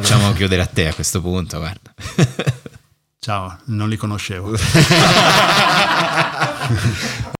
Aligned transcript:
facciamo 0.00 0.32
chiudere 0.32 0.62
a 0.62 0.66
te 0.66 0.88
a 0.88 0.94
questo 0.94 1.20
punto, 1.20 1.58
guarda. 1.58 1.94
Ciao, 3.18 3.58
non 3.66 3.88
li 3.88 3.96
conoscevo. 3.96 4.54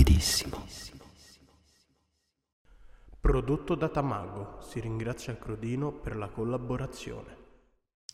morbidissimo. 0.00 0.66
Prodotto 3.20 3.74
da 3.74 3.88
Tamago. 3.88 4.58
Si 4.66 4.80
ringrazia 4.80 5.36
Crodino 5.36 5.92
per 5.92 6.16
la 6.16 6.28
collaborazione. 6.28 7.36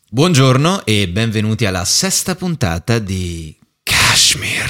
Buongiorno 0.09 0.85
e 0.85 1.09
benvenuti 1.09 1.65
alla 1.65 1.85
sesta 1.85 2.35
puntata 2.35 2.99
di 2.99 3.57
Kashmir, 3.83 4.69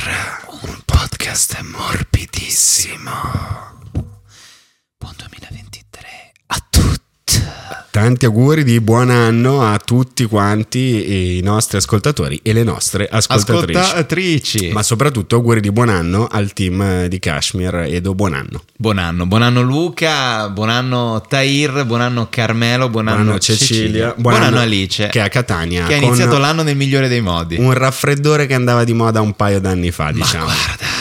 un 0.62 0.80
podcast 0.84 1.60
morbidissimo. 1.60 3.12
Buon 4.98 5.14
2023 5.16 5.54
a 5.54 5.60
tutti. 5.60 5.65
Tanti 7.96 8.26
auguri 8.26 8.62
di 8.62 8.78
buon 8.82 9.08
anno 9.08 9.62
a 9.62 9.78
tutti 9.78 10.26
quanti 10.26 11.38
i 11.38 11.40
nostri 11.40 11.78
ascoltatori 11.78 12.38
e 12.42 12.52
le 12.52 12.62
nostre 12.62 13.08
ascoltatrici. 13.10 13.78
Ascoltatrici. 13.78 14.70
Ma 14.70 14.82
soprattutto 14.82 15.36
auguri 15.36 15.60
di 15.60 15.72
buon 15.72 15.88
anno 15.88 16.26
al 16.30 16.52
team 16.52 17.06
di 17.06 17.18
Kashmir 17.18 17.86
Edo 17.88 18.14
buon 18.14 18.34
anno. 18.34 18.64
Buon 18.76 18.98
anno, 18.98 19.24
buon 19.24 19.40
anno 19.40 19.62
Luca, 19.62 20.50
buon 20.50 20.68
anno 20.68 21.24
Tahir, 21.26 21.86
buon 21.86 22.02
anno 22.02 22.28
Carmelo, 22.28 22.90
buon 22.90 23.08
anno, 23.08 23.16
Buon 23.16 23.28
anno 23.30 23.38
Cecilia, 23.38 24.12
buon, 24.14 24.42
anno 24.42 24.60
Alice, 24.60 25.06
che 25.06 25.20
è 25.20 25.22
a 25.22 25.30
Catania 25.30 25.86
che 25.86 25.94
ha 25.94 25.96
iniziato 25.96 26.36
l'anno 26.36 26.62
nel 26.62 26.76
migliore 26.76 27.08
dei 27.08 27.22
modi. 27.22 27.56
un 27.56 27.72
raffreddore 27.72 28.44
che 28.44 28.52
andava 28.52 28.84
di 28.84 28.92
moda 28.92 29.22
un 29.22 29.32
paio 29.32 29.58
d'anni 29.58 29.90
fa, 29.90 30.12
diciamo. 30.12 30.50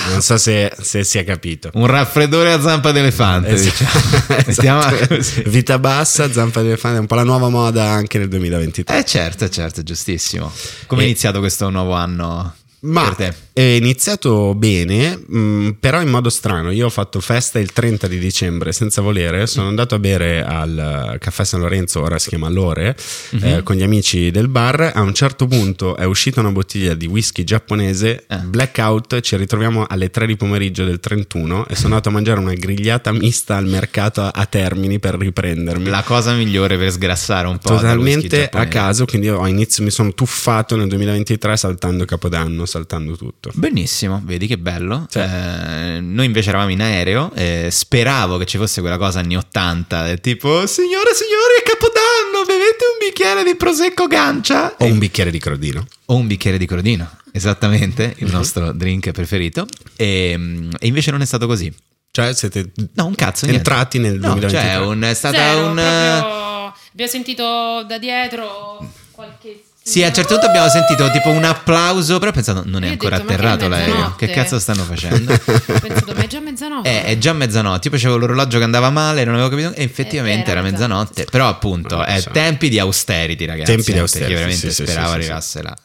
Non 0.07 0.21
so 0.21 0.37
se, 0.37 0.71
se 0.79 1.03
si 1.03 1.17
è 1.17 1.23
capito. 1.23 1.71
Un 1.73 1.87
raffreddore 1.87 2.53
a 2.53 2.61
zampa 2.61 2.91
d'elefante, 2.91 3.55
diciamo. 3.55 3.89
Esatto. 4.45 5.07
così. 5.07 5.43
Vita 5.47 5.79
bassa, 5.79 6.31
zampa 6.31 6.61
di 6.61 6.69
elefante, 6.89 6.97
è 6.97 6.99
un 6.99 7.05
po' 7.07 7.15
la 7.15 7.23
nuova 7.23 7.49
moda 7.49 7.83
anche 7.89 8.17
nel 8.17 8.27
2023. 8.29 8.97
Eh 8.99 9.05
certo, 9.05 9.49
certo, 9.49 9.83
giustissimo. 9.83 10.51
Come 10.87 11.01
è 11.01 11.05
E- 11.05 11.07
iniziato 11.07 11.39
questo 11.39 11.69
nuovo 11.69 11.93
anno 11.93 12.55
Ma 12.85 13.15
è 13.53 13.61
iniziato 13.61 14.53
bene, 14.53 15.15
mh, 15.17 15.77
però 15.79 16.01
in 16.01 16.09
modo 16.09 16.29
strano. 16.29 16.71
Io 16.71 16.87
ho 16.87 16.89
fatto 16.89 17.19
festa 17.21 17.57
il 17.57 17.71
30 17.71 18.07
di 18.07 18.19
dicembre 18.19 18.73
senza 18.73 19.01
volere. 19.01 19.47
Sono 19.47 19.67
andato 19.69 19.95
a 19.95 19.99
bere 19.99 20.43
al 20.43 21.13
eh, 21.13 21.17
caffè 21.19 21.43
San 21.45 21.61
Lorenzo, 21.61 22.01
ora 22.01 22.19
si 22.19 22.29
chiama 22.29 22.49
Lore, 22.49 22.95
Mhm. 23.31 23.43
eh, 23.45 23.63
con 23.63 23.75
gli 23.75 23.83
amici 23.83 24.29
del 24.31 24.49
bar. 24.49 24.91
A 24.93 25.01
un 25.01 25.13
certo 25.13 25.47
punto 25.47 25.95
è 25.95 26.03
uscita 26.05 26.41
una 26.41 26.51
bottiglia 26.51 26.93
di 26.93 27.05
whisky 27.07 27.43
giapponese, 27.43 28.25
Eh. 28.27 28.37
blackout. 28.39 29.19
Ci 29.21 29.35
ritroviamo 29.37 29.85
alle 29.87 30.09
3 30.09 30.25
di 30.27 30.35
pomeriggio 30.35 30.83
del 30.83 30.99
31 30.99 31.65
e 31.67 31.75
sono 31.75 31.89
andato 31.89 32.09
a 32.09 32.11
mangiare 32.11 32.39
una 32.39 32.53
grigliata 32.53 33.11
mista 33.13 33.55
al 33.55 33.65
mercato 33.67 34.21
a, 34.21 34.45
Termini 34.45 34.99
per 34.99 35.15
riprendermi. 35.17 35.89
La 35.89 36.03
cosa 36.03 36.33
migliore 36.33 36.77
per 36.77 36.91
sgrassare 36.91 37.47
un 37.47 37.57
po'. 37.57 37.69
Totalmente 37.75 38.47
a 38.51 38.67
caso, 38.67 39.05
quindi 39.05 39.27
ho 39.29 39.45
inizio, 39.47 39.83
mi 39.83 39.89
sono 39.91 40.13
tuffato 40.13 40.75
nel 40.75 40.87
2023 40.87 41.57
saltando 41.57 42.05
Capodanno, 42.05 42.65
saltando 42.75 43.15
tutto. 43.15 43.51
Benissimo, 43.53 44.21
vedi 44.25 44.47
che 44.47 44.57
bello. 44.57 45.05
Sì. 45.09 45.19
Eh, 45.19 45.99
noi 46.01 46.25
invece 46.25 46.49
eravamo 46.49 46.71
in 46.71 46.81
aereo. 46.81 47.31
eh, 47.33 47.69
speravo 47.71 48.37
che 48.37 48.45
ci 48.45 48.57
fosse 48.57 48.81
quella 48.81 48.97
cosa 48.97 49.19
anni 49.19 49.37
80, 49.37 50.03
del 50.05 50.19
tipo, 50.19 50.67
signore 50.67 51.11
e 51.11 51.15
signori, 51.15 51.53
è 51.59 51.69
Capodanno, 51.69 52.45
bevete 52.45 52.83
un 52.91 53.07
bicchiere 53.07 53.43
di 53.43 53.55
prosecco 53.55 54.07
gancia. 54.07 54.75
Ho 54.79 54.85
un 54.85 54.97
bicchiere 54.97 55.31
di 55.31 55.39
crodino. 55.39 55.85
O 56.07 56.15
un 56.15 56.27
bicchiere 56.27 56.57
di 56.57 56.65
crodino, 56.65 57.09
esattamente, 57.31 58.13
il 58.17 58.29
nostro 58.31 58.71
drink 58.73 59.11
preferito. 59.11 59.65
E, 59.95 60.31
e 60.79 60.87
invece 60.87 61.11
non 61.11 61.21
è 61.21 61.25
stato 61.25 61.47
così. 61.47 61.73
Cioè 62.11 62.33
siete 62.33 62.71
No, 62.93 63.05
un 63.07 63.15
cazzo, 63.15 63.45
niente. 63.45 63.69
entrati 63.69 63.99
nel 63.99 64.13
No, 64.19 64.35
2023. 64.35 64.61
cioè, 64.73 64.85
un- 64.85 65.01
è 65.01 65.13
stata 65.13 65.37
Zero, 65.37 65.65
un... 65.67 65.73
proprio- 65.73 66.73
abbiamo 66.91 67.11
sentito 67.11 67.83
da 67.85 67.97
dietro 67.97 68.89
qualche 69.11 69.63
Sì, 69.87 70.01
a 70.01 70.07
un 70.07 70.13
certo 70.15 70.33
punto 70.33 70.47
abbiamo 70.47 70.67
sentito 70.67 71.11
tipo 71.11 71.29
un 71.29 71.43
applauso, 71.43 72.17
però 72.17 72.31
ho 72.31 72.33
pensato 72.33 72.63
non 72.65 72.81
è 72.81 72.87
Io 72.87 72.91
ancora 72.93 73.17
detto, 73.17 73.27
che 73.27 73.33
è 73.33 73.37
atterrato 73.37 73.67
l'aereo. 73.67 73.93
mezzanotte? 73.93 74.25
Che 74.25 74.33
cazzo 74.33 74.57
stanno 74.57 74.83
facendo? 74.83 75.31
Ho 75.37 75.79
pensato, 75.79 76.13
ma 76.15 76.23
è 76.23 76.27
già 76.27 76.39
mezzanotte. 76.39 76.89
Eh, 76.89 77.03
è 77.03 77.17
già 77.19 77.33
mezzanotte. 77.33 77.87
Io 77.89 77.93
facevo 77.93 78.17
l'orologio 78.17 78.57
che 78.57 78.63
andava 78.63 78.89
male, 78.89 79.23
non 79.25 79.35
avevo 79.35 79.49
capito. 79.49 79.73
E 79.75 79.83
effettivamente 79.83 80.47
Eh, 80.47 80.51
era 80.53 80.61
era 80.61 80.69
mezzanotte. 80.71 81.25
Però, 81.29 81.47
appunto, 81.47 82.03
è 82.03 82.19
so. 82.19 82.31
tempi 82.31 82.69
di 82.69 82.79
austerity, 82.79 83.45
ragazzi. 83.45 83.71
Tempi 83.75 83.91
di 83.91 83.97
eh, 83.97 84.01
austerity, 84.01 84.31
perché 84.33 84.43
veramente 84.47 84.71
sì, 84.73 84.83
speravo 84.85 85.05
sì, 85.07 85.11
sì, 85.13 85.17
arrivasse 85.19 85.61
là. 85.61 85.75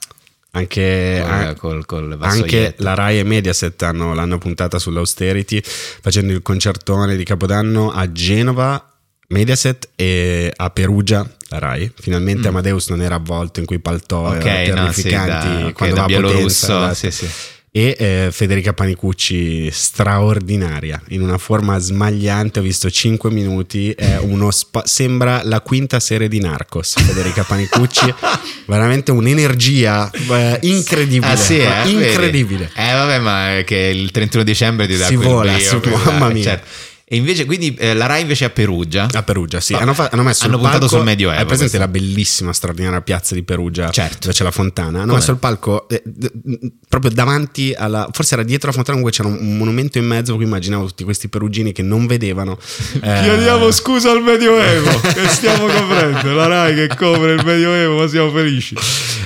Anche, 0.53 1.21
Col- 1.23 1.31
an- 1.31 1.57
col- 1.57 1.87
col 1.87 2.19
anche 2.23 2.75
la 2.79 2.95
Rai 2.95 3.19
e 3.19 3.23
Mediaset 3.23 3.81
hanno, 3.83 4.15
l'hanno 4.15 4.39
puntata 4.39 4.79
sull'austerity 4.79 5.61
facendo 5.63 6.33
il 6.33 6.41
concertone 6.43 7.17
di 7.17 7.23
Capodanno 7.25 7.93
a 7.93 8.11
Genova, 8.11 8.83
Mediaset 9.29 9.91
e 9.95 10.51
a 10.57 10.71
Perugia, 10.71 11.25
la 11.51 11.59
Rai. 11.59 11.91
Finalmente 11.99 12.49
Amadeus 12.49 12.89
non 12.89 13.03
era 13.03 13.17
avvolto 13.17 13.61
in 13.61 13.67
quei 13.67 13.79
paltò 13.81 14.33
Mm. 14.33 14.37
Ok, 14.39 14.45
eh, 14.45 14.73
no, 14.75 14.93
sì, 14.93 15.03
terrificanti 15.03 15.63
da, 15.65 15.73
quando 15.73 15.95
da 15.97 16.07
va 16.07 16.17
a. 16.17 16.21
Potenza, 16.21 16.95
sì, 16.95 17.11
sì. 17.11 17.29
e 17.73 17.97
eh, 17.99 18.29
Federica 18.33 18.73
Panicucci 18.73 19.71
straordinaria 19.71 21.01
in 21.09 21.23
una 21.23 21.39
forma 21.39 21.79
smagliante 21.79 22.59
ho 22.59 22.63
visto 22.63 22.91
5 22.91 23.31
minuti 23.31 23.93
è 23.93 24.19
uno 24.23 24.51
spa- 24.51 24.83
sembra 24.87 25.43
la 25.45 25.61
quinta 25.61 26.01
serie 26.01 26.27
di 26.29 26.41
Narcos 26.41 26.95
Federica 27.01 27.45
Panicucci 27.45 28.13
veramente 28.67 29.11
un'energia 29.13 30.11
eh, 30.11 30.59
incredibile 30.63 31.33
Ah, 31.33 31.37
sì, 31.37 31.59
eh? 31.59 31.89
incredibile 31.89 32.71
Vedi? 32.75 32.89
Eh, 32.89 32.93
vabbè, 32.93 33.19
ma 33.21 33.63
che 33.65 33.77
il 33.77 34.11
31 34.11 34.43
dicembre 34.45 34.87
ti 34.87 34.97
dà 34.97 35.07
Si 35.07 35.15
vola, 35.17 35.57
si- 35.59 35.79
mamma 36.05 36.29
mia. 36.29 36.43
certo. 36.43 36.67
E 37.13 37.17
invece, 37.17 37.45
quindi, 37.45 37.75
eh, 37.75 37.93
la 37.93 38.07
Rai 38.07 38.21
invece 38.21 38.45
è 38.45 38.49
a 38.49 38.51
Perugia. 38.53 39.09
a 39.11 39.23
Perugia 39.25 39.59
sì 39.59 39.75
hanno, 39.75 39.95
fa- 39.95 40.11
hanno 40.13 40.23
messo 40.23 40.45
hanno 40.45 40.59
puntato 40.59 40.79
palco 40.79 40.95
sul 40.95 41.05
Medioevo, 41.05 41.41
hai 41.41 41.45
presente 41.45 41.77
questo. 41.77 41.87
la 41.87 41.89
bellissima 41.89 42.53
straordinaria 42.53 43.01
piazza 43.01 43.35
di 43.35 43.43
Perugia 43.43 43.91
Certo. 43.91 44.19
dove 44.21 44.33
c'è 44.33 44.45
la 44.45 44.53
fontana 44.53 44.99
hanno 44.99 45.07
Come? 45.07 45.19
messo 45.19 45.31
il 45.33 45.39
palco 45.39 45.89
eh, 45.89 46.01
d- 46.05 46.31
d- 46.33 46.71
proprio 46.89 47.11
davanti 47.11 47.75
alla 47.77 48.09
forse 48.13 48.35
era 48.35 48.45
dietro 48.45 48.69
la 48.69 48.75
fontana 48.75 48.97
comunque 48.99 49.11
c'era 49.25 49.29
un, 49.37 49.57
monumento 49.57 49.99
in 49.99 50.07
mezzo 50.07 50.37
cui 50.37 50.45
immaginavo 50.45 50.87
tutti 50.87 51.03
questi 51.03 51.29
perugini 51.29 51.73
che 51.73 51.83
non 51.83 52.07
vedevano 52.07 52.57
Eh, 53.03 53.73
scusa 53.73 54.11
al 54.13 54.23
Medioevo, 54.23 55.01
che 55.13 55.27
stiamo 55.29 55.67
coprendo. 55.67 56.33
La 56.33 56.47
Rai 56.47 56.75
che 56.75 56.89
copre 56.97 57.35
il 57.35 57.43
Medioevo, 57.45 57.99
ma 57.99 58.09
siamo 58.09 58.31
felici. 58.31 58.77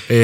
e, 0.06 0.16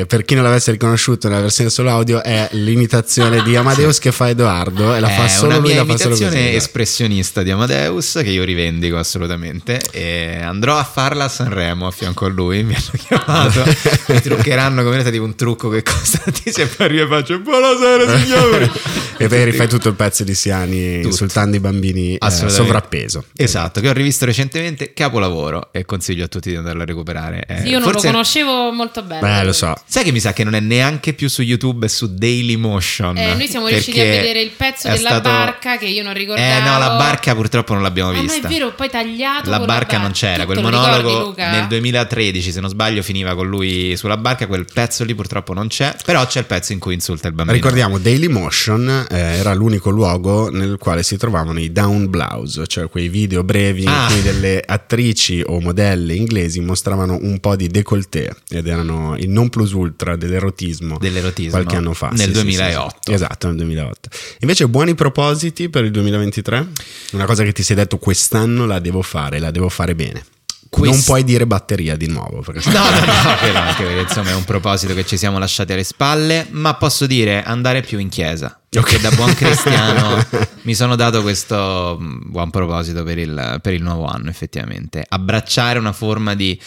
e 0.00 0.04
per 0.06 0.24
chi 0.24 0.34
non 0.34 0.44
l'avesse 0.44 0.70
riconosciuto 0.70 1.28
nella 1.28 1.40
versione 1.40 1.70
solo 1.70 1.90
audio 1.90 2.22
è 2.22 2.48
l'imitazione 2.52 3.42
di 3.42 3.56
Amadeus 3.56 3.98
che 3.98 4.12
fa 4.12 4.28
Edoardo 4.28 4.94
e 4.94 5.00
la 5.00 5.08
fa 5.08 5.24
è 5.24 5.28
solo 5.28 5.58
lui 5.58 5.74
la 5.74 5.84
fa 5.84 5.96
solo 5.96 6.10
così 6.10 6.22
imitazione 6.24 6.54
espressionista 6.92 7.42
di 7.42 7.50
Amadeus 7.50 8.20
che 8.22 8.28
io 8.28 8.44
rivendico 8.44 8.98
assolutamente 8.98 9.80
e 9.92 10.38
andrò 10.42 10.76
a 10.76 10.84
farla 10.84 11.24
a 11.24 11.28
Sanremo 11.28 11.86
a 11.86 11.90
fianco 11.90 12.26
a 12.26 12.28
lui 12.28 12.62
mi 12.64 12.74
hanno 12.74 13.02
chiamato 13.06 13.64
mi 14.08 14.20
truccheranno 14.20 14.82
come 14.84 15.02
tipo 15.10 15.24
un 15.24 15.34
trucco 15.34 15.70
che 15.70 15.82
costa 15.82 16.18
tantissimo 16.22 16.66
e 16.66 16.68
poi 16.68 16.86
arrivo 16.86 17.04
e 17.04 17.08
faccio 17.08 17.38
buonasera 17.40 18.18
signori 18.18 18.70
e 19.16 19.26
poi 19.26 19.44
rifai 19.44 19.68
tutto 19.68 19.88
il 19.88 19.94
pezzo 19.94 20.22
di 20.22 20.34
Siani 20.34 20.96
Tutto. 20.96 21.08
insultando 21.08 21.56
i 21.56 21.60
bambini 21.60 22.16
eh, 22.16 22.30
sovrappeso 22.30 23.24
esatto 23.36 23.80
che 23.80 23.88
ho 23.88 23.92
rivisto 23.94 24.26
recentemente 24.26 24.92
capolavoro 24.92 25.70
e 25.72 25.86
consiglio 25.86 26.24
a 26.24 26.28
tutti 26.28 26.50
di 26.50 26.56
andarlo 26.56 26.82
a 26.82 26.84
recuperare 26.84 27.44
Eh, 27.46 27.60
Sì, 27.60 27.68
io 27.68 27.78
non 27.78 27.90
forse- 27.90 28.06
lo 28.08 28.12
conoscevo 28.12 28.70
molto 28.72 29.02
bene. 29.02 29.20
Beh, 29.20 29.44
lo 29.44 29.52
so. 29.52 29.74
Sai 29.86 30.04
che 30.04 30.12
mi 30.12 30.20
sa 30.20 30.32
che 30.32 30.44
non 30.44 30.54
è 30.54 30.60
neanche 30.60 31.12
più 31.14 31.28
su 31.28 31.42
YouTube, 31.42 31.86
è 31.86 31.88
su 31.88 32.14
Dailymotion. 32.14 33.16
Eh, 33.16 33.34
noi 33.34 33.48
siamo 33.48 33.68
riusciti 33.68 34.00
a 34.00 34.04
vedere 34.04 34.40
il 34.40 34.50
pezzo 34.56 34.88
della 34.88 35.08
stato- 35.10 35.28
barca 35.28 35.76
che 35.78 35.86
io 35.86 36.02
non 36.02 36.12
ricordavo. 36.14 36.46
Eh 36.48 36.60
no, 36.68 36.78
la 36.88 36.96
barca 36.96 37.34
purtroppo 37.34 37.72
non 37.74 37.82
l'abbiamo 37.82 38.10
Ah, 38.10 38.14
no, 38.14 38.20
vista. 38.22 38.46
è 38.48 38.50
vero, 38.50 38.72
poi 38.72 38.90
tagliato 38.90 39.50
La 39.50 39.60
barca 39.60 39.98
non 39.98 40.10
c'era, 40.12 40.44
Tutto 40.44 40.46
quel 40.46 40.56
lo 40.62 40.70
monologo 40.70 41.08
ricordi, 41.08 41.40
nel 41.42 41.66
2013, 41.68 42.52
se 42.52 42.60
non 42.60 42.68
sbaglio, 42.70 43.02
finiva 43.02 43.34
con 43.34 43.48
lui 43.48 43.96
sulla 43.96 44.16
barca, 44.16 44.46
quel 44.46 44.64
pezzo 44.72 45.04
lì 45.04 45.14
purtroppo 45.14 45.52
non 45.54 45.68
c'è, 45.68 45.94
però 46.04 46.26
c'è 46.26 46.40
il 46.40 46.46
pezzo 46.46 46.72
in 46.72 46.78
cui 46.78 46.94
insulta 46.94 47.28
il 47.28 47.34
bambino. 47.34 47.56
Ricordiamo, 47.56 47.98
Dailymotion 47.98 49.06
eh, 49.10 49.16
era 49.18 49.52
l'unico 49.54 49.90
luogo 49.90 50.50
nel 50.50 50.76
quale 50.78 51.02
si 51.02 51.16
trovavano 51.16 51.58
i 51.60 51.72
down 51.72 52.08
blouse, 52.10 52.66
cioè 52.66 52.88
quei 52.88 53.08
video 53.08 53.42
brevi 53.44 53.84
Ah. 53.86 54.06
in 54.08 54.12
cui 54.12 54.22
delle 54.22 54.62
attrici 54.64 55.42
o 55.46 55.60
modelle 55.60 56.14
inglesi 56.14 56.60
mostravano 56.60 57.18
un 57.20 57.38
po' 57.40 57.56
di 57.56 57.68
décolleté 57.68 58.34
ed 58.50 58.66
erano 58.66 59.16
il 59.18 59.28
non 59.28 59.48
plus 59.48 59.72
ultra 59.72 60.16
dell'erotismo, 60.16 60.98
Dell'erotismo, 60.98 61.50
qualche 61.52 61.76
anno 61.76 61.92
fa. 61.92 62.08
nel 62.08 62.18
Sì, 62.18 62.24
sì, 62.24 62.32
sì, 62.34 62.40
2008. 62.42 62.96
sì. 63.00 63.12
Esatto, 63.12 63.46
nel 63.48 63.56
2008. 63.56 64.08
Invece 64.40 64.68
buoni 64.68 64.94
propositi 64.94 65.68
per 65.68 65.84
il 65.84 65.90
2023? 65.90 66.61
Una 67.12 67.24
cosa 67.24 67.42
che 67.44 67.52
ti 67.52 67.62
sei 67.62 67.76
detto 67.76 67.98
quest'anno 67.98 68.66
la 68.66 68.78
devo 68.78 69.02
fare, 69.02 69.38
la 69.38 69.50
devo 69.50 69.68
fare 69.68 69.94
bene. 69.94 70.24
Questo- 70.68 70.94
Non 70.96 71.04
puoi 71.04 71.24
dire 71.24 71.46
batteria 71.46 71.96
di 71.96 72.06
nuovo. 72.06 72.40
Perché 72.40 72.70
No, 72.70 72.80
no, 72.82 72.90
no, 73.04 73.36
quello 73.38 73.58
anche 73.60 73.82
perché 73.84 74.00
insomma 74.00 74.30
è 74.30 74.34
un 74.34 74.44
proposito 74.44 74.94
che 74.94 75.04
ci 75.04 75.18
siamo 75.18 75.38
lasciati 75.38 75.72
alle 75.74 75.84
spalle, 75.84 76.46
ma 76.50 76.74
posso 76.74 77.06
dire 77.06 77.42
andare 77.42 77.82
più 77.82 77.98
in 77.98 78.08
chiesa. 78.08 78.58
Perché 78.70 78.98
da 78.98 79.10
buon 79.10 79.32
cristiano 79.36 80.24
mi 80.62 80.74
sono 80.74 80.96
dato 80.96 81.20
questo 81.20 81.98
mm, 82.00 82.20
buon 82.30 82.48
proposito 82.48 83.02
per 83.02 83.18
il, 83.18 83.58
per 83.60 83.74
il 83.74 83.82
nuovo 83.82 84.06
anno, 84.06 84.30
effettivamente. 84.30 85.04
Abbracciare 85.06 85.78
una 85.78 85.92
forma 85.92 86.34
di 86.34 86.58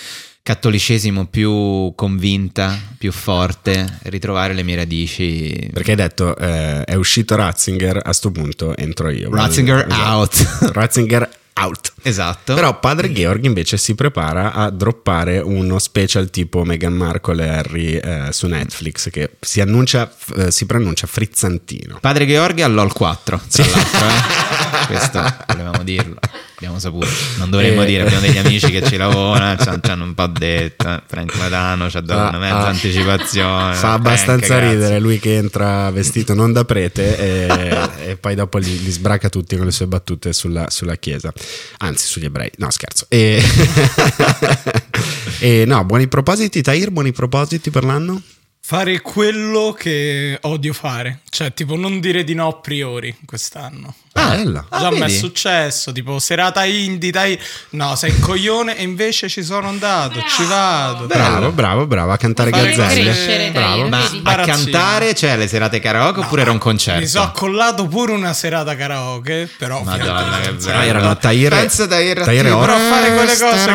cattolicesimo 0.45 1.25
più 1.25 1.91
convinta, 1.95 2.79
più 2.99 3.11
forte, 3.11 3.97
ritrovare 4.03 4.53
le 4.53 4.61
mie 4.61 4.75
radici. 4.75 5.69
Perché 5.73 5.91
hai 5.91 5.97
detto 5.97 6.37
eh, 6.37 6.83
è 6.83 6.93
uscito 6.93 7.35
Ratzinger, 7.35 7.99
a 8.03 8.13
sto 8.13 8.29
punto 8.29 8.77
entro 8.77 9.09
io. 9.09 9.33
Ratzinger 9.33 9.87
Esatto. 9.87 10.11
out. 10.11 10.69
Ratzinger 10.71 11.29
out. 11.61 11.93
Esatto. 12.03 12.53
Però 12.53 12.79
padre 12.79 13.11
Georg 13.11 13.43
invece 13.43 13.77
si 13.77 13.95
prepara 13.95 14.53
a 14.53 14.69
droppare 14.69 15.39
uno 15.39 15.79
special 15.79 16.29
tipo 16.29 16.63
Meghan 16.63 16.93
Markle 16.93 17.43
e 17.43 17.49
Harry 17.49 17.93
eh, 17.95 18.27
su 18.29 18.45
Netflix 18.45 19.09
che 19.09 19.31
si 19.39 19.61
annuncia, 19.61 20.13
eh, 20.35 20.51
si 20.51 20.67
preannuncia 20.67 21.07
frizzantino. 21.07 21.97
Padre 21.99 22.27
Gheorghi 22.27 22.61
all'Ol 22.61 22.93
4, 22.93 23.41
tra 23.49 23.65
l'altro, 23.65 24.07
eh. 24.07 24.85
questo 24.85 25.35
volevamo 25.47 25.81
dirlo, 25.81 26.19
abbiamo 26.55 26.79
saputo, 26.79 27.07
non 27.37 27.49
dovremmo 27.49 27.83
Eh. 27.83 27.85
dire, 27.85 28.03
abbiamo 28.03 28.21
degli 28.25 28.37
amici 28.37 28.71
che 28.71 28.81
ci 28.83 28.95
lavorano, 28.97 29.57
ci 29.61 29.67
hanno, 29.67 29.79
ci 29.83 29.89
hanno 29.91 30.03
un 30.05 30.13
po' 30.13 30.27
detto, 30.27 30.87
eh, 30.89 31.01
Frank 31.05 31.35
Madano 31.35 31.89
ci 31.89 31.97
ha 31.97 32.01
dato 32.01 32.29
una 32.29 32.39
mezza 32.39 32.55
Ah, 32.57 32.65
ah. 32.65 32.67
anticipazione. 32.69 33.73
Fa 33.73 33.79
Frank, 33.79 33.95
abbastanza 33.99 34.59
cazzo. 34.59 34.71
ridere 34.71 34.99
lui 34.99 35.19
che 35.19 35.35
entra 35.35 35.89
vestito 35.91 36.33
non 36.33 36.51
da 36.53 36.63
prete 36.65 37.17
e, 37.17 37.89
e 38.11 38.17
poi 38.17 38.35
dopo 38.35 38.57
li, 38.57 38.83
li 38.83 38.91
sbraca 38.91 39.29
tutti 39.29 39.55
con 39.57 39.65
le 39.65 39.71
sue 39.71 39.87
battute 39.87 40.33
sulla, 40.33 40.69
sulla 40.69 40.95
chiesa, 40.95 41.31
anzi 41.79 42.05
sugli 42.07 42.25
ebrei, 42.25 42.51
no 42.57 42.69
scherzo. 42.71 43.05
E, 43.09 43.41
e 45.39 45.63
no, 45.65 45.83
buoni 45.85 46.07
propositi, 46.07 46.61
Tahir, 46.61 46.91
buoni 46.91 47.11
propositi 47.11 47.69
per 47.69 47.83
l'anno? 47.83 48.21
Fare 48.59 48.99
quello 49.01 49.75
che 49.77 50.39
odio 50.41 50.73
fare, 50.73 51.19
cioè 51.29 51.53
tipo 51.53 51.75
non 51.75 51.99
dire 51.99 52.23
di 52.23 52.33
no 52.33 52.47
a 52.47 52.53
priori 52.55 53.15
quest'anno. 53.25 53.93
Ah, 54.17 54.29
bella. 54.29 54.65
Ah, 54.69 54.79
Già 54.79 54.91
mi 54.91 55.01
è 55.01 55.09
successo, 55.09 55.91
tipo 55.91 56.19
serata 56.19 56.63
indie, 56.63 57.11
dai, 57.11 57.37
no, 57.71 57.97
sei 57.97 58.11
un 58.11 58.19
coglione 58.21 58.77
e 58.77 58.83
invece 58.83 59.27
ci 59.27 59.43
sono 59.43 59.67
andato, 59.67 60.21
ci 60.21 60.45
vado. 60.45 61.05
Bravo, 61.05 61.51
bravo, 61.51 61.85
bravo 61.85 62.13
a 62.13 62.17
cantare 62.17 62.49
Fare 62.49 62.71
gazzelle. 62.73 63.03
crescere, 63.11 63.51
Bravo. 63.51 63.89
Ma 63.89 63.99
a 64.23 64.35
cantare, 64.37 65.13
cioè 65.15 65.35
le 65.35 65.49
serate 65.49 65.81
karaoke 65.81 66.21
oppure 66.21 66.43
era 66.43 66.51
un 66.51 66.59
concerto? 66.59 67.01
Mi 67.01 67.07
sono 67.07 67.31
collato 67.33 67.87
pure 67.87 68.13
una 68.13 68.31
serata 68.33 68.73
karaoke, 68.77 69.49
però 69.57 69.81
Madonna, 69.83 70.03
che 70.03 70.09
ovviamente- 70.23 70.65
bello. 70.65 70.77
Ah, 70.79 70.85
erano 70.85 71.17
Tahir 71.17 71.51
e- 71.53 71.57
Pensa 71.57 71.85
Tahir 71.87 72.21
a 72.21 72.23
Tahir 72.23 72.39
e 72.39 72.43
te, 72.43 72.51
Oro. 72.51 72.65
però 72.73 72.77
fare 72.77 73.13
quelle 73.13 73.37
cose 73.37 73.65
che 73.65 73.73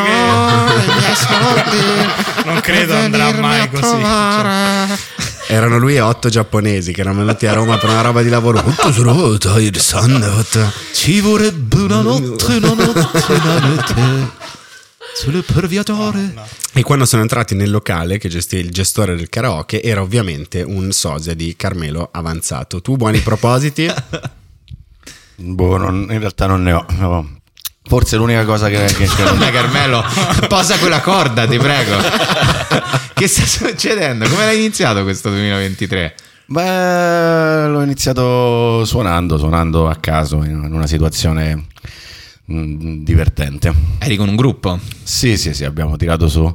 non 2.45 2.59
credo 2.61 2.95
andrà 2.95 3.31
mai 3.33 3.69
così. 3.69 3.83
cioè. 3.83 5.29
Erano 5.51 5.77
lui 5.77 5.95
e 5.95 5.99
otto 5.99 6.29
giapponesi 6.29 6.93
che 6.93 7.01
erano 7.01 7.25
venuti 7.25 7.45
a 7.45 7.51
Roma 7.51 7.77
per 7.77 7.89
una 7.89 7.99
roba 7.99 8.21
di 8.21 8.29
lavoro. 8.29 8.63
Ci 10.93 11.19
vorrebbe 11.19 11.81
una 11.81 11.99
notte, 11.99 12.55
una 12.55 12.73
notte, 12.73 13.33
una 13.33 13.59
notte 13.59 14.29
Sul 15.13 15.43
perviatore 15.43 16.33
E 16.71 16.83
quando 16.83 17.03
sono 17.03 17.23
entrati 17.23 17.53
nel 17.53 17.69
locale 17.69 18.17
che 18.17 18.29
gestì 18.29 18.55
il 18.59 18.71
gestore 18.71 19.13
del 19.13 19.27
karaoke 19.27 19.81
era 19.83 20.01
ovviamente 20.01 20.61
un 20.61 20.89
sosia 20.93 21.33
di 21.33 21.53
Carmelo 21.57 22.07
avanzato. 22.13 22.81
Tu 22.81 22.95
buoni 22.95 23.19
propositi? 23.19 23.91
Boh, 25.35 25.75
non- 25.75 26.07
in 26.09 26.19
realtà 26.19 26.47
non 26.47 26.63
ne 26.63 26.71
ho. 26.71 26.85
No. 26.91 27.40
Forse 27.91 28.15
l'unica 28.15 28.45
cosa 28.45 28.69
che, 28.69 28.85
che- 28.85 29.05
Vabbè 29.21 29.51
Carmelo, 29.51 30.01
posa 30.47 30.77
quella 30.77 31.01
corda, 31.01 31.45
ti 31.45 31.57
prego. 31.57 31.97
che 33.13 33.27
sta 33.27 33.45
succedendo? 33.45 34.29
Come 34.29 34.45
l'hai 34.45 34.59
iniziato 34.59 35.03
questo 35.03 35.29
2023? 35.29 36.15
Beh, 36.45 37.67
l'ho 37.67 37.81
iniziato 37.81 38.85
suonando, 38.85 39.37
suonando 39.37 39.89
a 39.89 39.97
caso 39.97 40.41
in 40.45 40.71
una 40.71 40.87
situazione 40.87 41.65
mm, 42.49 43.03
divertente. 43.03 43.73
Eri 43.99 44.15
con 44.15 44.29
un 44.29 44.37
gruppo? 44.37 44.79
Sì, 45.03 45.35
sì, 45.35 45.53
sì, 45.53 45.65
abbiamo 45.65 45.97
tirato 45.97 46.29
su 46.29 46.49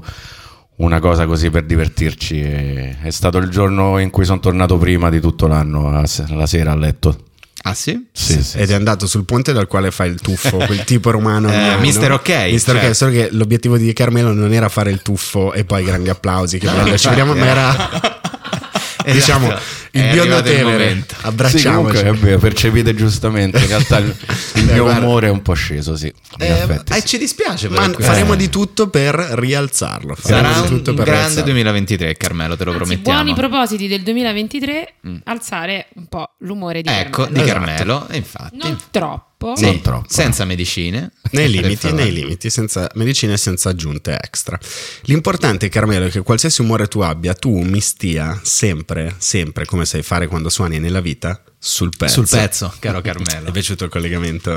una 0.77 1.01
cosa 1.01 1.27
così 1.27 1.51
per 1.51 1.67
divertirci. 1.67 2.41
È 2.41 3.11
stato 3.11 3.37
il 3.37 3.51
giorno 3.51 3.99
in 3.99 4.09
cui 4.09 4.25
sono 4.25 4.41
tornato 4.41 4.79
prima 4.79 5.11
di 5.11 5.21
tutto 5.21 5.47
l'anno, 5.47 5.91
la 5.91 6.47
sera 6.47 6.73
a 6.73 6.77
letto. 6.77 7.26
Ah 7.69 7.75
sì? 7.75 8.07
Sì, 8.13 8.45
sì. 8.45 8.59
Ed 8.59 8.71
è 8.71 8.75
andato 8.75 9.09
sul 9.09 9.25
ponte 9.25 9.53
dal 9.53 9.67
quale 9.67 9.91
fai 9.91 10.09
il 10.09 10.21
tuffo, 10.21 10.59
quel 10.59 10.85
tipo 10.85 11.11
romano. 11.11 11.49
Eh, 11.51 11.59
romano. 11.59 11.81
Mister 11.81 12.13
Ok, 12.13 12.29
Mister 12.51 12.75
certo. 12.75 12.89
Ok, 12.91 12.95
solo 12.95 13.11
che 13.11 13.29
l'obiettivo 13.33 13.77
di 13.77 13.93
Carmelo 13.93 14.33
non 14.33 14.53
era 14.53 14.69
fare 14.69 14.93
il 14.93 15.03
tuffo 15.03 15.53
e 15.53 15.65
poi 15.65 15.83
grandi 15.83 16.09
applausi, 16.09 16.59
che 16.59 16.67
bello, 16.69 16.97
ci 16.97 17.09
vediamo, 17.09 17.35
ma 17.35 17.45
era 17.45 18.21
diciamo 19.13 19.53
il 19.93 20.09
biondo 20.11 20.43
Tevere. 20.43 20.63
momento. 20.65 21.15
Sì, 21.27 21.27
Abbracciamoci. 21.27 21.97
comunque 22.05 22.39
percepite 22.39 22.95
giustamente. 22.95 23.59
In 23.59 23.67
realtà 23.69 23.99
il, 23.99 24.15
il 24.55 24.65
mio 24.65 24.85
guarda. 24.85 25.05
umore 25.07 25.27
è 25.29 25.31
un 25.31 25.43
po' 25.43 25.55
sceso, 25.55 25.97
sì. 25.97 26.13
Eh, 26.39 26.47
effetti, 26.47 26.93
eh, 26.93 27.03
ci 27.05 27.19
dispiace 27.19 27.69
Ma 27.69 27.89
faremo 27.99 28.35
di 28.35 28.49
tutto 28.49 28.89
per 28.89 29.15
rialzarlo. 29.15 30.15
Faremo 30.15 30.53
Sarà 30.55 30.67
di 30.67 30.73
un 30.75 30.83
grande 30.83 31.05
rialzarlo. 31.05 31.43
2023 31.45 32.17
Carmelo, 32.17 32.57
te 32.57 32.65
lo 32.65 32.71
Anzi, 32.73 32.83
promettiamo. 32.85 33.23
buoni 33.23 33.35
propositi 33.37 33.89
del 33.89 34.03
2023, 34.03 34.95
alzare 35.25 35.87
un 35.95 36.07
po' 36.07 36.35
l'umore 36.39 36.83
di 36.83 36.89
Ecco, 36.89 37.23
Carmelo. 37.25 37.43
di 37.45 37.51
Carmelo, 37.51 38.09
e 38.09 38.17
infatti. 38.17 38.57
Non 38.59 38.79
troppo. 38.91 39.26
Sì, 39.55 39.65
Non 39.65 39.81
troppo. 39.83 40.07
senza 40.09 40.45
medicine. 40.45 41.13
Nei 41.33 41.49
limiti, 41.51 41.93
nei 41.93 42.13
limiti, 42.13 42.51
senza 42.51 42.91
medicine 42.95 43.35
e 43.35 43.37
senza 43.37 43.69
aggiunte 43.69 44.19
extra. 44.19 44.59
L'importante, 45.03 45.69
Carmelo, 45.69 46.07
è 46.07 46.11
che 46.11 46.23
qualsiasi 46.23 46.63
umore 46.63 46.89
tu 46.89 47.01
abbia, 47.01 47.35
tu 47.35 47.61
mi 47.61 47.81
stia 47.81 48.41
sempre, 48.43 49.15
sempre 49.19 49.65
come 49.67 49.85
sai 49.85 50.03
fare 50.03 50.27
quando 50.27 50.49
suoni 50.49 50.79
nella 50.79 51.01
vita, 51.01 51.41
sul 51.59 51.91
pezzo. 51.97 52.13
Sul 52.25 52.29
pezzo, 52.29 52.73
caro 52.79 52.99
È 53.01 53.03
Carmelo. 53.03 53.51
piaciuto 53.51 53.85
il 53.85 53.91
collegamento? 53.91 54.51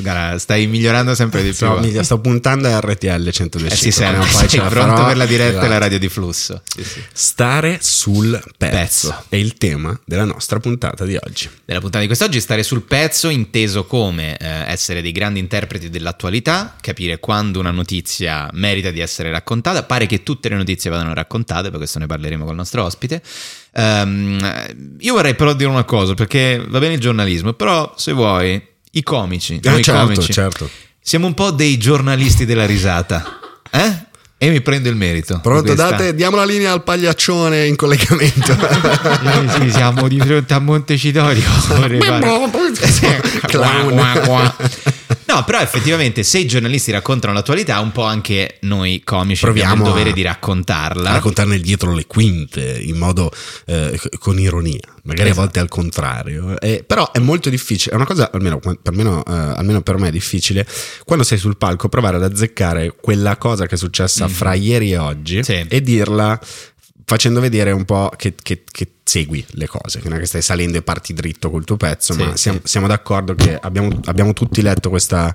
Guarda, 0.00 0.38
stai 0.38 0.66
migliorando 0.66 1.14
sempre 1.14 1.42
di 1.42 1.48
più. 1.48 1.56
Sto, 1.66 1.78
mi- 1.80 2.02
sto 2.04 2.20
puntando 2.20 2.68
a 2.68 2.78
RTL 2.80 3.30
125. 3.30 3.68
Eh, 3.68 3.76
si 3.76 3.90
sente, 3.90 4.18
prima 4.20 4.36
o 4.36 4.38
poi 4.40 4.48
sei 4.48 4.60
pronto 4.60 4.94
farò. 4.94 5.06
per 5.06 5.16
la 5.16 5.26
diretta 5.26 5.48
e 5.50 5.52
la 5.54 5.58
Esatto. 5.64 5.78
radio 5.80 5.98
di 5.98 6.08
flusso. 6.08 6.62
Sì, 6.64 6.84
sì. 6.84 7.02
Stare 7.12 7.78
sul 7.82 8.42
pezzo. 8.56 8.76
Pezzo. 9.08 9.24
è 9.28 9.36
il 9.36 9.54
tema 9.58 9.98
della 10.04 10.24
nostra 10.24 10.58
puntata 10.58 11.04
di 11.04 11.16
oggi. 11.20 11.50
Della 11.64 11.80
puntata 11.80 12.00
di 12.00 12.06
quest'oggi 12.06 12.40
stare 12.40 12.62
sul 12.62 12.82
pezzo 12.82 13.28
inteso 13.28 13.84
come 13.84 14.36
eh, 14.38 14.46
essere 14.70 15.02
dei 15.02 15.12
grandi 15.12 15.38
interpreti 15.40 15.90
dell'attualità, 15.90 16.76
capire 16.80 17.18
quando 17.18 17.58
una 17.58 17.70
notizia 17.70 18.48
merita 18.52 18.90
di 18.90 19.00
essere 19.00 19.30
raccontata. 19.30 19.82
Pare 19.82 20.06
che 20.06 20.22
tutte 20.22 20.48
le 20.48 20.56
notizie 20.56 20.88
vadano 20.90 21.12
raccontate, 21.14 21.68
per 21.68 21.78
questo 21.78 21.98
ne 21.98 22.06
parleremo 22.06 22.44
col 22.44 22.54
nostro 22.54 22.84
ospite. 22.84 23.22
Ehm, 23.74 24.96
io 24.98 25.14
vorrei 25.14 25.34
però 25.34 25.52
dire 25.54 25.70
una 25.70 25.84
cosa, 25.84 26.14
perché 26.14 26.62
va 26.68 26.78
bene 26.78 26.94
il 26.94 27.00
giornalismo, 27.00 27.52
però 27.54 27.92
se 27.96 28.12
vuoi, 28.12 28.60
i 28.92 29.02
comici, 29.02 29.60
Ah, 29.64 29.80
certo, 29.80 30.00
comici, 30.02 30.32
certo. 30.32 30.68
siamo 31.00 31.26
un 31.26 31.34
po' 31.34 31.50
dei 31.50 31.78
giornalisti 31.78 32.44
della 32.44 32.66
risata. 32.66 33.38
Eh? 33.74 34.10
E 34.36 34.50
mi 34.50 34.60
prendo 34.60 34.90
il 34.90 34.96
merito. 34.96 35.38
Pronto, 35.40 35.72
date, 35.72 36.14
diamo 36.14 36.36
la 36.36 36.44
linea 36.44 36.72
al 36.72 36.82
pagliaccione 36.82 37.64
in 37.64 37.76
collegamento. 37.76 38.52
Sì, 39.48 39.62
sì, 39.62 39.70
siamo 39.70 40.08
di 40.08 40.18
fronte 40.18 40.52
a 40.52 40.58
Montecitorio. 40.58 41.42
Clown. 43.46 43.92
Qua, 43.92 44.12
qua, 44.12 44.20
qua. 44.26 44.56
No, 45.26 45.44
però 45.44 45.60
effettivamente 45.60 46.22
se 46.22 46.38
i 46.38 46.46
giornalisti 46.46 46.90
raccontano 46.90 47.32
l'attualità, 47.32 47.78
un 47.80 47.92
po' 47.92 48.02
anche 48.04 48.58
noi 48.62 49.02
comici 49.04 49.44
Proviamo 49.44 49.70
abbiamo 49.72 49.86
il 49.88 49.92
dovere 49.92 50.10
a- 50.10 50.14
di 50.14 50.22
raccontarla. 50.22 51.10
a 51.10 51.12
raccontarne 51.14 51.58
dietro 51.58 51.94
le 51.94 52.06
quinte 52.06 52.78
in 52.82 52.96
modo 52.98 53.30
eh, 53.66 53.98
con 54.18 54.38
ironia, 54.38 54.80
magari 55.04 55.28
Esatto. 55.30 55.40
a 55.40 55.42
volte 55.44 55.58
al 55.60 55.68
contrario. 55.68 56.60
Eh, 56.60 56.84
però 56.86 57.10
è 57.12 57.18
molto 57.18 57.48
difficile, 57.50 57.92
è 57.92 57.96
una 57.96 58.04
cosa 58.06 58.30
almeno 58.32 58.58
per, 58.58 58.78
almeno, 58.84 59.24
eh, 59.24 59.32
almeno 59.32 59.80
per 59.82 59.96
me 59.98 60.08
è 60.08 60.12
difficile 60.12 60.66
quando 61.04 61.24
sei 61.24 61.38
sul 61.38 61.56
palco 61.56 61.88
provare 61.88 62.16
ad 62.16 62.24
azzeccare 62.24 62.94
quella 63.00 63.36
cosa 63.36 63.66
che 63.66 63.76
è 63.76 63.78
successa 63.78 64.28
fra 64.28 64.54
ieri 64.54 64.92
e 64.92 64.98
oggi. 64.98 65.42
Sì. 65.44 65.64
e 65.68 65.80
dirla 65.82 66.38
facendo 67.12 67.40
vedere 67.40 67.70
un 67.72 67.84
po' 67.84 68.10
che, 68.16 68.34
che- 68.40 68.64
che 68.70 68.88
segui 69.04 69.44
le 69.50 69.66
cose, 69.66 70.00
che 70.00 70.08
non 70.08 70.16
è 70.16 70.20
che 70.20 70.26
stai 70.26 70.40
salendo 70.42 70.78
e 70.78 70.82
parti 70.82 71.12
dritto 71.12 71.50
col 71.50 71.64
tuo 71.64 71.76
pezzo, 71.76 72.14
Sì, 72.14 72.18
ma 72.22 72.30
sì. 72.30 72.36
siamo, 72.38 72.60
siamo 72.64 72.86
d'accordo 72.86 73.34
che 73.34 73.58
abbiamo, 73.60 74.00
abbiamo 74.04 74.32
tutti 74.32 74.62
letto 74.62 74.88
questa... 74.88 75.34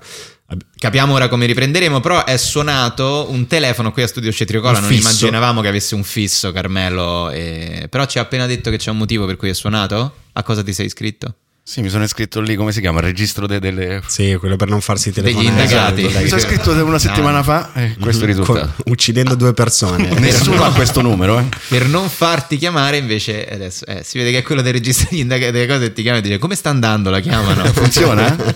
Capiamo 0.79 1.13
ora 1.13 1.27
come 1.27 1.45
riprenderemo, 1.45 1.99
però 1.99 2.23
è 2.23 2.37
suonato 2.37 3.27
un 3.29 3.47
telefono 3.47 3.91
qui 3.91 4.01
a 4.03 4.07
Studio 4.07 4.31
Cetriocola, 4.31 4.79
non 4.79 4.89
fisso. 4.89 5.01
immaginavamo 5.09 5.59
che 5.61 5.67
avesse 5.67 5.93
un 5.93 6.03
fisso 6.03 6.51
Carmelo, 6.53 7.29
e- 7.31 7.87
però 7.89 8.05
ci 8.05 8.17
ha 8.17 8.21
appena 8.21 8.45
detto 8.45 8.69
che 8.71 8.77
c'è 8.77 8.89
un 8.89 8.97
motivo 8.97 9.25
per 9.25 9.35
cui 9.35 9.49
è 9.49 9.53
suonato. 9.53 10.15
A 10.33 10.43
cosa 10.43 10.63
ti 10.63 10.71
sei 10.73 10.85
iscritto? 10.85 11.35
Sì, 11.69 11.81
mi 11.81 11.89
sono 11.89 12.05
iscritto 12.05 12.39
lì, 12.39 12.55
come 12.55 12.71
si 12.71 12.79
chiama? 12.79 12.99
Il 12.99 13.07
registro 13.07 13.45
de- 13.45 13.59
delle... 13.59 14.01
Sì, 14.07 14.37
quello 14.39 14.55
per 14.55 14.69
non 14.69 14.79
farsi 14.79 15.11
Degli 15.11 15.33
telefonare. 15.33 15.49
indagati. 15.63 16.05
Esatto, 16.05 16.21
Mi 16.23 16.27
sono 16.29 16.41
iscritto 16.41 16.85
una 16.85 16.97
settimana 16.97 17.43
fa 17.43 17.73
e 17.73 17.97
questo 17.99 18.23
è 18.23 18.29
il 18.29 18.35
con- 18.37 18.45
risultato. 18.55 18.83
uccidendo 18.89 19.35
due 19.35 19.53
persone. 19.53 20.07
Nessuno 20.17 20.63
ha 20.63 20.71
questo 20.71 21.01
numero, 21.01 21.37
eh? 21.39 21.43
Per 21.67 21.85
non 21.87 22.07
farti 22.07 22.55
chiamare, 22.55 22.95
invece, 22.95 23.45
adesso 23.45 23.85
eh, 23.85 24.01
si 24.01 24.17
vede 24.17 24.31
che 24.31 24.37
è 24.37 24.41
quello 24.43 24.61
del 24.61 24.71
registro 24.71 25.07
degli 25.11 25.19
indagati 25.19 25.51
delle 25.51 25.67
cose 25.67 25.85
e 25.85 25.93
ti 25.93 26.03
chiama 26.03 26.19
e 26.19 26.21
dice 26.21 26.37
come 26.37 26.55
sta 26.55 26.69
andando, 26.69 27.09
la 27.09 27.19
chiamano. 27.19 27.65
Funziona? 27.73 28.33
eh? 28.47 28.55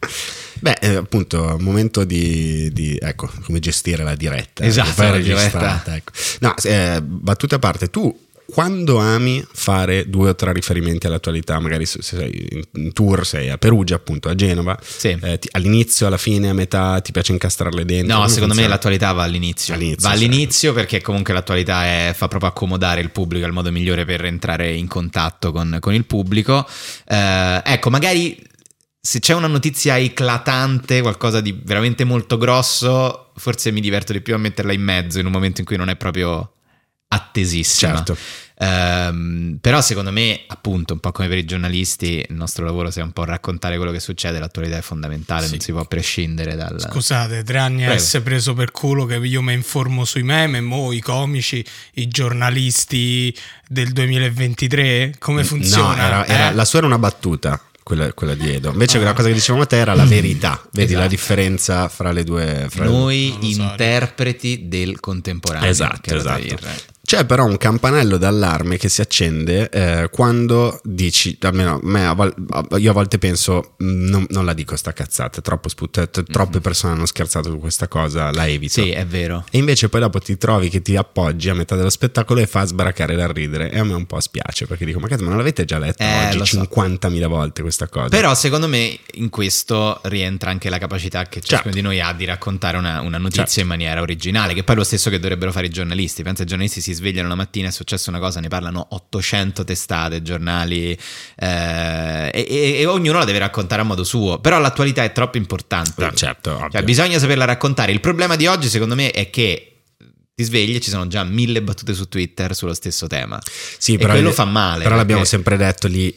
Beh, 0.60 0.76
eh, 0.82 0.94
appunto, 0.96 1.42
un 1.58 1.62
momento 1.64 2.04
di, 2.04 2.70
di- 2.74 2.98
ecco, 3.00 3.30
come 3.46 3.60
gestire 3.60 4.04
la 4.04 4.14
diretta. 4.14 4.64
Esatto, 4.64 4.92
che 4.96 5.02
è 5.02 5.04
la 5.08 5.16
registrata, 5.16 5.58
diretta. 5.58 5.96
ecco. 5.96 6.12
No, 6.40 6.54
eh, 6.64 7.00
battute 7.02 7.54
a 7.54 7.58
parte, 7.58 7.88
tu 7.88 8.14
quando 8.50 8.98
ami 8.98 9.44
fare 9.52 10.08
due 10.10 10.30
o 10.30 10.34
tre 10.34 10.52
riferimenti 10.52 11.06
all'attualità, 11.06 11.58
magari 11.60 11.86
se 11.86 12.02
se 12.02 12.16
sei 12.16 12.48
in- 12.74 12.92
tour, 12.92 13.24
sei 13.26 13.48
a 13.50 13.58
Perugia, 13.58 13.94
appunto, 13.96 14.28
a 14.28 14.34
Genova, 14.34 14.78
Sì. 14.82 15.16
eh, 15.20 15.38
ti- 15.38 15.48
all'inizio, 15.52 16.06
alla 16.06 16.16
fine, 16.16 16.48
a 16.48 16.52
metà, 16.52 17.00
ti 17.00 17.12
piace 17.12 17.32
incastrarle 17.32 17.84
dentro? 17.84 18.16
No, 18.18 18.22
secondo 18.28 18.54
me 18.54 18.62
funziona? 18.62 18.68
l'attualità 18.68 19.12
va 19.12 19.22
all'inizio. 19.22 19.74
All'inizio, 19.74 20.08
va 20.08 20.14
sì. 20.16 20.24
all'inizio 20.24 20.72
perché 20.72 21.00
comunque 21.00 21.32
l'attualità 21.34 21.84
è- 21.84 22.12
fa 22.14 22.28
proprio 22.28 22.50
accomodare 22.50 23.00
il 23.00 23.10
pubblico, 23.10 23.44
è 23.44 23.48
il 23.48 23.54
modo 23.54 23.70
migliore 23.70 24.04
per 24.04 24.24
entrare 24.24 24.72
in 24.72 24.88
contatto 24.88 25.52
con, 25.52 25.76
con 25.80 25.94
il 25.94 26.04
pubblico. 26.04 26.66
Eh, 27.06 27.60
ecco, 27.64 27.90
magari 27.90 28.40
se 29.02 29.18
c'è 29.20 29.32
una 29.34 29.46
notizia 29.46 29.98
eclatante, 29.98 31.00
qualcosa 31.00 31.40
di 31.40 31.58
veramente 31.64 32.04
molto 32.04 32.36
grosso, 32.36 33.30
forse 33.36 33.70
mi 33.70 33.80
diverto 33.80 34.12
di 34.12 34.20
più 34.20 34.34
a 34.34 34.38
metterla 34.38 34.72
in 34.72 34.82
mezzo 34.82 35.18
in 35.18 35.26
un 35.26 35.32
momento 35.32 35.60
in 35.60 35.66
cui 35.66 35.76
non 35.76 35.88
è 35.88 35.96
proprio 35.96 36.52
attesissima. 37.12 37.94
Certo. 37.96 38.16
Ehm, 38.62 39.56
però 39.58 39.80
secondo 39.80 40.10
me, 40.12 40.42
appunto, 40.46 40.92
un 40.92 41.00
po' 41.00 41.12
come 41.12 41.28
per 41.28 41.38
i 41.38 41.44
giornalisti, 41.46 42.24
il 42.28 42.34
nostro 42.34 42.64
lavoro 42.64 42.90
sia 42.90 43.02
un 43.02 43.12
po' 43.12 43.24
raccontare 43.24 43.76
quello 43.76 43.90
che 43.90 44.00
succede, 44.00 44.38
l'attualità 44.38 44.76
è 44.76 44.82
fondamentale, 44.82 45.48
non 45.48 45.58
si 45.60 45.72
può 45.72 45.84
prescindere 45.86 46.56
dal... 46.56 46.78
Scusate, 46.78 47.42
tre 47.42 47.58
anni 47.58 47.86
a 47.86 47.92
essere 47.92 48.22
preso 48.22 48.52
per 48.52 48.70
culo 48.70 49.06
che 49.06 49.16
io 49.16 49.40
mi 49.40 49.54
informo 49.54 50.04
sui 50.04 50.22
meme, 50.22 50.60
mo 50.60 50.92
i 50.92 51.00
comici, 51.00 51.64
i 51.94 52.06
giornalisti 52.08 53.34
del 53.66 53.92
2023, 53.92 55.14
come 55.18 55.42
funziona? 55.42 55.94
No, 55.94 56.02
era- 56.02 56.26
era- 56.26 56.50
Eh? 56.50 56.54
la 56.54 56.64
sua 56.66 56.78
era 56.78 56.86
una 56.86 56.98
battuta. 56.98 57.62
Quella, 57.82 58.12
quella 58.12 58.34
di 58.34 58.48
Edo. 58.54 58.70
Invece, 58.70 59.00
la 59.00 59.14
cosa 59.14 59.26
che 59.28 59.34
dicevamo 59.34 59.64
a 59.64 59.66
te 59.66 59.76
era 59.78 59.94
la 59.94 60.04
verità. 60.04 60.62
Vedi 60.70 60.88
Esatto. 60.92 61.00
la 61.00 61.08
differenza 61.08 61.88
fra 61.88 62.12
le 62.12 62.22
due. 62.22 62.66
Fra 62.70 62.84
le 62.84 62.88
due. 62.90 62.98
Noi 62.98 63.28
Non 63.30 63.40
lo 63.40 63.50
so. 63.52 63.62
interpreti 63.62 64.68
del 64.68 65.00
contemporaneo. 65.00 65.68
Esatto, 65.68 66.14
esatto. 66.14 66.56
C'è 67.10 67.24
però 67.24 67.44
un 67.44 67.56
campanello 67.56 68.18
d'allarme 68.18 68.76
che 68.76 68.88
si 68.88 69.00
accende 69.00 69.68
eh, 69.70 70.08
quando 70.12 70.78
dici, 70.84 71.36
almeno 71.40 71.80
a 71.82 72.76
io 72.78 72.90
a 72.90 72.92
volte 72.92 73.18
penso, 73.18 73.74
"Mm, 73.82 74.08
non, 74.08 74.26
non 74.28 74.44
la 74.44 74.52
dico 74.52 74.76
sta 74.76 74.92
cazzata, 74.92 75.40
è 75.40 75.42
troppo 75.42 75.68
sput- 75.68 76.22
troppe 76.30 76.60
persone 76.60 76.92
hanno 76.92 77.06
scherzato 77.06 77.50
su 77.50 77.58
questa 77.58 77.88
cosa, 77.88 78.30
la 78.30 78.46
evito. 78.46 78.74
Sì, 78.74 78.90
è 78.90 79.04
vero. 79.04 79.44
E 79.50 79.58
invece 79.58 79.88
poi 79.88 80.02
dopo 80.02 80.20
ti 80.20 80.36
trovi 80.38 80.68
che 80.68 80.82
ti 80.82 80.94
appoggi 80.94 81.48
a 81.48 81.54
metà 81.54 81.74
dello 81.74 81.90
spettacolo 81.90 82.38
e 82.38 82.46
fa 82.46 82.64
sbaraccare 82.64 83.16
dal 83.16 83.30
ridere. 83.30 83.72
E 83.72 83.80
a 83.80 83.82
me 83.84 83.94
un 83.94 84.06
po' 84.06 84.20
spiace 84.20 84.68
perché 84.68 84.84
dico, 84.84 85.00
ma 85.00 85.08
cazzo, 85.08 85.22
ma 85.24 85.30
non 85.30 85.38
l'avete 85.38 85.64
già 85.64 85.78
letta 85.78 86.04
Eh, 86.04 86.36
oggi 86.36 86.46
so. 86.46 86.60
50.000 86.60 87.26
volte 87.26 87.62
questa 87.62 87.88
cosa? 87.88 88.08
Però 88.08 88.32
secondo 88.36 88.68
me 88.68 88.96
in 89.14 89.30
questo 89.30 89.98
rientra 90.04 90.50
anche 90.50 90.68
la 90.70 90.78
capacità 90.78 91.24
che 91.24 91.40
ciascuno 91.40 91.72
Certo. 91.72 91.76
di 91.76 91.80
noi 91.80 92.00
ha 92.00 92.12
di 92.12 92.24
raccontare 92.24 92.76
una, 92.76 93.00
una 93.00 93.18
notizia 93.18 93.46
Certo. 93.46 93.60
in 93.62 93.66
maniera 93.66 94.00
originale, 94.00 94.54
che 94.54 94.62
poi 94.62 94.76
è 94.76 94.78
lo 94.78 94.84
stesso 94.84 95.10
che 95.10 95.18
dovrebbero 95.18 95.50
fare 95.50 95.66
i 95.66 95.70
giornalisti. 95.70 96.22
Pensa, 96.22 96.44
i 96.44 96.46
giornalisti 96.46 96.80
si 96.80 96.98
svegliano 97.00 97.28
la 97.28 97.34
mattina, 97.34 97.68
è 97.68 97.70
successa 97.72 98.10
una 98.10 98.18
cosa, 98.18 98.40
ne 98.40 98.48
parlano 98.48 98.86
800 98.90 99.64
testate, 99.64 100.22
giornali, 100.22 100.96
eh, 101.36 102.30
e, 102.32 102.46
e- 102.48 102.76
e 102.78 102.86
ognuno 102.86 103.18
la 103.18 103.24
deve 103.24 103.38
raccontare 103.38 103.80
a 103.80 103.84
modo 103.84 104.04
suo. 104.04 104.38
Però 104.38 104.58
l'attualità 104.58 105.02
è 105.02 105.12
troppo 105.12 105.38
importante. 105.38 106.04
Ah, 106.04 106.12
certo. 106.12 106.68
Cioè, 106.70 106.82
bisogna 106.82 107.18
saperla 107.18 107.44
raccontare. 107.44 107.92
Il 107.92 108.00
problema 108.00 108.36
di 108.36 108.46
oggi, 108.46 108.68
secondo 108.68 108.94
me, 108.94 109.10
è 109.10 109.30
che 109.30 109.69
ti 110.40 110.46
svegli 110.46 110.74
e 110.76 110.80
ci 110.80 110.88
sono 110.90 111.06
già 111.06 111.22
mille 111.24 111.60
battute 111.62 111.92
su 111.92 112.08
Twitter 112.08 112.54
sullo 112.54 112.72
stesso 112.74 113.06
tema. 113.06 113.38
Sì, 113.78 113.94
e 113.94 113.98
però 113.98 114.12
quello 114.12 114.28
lì- 114.30 114.34
fa 114.34 114.44
male. 114.46 114.82
Però 114.84 114.96
l'abbiamo 114.96 115.20
perché- 115.22 115.36
sempre 115.36 115.56
detto 115.58 115.86
lì, 115.86 116.14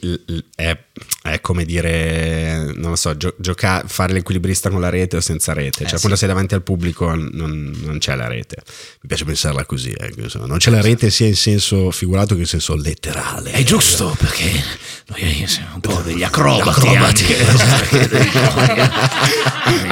è, 0.56 0.78
è 1.24 1.42
come 1.42 1.66
dire, 1.66 2.72
non 2.76 2.92
lo 2.92 2.96
so, 2.96 3.16
gio- 3.18 3.36
gioca- 3.38 3.84
fare 3.86 4.14
l'equilibrista 4.14 4.70
con 4.70 4.80
la 4.80 4.90
rete 4.90 5.18
o 5.18 5.22
senza 5.22 5.52
rete. 5.54 5.86
Cioè, 5.86 5.96
Eh, 5.96 6.00
quando 6.00 6.14
sì. 6.14 6.20
sei 6.20 6.28
davanti 6.30 6.54
al 6.54 6.64
pubblico 6.64 7.14
non, 7.14 7.74
non 7.84 7.98
c'è 8.00 8.16
la 8.16 8.28
rete. 8.28 8.58
Mi 9.02 9.08
piace 9.08 9.26
pensarla 9.26 9.66
così, 9.66 9.92
eh, 9.92 10.14
non 10.46 10.58
c'è 10.58 10.70
la 10.72 10.82
rete 10.82 11.10
sia 11.10 11.28
in 11.28 11.36
senso 11.36 11.92
figurato 11.92 12.36
che 12.36 12.42
in 12.42 12.48
senso 12.48 12.76
letterale. 12.76 13.52
È 13.52 13.64
giusto 13.64 14.16
perché 14.18 14.50
noi 15.08 15.44
siamo 15.48 15.76
un 15.76 15.82
po' 15.82 16.02
degli 16.06 16.24
acrobati, 16.24 16.70
Acrobati. 16.70 17.26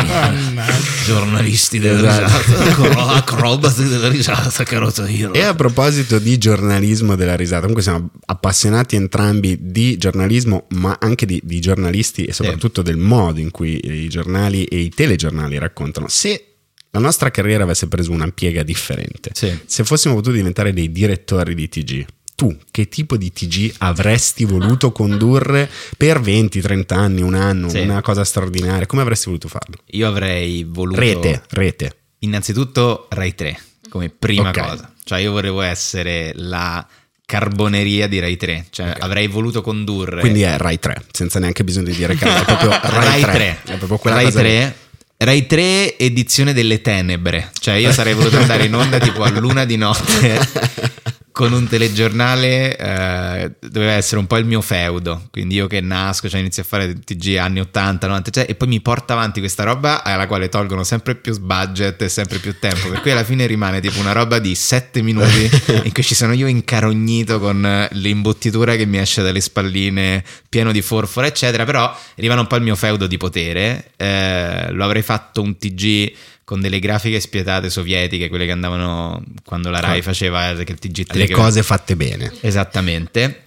Mannaggia. 0.05 0.89
giornalisti 1.05 1.79
della 1.79 2.19
risata, 2.27 3.15
acrobati 3.15 3.83
della 3.87 4.07
risata, 4.21 4.91
Tahir. 4.91 5.31
E 5.33 5.41
a 5.41 5.53
proposito 5.55 6.19
di 6.19 6.37
giornalismo 6.37 7.15
della 7.15 7.35
risata, 7.35 7.59
comunque 7.61 7.81
siamo 7.83 8.09
appassionati 8.25 8.95
entrambi 8.95 9.57
di 9.61 9.97
giornalismo, 9.97 10.65
ma 10.69 10.97
anche 10.99 11.25
di, 11.25 11.39
di 11.43 11.59
giornalisti 11.59 12.25
e 12.25 12.33
soprattutto 12.33 12.81
del 12.81 12.97
modo 12.97 13.39
in 13.39 13.51
cui 13.51 13.79
i 13.83 14.07
giornali 14.09 14.65
e 14.65 14.79
i 14.79 14.89
telegiornali 14.89 15.57
raccontano. 15.57 16.07
Se 16.07 16.45
la 16.91 16.99
nostra 16.99 17.31
carriera 17.31 17.63
avesse 17.63 17.87
preso 17.87 18.11
una 18.11 18.27
piega 18.29 18.63
differente, 18.63 19.31
Sì. 19.33 19.57
se 19.65 19.83
fossimo 19.83 20.13
potuti 20.15 20.37
diventare 20.37 20.73
dei 20.73 20.91
direttori 20.91 21.55
di 21.55 21.69
TG, 21.69 22.05
tu 22.35 22.57
che 22.71 22.89
tipo 22.89 23.17
di 23.17 23.31
TG 23.31 23.75
avresti 23.77 24.45
voluto 24.45 24.91
condurre 24.91 25.69
per 25.95 26.19
20-30 26.19 26.93
anni, 26.95 27.21
un 27.21 27.35
anno, 27.35 27.69
Sì. 27.69 27.79
una 27.79 28.01
cosa 28.01 28.23
straordinaria? 28.23 28.87
Come 28.87 29.03
avresti 29.03 29.27
voluto 29.27 29.47
farlo? 29.47 29.75
Io 29.91 30.07
avrei 30.07 30.63
voluto 30.67 30.99
Rete, 30.99 31.43
rete. 31.49 31.95
innanzitutto 32.19 33.07
Rai 33.11 33.35
3 33.35 33.59
come 33.91 34.09
prima 34.09 34.49
Ok. 34.49 34.59
cosa. 34.59 34.93
Cioè 35.03 35.19
io 35.19 35.31
volevo 35.33 35.59
essere 35.61 36.31
la 36.35 36.85
carboneria 37.25 38.07
di 38.07 38.19
Rai 38.19 38.37
3, 38.37 38.67
cioè 38.69 38.93
avrei 38.99 39.27
voluto 39.27 39.61
condurre 39.61 40.19
Quindi 40.21 40.41
è 40.41 40.57
Rai 40.57 40.79
3, 40.79 41.05
senza 41.11 41.39
neanche 41.39 41.63
bisogno 41.63 41.85
di 41.87 41.95
dire 41.95 42.15
che 42.15 42.25
è 42.25 42.43
proprio 42.43 42.69
Rai, 42.69 43.21
Rai 43.21 43.21
3. 43.21 43.31
3. 43.63 43.73
È 43.73 43.77
proprio 43.77 44.13
Rai 44.13 44.25
cosa 44.25 44.41
lì. 44.41 44.47
3. 44.49 44.75
Rai 45.17 45.45
3 45.45 45.97
edizione 45.99 46.51
delle 46.53 46.81
tenebre, 46.81 47.51
cioè 47.59 47.75
io 47.75 47.91
sarei 47.91 48.13
voluto 48.13 48.37
andare 48.37 48.65
in 48.65 48.73
onda 48.73 48.97
tipo 48.97 49.21
a 49.23 49.29
luna 49.29 49.65
di 49.65 49.77
notte 49.77 50.39
con 51.31 51.53
un 51.53 51.67
telegiornale, 51.67 52.77
eh, 52.77 53.51
doveva 53.59 53.93
essere 53.93 54.19
un 54.19 54.27
po' 54.27 54.37
il 54.37 54.45
mio 54.45 54.61
feudo, 54.61 55.27
quindi 55.31 55.55
io 55.55 55.67
che 55.67 55.79
nasco, 55.79 56.27
cioè 56.27 56.39
inizio 56.39 56.61
a 56.61 56.65
fare 56.65 56.93
TG 56.93 57.37
anni 57.37 57.61
80, 57.61 58.07
90, 58.07 58.29
cioè, 58.31 58.45
e 58.49 58.55
poi 58.55 58.67
mi 58.67 58.81
porta 58.81 59.13
avanti 59.13 59.39
questa 59.39 59.63
roba 59.63 60.03
alla 60.03 60.27
quale 60.27 60.49
tolgono 60.49 60.83
sempre 60.83 61.15
più 61.15 61.39
budget 61.39 62.01
e 62.01 62.09
sempre 62.09 62.39
più 62.39 62.59
tempo, 62.59 62.89
per 62.89 63.01
cui 63.01 63.11
alla 63.11 63.23
fine 63.23 63.45
rimane 63.45 63.79
tipo 63.79 63.99
una 63.99 64.11
roba 64.11 64.39
di 64.39 64.53
7 64.53 65.01
minuti 65.01 65.49
in 65.83 65.91
cui 65.93 66.03
ci 66.03 66.15
sono 66.15 66.33
io 66.33 66.47
incarognito 66.47 67.39
con 67.39 67.87
l'imbottitura 67.91 68.75
che 68.75 68.85
mi 68.85 68.97
esce 68.97 69.21
dalle 69.21 69.41
spalline, 69.41 70.23
pieno 70.49 70.71
di 70.71 70.81
forfora, 70.81 71.27
eccetera, 71.27 71.63
però 71.63 71.95
rimane 72.15 72.41
un 72.41 72.47
po' 72.47 72.57
il 72.57 72.63
mio 72.63 72.75
feudo 72.75 73.07
di 73.07 73.17
potere, 73.17 73.91
eh, 73.95 74.71
lo 74.71 74.83
avrei 74.83 75.01
fatto 75.01 75.41
un 75.41 75.57
TG 75.57 76.11
con 76.51 76.59
delle 76.59 76.79
grafiche 76.79 77.21
spietate 77.21 77.69
sovietiche, 77.69 78.27
quelle 78.27 78.45
che 78.45 78.51
andavano 78.51 79.23
quando 79.45 79.69
la 79.69 79.79
Rai 79.79 80.01
faceva 80.01 80.49
eh, 80.49 80.65
che 80.65 80.73
il 80.73 80.79
TG3 80.81 81.17
Le 81.17 81.25
che- 81.27 81.33
cose 81.33 81.63
fatte 81.63 81.95
bene. 81.95 82.29
Esattamente. 82.41 83.43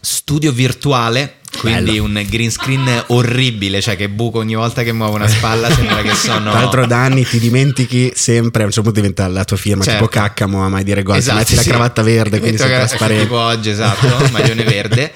Studio 0.00 0.50
virtuale, 0.52 1.36
quindi 1.58 1.90
Bello. 1.92 2.04
un 2.04 2.24
green 2.28 2.50
screen 2.50 3.04
orribile, 3.08 3.80
cioè 3.82 3.96
che 3.96 4.08
buco 4.08 4.38
ogni 4.38 4.54
volta 4.54 4.82
che 4.82 4.92
muovo 4.92 5.16
una 5.16 5.28
spalla 5.28 5.68
sembra 5.70 6.00
che 6.00 6.14
sono... 6.14 6.50
Tra 6.50 6.60
l'altro, 6.60 6.86
da 6.86 7.02
anni 7.02 7.24
ti 7.26 7.38
dimentichi 7.38 8.12
sempre. 8.14 8.62
A 8.62 8.66
un 8.66 8.72
certo 8.72 8.88
punto 8.88 9.00
diventa 9.00 9.26
la 9.28 9.44
tua 9.44 9.56
firma, 9.56 9.82
Certo. 9.82 10.06
tipo 10.06 10.10
Caccamo, 10.20 10.64
a 10.64 10.68
mai 10.68 10.84
dire 10.84 11.02
gol. 11.02 11.16
Esatto, 11.16 11.38
metti 11.38 11.54
la 11.56 11.62
sì. 11.62 11.68
cravatta 11.68 12.02
verde, 12.02 12.38
quindi 12.38 12.56
sei 12.56 12.68
che- 12.68 12.74
trasparente. 12.76 13.22
Tipo 13.24 13.38
oggi, 13.38 13.68
esatto, 13.70 14.06
maglione 14.30 14.62
verde. 14.62 15.12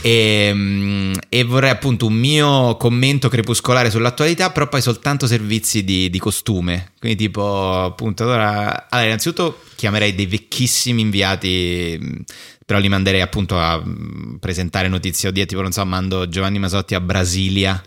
E, 0.00 0.50
mm, 0.54 1.12
e 1.28 1.44
vorrei 1.44 1.70
appunto 1.70 2.06
un 2.06 2.14
mio 2.14 2.76
commento 2.76 3.28
crepuscolare 3.28 3.90
sull'attualità, 3.90 4.50
però 4.50 4.68
poi 4.68 4.80
soltanto 4.80 5.26
servizi 5.26 5.84
di, 5.84 6.08
di 6.08 6.18
costume. 6.18 6.92
Quindi 6.98 7.18
tipo, 7.18 7.82
appunto, 7.84 8.22
allora... 8.22 8.88
Allora, 8.88 9.06
innanzitutto 9.08 9.60
chiamerei 9.74 10.14
dei 10.14 10.26
vecchissimi 10.26 11.02
inviati... 11.02 12.24
Però 12.64 12.78
li 12.78 12.88
manderei 12.88 13.20
appunto 13.20 13.58
a 13.58 13.82
mm, 13.84 14.36
presentare 14.36 14.88
notizie 14.88 15.28
odie, 15.28 15.46
tipo 15.46 15.62
non 15.62 15.72
so, 15.72 15.84
mando 15.84 16.28
Giovanni 16.28 16.58
Masotti 16.58 16.94
a 16.94 17.00
Brasilia. 17.00 17.82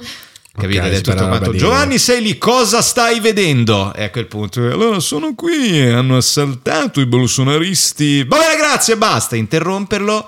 Capito? 0.57 0.81
Ok, 0.81 0.85
Ed 0.85 0.93
è 0.93 0.95
si 0.95 1.01
tutto 1.01 1.27
quanto. 1.27 1.53
Giovanni, 1.53 1.97
sei 1.97 2.21
lì, 2.21 2.37
cosa 2.37 2.81
stai 2.81 3.19
vedendo? 3.19 3.93
E 3.93 4.03
a 4.03 4.09
quel 4.09 4.27
punto, 4.27 4.61
allora 4.61 4.99
sono 4.99 5.35
qui, 5.35 5.81
hanno 5.81 6.17
assaltato 6.17 7.01
i 7.01 7.05
bolsonaristi. 7.05 8.23
Va 8.23 8.37
bene, 8.37 8.55
grazie, 8.57 8.95
basta, 8.95 9.35
interromperlo 9.35 10.27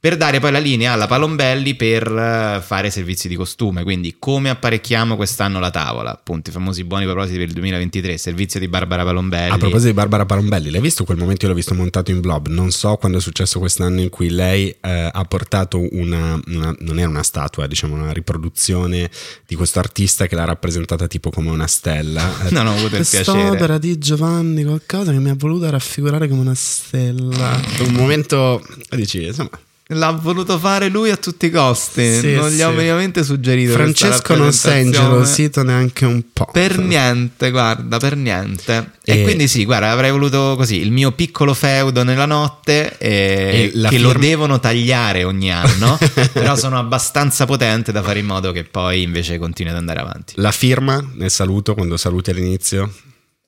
per 0.00 0.16
dare 0.16 0.38
poi 0.38 0.52
la 0.52 0.60
linea 0.60 0.92
alla 0.92 1.08
Palombelli 1.08 1.74
per 1.74 2.06
eh, 2.06 2.62
fare 2.64 2.88
servizi 2.88 3.26
di 3.26 3.34
costume. 3.34 3.82
Quindi, 3.82 4.14
come 4.20 4.48
apparecchiamo 4.48 5.16
quest'anno 5.16 5.58
la 5.58 5.70
tavola? 5.70 6.12
Appunto, 6.12 6.50
i 6.50 6.52
famosi 6.52 6.84
buoni 6.84 7.04
propositi 7.04 7.38
per 7.38 7.48
il 7.48 7.54
2023, 7.54 8.16
servizio 8.16 8.60
di 8.60 8.68
Barbara 8.68 9.02
Palombelli. 9.02 9.50
A 9.50 9.58
proposito 9.58 9.88
di 9.88 9.94
Barbara 9.94 10.24
Parombelli, 10.24 10.70
l'hai 10.70 10.80
visto 10.80 11.02
quel 11.02 11.16
momento? 11.16 11.46
Io 11.46 11.50
l'ho 11.50 11.56
visto 11.56 11.74
montato 11.74 12.12
in 12.12 12.20
blob. 12.20 12.46
Non 12.46 12.70
so 12.70 12.94
quando 12.94 13.18
è 13.18 13.20
successo 13.20 13.58
quest'anno 13.58 14.00
in 14.00 14.08
cui 14.08 14.30
lei 14.30 14.68
eh, 14.80 15.10
ha 15.12 15.24
portato 15.24 15.84
una, 15.96 16.40
una- 16.46 16.74
non 16.78 17.00
era 17.00 17.08
una 17.08 17.24
statua, 17.24 17.66
diciamo 17.66 17.94
una 17.94 18.12
riproduzione 18.12 19.10
di 19.48 19.56
questo 19.56 19.80
artista 19.80 20.28
che 20.28 20.36
l'ha 20.36 20.44
rappresentata 20.44 21.08
tipo 21.08 21.30
come 21.30 21.50
una 21.50 21.66
stella. 21.66 22.26
Non 22.58 22.66
ho 22.66 22.70
avuto 22.70 22.96
il 22.96 23.06
piacere. 23.08 23.38
Quest'opera 23.38 23.78
di 23.78 23.98
Giovanni, 23.98 24.64
qualcosa 24.64 25.10
che 25.10 25.18
mi 25.18 25.28
ha 25.28 25.34
voluto 25.36 25.68
raffigurare 25.68 26.28
come 26.28 26.40
una 26.40 26.54
stella. 26.54 27.60
Un 27.80 27.92
momento, 27.92 28.64
dici, 28.90 29.24
insomma, 29.26 29.50
l'ha 29.90 30.10
voluto 30.10 30.58
fare 30.58 30.88
lui 30.88 31.10
a 31.10 31.16
tutti 31.16 31.46
i 31.46 31.50
costi. 31.50 32.12
Sì, 32.18 32.34
non 32.34 32.50
gli 32.50 32.60
ho 32.60 32.70
minimamente 32.72 33.24
suggerito. 33.24 33.72
Francesco 33.72 34.34
non 34.34 34.52
si 34.52 34.68
è 34.68 34.76
ingelosito 34.76 35.62
neanche 35.62 36.04
un 36.04 36.22
po'. 36.32 36.46
Per 36.52 36.78
niente, 36.78 37.50
guarda, 37.50 37.96
per 37.98 38.16
niente. 38.16 38.92
E, 39.02 39.20
E- 39.20 39.22
quindi 39.22 39.48
sì, 39.48 39.64
guarda, 39.64 39.90
avrei 39.90 40.10
voluto 40.10 40.54
così 40.56 40.80
il 40.80 40.92
mio 40.92 41.12
piccolo 41.12 41.54
feudo 41.54 42.02
nella 42.02 42.26
notte 42.26 42.98
eh, 42.98 43.70
che 43.72 43.98
lo 43.98 44.10
firma- 44.10 44.12
devono 44.14 44.60
tagliare 44.60 45.24
ogni 45.24 45.50
anno, 45.50 45.98
però 46.32 46.54
sono 46.56 46.78
abbastanza 46.78 47.46
potente 47.46 47.90
da 47.90 48.02
fare 48.02 48.18
in 48.18 48.26
modo 48.26 48.52
che 48.52 48.64
poi 48.64 49.02
invece 49.02 49.38
continui 49.38 49.72
ad 49.72 49.78
andare 49.78 50.00
avanti. 50.00 50.34
La 50.36 50.52
firma 50.52 51.02
nel 51.14 51.30
saluto, 51.30 51.74
quando 51.74 51.96
saluti 51.96 52.30
all'inizio. 52.30 52.92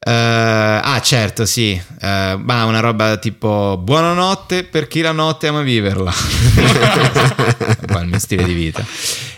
Eh, 0.03 0.11
ah, 0.11 1.01
certo, 1.03 1.45
sì. 1.45 1.73
Eh, 1.73 2.39
ma 2.43 2.65
una 2.65 2.81
roba 2.81 3.19
tipo 3.19 3.77
buonanotte 3.77 4.65
per 4.65 4.89
chi 4.89 5.03
la 5.03 5.13
notte 5.13 5.49
ama 5.49 5.61
viverla. 5.61 6.11
Po' 7.87 7.99
il 7.99 8.07
mio 8.07 8.19
stile 8.19 8.45
di 8.45 8.55
vita. 8.55 8.83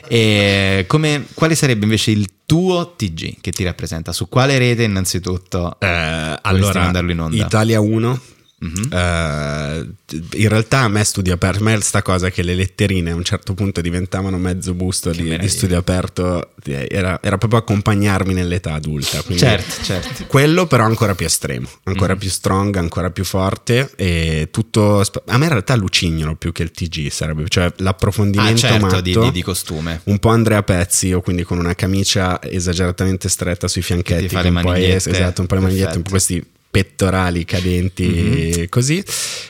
E 0.07 0.85
come, 0.87 1.26
quale 1.35 1.57
sarebbe 1.57 1.85
invece 1.85 2.12
il 2.12 2.28
tuo 2.47 2.95
TG 2.95 3.40
che 3.40 3.50
ti 3.50 3.64
rappresenta? 3.64 4.12
Su 4.12 4.28
quale 4.28 4.57
rete 4.59 4.85
innanzitutto? 4.85 5.76
Eh, 5.81 6.38
allora, 6.42 6.81
mandarlo 6.83 7.11
in 7.11 7.21
onda? 7.21 7.45
Italia 7.45 7.81
1. 7.81 8.21
Mhm. 8.62 8.88
eh, 8.92 9.87
in 10.35 10.49
realtà 10.49 10.81
a 10.81 10.88
me 10.88 11.02
studio 11.02 11.35
aperto, 11.35 11.59
a 11.59 11.62
me 11.64 11.81
sta 11.81 12.00
cosa 12.02 12.31
che 12.31 12.42
le 12.42 12.54
letterine 12.54 13.11
a 13.11 13.14
un 13.16 13.25
certo 13.25 13.54
punto 13.54 13.81
diventavano 13.81 14.38
mezzo 14.38 14.73
busto 14.75 15.11
di, 15.11 15.37
di 15.37 15.49
studio 15.49 15.78
aperto, 15.78 16.52
era, 16.64 17.19
era 17.21 17.38
proprio 17.38 17.59
accompagnarmi 17.59 18.33
nell'età 18.35 18.75
adulta. 18.75 19.21
Certo, 19.35 19.83
certo. 19.83 20.26
Quello 20.26 20.66
però 20.66 20.85
ancora 20.85 21.14
più 21.16 21.26
estremo, 21.26 21.69
ancora 21.85 22.14
Mm. 22.14 22.19
più 22.19 22.28
strong, 22.31 22.76
ancora 22.76 23.11
più 23.11 23.25
forte 23.25 23.90
e 23.97 24.49
tutto... 24.52 25.00
A 25.26 25.38
me 25.38 25.45
in 25.45 25.50
realtà 25.50 25.75
Lucignolo 25.75 26.37
più 26.37 26.52
che 26.52 26.62
il 26.62 26.71
TG 26.71 27.09
sarebbe, 27.11 27.45
cioè 27.49 27.64
Ah, 27.64 27.73
l'approfondimento 27.78 28.59
certo, 28.61 28.78
matto, 28.87 29.00
di, 29.00 29.19
di- 29.19 29.31
di 29.33 29.42
costume. 29.42 30.00
un 30.04 30.19
po' 30.19 30.28
Andrea 30.28 30.62
Pezzi 30.62 31.12
o 31.12 31.21
quindi 31.21 31.42
con 31.42 31.59
una 31.59 31.75
camicia 31.75 32.40
esageratamente 32.42 33.28
stretta 33.28 33.66
sui 33.66 33.83
fianchetti, 33.83 34.35
un 34.35 34.42
po' 34.42 34.50
manigliette. 34.50 35.11
esatto, 35.11 35.40
un 35.40 35.47
po' 35.49 35.54
le 35.57 35.61
manigliette, 35.62 35.97
un 35.97 36.02
po' 36.02 36.11
questi 36.11 36.45
pettorali 36.73 37.45
cadenti 37.45 38.55
Mhm. 38.57 38.69
così 38.71 39.05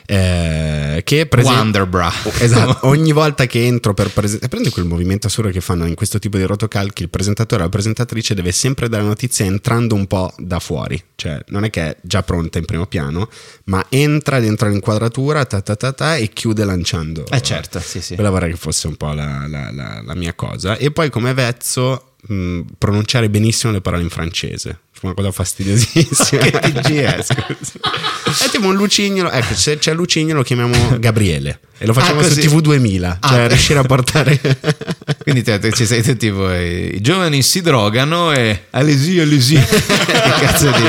eh, 0.07 1.03
che 1.05 1.27
per 1.27 1.39
esempio- 1.39 1.61
Wonderbra. 1.63 2.13
Esatto, 2.41 2.87
ogni 2.89 3.13
volta 3.13 3.47
che 3.47 3.65
entro 3.65 3.95
per 3.95 4.11
presentare, 4.11 4.49
prendi 4.49 4.71
quel 4.71 4.85
movimento 4.87 5.29
assurdo 5.29 5.51
che 5.51 5.61
fanno 5.61 5.87
in 5.87 5.95
questo 5.95 6.19
tipo 6.19 6.37
di 6.37 6.43
rotocalchi, 6.43 7.03
il 7.05 7.09
presentatore 7.09 7.63
o 7.63 7.65
la 7.67 7.71
presentatrice 7.71 8.35
deve 8.35 8.51
sempre 8.53 8.89
dare 8.89 9.05
notizia 9.05 9.45
entrando 9.45 9.95
un 9.95 10.07
po' 10.07 10.35
da 10.37 10.59
fuori, 10.59 11.01
cioè 11.15 11.43
non 11.49 11.65
è 11.65 11.71
che 11.71 11.83
è 11.83 11.97
già 12.03 12.23
pronta 12.25 12.59
in 12.59 12.65
primo 12.65 12.87
piano, 12.87 13.29
ma 13.65 13.87
entra 13.89 14.41
dentro 14.41 14.69
l'inquadratura 14.69 15.45
ta 15.45 15.61
ta 15.61 15.77
ta 15.77 15.93
ta, 15.93 16.17
e 16.17 16.29
chiude 16.33 16.65
lanciando. 16.65 17.25
Eh 17.31 17.41
certo, 17.41 17.79
sì, 17.79 18.01
sì. 18.03 18.15
Quella 18.17 18.31
vorrei 18.31 18.51
che 18.51 18.57
fosse 18.57 18.89
un 18.89 18.97
po' 18.97 19.13
la, 19.13 19.47
la- 19.49 19.71
la- 19.71 20.03
la 20.05 20.15
mia 20.15 20.35
cosa. 20.35 20.77
E 20.77 20.91
poi 20.91 21.09
come 21.09 21.33
vezzo 21.35 22.15
mh, 22.27 22.61
pronunciare 22.79 23.31
benissimo 23.31 23.73
le 23.73 23.81
parole 23.81 24.03
in 24.03 24.11
francese. 24.11 24.81
Una 25.03 25.15
cosa 25.15 25.33
fastidiosissima. 25.33 26.43
Che 26.83 27.05
è, 27.05 27.17
È 27.17 28.49
tipo 28.51 28.67
un 28.67 28.75
lucignolo. 28.77 29.31
Ecco, 29.31 29.55
se 29.55 29.79
c'è 29.79 29.93
Lucignolo 29.95 30.39
lo 30.39 30.43
chiamiamo 30.45 30.97
Gabriele. 30.99 31.59
E 31.79 31.87
lo 31.87 31.93
facciamo 31.93 32.21
Ah, 32.21 32.23
su 32.23 32.29
così. 32.35 32.41
TV 32.47 32.61
2000. 32.61 33.19
Ah. 33.21 33.29
Cioè 33.29 33.49
riuscire 33.49 33.79
a 33.81 33.83
portare... 33.83 34.41
Quindi 35.23 35.43
te, 35.43 35.59
te 35.59 35.73
ci 35.73 35.87
sei 35.87 36.03
tu 36.03 36.17
tipo 36.17 36.51
eh, 36.51 36.93
i 36.95 37.01
giovani 37.01 37.43
si 37.43 37.61
drogano 37.61 38.33
e 38.33 38.67
allesi, 38.71 39.19
allesi. 39.19 39.55
che 39.59 40.13
cazzo 40.41 40.71
di 40.71 40.83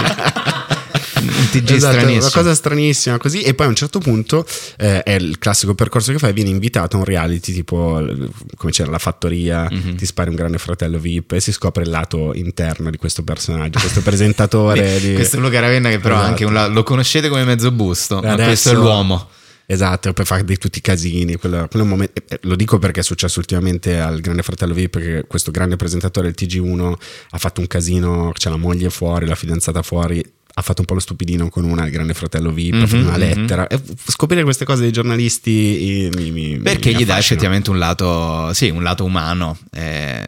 TG 1.61 1.71
Esatto, 1.71 1.93
stranissimo. 1.93 2.21
una 2.25 2.31
cosa 2.31 2.53
stranissima 2.55 3.17
così 3.17 3.41
e 3.41 3.53
poi 3.53 3.65
a 3.65 3.69
un 3.69 3.75
certo 3.75 3.99
punto 3.99 4.45
eh, 4.77 5.03
è 5.03 5.11
il 5.13 5.37
classico 5.39 5.75
percorso 5.75 6.11
che 6.11 6.17
fai 6.19 6.33
vieni 6.33 6.49
invitato 6.49 6.95
a 6.95 6.99
un 6.99 7.05
reality 7.05 7.53
tipo 7.53 7.99
eh, 7.99 8.29
come 8.55 8.71
c'era 8.71 8.89
la 8.91 8.99
fattoria 8.99 9.67
Mhm. 9.69 9.95
ti 9.95 10.05
spari 10.05 10.29
un 10.29 10.35
grande 10.35 10.57
fratello 10.57 10.99
VIP 10.99 11.33
e 11.33 11.39
si 11.39 11.51
scopre 11.51 11.83
il 11.83 11.89
lato 11.89 12.33
interno 12.33 12.89
di 12.89 12.97
questo 12.97 13.23
personaggio 13.23 13.79
questo 13.79 14.01
presentatore 14.01 14.99
di... 15.01 15.13
Questo 15.13 15.37
è 15.37 15.39
Luca 15.39 15.59
Ravenna 15.59 15.89
che 15.89 15.99
però 15.99 16.15
Esatto. 16.15 16.29
anche 16.29 16.49
la- 16.49 16.67
lo 16.67 16.83
conoscete 16.83 17.29
come 17.29 17.43
mezzo 17.43 17.71
busto, 17.71 18.19
ma 18.21 18.31
Adesso- 18.33 18.45
questo 18.47 18.69
è 18.69 18.73
l'uomo. 18.73 19.27
Esatto, 19.65 20.09
e 20.09 20.13
poi 20.13 20.25
fa 20.25 20.41
di 20.41 20.57
tutti 20.57 20.79
i 20.79 20.81
casini. 20.81 21.35
Quello, 21.37 21.67
quello 21.69 21.85
momento- 21.85 22.21
eh, 22.27 22.37
lo 22.43 22.55
dico 22.55 22.79
perché 22.79 22.99
è 22.99 23.03
successo 23.03 23.39
ultimamente 23.39 23.97
al 23.97 24.19
Grande 24.19 24.43
Fratello 24.43 24.73
VIP, 24.73 24.89
perché 24.91 25.23
questo 25.25 25.51
grande 25.51 25.77
presentatore 25.77 26.31
del 26.31 26.35
TG1 26.47 26.93
ha 27.31 27.37
fatto 27.37 27.61
un 27.61 27.67
casino, 27.67 28.31
c'è 28.33 28.49
la 28.49 28.57
moglie 28.57 28.89
fuori, 28.89 29.25
la 29.25 29.35
fidanzata 29.35 29.81
fuori. 29.81 30.23
Ha 30.55 30.61
fatto 30.61 30.81
un 30.81 30.85
po' 30.85 30.93
lo 30.93 30.99
stupidino 30.99 31.49
con 31.49 31.63
una, 31.63 31.85
il 31.85 31.91
Grande 31.91 32.13
Fratello 32.13 32.51
VIP, 32.51 32.75
Mhm, 32.91 32.99
una 33.01 33.11
mhm. 33.13 33.17
lettera. 33.17 33.67
E 33.67 33.79
scoprire 34.05 34.43
queste 34.43 34.65
cose 34.65 34.81
dei 34.83 34.91
giornalisti 34.91 36.05
eh, 36.05 36.09
mi, 36.15 36.29
mi- 36.31 36.57
Perché 36.59 36.89
mi 36.89 36.95
gli 36.97 37.05
dà 37.05 37.13
affascina. 37.13 37.19
effettivamente 37.39 37.69
un 37.71 37.79
lato, 37.79 38.53
sì, 38.53 38.69
un 38.69 38.83
lato 38.83 39.03
umano. 39.03 39.57
eh, 39.71 40.25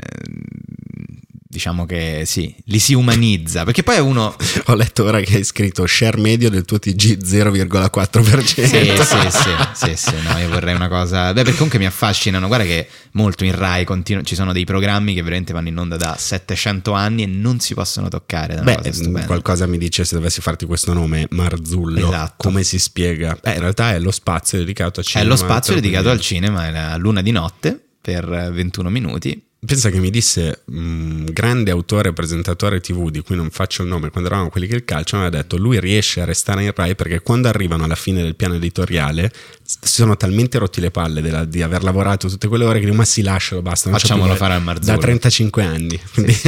diciamo 1.55 1.85
che 1.85 2.23
sì, 2.25 2.53
li 2.65 2.79
si 2.79 2.93
umanizza. 2.93 3.63
Perché 3.63 3.81
poi 3.81 3.95
è 3.95 3.99
uno. 3.99 4.35
Ho 4.67 4.75
letto 4.75 5.05
ora 5.05 5.21
che 5.21 5.37
hai 5.37 5.43
scritto 5.45 5.87
share 5.87 6.17
medio 6.19 6.49
del 6.49 6.65
tuo 6.65 6.79
TG 6.79 7.17
0,4%. 7.23 8.43
Sì, 8.43 8.65
sì, 8.65 8.93
sì, 9.31 9.49
sì, 9.73 9.95
sì, 9.95 10.15
no, 10.27 10.37
io 10.37 10.49
vorrei 10.49 10.75
una 10.75 10.89
cosa. 10.89 11.27
Beh, 11.31 11.41
perché 11.43 11.53
comunque 11.53 11.79
mi 11.79 11.85
affascinano. 11.85 12.47
Guarda 12.47 12.65
che 12.65 12.87
molto 13.11 13.45
in 13.45 13.55
Rai 13.55 13.85
continu- 13.85 14.25
ci 14.25 14.35
sono 14.35 14.51
dei 14.51 14.65
programmi 14.65 15.13
che 15.13 15.21
veramente 15.21 15.53
vanno 15.53 15.69
in 15.69 15.77
onda 15.77 15.95
da 15.95 16.15
700 16.17 16.91
anni 16.91 17.23
e 17.23 17.27
non 17.27 17.59
si 17.61 17.73
possono 17.73 18.09
toccare. 18.09 18.55
È 18.55 18.61
Beh, 18.61 18.91
stupenda. 18.91 19.25
qualcosa 19.25 19.65
mi 19.65 19.77
dice 19.77 20.03
se 20.03 20.15
dovessi 20.15 20.41
farti 20.41 20.65
questo 20.65 20.91
nome, 20.93 21.27
Marzullo, 21.29 22.07
Esatto. 22.09 22.33
come 22.37 22.63
si 22.63 22.77
spiega? 22.79 23.37
Beh, 23.41 23.53
in 23.53 23.59
realtà 23.61 23.93
è 23.93 23.99
lo 23.99 24.11
spazio 24.11 24.57
dedicato 24.57 24.99
a 24.99 25.03
È 25.03 25.05
cinema. 25.05 25.29
lo 25.29 25.35
spazio 25.37 25.73
dedicato 25.75 26.09
al 26.09 26.19
cinema, 26.19 26.67
è 26.67 26.71
la 26.71 26.95
luna 26.97 27.21
di 27.21 27.31
notte 27.31 27.79
per 28.01 28.25
21 28.51 28.89
minuti. 28.89 29.41
Pensa 29.65 29.89
che 29.89 29.99
mi 29.99 30.09
disse 30.11 30.61
un 30.65 31.25
grande 31.31 31.71
autore 31.71 32.13
presentatore 32.13 32.79
TV 32.81 33.09
di 33.09 33.21
cui 33.21 33.35
non 33.35 33.49
faccio 33.49 33.81
il 33.81 33.87
nome 33.87 34.09
quando 34.09 34.29
eravamo 34.29 34.49
quelli 34.49 34.67
che 34.67 34.75
il 34.75 34.85
calcio 34.85 35.15
mi 35.17 35.23
aveva 35.25 35.41
detto 35.41 35.57
lui 35.57 35.79
riesce 35.79 36.21
a 36.21 36.25
restare 36.25 36.63
in 36.63 36.71
Rai 36.75 36.95
perché 36.95 37.21
quando 37.21 37.47
arrivano 37.47 37.83
alla 37.83 37.95
fine 37.95 38.21
del 38.21 38.35
piano 38.35 38.55
editoriale 38.55 39.31
si 39.63 39.77
sono 39.81 40.15
talmente 40.17 40.57
rotti 40.59 40.79
le 40.81 40.91
palle 40.91 41.21
della- 41.21 41.45
di 41.45 41.61
aver 41.61 41.83
lavorato 41.83 42.27
tutte 42.29 42.47
quelle 42.47 42.65
ore 42.65 42.79
che 42.79 42.85
dico 42.85 42.97
ma 42.97 43.05
si 43.05 43.21
lascialo 43.23 43.61
basta 43.61 43.89
Facciamolo 43.89 44.27
più 44.27 44.33
voglia." 44.33 44.45
fare 44.45 44.53
al 44.53 44.63
Marzullo. 44.63 44.95
da 44.95 45.01
35 45.01 45.63
anni 45.63 45.99
quindi- 46.13 46.37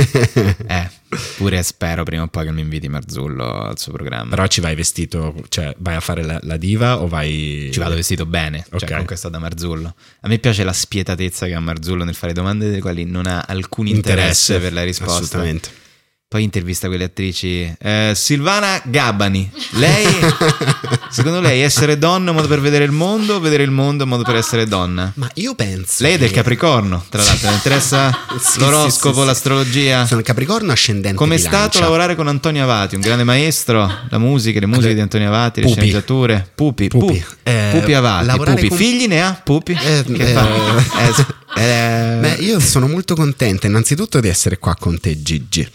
Eh, 0.67 0.89
pure 1.38 1.63
spero 1.63 2.03
prima 2.03 2.23
o 2.23 2.27
poi 2.27 2.45
che 2.45 2.51
mi 2.51 2.62
inviti 2.62 2.88
Marzullo 2.89 3.49
al 3.62 3.80
suo 3.80 3.93
programma. 3.93 4.30
però 4.30 4.45
ci 4.47 4.60
vai 4.62 4.75
vestito 4.75 5.34
cioè 5.49 5.73
vai 5.80 5.95
a 5.95 6.01
fare 6.01 6.23
la, 6.23 6.38
la 6.43 6.58
diva 6.58 6.99
o 7.01 7.08
vai 7.08 7.69
Ci 7.71 7.80
vado 7.80 7.95
vestito 7.95 8.25
bene, 8.25 8.65
cioè 8.77 8.89
comunque 8.89 9.15
sto 9.15 9.30
da 9.30 9.39
Marzullo. 9.39 9.95
A 10.21 10.27
me 10.27 10.38
piace 10.38 10.63
la 10.65 10.73
spietatezza 10.73 11.45
che 11.45 11.53
ha 11.53 11.60
Marzullo 11.62 12.03
nel 12.03 12.13
fare 12.13 12.34
domande 12.34 12.65
delle 12.65 12.82
quali 12.82 13.06
non 13.08 13.26
ha 13.26 13.46
alcun 13.48 13.88
interesse, 13.88 14.60
per 14.60 14.74
la 14.74 14.84
risposta. 14.84 15.13
assolutamente 15.13 15.86
Poi 16.30 16.44
intervista 16.44 16.88
quelle 16.90 17.06
attrici. 17.06 17.74
Eh, 17.80 18.12
Silvana 18.13 18.82
Gabbani, 18.84 19.50
lei, 19.76 20.06
secondo 21.10 21.40
lei 21.40 21.62
essere 21.62 21.98
donna 21.98 22.26
è 22.26 22.30
un 22.32 22.36
modo 22.36 22.50
per 22.50 22.60
vedere 22.60 22.84
il 22.84 22.92
mondo 22.92 23.36
o 23.36 23.40
vedere 23.40 23.63
il 23.63 23.72
mondo 23.72 24.02
è 24.02 24.04
un 24.04 24.10
modo 24.10 24.24
per 24.24 24.36
essere 24.36 24.66
donna? 24.66 25.10
ma 25.16 25.30
io 25.36 25.56
penso 25.56 26.04
Lei 26.04 26.16
è 26.16 26.18
del 26.18 26.28
che- 26.28 26.36
Capricorno, 26.36 27.06
tra 27.08 27.24
l'altro, 27.24 27.48
le 27.48 27.56
interessa 27.56 28.12
Sì, 28.42 28.60
l'oroscopo, 28.60 29.13
sì, 29.16 29.20
sì, 29.22 29.26
l'astrologia. 29.26 30.06
sono 30.06 30.22
Capricorno 30.22 30.74
ascendente 30.74 31.16
Come 31.18 31.36
è 31.36 31.38
stato 31.38 31.80
lavorare 31.80 32.16
con 32.16 32.28
Antonio 32.28 32.62
Avati, 32.62 32.96
un 32.96 33.02
grande 33.02 33.24
maestro, 33.24 33.90
la 34.10 34.18
musica, 34.18 34.60
le 34.60 34.66
musiche 34.66 34.94
di 34.96 35.00
Antonio 35.00 35.30
Avati, 35.30 35.62
le 35.62 35.68
Pupi. 35.68 35.80
sceneggiature, 35.80 36.52
Pupi, 36.54 36.90
Pupi. 36.90 37.06
Pupi, 37.06 37.26
Eh, 37.44 37.70
Pupi 37.72 37.94
Avati, 37.94 38.38
Pupi. 38.38 38.68
con- 38.68 38.78
figli 38.78 39.08
ne 39.08 39.22
ha 39.24 39.42
Pupi? 39.42 39.72
Eh, 39.82 40.04
che 40.04 40.30
eh, 40.30 40.34
fa? 40.34 41.16
Eh, 41.56 41.63
eh, 41.63 42.18
Beh, 42.20 42.36
io 42.44 42.60
sono 42.60 42.86
molto 42.90 43.16
contenta 43.16 43.66
innanzitutto 43.66 44.20
di 44.20 44.28
essere 44.28 44.58
qua 44.60 44.76
con 44.78 45.00
te 45.00 45.22
Gigi. 45.22 45.66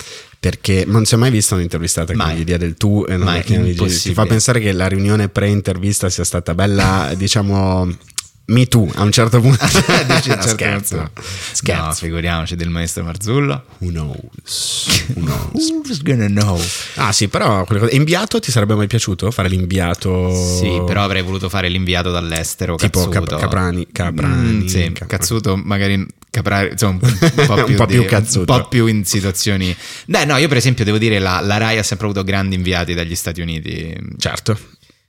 Perché 0.42 0.82
non 0.88 1.04
si 1.04 1.14
è 1.14 1.16
mai 1.18 1.30
vista 1.30 1.54
un'intervistata 1.54 2.10
che 2.10 2.18
Mai. 2.18 2.36
gli 2.38 2.42
dia 2.42 2.58
del 2.58 2.74
tu 2.74 3.04
e 3.06 3.16
non 3.16 3.26
Mai, 3.26 3.38
è 3.38 3.44
che 3.44 3.62
dici- 3.62 4.08
Ti 4.08 4.12
fa 4.12 4.26
pensare 4.26 4.58
che 4.58 4.72
la 4.72 4.88
riunione 4.88 5.28
pre-intervista 5.28 6.10
sia 6.10 6.24
stata 6.24 6.52
bella, 6.52 7.12
diciamo, 7.16 7.88
me 8.46 8.66
too 8.66 8.90
a 8.96 9.02
un 9.04 9.12
certo 9.12 9.40
punto. 9.40 9.64
Dici, 10.04 10.30
No, 10.30 10.34
certo, 10.34 10.48
scherzo, 10.48 10.96
No, 10.96 11.10
scherzo. 11.52 12.04
figuriamoci 12.04 12.56
del 12.56 12.70
maestro 12.70 13.04
Marzullo. 13.04 13.66
Who 13.78 13.90
knows? 13.90 15.04
Who 15.14 15.20
knows? 15.22 15.70
Who's 15.84 16.02
gonna 16.02 16.26
know? 16.26 16.60
Ah 16.96 17.12
sì, 17.12 17.28
però 17.28 17.64
inviato 17.90 18.40
ti 18.40 18.50
sarebbe 18.50 18.74
mai 18.74 18.88
piaciuto 18.88 19.30
fare 19.30 19.48
l'inviato? 19.48 20.28
Sì, 20.58 20.82
però 20.84 21.04
avrei 21.04 21.22
voluto 21.22 21.48
fare 21.48 21.68
l'inviato 21.68 22.10
dall'estero, 22.10 22.74
Tipo 22.74 23.08
cazzuto. 23.08 23.26
Cap- 23.36 23.40
Caprani- 23.40 23.86
Caprani, 23.92 24.64
Mm, 24.64 24.66
sì, 24.66 24.90
Cap- 24.92 25.08
cazzuto 25.08 25.54
magari 25.56 26.04
Caprari, 26.32 26.70
insomma, 26.72 26.98
un 27.02 27.44
po' 27.46 27.52
Un 27.56 27.64
più, 27.66 27.76
po' 27.76 27.84
più 27.84 28.06
di- 28.06 28.14
un 28.38 28.44
po' 28.46 28.66
più 28.68 28.86
in 28.86 29.04
situazioni. 29.04 29.76
Beh, 30.06 30.24
no, 30.24 30.38
io 30.38 30.48
per 30.48 30.56
esempio 30.56 30.82
devo 30.82 30.96
dire 30.96 31.18
la, 31.18 31.40
la 31.40 31.58
Rai 31.58 31.76
ha 31.76 31.82
sempre 31.82 32.06
avuto 32.06 32.24
grandi 32.24 32.54
inviati 32.54 32.94
dagli 32.94 33.14
Stati 33.14 33.42
Uniti. 33.42 33.94
Certo. 34.16 34.58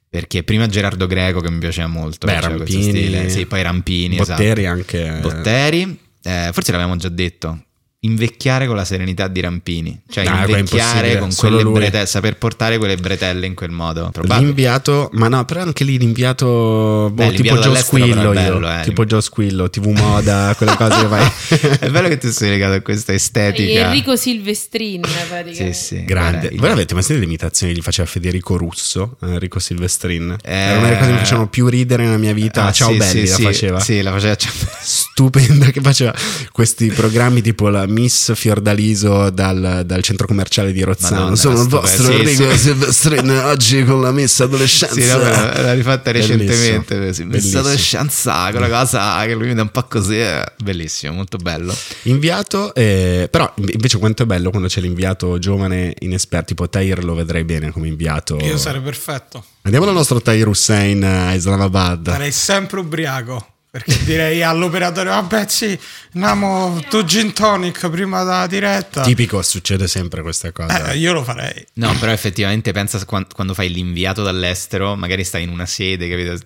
Perché 0.09 0.43
prima 0.43 0.67
Gerardo 0.67 1.07
Greco 1.07 1.39
che 1.39 1.49
mi 1.49 1.59
piaceva 1.59 1.87
molto, 1.87 2.27
Beh, 2.27 2.41
Rampini. 2.41 3.29
Sì, 3.29 3.45
poi 3.45 3.61
Rampini, 3.61 4.17
Botteri 4.17 4.63
esatto. 4.65 4.67
anche. 4.77 5.19
Botteri, 5.21 5.99
eh, 6.23 6.49
forse 6.51 6.71
l'avevamo 6.73 6.97
già 6.97 7.07
detto. 7.09 7.63
Invecchiare 8.05 8.67
con 8.67 8.75
la 8.75 8.83
serenità 8.85 9.27
di 9.27 9.39
Rampini, 9.39 10.01
cioè 10.09 10.25
Ah, 10.25 10.45
invecchiare 10.45 11.17
con 11.17 11.33
quelle 11.33 11.63
bretelle, 11.63 12.05
saper 12.05 12.37
portare 12.37 12.77
quelle 12.77 12.97
bretelle 12.97 13.45
in 13.45 13.53
quel 13.53 13.71
modo. 13.71 14.09
Probabile. 14.11 14.45
L'inviato, 14.45 15.09
ma 15.13 15.27
no, 15.29 15.45
però 15.45 15.61
anche 15.61 15.83
lì 15.85 15.97
l'inviato, 15.97 16.45
boh, 16.45 17.11
Beh, 17.11 17.33
tipo 17.33 17.57
Joe 17.57 17.77
Squillo, 17.77 18.21
io, 18.21 18.31
bello, 18.33 18.69
eh. 18.79 18.81
tipo 18.83 19.05
Joe 19.05 19.21
Squillo, 19.21 19.69
TV 19.69 19.87
Moda, 19.87 20.53
quelle 20.57 20.75
cose 20.75 20.99
che 21.01 21.07
fai. 21.07 21.79
È 21.79 21.89
bello 21.89 22.07
che 22.09 22.17
tu 22.17 22.29
sei 22.29 22.49
legato 22.49 22.73
a 22.73 22.81
questa 22.81 23.13
estetica. 23.13 23.85
Enrico 23.87 24.15
Silvestrin, 24.15 25.01
praticamente. 25.01 25.73
Sì, 25.73 25.85
sì. 25.97 26.03
Grande. 26.05 26.31
Guarda, 26.39 26.53
il- 26.55 26.59
Voi 26.59 26.71
avete 26.71 26.93
mai 26.93 27.03
sentito 27.03 27.25
le 27.25 27.31
imitazioni 27.33 27.71
che 27.73 27.79
gli 27.79 27.83
faceva 27.83 28.07
Federico 28.07 28.57
Russo, 28.57 29.17
eh, 29.21 29.27
Enrico 29.27 29.59
Silvestrin? 29.59 30.35
Eh, 30.43 30.51
Era 30.53 30.77
una 30.77 30.87
delle 30.87 30.97
cose 30.97 31.05
che 31.07 31.13
mi 31.13 31.19
facevano 31.19 31.47
più 31.47 31.67
ridere 31.67 32.03
nella 32.03 32.17
mia 32.17 32.33
vita. 32.33 32.65
Ah, 32.65 32.71
Ciao 32.71 32.91
sì, 32.91 32.97
Belli 32.97 33.27
sì, 33.27 33.41
la 33.41 33.47
faceva. 33.49 33.79
Sì, 33.79 34.01
la 34.01 34.11
faceva. 34.11 34.35
Stupenda 35.13 35.67
che 35.67 35.79
faceva 35.79 36.11
questi 36.51 36.87
programmi 36.87 37.43
tipo 37.43 37.69
la 37.69 37.85
Miss 37.85 38.33
Fiordaliso 38.33 39.29
dal, 39.29 39.83
dal 39.85 40.01
centro 40.01 40.25
commerciale 40.25 40.73
di 40.73 40.81
Rozzano. 40.81 41.15
Madonna, 41.17 41.35
Sono 41.35 41.61
il 41.61 41.67
vostro 41.67 42.05
sì, 42.05 42.13
Enrico 42.13 42.49
sì. 42.49 42.57
Silvestrin 42.57 43.29
oggi 43.29 43.83
con 43.83 44.01
la 44.01 44.11
Miss 44.11 44.39
Adolescenza. 44.39 44.95
Sì, 44.95 45.05
no, 45.05 45.19
l'ha 45.19 45.73
rifatta 45.73 46.09
recentemente. 46.09 46.97
Bellissimo. 46.97 47.29
Pensato 47.29 47.77
scienza, 47.77 48.49
quella 48.49 48.67
cosa 48.67 49.23
che 49.27 49.35
lui 49.35 49.49
mi 49.49 49.53
dà 49.53 49.61
un 49.61 49.69
po' 49.69 49.83
così. 49.83 50.19
eh. 50.19 50.43
Bellissimo, 50.63 51.13
molto 51.13 51.37
bello. 51.37 51.77
Inviato, 52.03 52.73
eh, 52.73 53.27
però 53.29 53.53
invece 53.55 53.99
quanto 53.99 54.23
è 54.23 54.25
bello 54.25 54.49
quando 54.49 54.67
c'è 54.67 54.81
l'inviato 54.81 55.37
giovane 55.37 55.93
inesperto, 55.99 56.45
tipo 56.47 56.67
Tahir 56.67 57.03
lo 57.03 57.13
vedrei 57.13 57.43
bene 57.43 57.69
come 57.69 57.87
inviato. 57.87 58.37
Io 58.41 58.57
sarei 58.57 58.81
perfetto. 58.81 59.45
Andiamo 59.61 59.85
al 59.87 59.93
nostro 59.93 60.19
Tahir 60.19 60.47
Hussein 60.47 61.03
a 61.03 61.35
Islamabad. 61.35 62.09
Sarei 62.09 62.31
sempre 62.31 62.79
ubriaco. 62.79 63.49
Perché 63.73 64.03
direi 64.03 64.43
all'operatore, 64.43 65.09
vabbè 65.09 65.45
sì, 65.47 65.75
andiamo 66.13 66.79
tu 66.89 67.03
gin 67.05 67.33
tonic 67.33 67.89
prima 67.89 68.19
della 68.23 68.45
diretta. 68.45 69.01
Tipico, 69.01 69.41
succede 69.41 69.87
sempre 69.87 70.21
questa 70.21 70.51
cosa. 70.51 70.91
Eh, 70.91 70.97
io 70.97 71.11
lo 71.11 71.23
farei. 71.23 71.65
No, 71.73 71.91
però 71.97 72.11
effettivamente 72.11 72.71
pensa 72.71 73.03
quan- 73.03 73.25
quando 73.33 73.55
fai 73.55 73.71
l'inviato 73.71 74.21
dall'estero, 74.21 74.95
magari 74.95 75.23
stai 75.23 75.41
in 75.41 75.49
una 75.49 75.65
sede, 75.65 76.07
capito? 76.07 76.37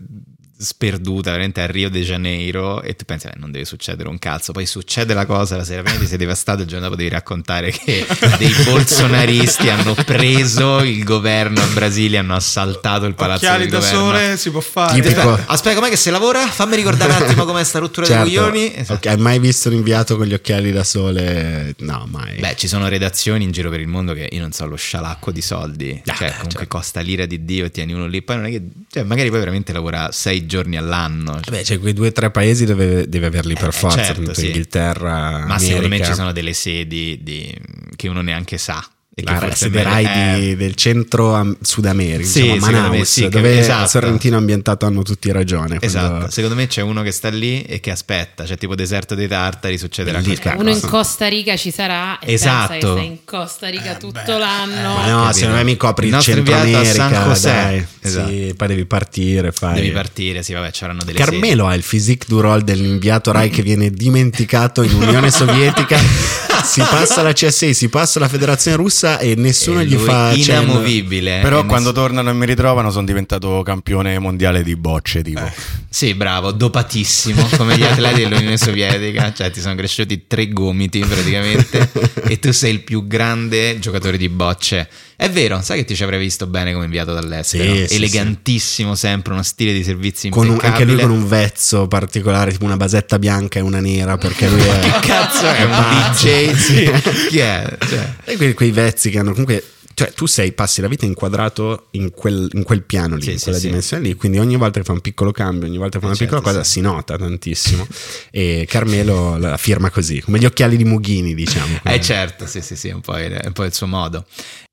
Sperduta, 0.60 1.30
veramente 1.32 1.62
a 1.62 1.66
Rio 1.68 1.90
de 1.90 2.02
Janeiro, 2.02 2.82
e 2.82 2.96
tu 2.96 3.06
pensi, 3.06 3.28
"Eh, 3.28 3.34
non 3.38 3.52
deve 3.52 3.66
succedere 3.66 4.10
un 4.10 4.18
cazzo. 4.18 4.52
Poi 4.54 4.66
succede 4.66 5.14
la 5.14 5.26
cosa, 5.26 5.56
la 5.56 5.64
sera 5.64 5.84
prima 5.84 6.00
ti 6.00 6.08
sei 6.08 6.18
devastato, 6.18 6.62
il 6.64 6.68
giorno 6.68 6.86
dopo 6.86 6.96
devi 6.96 7.10
raccontare 7.10 7.70
che 7.72 8.06
dei 8.40 8.54
bolsonaristi 8.66 9.70
hanno 9.70 9.94
preso 9.94 10.80
il 10.82 11.04
governo 11.04 11.62
a 11.62 11.66
Brasile, 11.68 12.18
hanno 12.18 12.34
assaltato 12.36 13.06
il 13.06 13.14
palazzo 13.14 13.46
Occhiali 13.46 13.68
del 13.68 13.72
da 13.72 13.78
governo. 13.80 14.00
sole 14.00 14.38
si 14.38 14.50
può 14.50 14.60
fare. 14.62 15.00
Tipico. 15.00 15.20
Aspetta, 15.22 15.52
aspetta, 15.52 15.76
com'è 15.76 15.90
che 15.90 15.96
si 15.96 16.10
lavora? 16.10 16.48
Fammi 16.48 16.76
ricordare 16.76 17.14
un 17.14 17.22
attimo 17.22 17.46
com'è 17.46 17.64
sta 17.64 17.78
rottura 17.80 18.06
Certo. 18.08 18.24
dei 18.24 18.34
coglioni. 18.36 18.76
Esatto. 18.76 19.10
Hai 19.10 19.18
mai 19.18 19.38
visto 19.40 19.70
un 19.70 19.76
inviato 19.76 20.18
con 20.18 20.26
gli 20.26 20.34
occhiali 20.34 20.72
da 20.72 20.84
sole? 20.84 21.76
No, 21.80 22.08
mai. 22.10 22.38
Beh, 22.40 22.56
ci 22.58 22.68
sono 22.68 22.88
redazioni 22.88 23.44
in 23.44 23.52
giro 23.52 23.70
per 23.70 23.80
il 23.80 23.88
mondo 23.88 24.14
che 24.14 24.28
io 24.32 24.42
non 24.42 24.52
so, 24.52 24.66
lo 24.66 24.76
scialacquo 24.76 25.32
di 25.32 25.42
soldi. 25.42 26.02
Ah, 26.06 26.14
cioè, 26.16 26.28
comunque 26.30 26.50
certo. 26.52 26.68
costa 26.68 27.00
l'ira 27.02 27.26
di 27.28 27.46
Dio 27.46 27.66
e 27.66 27.70
tieni 27.72 27.94
uno 27.94 28.08
lì. 28.08 28.24
Poi 28.24 28.36
non 28.38 28.46
è 28.46 28.50
che. 28.50 28.62
Cioè, 28.90 29.04
magari 29.04 29.30
poi 29.30 29.40
veramente 29.40 29.72
lavora 29.72 30.12
sei 30.12 30.46
giorni 30.48 30.76
all'anno. 30.78 31.40
Cioè, 31.42 31.52
Beh, 31.58 31.62
c'è 31.62 31.80
quei 31.80 31.94
due 31.94 32.08
o 32.08 32.12
tre 32.12 32.32
paesi 32.32 32.66
dove 32.66 33.08
deve 33.08 33.28
averli 33.28 33.54
per 33.54 33.68
Eh, 33.70 33.72
forza, 33.72 34.04
certo, 34.04 34.34
sì. 34.34 34.48
Inghilterra, 34.48 35.46
Ma 35.46 35.60
secondo 35.60 35.82
me 35.82 35.96
America. 35.96 36.08
ci 36.10 36.14
sono 36.16 36.32
delle 36.32 36.54
sedi 36.54 37.20
di- 37.22 37.56
che 37.96 38.08
uno 38.08 38.22
neanche 38.22 38.58
sa. 38.58 38.84
E 39.20 39.24
che 39.24 39.32
la 39.32 39.98
è 39.98 40.36
di- 40.38 40.52
eh, 40.52 40.56
del 40.58 40.76
centro 40.76 41.34
am- 41.34 41.58
Sud 41.60 41.86
America, 41.86 42.28
Sì, 42.30 42.42
diciamo, 42.44 42.60
secondo 42.60 42.76
me 42.82 42.88
Manaus, 42.90 43.10
sì, 43.12 43.22
che- 43.24 43.30
dove 43.30 43.58
esatto. 43.60 43.88
Sorrentino 43.88 44.38
ambientato 44.38 44.86
hanno 44.86 45.02
tutti 45.02 45.32
ragione. 45.32 45.78
Esatto, 45.82 46.08
quando- 46.08 46.30
secondo 46.30 46.56
me 46.56 46.68
c'è 46.68 46.82
uno 46.84 47.02
che 47.02 47.12
sta 47.12 47.30
lì 47.30 47.64
e 47.64 47.80
che 47.80 47.90
aspetta, 47.90 48.46
cioè 48.46 48.58
tipo 48.60 48.76
deserto 48.76 49.16
dei 49.16 49.28
tartari, 49.28 49.80
succederà 49.80 50.20
Lì, 50.20 50.38
qualcosa. 50.38 50.56
Uno 50.62 50.70
in 50.70 50.80
Costa 50.82 51.28
Rica 51.28 51.58
ci 51.58 51.72
sarà 51.72 52.20
e 52.20 52.34
Esatto. 52.34 52.68
pensa 52.74 52.86
che 52.88 52.92
stai 52.94 53.06
in 53.08 53.18
Costa 53.26 53.70
Rica 53.70 53.96
tutto 53.96 54.38
l'anno. 54.38 54.94
Ma 54.98 55.08
no, 55.10 55.18
capito. 55.22 55.34
secondo 55.34 55.56
me 55.56 55.64
mi 55.64 55.78
copri 55.78 56.08
Il 56.10 56.14
il, 56.14 56.22
centro 56.22 56.40
inviato 56.54 56.78
a 56.78 56.84
San 56.86 57.02
America, 57.02 57.26
José. 57.28 57.50
dai. 57.52 57.86
Esatto. 58.02 58.28
Sì, 58.30 58.54
poi 58.56 58.68
devi 58.68 58.86
partire, 58.86 59.52
fai. 59.52 59.74
Devi 59.74 59.90
partire, 59.90 60.44
sì, 60.44 60.54
vabbè, 60.54 60.70
c'erano 60.70 61.00
delle 61.04 61.18
Carmelo 61.18 61.66
ha 61.66 61.74
il 61.74 61.84
physique 61.84 62.28
du 62.30 62.40
role 62.40 62.64
dell'inviato 62.64 63.32
Rai 63.32 63.50
che 63.50 63.64
viene 63.64 63.90
dimenticato 63.90 64.84
in 64.84 64.94
Unione 64.94 65.32
Sovietica. 65.34 65.98
si 66.68 66.80
passa 66.82 67.22
alla 67.22 67.34
CSI, 67.34 67.74
si 67.74 67.90
passa 67.90 68.20
alla 68.20 68.28
Federazione 68.28 68.78
Russa 68.78 69.18
e 69.20 69.36
nessuno 69.36 69.80
E 69.82 69.86
gli 69.86 69.96
fa 69.96 70.36
cenno. 70.38 70.64
inamovibile. 70.72 71.40
Però 71.42 71.66
quando 71.66 71.90
ness- 71.90 71.96
tornano 72.00 72.30
e 72.30 72.34
mi 72.34 72.46
ritrovano 72.46 72.92
sono 72.92 73.06
diventato 73.06 73.62
campione 73.64 74.20
mondiale 74.20 74.64
di 74.64 74.76
bocce, 74.76 75.22
tipo. 75.22 75.40
Eh. 75.46 75.52
Sì, 75.90 76.14
bravo, 76.14 76.52
dopatissimo, 76.52 77.48
come 77.58 77.78
gli 77.78 77.84
atleti 77.84 78.22
dell'Unione 78.22 78.58
Sovietica, 78.58 79.34
cioè 79.34 79.50
ti 79.52 79.62
sono 79.62 79.74
cresciuti 79.76 80.26
tre 80.28 80.50
gomiti 80.50 81.00
praticamente 81.00 81.90
e 82.28 82.38
tu 82.40 82.52
sei 82.52 82.74
il 82.74 82.82
più 82.82 83.08
grande 83.08 83.80
giocatore 83.80 84.18
di 84.18 84.30
bocce. 84.30 84.88
È 85.16 85.28
vero, 85.32 85.60
sai 85.64 85.80
che 85.80 85.86
ti 85.86 85.96
ci 85.96 86.04
avrei 86.04 86.20
visto 86.20 86.46
bene 86.46 86.74
come 86.74 86.86
inviato 86.86 87.12
dall'estero? 87.12 87.74
Sì, 87.74 87.88
sì, 87.88 87.96
Elegantissimo 87.96 88.94
sempre, 88.94 89.34
uno 89.34 89.42
stile 89.42 89.74
di 89.74 89.84
servizi 89.84 90.30
Con 90.30 90.46
un- 90.46 90.52
impeccabile. 90.54 90.82
anche 90.84 90.94
lui 90.94 91.02
con 91.02 91.12
un 91.24 91.28
vezzo 91.28 91.88
particolare, 91.88 92.52
tipo 92.52 92.66
una 92.66 92.78
basetta 92.78 93.18
bianca 93.18 93.58
e 93.58 93.64
una 93.64 93.80
nera, 93.80 94.18
perché 94.18 94.48
lui 94.48 94.62
è... 94.62 94.80
Che 94.80 95.08
cazzo 95.08 95.48
è 95.48 95.64
un. 95.64 95.72
DJ? 96.12 96.52
Sì. 96.58 96.90
Chi 97.30 97.40
è? 97.40 97.78
Cioè, 97.80 98.14
E 98.26 98.36
quei, 98.38 98.54
quei 98.54 98.72
vezzi 98.72 99.10
che 99.10 99.20
hanno 99.20 99.32
comunque. 99.32 99.64
Cioè, 99.98 100.14
tu 100.14 100.28
sei, 100.28 100.52
passi 100.52 100.80
la 100.82 100.88
vita 100.88 101.06
inquadrato 101.08 101.88
in 101.92 102.12
quel, 102.12 102.48
in 102.54 102.62
quel 102.62 102.84
piano 102.84 103.16
lì, 103.16 103.24
Sì, 103.24 103.32
in 103.32 103.38
sì, 103.40 103.44
quella 103.46 103.58
sì. 103.58 103.66
dimensione 103.66 104.04
lì. 104.04 104.14
Quindi 104.14 104.38
ogni 104.38 104.56
volta 104.56 104.78
che 104.80 104.86
fa 104.86 104.92
un 104.92 105.02
piccolo 105.02 105.32
cambio, 105.32 105.68
ogni 105.68 105.78
volta 105.80 105.94
che 105.98 106.02
fa 106.02 106.06
una 106.12 106.16
piccola 106.16 106.40
certo, 106.40 106.54
cosa, 106.54 106.64
sì. 106.64 106.72
si 106.74 106.82
nota 106.82 107.18
tantissimo. 107.18 107.88
e 108.30 108.66
Carmelo 108.70 109.38
la 109.38 109.58
firma 109.58 109.90
così, 109.90 110.22
come 110.22 110.38
gli 110.38 110.46
occhiali 110.46 110.78
di 110.78 110.84
Mughini, 110.86 111.34
diciamo. 111.34 111.80
eh 111.84 112.00
certo, 112.00 112.46
sì, 112.46 112.62
sì, 112.62 112.76
sì, 112.76 112.90
è 112.90 112.94
un 112.94 113.02
po' 113.02 113.18
il, 113.18 113.32
è 113.32 113.48
un 113.48 113.54
po' 113.54 113.64
il 113.64 113.74
suo 113.74 113.88
modo. 113.88 114.24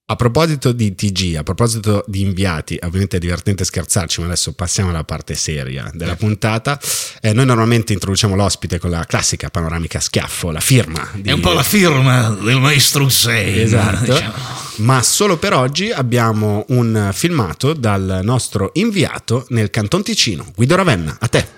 A 0.07 0.17
proposito 0.17 0.73
di 0.73 0.95
TG, 0.95 1.37
a 1.37 1.43
proposito 1.43 2.05
di 2.07 2.21
inviati, 2.21 2.79
ovviamente 2.83 3.17
è 3.17 3.19
divertente 3.19 3.64
scherzarci, 3.64 4.21
ma 4.21 4.27
adesso 4.27 4.53
passiamo 4.53 4.90
alla 4.90 5.03
parte 5.03 5.35
seria 5.35 5.90
della 5.95 6.14
puntata. 6.14 6.79
Eh, 7.23 7.33
noi 7.33 7.47
normalmente 7.47 7.95
introduciamo 7.95 8.37
l'ospite 8.37 8.79
con 8.79 8.90
la 8.90 9.07
classica 9.07 9.49
panoramica 9.49 9.97
a 9.97 10.01
schiaffo, 10.03 10.51
la 10.51 10.61
firma. 10.61 11.09
Di... 11.14 11.31
È 11.31 11.33
un 11.33 11.40
po' 11.40 11.55
la 11.55 11.62
firma 11.62 12.29
del 12.29 12.61
maestro 12.61 13.05
Hussein. 13.05 13.59
Esatto. 13.59 14.12
diciamo. 14.12 14.35
Ma 14.77 15.03
solo 15.03 15.38
per 15.38 15.55
oggi 15.55 15.90
abbiamo 15.90 16.67
un 16.69 17.09
filmato 17.14 17.73
dal 17.73 18.21
nostro 18.23 18.73
inviato 18.75 19.47
nel 19.49 19.71
Canton 19.71 20.03
Ticino, 20.03 20.53
Guido 20.55 20.77
Ravenna. 20.77 21.17
A 21.19 21.29
te. 21.29 21.49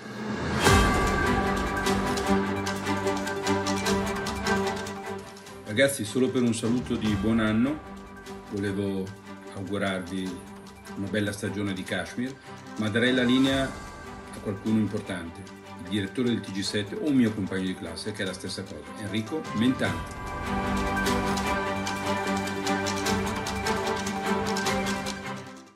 Ragazzi, 5.65 6.05
solo 6.05 6.29
per 6.29 6.43
un 6.43 6.55
saluto 6.55 6.95
di 6.95 7.13
buon 7.19 7.41
anno, 7.41 7.95
volevo 8.51 9.05
augurarvi 9.55 10.29
una 10.97 11.07
bella 11.09 11.31
stagione 11.31 11.73
di 11.73 11.83
Kashmir, 11.83 12.33
ma 12.77 12.89
darei 12.89 13.13
la 13.13 13.23
linea 13.23 13.63
a 13.63 14.37
qualcuno 14.41 14.79
importante, 14.79 15.41
il 15.83 15.89
direttore 15.89 16.29
del 16.29 16.39
TG7 16.39 16.95
o 17.01 17.07
un 17.07 17.15
mio 17.15 17.31
compagno 17.33 17.65
di 17.65 17.75
classe, 17.75 18.11
che 18.11 18.23
è 18.23 18.25
la 18.25 18.33
stessa 18.33 18.63
cosa, 18.63 18.81
Enrico 19.01 19.41
Mentana. 19.55 20.95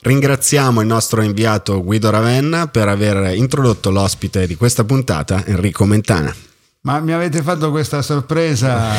Ringraziamo 0.03 0.81
il 0.81 0.88
nostro 0.88 1.21
inviato 1.21 1.84
Guido 1.84 2.10
Ravenna 2.10 2.67
per 2.67 2.88
aver 2.88 3.36
introdotto 3.36 3.91
l'ospite 3.91 4.47
di 4.47 4.55
questa 4.55 4.84
puntata, 4.84 5.45
Enrico 5.45 5.86
Mentana. 5.86 6.34
Ma 6.81 6.99
mi 6.99 7.13
avete 7.13 7.43
fatto 7.43 7.69
questa 7.69 8.01
sorpresa. 8.01 8.89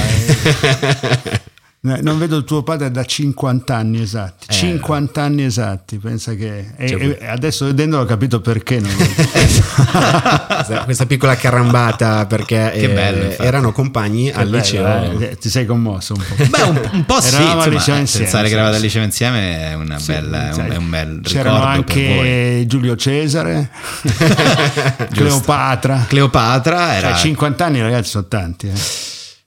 eh. 1.84 2.00
Non 2.00 2.16
vedo 2.18 2.36
il 2.36 2.44
tuo 2.44 2.62
padre 2.62 2.90
da 2.92 3.04
50 3.04 3.74
anni 3.74 4.00
esatti. 4.00 4.46
50 4.48 5.20
anni 5.22 5.42
esatti, 5.44 5.98
pensa 5.98 6.34
che. 6.34 6.74
e- 6.76 6.88
Cioè, 6.88 7.16
e 7.20 7.26
adesso 7.26 7.64
vedendolo 7.66 8.02
ho 8.02 8.06
capito 8.06 8.40
perché 8.40 8.78
non 8.78 8.90
lo 8.96 9.04
Questa, 10.84 11.06
piccola 11.06 11.34
carambata 11.36 12.26
perché 12.26 12.70
Che 12.72 12.82
eh, 12.84 12.88
bello, 12.88 13.30
erano 13.42 13.72
compagni 13.72 14.30
al 14.30 14.44
Bello, 14.44 14.56
liceo. 14.58 15.18
eh, 15.20 15.36
Ti 15.36 15.48
sei 15.48 15.66
commosso 15.66 16.14
un 16.14 16.22
po'. 16.24 16.44
Beh, 16.46 16.62
un, 16.62 16.80
un 16.92 17.04
po' 17.04 17.20
sì, 17.20 17.34
Eravamo 17.34 17.62
al 17.62 17.70
liceo 17.70 17.94
eh, 17.96 17.98
insieme, 17.98 18.24
pensare 18.26 18.48
che 18.48 18.54
eravate 18.54 18.76
al 18.76 18.82
liceo 18.82 19.02
insieme 19.02 19.70
è, 19.70 19.74
una 19.74 19.98
Sì, 19.98 20.12
bella, 20.12 20.50
è 20.50 20.54
un, 20.54 20.70
è 20.70 20.76
un 20.76 20.90
bel 20.90 21.20
C'erano 21.24 21.58
ricordo 21.58 21.82
per 21.84 21.94
voi. 21.94 22.18
anche 22.18 22.64
Giulio 22.66 22.96
Cesare, 22.96 23.70
Cleopatra. 25.12 26.04
Cleopatra 26.08 26.94
era 26.94 27.08
Cioè, 27.10 27.18
50 27.18 27.64
anni, 27.64 27.80
ragazzi, 27.80 28.10
sono 28.10 28.26
tanti. 28.26 28.68
eh. 28.68 28.72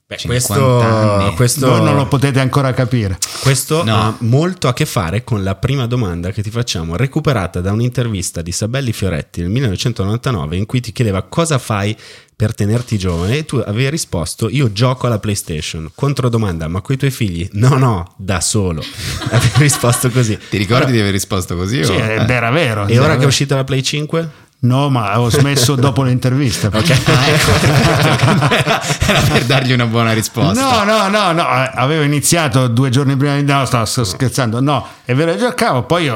Beh, 0.07 0.17
50 0.17 0.47
questo, 0.53 0.79
anni. 0.81 1.35
questo, 1.35 1.67
Voi 1.67 1.81
non 1.81 1.95
lo 1.95 2.05
potete 2.07 2.39
ancora 2.39 2.71
capire. 2.75 3.17
questo 3.41 3.83
No. 3.83 3.95
ha 3.95 4.15
molto 4.19 4.67
a 4.67 4.73
che 4.73 4.85
fare 4.85 5.23
con 5.23 5.43
la 5.43 5.55
prima 5.55 5.87
domanda 5.87 6.29
che 6.31 6.43
ti 6.43 6.51
facciamo, 6.51 6.95
recuperata 6.95 7.59
da 7.59 7.71
un'intervista 7.71 8.43
di 8.43 8.51
Sabelli 8.51 8.93
Fioretti 8.93 9.41
nel 9.41 9.49
1999 9.49 10.57
in 10.57 10.67
cui 10.67 10.79
ti 10.79 10.91
chiedeva 10.91 11.23
cosa 11.23 11.57
fai 11.57 11.97
per 12.35 12.53
tenerti 12.53 12.99
giovane 12.99 13.37
e 13.37 13.45
tu 13.45 13.55
avevi 13.65 13.89
risposto 13.89 14.47
io 14.47 14.71
gioco 14.71 15.07
alla 15.07 15.17
PlayStation. 15.17 15.89
Controdomanda, 15.95 16.67
ma 16.67 16.81
coi 16.81 16.97
tuoi 16.97 17.09
figli? 17.09 17.47
No, 17.53 17.75
no, 17.77 18.13
da 18.17 18.41
solo. 18.41 18.83
avevi 19.31 19.53
risposto 19.57 20.11
così. 20.11 20.37
Ti 20.49 20.57
ricordi 20.57 20.91
di 20.91 20.99
aver 20.99 21.13
risposto 21.13 21.55
così? 21.55 21.83
Sì, 21.83 21.91
o- 21.91 21.95
eh. 21.95 22.25
era 22.27 22.51
vero. 22.51 22.85
E 22.85 22.99
ora 22.99 23.07
che 23.07 23.13
è 23.13 23.17
vero. 23.17 23.27
uscita 23.29 23.55
la 23.55 23.63
Play 23.63 23.81
5? 23.81 24.29
No, 24.65 24.89
ma 24.89 25.19
ho 25.19 25.29
smesso 25.29 25.75
dopo 25.79 26.03
l'intervista. 26.03 26.69
Ah, 26.71 26.79
ecco. 26.79 27.51
Era 29.07 29.21
per 29.21 29.45
dargli 29.45 29.71
una 29.71 29.85
buona 29.85 30.13
risposta. 30.13 30.83
No, 30.83 30.83
no, 30.83 31.07
no, 31.09 31.31
no, 31.31 31.45
avevo 31.45 32.03
iniziato 32.03 32.67
due 32.67 32.89
giorni 32.89 33.15
prima 33.15 33.35
di... 33.35 33.43
No, 33.43 33.65
sto, 33.65 33.85
scherzando. 34.03 34.59
No, 34.61 34.85
è 35.05 35.13
vero, 35.13 35.37
giocavo, 35.37 35.83
poi 35.83 36.11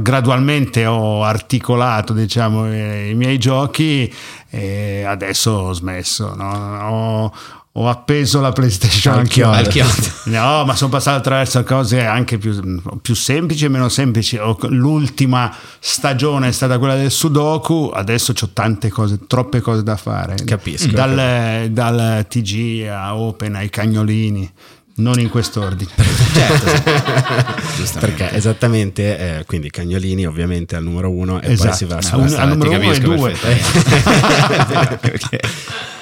gradualmente 0.00 0.86
ho 0.86 1.24
articolato, 1.24 2.12
diciamo, 2.12 2.66
i 2.66 3.14
miei 3.14 3.38
giochi 3.38 4.12
e 4.50 5.04
adesso 5.06 5.50
ho 5.50 5.72
smesso. 5.72 6.34
no? 6.36 6.80
Ho, 6.82 7.32
ho 7.76 7.88
appeso 7.88 8.40
la 8.40 8.52
PlayStation 8.52 9.18
Al 9.18 9.66
chiodo. 9.66 9.92
No, 10.26 10.64
ma 10.64 10.76
sono 10.76 10.90
passato 10.90 11.18
attraverso 11.18 11.62
cose 11.64 12.04
anche 12.04 12.38
più, 12.38 12.80
più 13.02 13.14
semplici 13.14 13.64
e 13.64 13.68
meno 13.68 13.88
semplici. 13.88 14.38
L'ultima 14.68 15.52
stagione 15.80 16.48
è 16.48 16.52
stata 16.52 16.78
quella 16.78 16.94
del 16.94 17.10
Sudoku, 17.10 17.90
adesso 17.92 18.32
ho 18.40 18.48
tante 18.52 18.90
cose, 18.90 19.26
troppe 19.26 19.60
cose 19.60 19.82
da 19.82 19.96
fare. 19.96 20.36
Capisco. 20.44 20.92
Dal, 20.92 21.68
dal 21.70 22.24
TG 22.28 22.86
a 22.88 23.16
Open 23.16 23.56
ai 23.56 23.68
cagnolini, 23.68 24.50
non 24.96 25.18
in 25.18 25.28
quest'ordine. 25.28 25.90
Certo. 26.34 27.98
Perché 28.00 28.32
esattamente, 28.32 29.38
eh, 29.38 29.44
quindi 29.44 29.70
Cagnolini 29.70 30.26
ovviamente 30.26 30.74
al 30.76 30.82
numero 30.82 31.10
uno 31.10 31.40
e 31.40 31.52
Esatto. 31.52 31.68
poi 31.68 31.76
si 31.78 31.84
va 31.84 32.02
su 32.02 32.14
Un- 32.16 32.22
Basta, 32.22 32.42
al 32.42 32.48
numero 32.48 32.70
uno 32.70 32.92
e 32.92 32.98
due. 32.98 33.34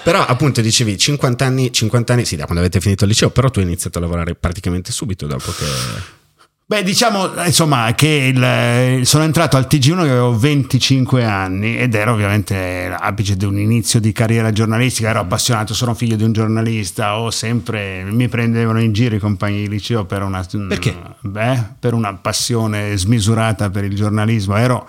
Però 0.03 0.25
appunto 0.25 0.61
dicevi 0.61 0.97
50 0.99 1.45
anni, 1.45 1.73
50 1.73 2.13
anni, 2.13 2.25
sì, 2.25 2.35
da 2.37 2.45
quando 2.45 2.61
avete 2.61 2.81
finito 2.81 3.05
il 3.05 3.11
liceo, 3.11 3.31
però 3.31 3.51
tu 3.51 3.61
hai 3.61 3.67
iniziato 3.67 3.99
a 3.99 4.01
lavorare 4.01 4.35
praticamente 4.35 4.91
subito 4.91 5.27
dopo 5.27 5.53
che... 5.53 5.65
Beh, 6.65 6.83
diciamo 6.85 7.45
insomma 7.45 7.93
che 7.95 8.33
il- 8.35 9.07
sono 9.07 9.25
entrato 9.25 9.59
al 9.59 9.67
TG1 9.67 10.05
che 10.05 10.11
avevo 10.11 10.35
25 10.39 11.23
anni 11.23 11.77
ed 11.77 11.95
era 11.95 12.13
ovviamente 12.13 12.89
l'apice 12.89 13.37
di 13.37 13.45
un 13.45 13.59
inizio 13.59 14.01
di 14.01 14.11
carriera 14.13 14.53
giornalistica, 14.53 15.11
ero 15.11 15.21
appassionato, 15.21 15.75
sono 15.75 15.93
figlio 15.93 16.17
di 16.17 16.23
un 16.25 16.33
giornalista, 16.33 17.19
ho 17.19 17.31
sempre, 17.31 18.05
mi 18.05 18.27
prendevano 18.29 18.81
in 18.81 18.93
giro 18.95 19.15
i 19.17 19.19
compagni 19.19 19.59
di 19.63 19.69
liceo 19.69 20.07
per 20.07 20.23
una, 20.23 20.43
Perché? 20.69 20.97
Beh, 21.21 21.63
per 21.79 21.93
una 21.93 22.15
passione 22.15 22.97
smisurata 22.97 23.69
per 23.69 23.85
il 23.85 23.95
giornalismo, 23.95 24.57
ero 24.57 24.89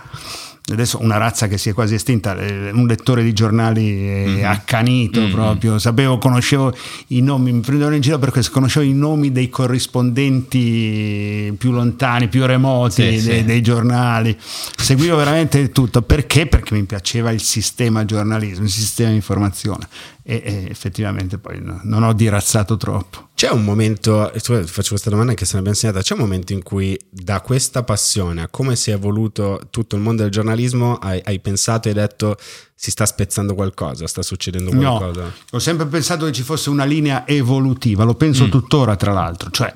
adesso 0.71 1.01
una 1.01 1.17
razza 1.17 1.47
che 1.47 1.57
si 1.57 1.67
è 1.69 1.73
quasi 1.73 1.95
estinta, 1.95 2.37
eh, 2.37 2.69
un 2.71 2.87
lettore 2.87 3.21
di 3.21 3.33
giornali 3.33 4.37
eh, 4.39 4.43
accanito 4.45 5.27
proprio, 5.27 5.77
sapevo, 5.77 6.17
conoscevo 6.17 6.73
i 7.07 7.21
nomi, 7.21 7.51
mi 7.51 7.59
prendevano 7.59 7.95
in 7.95 8.01
giro 8.01 8.17
per 8.17 8.31
questo, 8.31 8.53
conoscevo 8.53 8.85
i 8.85 8.93
nomi 8.93 9.33
dei 9.33 9.49
corrispondenti 9.49 11.53
più 11.57 11.71
lontani, 11.71 12.29
più 12.29 12.45
remoti 12.45 12.93
Sì, 12.93 13.01
dei, 13.01 13.19
sì. 13.19 13.43
dei 13.43 13.61
giornali, 13.61 14.37
seguivo 14.77 15.17
veramente 15.17 15.69
tutto, 15.71 16.01
perché? 16.01 16.47
Perché 16.47 16.73
mi 16.75 16.83
piaceva 16.83 17.31
il 17.31 17.41
sistema 17.41 18.05
giornalismo, 18.05 18.63
il 18.63 18.71
sistema 18.71 19.09
di 19.09 19.15
informazione 19.15 19.87
e, 20.23 20.41
e 20.45 20.67
effettivamente 20.69 21.37
poi 21.37 21.59
no- 21.61 21.81
non 21.83 22.03
ho 22.03 22.13
dirazzato 22.13 22.77
troppo. 22.77 23.29
C'è 23.35 23.49
un 23.49 23.63
momento, 23.63 24.31
e 24.31 24.39
tu- 24.39 24.59
ti 24.61 24.67
faccio 24.71 24.89
questa 24.91 25.09
domanda 25.09 25.31
anche 25.31 25.43
se 25.45 25.53
ne 25.53 25.59
abbiamo 25.59 25.77
segnata, 25.77 26.01
c'è 26.01 26.13
un 26.13 26.19
momento 26.21 26.53
in 26.53 26.63
cui 26.63 26.97
da 27.09 27.41
questa 27.41 27.83
passione 27.83 28.41
a 28.41 28.47
come 28.47 28.75
si 28.75 28.91
è 28.91 28.93
evoluto 28.93 29.67
tutto 29.69 29.95
il 29.97 30.01
mondo 30.01 30.21
del 30.23 30.31
giornalismo 30.31 30.95
hai, 30.95 31.21
hai 31.23 31.39
pensato 31.39 31.87
e 31.87 31.91
hai 31.91 31.97
detto 31.97 32.37
si 32.75 32.89
sta 32.91 33.05
spezzando 33.05 33.53
qualcosa, 33.53 34.07
sta 34.07 34.21
succedendo 34.21 34.71
qualcosa? 34.71 35.21
No, 35.23 35.31
ho 35.51 35.59
sempre 35.59 35.85
pensato 35.87 36.25
che 36.25 36.31
ci 36.31 36.43
fosse 36.43 36.69
una 36.69 36.85
linea 36.85 37.27
evolutiva, 37.27 38.03
lo 38.03 38.15
penso 38.15 38.47
tuttora 38.49 38.95
tra 38.95 39.11
l'altro, 39.11 39.51
cioè 39.51 39.73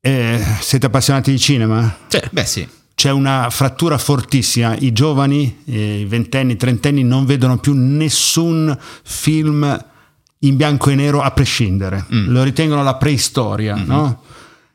eh, 0.00 0.40
siete 0.60 0.86
appassionati 0.86 1.30
di 1.30 1.38
cinema? 1.38 1.96
Beh, 2.30 2.44
sì. 2.44 2.68
C'è 2.96 3.10
una 3.10 3.48
frattura 3.50 3.98
fortissima, 3.98 4.74
i 4.74 4.90
giovani, 4.90 5.64
eh, 5.66 6.00
i 6.00 6.04
ventenni, 6.06 6.52
i 6.52 6.56
trentenni 6.56 7.02
non 7.04 7.26
vedono 7.26 7.58
più 7.58 7.74
nessun 7.74 8.74
film 9.02 9.84
in 10.38 10.56
bianco 10.56 10.88
e 10.88 10.94
nero 10.94 11.20
a 11.20 11.30
prescindere, 11.30 12.06
lo 12.08 12.42
ritengono 12.42 12.82
la 12.82 12.94
preistoria, 12.94 13.74
no? 13.74 14.22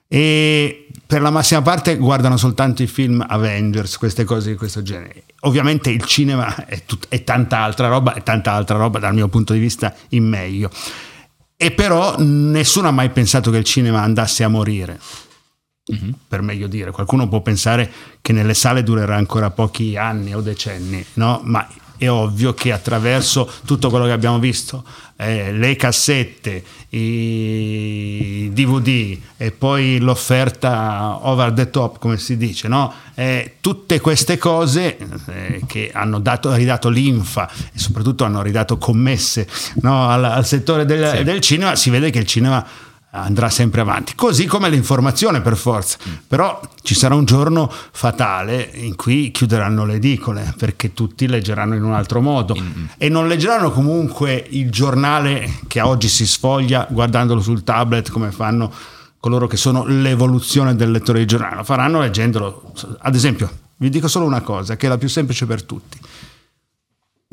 E 0.07 0.87
per 1.07 1.21
la 1.21 1.31
massima 1.31 1.63
parte 1.63 1.97
guardano 1.97 2.37
soltanto 2.37 2.83
i 2.83 2.87
film 2.87 3.25
Avengers, 3.27 3.97
queste 3.97 4.23
cose 4.23 4.51
di 4.51 4.55
questo 4.55 4.83
genere. 4.83 5.23
Ovviamente 5.41 5.89
il 5.89 6.03
cinema 6.05 6.67
è, 6.67 6.83
tut- 6.85 7.07
è 7.09 7.23
tanta 7.23 7.59
altra 7.61 7.87
roba, 7.87 8.13
è 8.13 8.21
tanta 8.21 8.51
altra 8.51 8.77
roba 8.77 8.99
dal 8.99 9.15
mio 9.15 9.29
punto 9.29 9.53
di 9.53 9.59
vista 9.59 9.95
in 10.09 10.27
meglio. 10.27 10.69
E 11.57 11.71
però 11.71 12.17
nessuno 12.19 12.87
ha 12.87 12.91
mai 12.91 13.09
pensato 13.09 13.49
che 13.49 13.57
il 13.57 13.63
cinema 13.63 14.01
andasse 14.01 14.43
a 14.43 14.47
morire. 14.47 14.99
Per 16.27 16.41
meglio 16.41 16.67
dire, 16.67 16.91
qualcuno 16.91 17.27
può 17.27 17.41
pensare 17.41 17.91
che 18.21 18.33
nelle 18.33 18.53
sale 18.53 18.83
durerà 18.83 19.15
ancora 19.15 19.49
pochi 19.49 19.97
anni 19.97 20.33
o 20.33 20.41
decenni, 20.41 21.03
no? 21.13 21.41
Ma 21.43 21.67
è 21.97 22.09
ovvio 22.09 22.53
che 22.55 22.71
attraverso 22.71 23.47
tutto 23.65 23.89
quello 23.91 24.05
che 24.05 24.11
abbiamo 24.11 24.39
visto, 24.39 24.83
eh, 25.17 25.51
le 25.53 25.75
cassette, 25.75 26.63
i 26.89 28.49
DVD 28.51 29.17
e 29.37 29.51
poi 29.51 29.99
l'offerta 29.99 31.19
over 31.27 31.51
the 31.51 31.69
top, 31.69 31.99
come 31.99 32.17
si 32.17 32.37
dice, 32.37 32.67
no? 32.67 32.91
Eh, 33.13 33.57
tutte 33.61 33.99
queste 33.99 34.37
cose 34.37 34.97
eh, 35.27 35.61
che 35.67 35.91
hanno 35.93 36.19
dato, 36.19 36.53
ridato 36.55 36.89
linfa 36.89 37.47
e 37.73 37.77
soprattutto 37.77 38.23
hanno 38.23 38.41
ridato 38.41 38.77
commesse 38.77 39.47
no? 39.81 40.07
al, 40.07 40.23
al 40.23 40.45
settore 40.45 40.85
del, 40.85 41.17
Sì. 41.17 41.23
del 41.23 41.39
cinema, 41.41 41.75
si 41.75 41.89
vede 41.91 42.09
che 42.09 42.19
il 42.19 42.25
cinema 42.25 42.65
andrà 43.11 43.49
sempre 43.49 43.81
avanti, 43.81 44.15
così 44.15 44.45
come 44.45 44.69
l'informazione 44.69 45.41
per 45.41 45.57
forza. 45.57 45.97
Però 46.27 46.61
ci 46.81 46.95
sarà 46.95 47.15
un 47.15 47.25
giorno 47.25 47.71
fatale 47.91 48.69
in 48.73 48.95
cui 48.95 49.31
chiuderanno 49.31 49.85
le 49.85 49.95
edicole 49.95 50.53
perché 50.57 50.93
tutti 50.93 51.27
leggeranno 51.27 51.75
in 51.75 51.83
un 51.83 51.93
altro 51.93 52.21
modo 52.21 52.55
e 52.97 53.09
non 53.09 53.27
leggeranno 53.27 53.71
comunque 53.71 54.45
il 54.49 54.69
giornale 54.71 55.59
che 55.67 55.81
oggi 55.81 56.07
si 56.07 56.25
sfoglia 56.25 56.87
guardandolo 56.89 57.41
sul 57.41 57.63
tablet 57.63 58.09
come 58.11 58.31
fanno 58.31 58.71
coloro 59.19 59.45
che 59.45 59.57
sono 59.57 59.85
l'evoluzione 59.85 60.75
del 60.75 60.89
lettore 60.89 61.19
di 61.19 61.25
giornale, 61.25 61.57
lo 61.57 61.63
faranno 61.63 61.99
leggendolo. 61.99 62.73
Ad 62.99 63.13
esempio, 63.13 63.49
vi 63.77 63.89
dico 63.89 64.07
solo 64.07 64.25
una 64.25 64.41
cosa 64.41 64.75
che 64.75 64.87
è 64.87 64.89
la 64.89 64.97
più 64.97 65.07
semplice 65.07 65.45
per 65.45 65.63
tutti. 65.63 65.99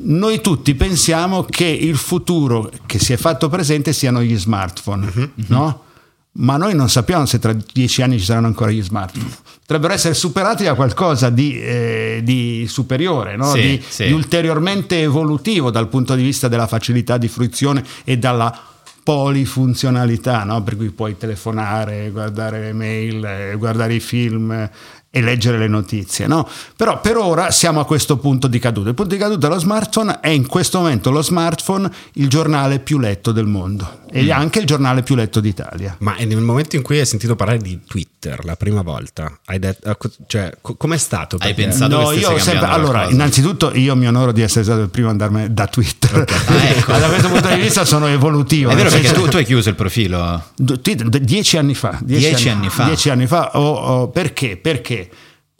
Noi 0.01 0.39
tutti 0.39 0.75
pensiamo 0.75 1.43
che 1.43 1.65
il 1.65 1.97
futuro 1.97 2.71
che 2.85 2.99
si 2.99 3.11
è 3.11 3.17
fatto 3.17 3.49
presente 3.49 3.91
siano 3.91 4.21
gli 4.21 4.37
smartphone, 4.37 5.31
no? 5.47 5.83
Ma 6.31 6.55
noi 6.55 6.73
non 6.73 6.87
sappiamo 6.87 7.25
se 7.25 7.37
tra 7.37 7.53
dieci 7.73 8.01
anni 8.01 8.17
ci 8.17 8.23
saranno 8.23 8.47
ancora 8.47 8.71
gli 8.71 8.81
smartphone. 8.81 9.29
Potrebbero 9.59 9.93
essere 9.93 10.13
superati 10.13 10.63
da 10.63 10.75
qualcosa 10.75 11.29
di, 11.29 11.59
eh, 11.59 12.21
di 12.23 12.65
superiore, 12.69 13.35
no? 13.35 13.51
Sì, 13.51 13.59
di, 13.59 13.83
sì. 13.85 14.05
di 14.05 14.13
ulteriormente 14.13 15.01
evolutivo 15.01 15.69
dal 15.69 15.89
punto 15.89 16.15
di 16.15 16.23
vista 16.23 16.47
della 16.47 16.67
facilità 16.67 17.17
di 17.17 17.27
fruizione 17.27 17.83
e 18.05 18.17
dalla 18.17 18.67
polifunzionalità, 19.03 20.43
no? 20.43 20.61
per 20.61 20.77
cui 20.77 20.91
puoi 20.91 21.17
telefonare, 21.17 22.11
guardare 22.11 22.61
le 22.61 22.73
mail, 22.73 23.25
eh, 23.25 23.55
guardare 23.57 23.95
i 23.95 23.99
film 23.99 24.69
e 25.11 25.21
leggere 25.21 25.57
le 25.57 25.67
notizie. 25.67 26.27
No? 26.27 26.47
Però 26.75 26.99
per 27.01 27.17
ora 27.17 27.49
siamo 27.51 27.79
a 27.79 27.85
questo 27.85 28.17
punto 28.17 28.47
di 28.47 28.59
caduta. 28.59 28.89
Il 28.89 28.95
punto 28.95 29.15
di 29.15 29.19
caduta 29.21 29.47
dello 29.47 29.59
smartphone 29.59 30.19
è 30.19 30.29
in 30.29 30.45
questo 30.45 30.79
momento 30.79 31.09
lo 31.09 31.21
smartphone 31.23 31.89
il 32.13 32.27
giornale 32.29 32.79
più 32.79 32.99
letto 32.99 33.31
del 33.31 33.45
mondo 33.47 34.01
e 34.11 34.23
Mm. 34.23 34.31
anche 34.31 34.59
il 34.59 34.65
giornale 34.65 35.01
più 35.03 35.15
letto 35.15 35.39
d'Italia. 35.39 35.95
Ma 35.99 36.15
nel 36.19 36.37
momento 36.41 36.75
in 36.75 36.81
cui 36.81 36.99
hai 36.99 37.05
sentito 37.05 37.35
parlare 37.35 37.59
di 37.59 37.79
Twitter 37.87 38.43
la 38.45 38.55
prima 38.55 38.81
volta, 38.81 39.39
hai 39.45 39.59
detto, 39.59 39.95
cioè, 40.27 40.51
co- 40.61 40.75
com'è 40.75 40.97
stato? 40.97 41.37
Hai 41.39 41.53
pensato 41.53 41.97
che 41.97 42.03
No, 42.03 42.11
io 42.11 42.37
sempre, 42.39 42.65
allora, 42.67 42.91
qualcosa? 42.91 43.13
innanzitutto 43.13 43.71
io 43.75 43.95
mi 43.95 44.07
onoro 44.07 44.31
di 44.31 44.41
essere 44.41 44.63
stato 44.63 44.81
il 44.81 44.89
primo 44.89 45.07
ad 45.07 45.13
andarmene 45.13 45.53
da 45.53 45.65
Twitter. 45.67 46.23
Ah, 46.49 46.63
ecco. 46.65 46.91
da 46.97 47.07
questo 47.07 47.29
punto 47.29 47.47
di 47.49 47.59
vista 47.61 47.85
sono 47.85 48.07
evolutivo. 48.07 48.69
È 48.71 48.75
vero 48.75 48.89
perché 48.89 49.11
tu, 49.11 49.27
tu 49.27 49.37
hai 49.37 49.45
chiuso 49.45 49.69
il 49.69 49.75
profilo. 49.75 50.43
Dieci 50.55 51.57
anni 51.57 51.73
fa. 51.75 51.97
Dieci 52.01 52.49
anni 52.49 52.69
fa. 52.69 52.83
Dieci 52.85 53.09
anni 53.09 53.27
fa. 53.27 53.51
Oh, 53.53 53.73
oh, 53.73 54.07
perché? 54.09 54.57
Perché? 54.57 54.98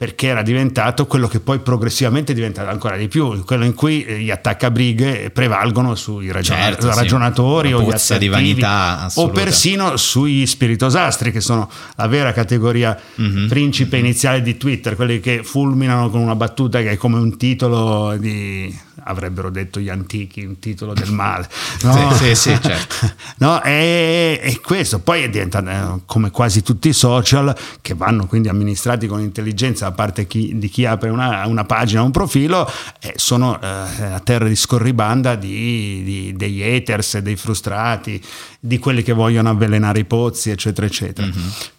Perché 0.00 0.28
era 0.28 0.40
diventato 0.40 1.06
quello 1.06 1.28
che 1.28 1.40
poi 1.40 1.58
progressivamente 1.58 2.32
è 2.32 2.34
diventato 2.34 2.70
ancora 2.70 2.96
di 2.96 3.06
più, 3.06 3.44
quello 3.44 3.66
in 3.66 3.74
cui 3.74 4.02
eh, 4.02 4.18
gli 4.20 4.30
attaccabrighe 4.30 5.28
prevalgono 5.28 5.94
sui 5.94 6.32
ragiona- 6.32 6.62
Certo, 6.62 6.90
sì. 6.90 6.96
ragionatori 6.98 7.68
Una 7.72 7.76
o 7.76 7.86
gli 7.86 7.90
puzza 7.90 8.16
di 8.16 8.28
vanità 8.28 9.10
o 9.16 9.28
persino 9.28 9.98
sugli 9.98 10.46
spiritosastri 10.46 11.30
che 11.30 11.40
sono 11.42 11.68
la 11.96 12.06
vera 12.06 12.32
categoria 12.32 12.98
Mhm. 13.16 13.46
principe 13.48 13.98
iniziale 13.98 14.40
di 14.40 14.56
Twitter, 14.56 14.96
quelli 14.96 15.20
che 15.20 15.42
fulminano 15.42 16.08
con 16.08 16.20
una 16.22 16.34
battuta 16.34 16.80
che 16.80 16.92
è 16.92 16.96
come 16.96 17.18
un 17.18 17.36
titolo 17.36 18.16
di 18.16 18.74
avrebbero 19.10 19.50
detto 19.50 19.80
gli 19.80 19.88
antichi, 19.88 20.44
un 20.44 20.58
titolo 20.58 20.94
del 20.94 21.10
male. 21.12 21.48
no? 21.82 22.12
Sì, 22.14 22.24
sì, 22.24 22.34
sì, 22.34 22.58
certo. 22.62 23.12
No, 23.38 23.60
è, 23.60 24.40
è 24.40 24.60
questo. 24.60 24.98
Poi 25.00 25.22
è 25.22 25.28
diventato 25.28 25.68
eh, 25.68 26.00
come 26.06 26.30
quasi 26.30 26.62
tutti 26.62 26.88
i 26.88 26.92
social 26.92 27.54
che 27.80 27.94
vanno 27.94 28.26
quindi 28.26 28.48
amministrati 28.48 29.06
con 29.06 29.20
intelligenza 29.20 29.86
da 29.86 29.92
parte 29.92 30.26
chi- 30.26 30.58
di 30.58 30.68
chi 30.68 30.84
apre 30.84 31.10
una, 31.10 31.46
una 31.46 31.64
pagina, 31.64 32.02
un 32.02 32.10
profilo, 32.10 32.70
eh, 33.00 33.12
sono 33.16 33.60
eh, 33.60 33.66
a 33.66 34.20
terra 34.20 34.46
di 34.46 34.56
scorribanda 34.56 35.34
di, 35.34 36.02
di- 36.02 36.34
degli 36.36 36.62
haters, 36.62 37.18
dei 37.18 37.36
frustrati, 37.36 38.22
di 38.58 38.78
quelli 38.78 39.02
che 39.02 39.12
vogliono 39.12 39.50
avvelenare 39.50 40.00
i 40.00 40.04
pozzi, 40.04 40.50
eccetera, 40.50 40.86
eccetera. 40.86 41.28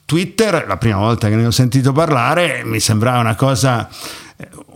Twitter, 0.06 0.66
la 0.68 0.76
prima 0.76 0.98
volta 0.98 1.30
che 1.30 1.36
ne 1.36 1.46
ho 1.46 1.52
sentito 1.52 1.94
parlare, 1.94 2.64
mi 2.66 2.82
sembrava 2.82 3.20
una 3.20 3.36
cosa 3.36 3.88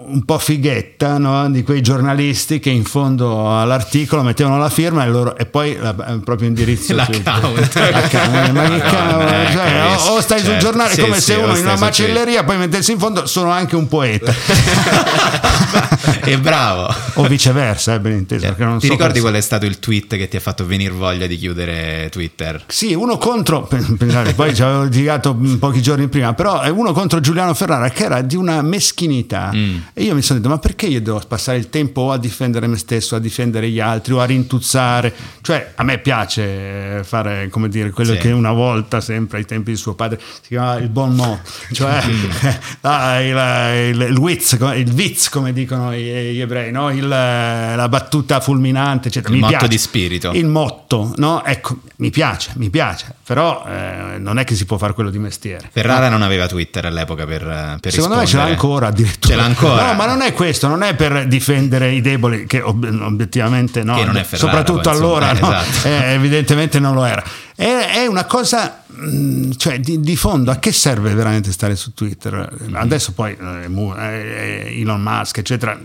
un 0.08 0.23
po' 0.23 0.38
fighetta 0.38 1.17
no? 1.17 1.49
di 1.49 1.63
quei 1.63 1.82
giornalisti 1.82 2.60
che 2.60 2.69
in 2.69 2.84
fondo 2.84 3.58
all'articolo 3.58 4.21
mettevano 4.21 4.58
la 4.58 4.69
firma 4.69 5.04
e, 5.04 5.08
loro, 5.08 5.36
e 5.36 5.45
poi 5.45 5.78
la, 5.78 5.95
il 6.10 6.21
proprio 6.23 6.47
indirizzo 6.47 6.93
L'account. 6.93 7.54
Twitter. 7.54 7.91
L'account, 7.91 8.49
ma 8.51 8.69
che 8.69 8.80
cavolo, 8.80 9.28
eh, 9.28 9.47
cioè, 9.51 9.95
o, 9.97 10.13
o 10.13 10.21
stai 10.21 10.39
sul 10.39 10.49
certo. 10.49 10.65
giornale 10.65 10.93
Sì, 10.93 11.01
come 11.01 11.15
sì, 11.15 11.21
se 11.21 11.36
uno 11.36 11.56
in 11.56 11.63
una 11.63 11.78
macelleria 11.78 12.43
poi 12.43 12.58
mettessi 12.58 12.91
in 12.91 12.99
fondo 12.99 13.25
sono 13.25 13.49
anche 13.49 13.75
un 13.75 13.88
poeta 13.88 14.34
e 16.23 16.38
bravo. 16.38 16.93
o 17.15 17.23
viceversa 17.23 17.95
eh, 17.95 17.99
ben 17.99 18.13
inteso 18.13 18.54
non 18.58 18.80
ti 18.80 18.88
so 18.88 18.93
ricordi 18.93 19.19
qual 19.19 19.34
è 19.34 19.41
stato 19.41 19.65
il 19.65 19.80
tweet 19.80 20.15
che 20.17 20.28
ti 20.28 20.38
ha 20.38 20.39
fatto 20.39 20.65
venire 20.65 20.91
voglia 20.91 21.28
di 21.28 21.38
chiudere 21.38 22.10
Twitter? 22.12 22.63
Sì, 22.67 22.93
uno 22.93 23.17
contro, 23.17 23.67
poi 24.36 24.56
ci 24.56 24.62
avevo 24.62 24.84
litigato 24.84 25.36
pochi 25.60 25.82
giorni 25.82 26.08
prima, 26.08 26.34
però 26.34 26.62
è 26.62 26.69
uno 26.69 26.91
contro 26.91 27.19
Giuliano 27.19 27.54
Ferrara 27.54 27.89
che 27.89 28.04
era 28.04 28.21
di 28.21 28.36
una 28.36 28.62
meschinità. 28.62 29.51
Mm. 29.56 29.78
E 29.94 30.04
io 30.04 30.13
mi 30.15 30.22
sono 30.22 30.39
detto, 30.39 30.52
ma 30.52 30.60
perché 30.60 30.86
io 30.88 31.02
devo 31.02 31.22
passare 31.28 31.58
il 31.58 31.70
tempo 31.70 32.02
o 32.02 32.12
a 32.12 32.18
difendere 32.18 32.68
me 32.68 32.78
stesso, 32.78 33.15
a 33.15 33.20
difendere 33.20 33.70
gli 33.70 33.80
altri 33.80 34.13
o 34.13 34.20
a 34.20 34.26
rintuzzare? 34.26 35.13
Cioè, 35.41 35.74
a 35.76 35.84
me 35.84 35.98
piace 36.00 37.02
fare, 37.04 37.48
come 37.50 37.70
dire, 37.70 37.89
quello 37.91 38.13
Sì. 38.13 38.20
che 38.20 38.32
una 38.32 38.52
volta, 38.52 39.02
sempre 39.02 39.38
ai 39.39 39.46
tempi 39.46 39.72
di 39.72 39.78
suo 39.78 39.94
padre, 39.94 40.20
si 40.20 40.50
chiamava 40.50 40.80
il 40.80 40.89
bon 40.89 41.13
mot, 41.15 41.39
cioè 41.72 42.02
Mm. 42.06 42.30
ah, 42.82 43.22
il, 43.22 43.96
il, 43.96 44.02
il 44.12 44.18
witz, 44.18 44.52
il 44.76 44.91
witz, 44.94 45.30
come 45.30 45.54
dicono 45.54 45.94
gli, 45.94 46.39
ebrei, 46.39 46.72
no? 46.72 46.89
Il, 46.91 47.08
la 47.08 47.88
battuta 47.89 48.39
fulminante, 48.39 49.08
eccetera. 49.08 49.30
Il 49.34 49.36
Mi 49.39 49.41
motto 49.41 49.58
piace. 49.58 49.68
di 49.70 49.78
spirito. 49.78 50.32
Il 50.34 50.46
motto, 50.48 51.13
no? 51.18 51.44
Ecco, 51.44 51.80
mi 51.98 52.10
piace, 52.10 52.52
mi 52.56 52.70
piace, 52.70 53.13
però 53.24 53.65
eh, 53.68 54.18
non 54.18 54.38
è 54.39 54.44
che 54.44 54.56
si 54.56 54.65
può 54.65 54.78
fare 54.78 54.94
quello 54.94 55.10
di 55.10 55.18
mestiere. 55.20 55.70
Ferrara 55.72 56.10
non 56.10 56.22
aveva 56.22 56.48
Twitter 56.48 56.86
all'epoca 56.86 57.26
per, 57.26 57.41
eh, 57.41 57.78
per 57.80 57.91
Secondo 57.91 58.15
me 58.18 58.26
ce 58.26 58.38
l'ha 58.38 58.46
rispondere. 58.46 58.52
ancora 58.52 58.88
addirittura. 58.88 59.34
Ce 59.34 59.39
l'ha 59.39 59.44
ancora. 59.45 59.88
No, 59.88 59.93
ma 59.93 60.05
non 60.05 60.21
è 60.21 60.34
questo, 60.34 60.67
non 60.67 60.84
è 60.84 60.95
per 60.95 61.27
difendere 61.27 61.91
i 61.91 62.01
deboli, 62.01 62.45
che 62.45 62.62
ob- 62.62 62.99
obiettivamente 63.01 63.84
no. 63.84 63.95
Che 63.95 64.03
Ferrara, 64.05 64.38
Soprattutto 64.38 64.89
poi, 64.89 64.97
allora, 64.97 65.31
eh, 65.31 65.39
no? 65.39 65.60
esatto. 65.60 65.88
Eh, 65.88 66.13
evidentemente 66.13 66.79
non 66.79 66.93
lo 66.93 67.05
era. 67.05 67.23
È, 67.55 67.91
è 67.95 68.05
una 68.05 68.25
cosa, 68.25 68.84
mh, 68.86 69.51
cioè 69.51 69.79
di, 69.79 70.01
di 70.01 70.15
fondo, 70.17 70.51
a 70.51 70.58
che 70.58 70.73
serve 70.73 71.13
veramente 71.13 71.51
stare 71.51 71.75
su 71.75 71.93
Twitter? 71.93 72.49
Adesso 72.73 73.13
poi 73.13 73.38
eh, 73.39 73.67
eh, 73.67 74.81
Elon 74.81 75.01
Musk, 75.01 75.38
eccetera, 75.38 75.79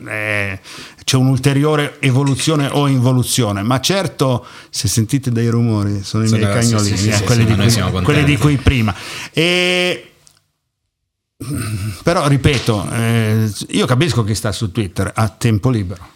c'è 1.05 1.17
un'ulteriore 1.17 1.97
evoluzione 2.01 2.69
o 2.71 2.89
involuzione, 2.89 3.63
ma 3.63 3.81
certo, 3.81 4.45
se 4.69 4.89
sentite 4.89 5.31
dei 5.31 5.49
rumori, 5.49 6.03
sono 6.03 6.25
i 6.25 6.31
miei 6.31 6.43
cagnolini, 6.43 6.97
sì, 6.97 7.05
sì, 7.05 7.09
eh, 7.11 7.15
sì, 7.15 7.25
quelli, 7.25 7.45
di 7.45 7.55
cui, 7.55 8.03
quelli 8.03 8.25
di 8.25 8.37
cui 8.37 8.57
prima. 8.57 8.95
E 9.33 10.10
però 12.03 12.27
ripeto, 12.29 12.91
eh, 12.93 13.51
io 13.69 13.87
capisco 13.87 14.25
chi 14.25 14.35
sta 14.35 14.53
su 14.53 14.71
Twitter 14.71 15.11
a 15.15 15.29
tempo 15.29 15.71
libero. 15.71 16.09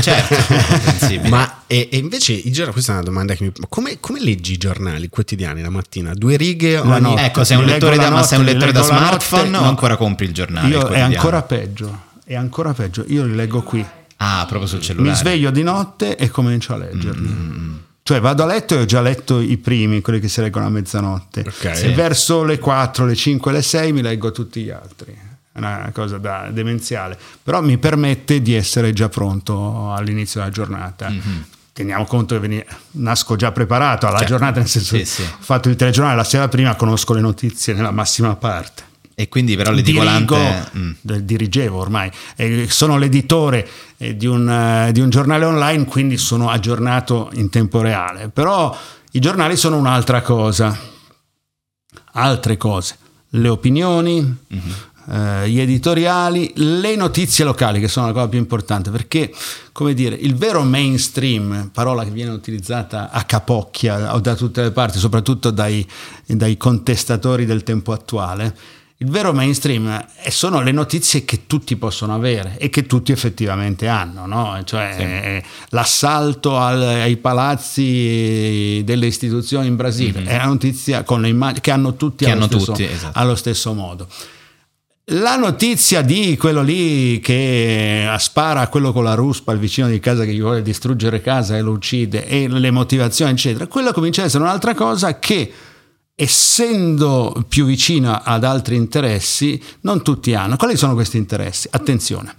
Certo. 0.00 0.34
Ma 1.28 1.62
e, 1.66 1.88
e 1.92 1.98
invece 1.98 2.32
i 2.32 2.50
giornali, 2.50 2.72
questa 2.72 2.92
è 2.92 2.94
una 2.96 3.04
domanda 3.04 3.34
che 3.34 3.44
mi. 3.44 3.52
Come, 3.68 4.00
come 4.00 4.20
leggi 4.20 4.52
i 4.52 4.56
giornali 4.56 5.08
quotidiani 5.08 5.62
la 5.62 5.70
mattina? 5.70 6.12
Due 6.12 6.36
righe 6.36 6.74
La 6.74 6.82
ogni. 6.82 7.00
notte. 7.00 7.24
Ecco, 7.24 7.44
sei 7.44 7.58
un 7.58 7.64
lettore 7.64 7.96
da, 7.96 8.04
la 8.04 8.10
ma 8.10 8.22
sei 8.22 8.38
un 8.38 8.44
notte, 8.44 8.56
li 8.56 8.60
lettore 8.66 8.72
da 8.72 8.82
smartphone 8.82 9.42
notte, 9.44 9.56
o 9.56 9.60
no. 9.60 9.68
ancora 9.68 9.96
compri 9.96 10.26
il 10.26 10.32
giornale? 10.32 10.68
il 10.68 10.72
Io, 10.74 10.88
è 10.88 11.00
ancora 11.00 11.42
peggio, 11.42 12.00
è 12.24 12.34
ancora 12.34 12.72
peggio. 12.72 13.04
Io 13.08 13.24
li 13.24 13.34
leggo 13.34 13.62
qui. 13.62 13.84
Ah, 14.16 14.44
proprio 14.48 14.68
sul 14.68 14.80
cellulare. 14.80 15.10
Mi 15.10 15.16
sveglio 15.16 15.50
di 15.50 15.62
notte 15.62 16.16
e 16.16 16.28
comincio 16.30 16.74
a 16.74 16.78
leggerli. 16.78 17.28
Mm, 17.28 17.74
Cioè 18.06 18.20
vado 18.20 18.42
a 18.42 18.46
letto 18.46 18.74
e 18.74 18.82
ho 18.82 18.84
già 18.84 19.00
letto 19.00 19.40
i 19.40 19.56
primi, 19.56 20.02
quelli 20.02 20.20
che 20.20 20.28
si 20.28 20.42
leggono 20.42 20.66
a 20.66 20.68
mezzanotte. 20.68 21.40
Ok. 21.40 21.64
E 21.84 21.94
verso 21.94 22.44
le 22.44 22.58
4, 22.58 23.06
le 23.06 23.14
5, 23.14 23.50
le 23.50 23.62
6 23.62 23.92
mi 23.94 24.02
leggo 24.02 24.30
tutti 24.30 24.62
gli 24.62 24.68
altri. 24.68 25.16
È 25.50 25.56
una 25.56 25.88
cosa 25.90 26.18
da 26.18 26.50
demenziale. 26.52 27.18
Però 27.42 27.62
mi 27.62 27.78
permette 27.78 28.42
di 28.42 28.52
essere 28.52 28.92
già 28.92 29.08
pronto 29.08 29.90
all'inizio 29.90 30.40
della 30.40 30.52
giornata. 30.52 31.08
Mhm. 31.08 31.44
Teniamo 31.72 32.04
conto 32.04 32.34
che 32.34 32.40
veni- 32.42 32.64
nasco 32.90 33.36
già 33.36 33.52
preparato 33.52 34.06
alla 34.06 34.18
Certo. 34.18 34.32
giornata, 34.32 34.58
nel 34.58 34.68
senso 34.68 34.96
Sì, 34.96 34.98
che 34.98 35.04
sì. 35.06 35.22
ho 35.22 35.36
fatto 35.38 35.70
il 35.70 35.76
telegiornale 35.76 36.14
la 36.16 36.24
sera 36.24 36.46
prima, 36.46 36.74
conosco 36.76 37.14
le 37.14 37.22
notizie 37.22 37.72
nella 37.72 37.90
massima 37.90 38.36
parte 38.36 38.82
E 39.16 39.28
quindi 39.28 39.56
però 39.56 39.72
dirigo, 39.72 40.02
l'edicolante... 40.02 40.70
Mm. 40.76 40.92
dirigevo 41.20 41.78
ormai, 41.78 42.10
Eh, 42.36 42.66
sono 42.68 42.98
l'editore 42.98 43.68
eh, 43.96 44.16
di 44.16 44.26
un, 44.26 44.48
eh, 44.48 44.92
di 44.92 45.00
un 45.00 45.08
giornale 45.08 45.44
online, 45.44 45.84
quindi 45.84 46.16
sono 46.18 46.50
aggiornato 46.50 47.30
in 47.34 47.48
tempo 47.48 47.80
reale. 47.80 48.28
Però 48.28 48.76
i 49.12 49.20
giornali 49.20 49.56
sono 49.56 49.76
un'altra 49.76 50.20
cosa, 50.22 50.76
altre 52.12 52.56
cose, 52.56 52.96
le 53.30 53.48
opinioni, 53.48 54.36
eh, 55.10 55.48
gli 55.48 55.60
editoriali, 55.60 56.52
le 56.56 56.96
notizie 56.96 57.44
locali, 57.44 57.78
che 57.78 57.88
sono 57.88 58.06
la 58.06 58.12
cosa 58.12 58.28
più 58.28 58.38
importante, 58.38 58.90
perché, 58.90 59.32
come 59.70 59.94
dire, 59.94 60.16
il 60.16 60.34
vero 60.34 60.62
mainstream, 60.62 61.70
parola 61.72 62.02
che 62.02 62.10
viene 62.10 62.30
utilizzata 62.30 63.10
a 63.10 63.22
capocchia 63.22 64.14
o 64.14 64.18
da 64.18 64.34
tutte 64.34 64.62
le 64.62 64.72
parti, 64.72 64.98
soprattutto 64.98 65.50
dai, 65.50 65.86
dai 66.26 66.56
contestatori 66.56 67.44
del 67.46 67.62
tempo 67.62 67.92
attuale, 67.92 68.56
il 69.04 69.10
vero 69.10 69.34
mainstream 69.34 70.06
eh, 70.22 70.30
sono 70.30 70.62
le 70.62 70.72
notizie 70.72 71.26
che 71.26 71.46
tutti 71.46 71.76
possono 71.76 72.14
avere 72.14 72.56
e 72.58 72.70
che 72.70 72.86
tutti 72.86 73.12
effettivamente 73.12 73.86
hanno, 73.86 74.24
no? 74.24 74.58
cioè 74.64 74.96
eh, 74.98 75.42
l'assalto 75.68 76.56
al- 76.56 76.80
ai 76.80 77.18
palazzi 77.18 78.80
delle 78.82 79.06
istituzioni 79.06 79.66
in 79.66 79.76
Brasile 79.76 80.24
è 80.24 80.36
una 80.36 80.46
notizia 80.46 81.02
con 81.02 81.20
le 81.20 81.28
immagini 81.28 81.60
che 81.60 81.70
hanno 81.70 81.94
tutti, 81.96 82.24
Che 82.24 82.30
allo, 82.30 82.44
hanno 82.44 82.50
stesso, 82.50 82.72
tutti, 82.72 82.84
esatto. 82.84 83.18
allo 83.18 83.34
stesso 83.34 83.74
modo. 83.74 84.08
La 85.08 85.36
notizia 85.36 86.00
di 86.00 86.34
quello 86.38 86.62
lì 86.62 87.20
che 87.20 88.08
spara 88.16 88.60
a 88.60 88.68
quello 88.68 88.90
con 88.90 89.04
la 89.04 89.12
ruspa 89.12 89.52
al 89.52 89.58
vicino 89.58 89.86
di 89.86 90.00
casa 90.00 90.24
che 90.24 90.32
gli 90.32 90.40
vuole 90.40 90.62
distruggere 90.62 91.20
casa 91.20 91.58
e 91.58 91.60
lo 91.60 91.72
uccide 91.72 92.26
e 92.26 92.48
le 92.48 92.70
motivazioni 92.70 93.32
eccetera, 93.32 93.66
quella 93.66 93.92
comincia 93.92 94.22
a 94.22 94.24
essere 94.24 94.44
un'altra 94.44 94.72
cosa 94.72 95.18
che 95.18 95.52
essendo 96.14 97.44
più 97.48 97.64
vicina 97.64 98.22
ad 98.22 98.44
altri 98.44 98.76
interessi 98.76 99.60
non 99.80 100.02
tutti 100.02 100.34
hanno. 100.34 100.56
Quali 100.56 100.76
sono 100.76 100.94
questi 100.94 101.16
interessi? 101.16 101.68
Attenzione. 101.70 102.36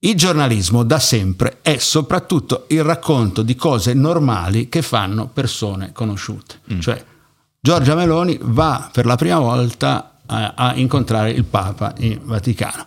Il 0.00 0.14
giornalismo 0.14 0.84
da 0.84 1.00
sempre 1.00 1.58
è 1.60 1.78
soprattutto 1.78 2.66
il 2.68 2.84
racconto 2.84 3.42
di 3.42 3.56
cose 3.56 3.94
normali 3.94 4.68
che 4.68 4.82
fanno 4.82 5.26
persone 5.28 5.92
conosciute. 5.92 6.60
Cioè 6.78 7.04
Giorgia 7.60 7.96
Meloni 7.96 8.38
va 8.40 8.88
per 8.92 9.06
la 9.06 9.16
prima 9.16 9.40
volta 9.40 10.20
a, 10.26 10.54
a 10.54 10.74
incontrare 10.76 11.30
il 11.30 11.44
Papa 11.44 11.94
in 11.98 12.20
Vaticano. 12.22 12.86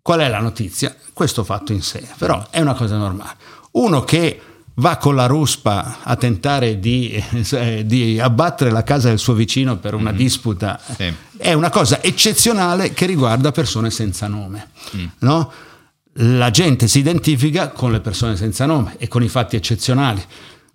Qual 0.00 0.20
è 0.20 0.28
la 0.28 0.40
notizia? 0.40 0.94
Questo 1.12 1.42
fatto 1.42 1.72
in 1.72 1.82
sé, 1.82 2.08
però 2.16 2.46
è 2.50 2.60
una 2.60 2.74
cosa 2.74 2.96
normale. 2.96 3.36
Uno 3.72 4.04
che 4.04 4.40
va 4.74 4.96
con 4.96 5.14
la 5.14 5.26
ruspa 5.26 5.98
a 6.02 6.16
tentare 6.16 6.78
di, 6.78 7.22
eh, 7.52 7.84
di 7.84 8.18
abbattere 8.20 8.70
la 8.70 8.82
casa 8.82 9.08
del 9.08 9.18
suo 9.18 9.34
vicino 9.34 9.76
per 9.78 9.94
una 9.94 10.12
disputa 10.12 10.80
Sì. 10.96 11.12
è 11.36 11.52
una 11.52 11.70
cosa 11.70 12.02
eccezionale 12.02 12.92
che 12.92 13.06
riguarda 13.06 13.52
persone 13.52 13.90
senza 13.90 14.26
nome. 14.26 14.70
no? 15.18 15.52
La 16.14 16.50
gente 16.50 16.88
si 16.88 16.98
identifica 16.98 17.68
con 17.68 17.92
le 17.92 18.00
persone 18.00 18.36
senza 18.36 18.66
nome 18.66 18.96
e 18.98 19.06
con 19.08 19.22
i 19.22 19.28
fatti 19.28 19.56
eccezionali, 19.56 20.22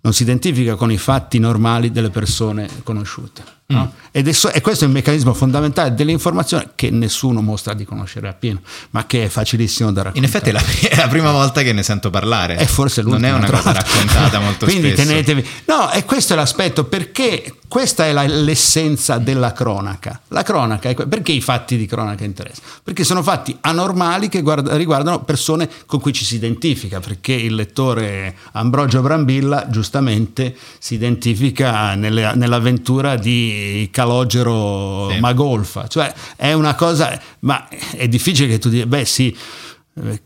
non 0.00 0.12
si 0.12 0.22
identifica 0.22 0.76
con 0.76 0.90
i 0.90 0.96
fatti 0.98 1.38
normali 1.38 1.90
delle 1.90 2.10
persone 2.10 2.68
conosciute. 2.82 3.42
No? 3.68 3.92
Ed 4.10 4.28
è, 4.28 4.32
so- 4.32 4.50
e 4.50 4.60
questo 4.60 4.84
è 4.84 4.86
il 4.86 4.92
meccanismo 4.94 5.34
fondamentale 5.34 5.92
dell'informazione 5.94 6.70
che 6.74 6.90
nessuno 6.90 7.40
mostra 7.42 7.74
di 7.74 7.84
conoscere 7.84 8.28
appieno, 8.28 8.60
ma 8.90 9.06
che 9.06 9.24
è 9.24 9.28
facilissimo 9.28 9.92
da 9.92 10.04
raccontare. 10.04 10.26
In 10.26 10.32
effetti 10.32 10.48
è 10.50 10.52
la, 10.52 10.62
è 10.88 10.96
la 10.96 11.08
prima 11.08 11.32
volta 11.32 11.62
che 11.62 11.72
ne 11.72 11.82
sento 11.82 12.08
parlare. 12.10 12.56
È 12.56 12.64
forse 12.66 13.02
Non 13.02 13.24
è 13.24 13.30
l'ultima, 13.30 13.36
una 13.48 13.58
cosa 13.58 13.72
raccontata 13.72 14.38
molto 14.40 14.64
Quindi 14.66 14.92
spesso. 14.92 15.08
tenetevi. 15.08 15.48
No, 15.66 15.90
e 15.90 16.04
questo 16.04 16.32
è 16.32 16.36
l'aspetto 16.36 16.84
perché 16.84 17.54
questa 17.68 18.06
è 18.06 18.12
la- 18.12 18.22
l'essenza 18.26 19.18
della 19.18 19.52
cronaca. 19.52 20.20
La 20.28 20.42
cronaca 20.42 20.88
è 20.88 20.94
que- 20.94 21.06
perché 21.08 21.32
i 21.32 21.40
fatti 21.42 21.76
di 21.76 21.84
cronaca 21.86 22.24
interessano? 22.24 22.66
Perché 22.82 23.04
sono 23.04 23.22
fatti 23.22 23.54
anormali 23.62 24.28
che 24.28 24.40
guarda- 24.40 24.76
riguardano 24.76 25.22
persone 25.24 25.68
con 25.84 26.00
cui 26.00 26.12
ci 26.12 26.24
si 26.24 26.36
identifica, 26.36 27.00
perché 27.00 27.32
il 27.32 27.54
lettore 27.54 28.34
Ambrogio 28.52 29.02
Brambilla 29.02 29.66
giustamente 29.68 30.56
si 30.78 30.94
identifica 30.94 31.94
nelle- 31.96 32.32
nell'avventura 32.34 33.16
di 33.16 33.55
Calogero 33.90 35.10
Sì. 35.10 35.20
Magolfa, 35.20 35.86
cioè 35.88 36.12
è 36.36 36.52
una 36.52 36.74
cosa, 36.74 37.20
ma 37.40 37.68
è 37.68 38.08
difficile 38.08 38.48
che 38.48 38.58
tu 38.58 38.68
dica, 38.68 38.86
beh 38.86 39.04
sì, 39.04 39.36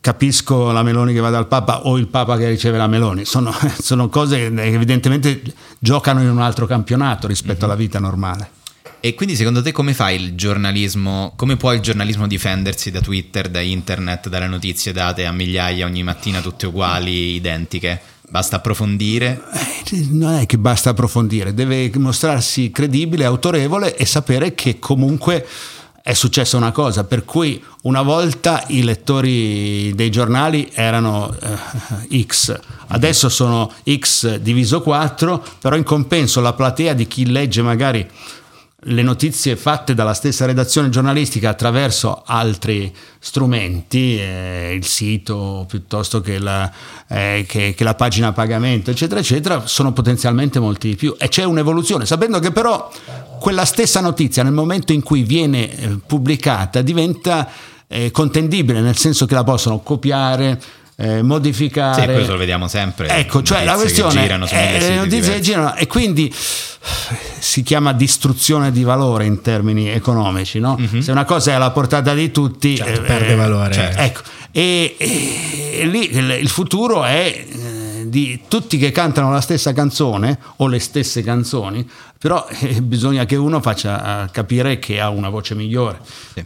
capisco 0.01 0.73
la 0.73 0.83
Meloni 0.83 1.13
che 1.13 1.21
va 1.21 1.31
dal 1.31 1.47
Papa 1.47 1.87
o 1.87 1.97
il 1.97 2.09
Papa 2.09 2.37
che 2.37 2.49
riceve 2.49 2.77
la 2.79 2.87
Meloni, 2.89 3.25
sono, 3.25 3.55
sono 3.79 4.09
cose 4.09 4.53
che 4.53 4.63
evidentemente 4.63 5.43
giocano 5.79 6.21
in 6.21 6.29
un 6.29 6.41
altro 6.41 6.67
campionato 6.67 7.27
rispetto 7.27 7.65
alla 7.65 7.77
vita 7.77 7.99
normale. 7.99 8.51
E 9.03 9.15
quindi 9.15 9.35
secondo 9.35 9.63
te 9.63 9.73
come 9.73 9.95
fa 9.95 10.11
il 10.11 10.35
giornalismo, 10.35 11.33
come 11.35 11.57
può 11.57 11.73
il 11.73 11.81
giornalismo 11.81 12.27
difendersi 12.27 12.91
da 12.91 13.01
Twitter, 13.01 13.49
da 13.49 13.61
internet, 13.61 14.29
dalle 14.29 14.47
notizie 14.47 14.93
date 14.93 15.25
a 15.25 15.33
migliaia 15.33 15.87
ogni 15.87 16.03
mattina 16.03 16.43
tutte 16.43 16.67
uguali, 16.67 17.35
identiche? 17.35 17.99
Basta 18.31 18.57
approfondire? 18.57 19.43
Eh, 19.91 20.07
Non 20.11 20.35
è 20.35 20.47
che 20.47 20.57
basta 20.57 20.91
approfondire, 20.91 21.53
deve 21.53 21.91
mostrarsi 21.97 22.71
credibile, 22.71 23.25
autorevole 23.25 23.97
e 23.97 24.07
sapere 24.07 24.55
che 24.55 24.79
comunque 24.79 25.45
è 26.03 26.13
successa 26.15 26.57
una 26.57 26.71
cosa, 26.71 27.05
per 27.05 27.25
cui 27.25 27.63
una 27.83 28.03
volta 28.03 28.63
i 28.69 28.83
lettori 28.83 29.93
dei 29.95 30.11
giornali 30.11 30.71
erano 30.73 31.35
eh, 32.09 32.25
X, 32.25 32.59
adesso 32.89 33.29
sono 33.29 33.71
X 33.85 34.37
diviso 34.37 34.81
4, 34.81 35.45
però 35.61 35.77
in 35.77 35.83
compenso 35.83 36.41
la 36.41 36.53
platea 36.53 36.95
di 36.95 37.07
chi 37.07 37.27
legge 37.27 37.63
magari 37.63 38.09
le 38.85 39.03
notizie 39.03 39.57
fatte 39.57 39.93
dalla 39.93 40.15
stessa 40.15 40.47
redazione 40.47 40.89
giornalistica 40.89 41.51
attraverso 41.51 42.23
altri 42.25 42.95
strumenti, 43.19 44.19
eh, 44.19 44.73
il 44.75 44.87
sito 44.87 45.67
piuttosto 45.69 46.23
che 46.23 46.39
la, 46.39 46.71
eh, 47.09 47.45
che, 47.47 47.75
che 47.77 47.85
la 47.85 47.95
pagina 47.95 48.29
a 48.29 48.33
pagamento, 48.33 48.91
eccetera, 48.91 49.21
eccetera, 49.21 49.67
sono 49.67 49.93
potenzialmente 49.93 50.59
molti 50.59 50.89
di 50.89 50.97
più. 50.97 51.15
E 51.19 51.29
c'è 51.29 51.45
un'evoluzione, 51.45 52.07
sapendo 52.07 52.39
che 52.39 52.53
però 52.53 52.91
quella 53.39 53.67
stessa 53.67 54.01
notizia 54.01 54.43
nel 54.43 54.53
momento 54.53 54.93
in 54.93 55.03
cui 55.03 55.25
viene 55.25 55.77
eh, 55.77 55.99
pubblicata 56.07 56.81
diventa 56.81 57.49
eh, 57.87 58.11
contendibile, 58.11 58.81
nel 58.81 58.97
senso 58.97 59.27
che 59.27 59.35
la 59.35 59.45
possono 59.45 59.81
copiare, 59.81 60.59
eh, 61.01 61.23
modificare. 61.23 62.03
Sì, 62.03 62.13
questo 62.13 62.33
lo 62.33 62.39
vediamo 62.39 62.69
sempre. 62.69 63.09
Ecco, 63.09 63.43
cioè 63.43 63.65
la 63.65 63.75
questione 63.75 64.21
girano 64.21 64.47
è 64.47 64.73
le 64.73 64.81
siti 64.81 64.97
notizie 64.97 65.33
che 65.35 65.41
girano 65.41 65.75
e 65.75 65.87
quindi 65.87 66.33
si 67.39 67.63
chiama 67.63 67.95
distruzione 67.95 68.71
di 68.71 68.83
valore 68.83 69.25
in 69.25 69.41
termini 69.41 69.89
economici, 69.89 70.61
no? 70.61 70.79
Se 70.99 71.11
una 71.11 71.25
cosa 71.25 71.53
è 71.53 71.55
alla 71.55 71.71
portata 71.71 72.13
di 72.13 72.31
tutti. 72.31 72.77
Certo, 72.77 73.01
eh, 73.01 73.05
perde 73.05 73.33
eh, 73.33 73.35
valore. 73.35 73.73
certo. 73.73 73.99
Ecco, 73.99 74.21
e, 74.53 74.97
e 74.99 75.87
lì 75.87 76.15
il, 76.15 76.49
futuro 76.49 77.05
è 77.05 77.47
eh, 77.49 78.09
di 78.09 78.43
tutti 78.47 78.77
che 78.77 78.91
cantano 78.93 79.31
la 79.31 79.41
stessa 79.41 79.73
canzone 79.73 80.39
o 80.57 80.67
le 80.67 80.81
stesse 80.81 81.23
canzoni, 81.23 81.89
però 82.21 82.47
eh, 82.51 82.83
bisogna 82.83 83.25
che 83.25 83.37
uno 83.37 83.63
faccia 83.63 84.25
eh, 84.27 84.31
capire 84.31 84.79
che 84.79 85.01
ha 85.01 85.09
una 85.09 85.31
voce 85.31 85.55
migliore 85.55 86.01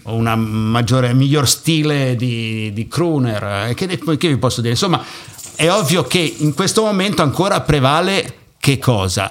o 0.04 0.14
una 0.14 0.36
maggiore, 0.36 1.12
miglior 1.14 1.48
stile 1.48 2.14
di, 2.14 2.72
di 2.72 2.86
crooner. 2.86 3.70
eh, 3.70 3.74
Che, 3.74 3.98
che 4.16 4.28
vi 4.28 4.36
posso 4.36 4.60
dire? 4.60 4.74
Insomma, 4.74 5.02
è 5.56 5.68
ovvio 5.68 6.04
che 6.04 6.36
in 6.38 6.54
questo 6.54 6.84
momento 6.84 7.22
ancora 7.22 7.60
prevale 7.62 8.36
che 8.60 8.78
cosa? 8.78 9.28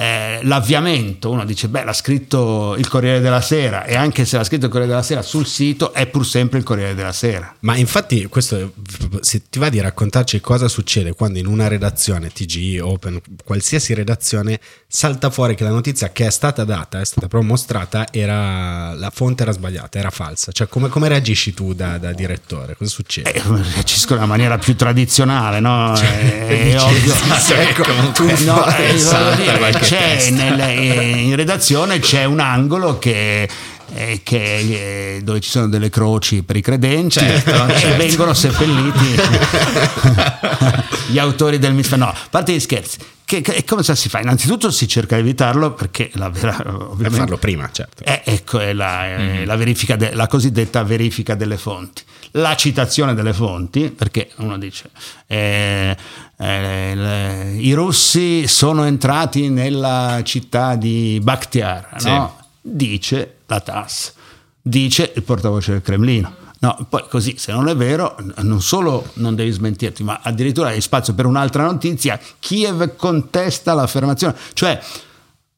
Eh, 0.00 0.38
l'avviamento, 0.44 1.28
uno 1.28 1.44
dice, 1.44 1.66
beh, 1.66 1.82
l'ha 1.82 1.92
scritto 1.92 2.76
il 2.78 2.86
Corriere 2.86 3.18
della 3.18 3.40
Sera 3.40 3.84
e 3.84 3.96
anche 3.96 4.24
se 4.24 4.36
l'ha 4.36 4.44
scritto 4.44 4.66
il 4.66 4.70
Corriere 4.70 4.92
della 4.92 5.02
Sera 5.02 5.22
sul 5.22 5.44
sito 5.44 5.92
è 5.92 6.06
pur 6.06 6.24
sempre 6.24 6.58
il 6.58 6.64
Corriere 6.64 6.94
della 6.94 7.10
Sera. 7.10 7.52
Ma 7.60 7.74
infatti, 7.74 8.26
questo, 8.26 8.74
se 9.22 9.42
ti 9.50 9.58
va 9.58 9.68
di 9.68 9.80
raccontarci 9.80 10.40
cosa 10.40 10.68
succede 10.68 11.14
quando 11.14 11.40
in 11.40 11.46
una 11.46 11.66
redazione, 11.66 12.30
TG, 12.30 12.78
Open, 12.80 13.20
qualsiasi 13.44 13.92
redazione, 13.92 14.60
salta 14.86 15.30
fuori 15.30 15.56
che 15.56 15.64
la 15.64 15.70
notizia 15.70 16.10
che 16.12 16.26
è 16.26 16.30
stata 16.30 16.62
data, 16.62 17.00
è 17.00 17.04
stata 17.04 17.26
proprio 17.26 17.50
mostrata, 17.50 18.06
era 18.12 18.94
la 18.94 19.10
fonte 19.12 19.42
era 19.42 19.50
sbagliata, 19.50 19.98
era 19.98 20.10
falsa. 20.10 20.52
Cioè, 20.52 20.68
come, 20.68 20.88
come 20.90 21.08
reagisci 21.08 21.54
tu 21.54 21.74
da, 21.74 21.98
da 21.98 22.12
direttore? 22.12 22.76
Cosa 22.76 22.90
succede? 22.90 23.32
Eh, 23.32 23.42
reagisco 23.74 24.14
nella 24.14 24.26
maniera 24.26 24.58
più 24.58 24.76
tradizionale, 24.76 25.58
no? 25.58 25.96
Cioè, 25.96 26.06
è, 26.46 26.70
è 26.70 26.80
ovvio. 26.80 27.14
Ecco, 27.56 27.82
Eh, 28.28 28.44
no, 28.44 28.64
eh, 28.66 29.87
c'è 29.88 30.30
nel- 30.30 30.60
eh, 30.60 31.16
in 31.18 31.36
redazione 31.36 31.98
c'è 32.00 32.24
un 32.24 32.40
angolo 32.40 32.98
che 32.98 33.48
eh, 33.94 34.20
che, 34.22 35.16
eh, 35.16 35.20
dove 35.22 35.40
ci 35.40 35.48
sono 35.48 35.66
delle 35.66 35.88
croci 35.88 36.42
per 36.42 36.56
i 36.56 36.60
credenti 36.60 37.18
Certo, 37.20 37.50
e 37.68 37.78
certo. 37.78 37.96
vengono 37.96 38.34
seppelliti 38.34 39.16
gli 41.08 41.18
autori 41.18 41.58
del 41.58 41.72
misfano. 41.72 42.04
No, 42.04 42.10
a 42.10 42.16
parte 42.30 42.52
gli 42.52 42.60
scherzi, 42.60 42.98
che, 43.24 43.40
che- 43.40 43.64
come 43.64 43.82
si 43.82 44.08
fa? 44.10 44.20
Innanzitutto 44.20 44.70
si 44.70 44.86
cerca 44.86 45.14
di 45.16 45.22
evitarlo 45.22 45.72
perché 45.72 46.10
la 46.14 46.28
vera, 46.28 46.52
Per 46.56 46.66
ovviamente, 46.74 47.16
farlo 47.18 47.38
prima, 47.38 47.68
certo. 47.72 48.04
eh, 48.04 48.20
ecco, 48.24 48.58
è 48.58 48.72
la, 48.74 49.06
è 49.06 49.18
Mhm. 49.40 49.46
la 49.46 49.56
verifica 49.56 49.96
de- 49.96 50.12
la 50.14 50.26
cosiddetta 50.26 50.82
verifica 50.82 51.34
delle 51.34 51.56
fonti. 51.56 52.02
La 52.32 52.54
citazione 52.56 53.14
delle 53.14 53.32
fonti, 53.32 53.90
perché 53.90 54.30
uno 54.36 54.58
dice 54.58 54.90
eh, 55.26 55.96
eh, 56.36 56.94
le- 56.94 57.54
i 57.58 57.72
russi 57.72 58.46
sono 58.46 58.84
entrati 58.84 59.48
nella 59.48 60.20
città 60.24 60.74
di 60.76 61.18
Bakhtiar, 61.22 61.94
Sì. 61.96 62.08
no? 62.08 62.36
dice 62.60 63.36
la 63.46 63.60
TASS, 63.60 64.12
dice 64.60 65.12
il 65.16 65.22
portavoce 65.22 65.72
del 65.72 65.82
Cremlino. 65.82 66.34
No, 66.60 66.86
poi 66.88 67.04
così, 67.08 67.36
se 67.38 67.52
non 67.52 67.68
è 67.68 67.76
vero, 67.76 68.16
non 68.38 68.60
solo 68.60 69.10
non 69.14 69.36
devi 69.36 69.50
smentirti, 69.52 70.02
ma 70.02 70.18
addirittura 70.22 70.68
hai 70.70 70.80
spazio 70.80 71.14
per 71.14 71.24
un'altra 71.24 71.62
notizia. 71.62 72.18
Kiev 72.40 72.96
contesta 72.96 73.74
l'affermazione. 73.74 74.34
Cioè, 74.54 74.78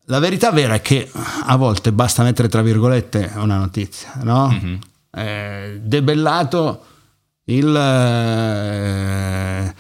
la 0.05 0.19
verità 0.19 0.51
vera 0.53 0.75
è 0.75 0.83
che 0.83 1.11
a 1.47 1.57
volte 1.57 1.91
basta 1.93 2.23
mettere 2.23 2.49
tra 2.49 2.61
virgolette 2.61 3.33
una 3.37 3.57
notizia, 3.57 4.13
no? 4.25 4.49
Eh, 5.13 5.81
debellato 5.83 6.85
il, 7.47 7.75
eh, 7.75 9.75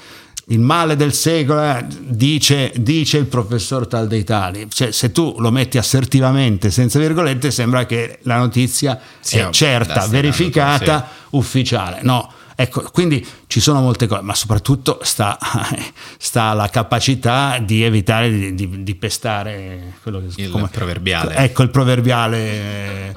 il 0.46 0.60
male 0.60 0.96
del 0.96 1.12
secolo, 1.12 1.62
eh, 1.62 1.84
dice, 2.00 2.72
dice 2.76 3.18
il 3.18 3.26
professor 3.26 3.86
tal 3.86 4.08
dei 4.08 4.24
tali. 4.24 4.66
Cioè, 4.68 4.90
se 4.90 5.12
tu 5.12 5.36
lo 5.38 5.50
metti 5.50 5.78
assertivamente, 5.78 6.70
senza 6.70 6.98
virgolette, 6.98 7.50
sembra 7.50 7.86
che 7.86 8.18
la 8.22 8.38
notizia 8.38 8.98
Sia- 9.20 9.48
è 9.48 9.52
certa, 9.52 10.06
verificata, 10.06 10.84
dando, 10.84 11.06
ufficiale. 11.30 12.00
No. 12.02 12.32
Ecco, 12.62 12.82
quindi 12.92 13.26
ci 13.46 13.58
sono 13.58 13.80
molte 13.80 14.06
cose, 14.06 14.20
ma 14.22 14.34
soprattutto 14.34 14.98
sta, 15.02 15.38
sta 16.18 16.42
alla 16.44 16.68
capacità 16.68 17.58
di 17.58 17.82
evitare 17.82 18.30
di, 18.30 18.54
di- 18.54 18.82
di 18.82 18.94
pestare 18.96 19.94
quello 20.02 20.20
che 20.34 20.42
Il 20.42 20.68
proverbiale. 20.70 21.36
Ecco 21.36 21.62
il 21.62 21.70
proverbiale 21.70 23.14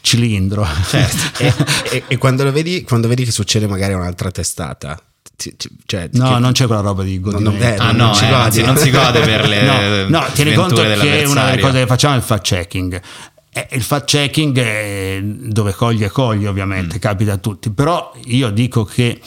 cilindro. 0.00 0.64
Certo. 0.88 1.42
e, 1.42 1.52
e- 1.90 2.02
e 2.06 2.18
quando 2.18 2.44
lo 2.44 2.52
vedi, 2.52 2.82
quando 2.84 3.08
vedi 3.08 3.24
che 3.24 3.32
succede 3.32 3.66
magari 3.66 3.94
a 3.94 3.96
un'altra 3.96 4.30
testata, 4.30 4.96
cioè, 5.86 6.08
No, 6.12 6.34
che- 6.34 6.38
non 6.38 6.52
c'è 6.52 6.66
quella 6.66 6.80
roba 6.82 7.02
di 7.02 7.18
godimento. 7.18 7.50
non- 7.50 7.60
eh, 7.62 7.76
Ah 7.76 7.90
non 7.90 8.08
no, 8.08 8.14
ci 8.14 8.24
eh, 8.24 8.32
anzi, 8.32 8.62
non 8.62 8.76
si 8.76 8.90
gode 8.90 9.20
per 9.22 9.48
le 9.48 10.06
no, 10.08 10.18
no, 10.20 10.26
tieni 10.32 10.54
conto 10.54 10.76
che 10.82 11.24
una 11.26 11.46
delle 11.50 11.60
cose 11.60 11.80
che 11.80 11.86
facciamo 11.86 12.14
è 12.14 12.18
il 12.18 12.22
fact 12.22 12.44
checking. 12.46 13.00
Eh, 13.56 13.68
il 13.72 13.82
fact 13.82 14.06
checking 14.06 14.58
è 14.58 15.20
dove 15.22 15.72
coglie 15.74 16.08
coglie 16.10 16.46
Mm. 16.46 16.50
ovviamente, 16.50 16.98
capita 16.98 17.34
a 17.34 17.36
tutti, 17.36 17.70
però 17.70 18.12
io 18.24 18.50
dico 18.50 18.82
che 18.84 19.20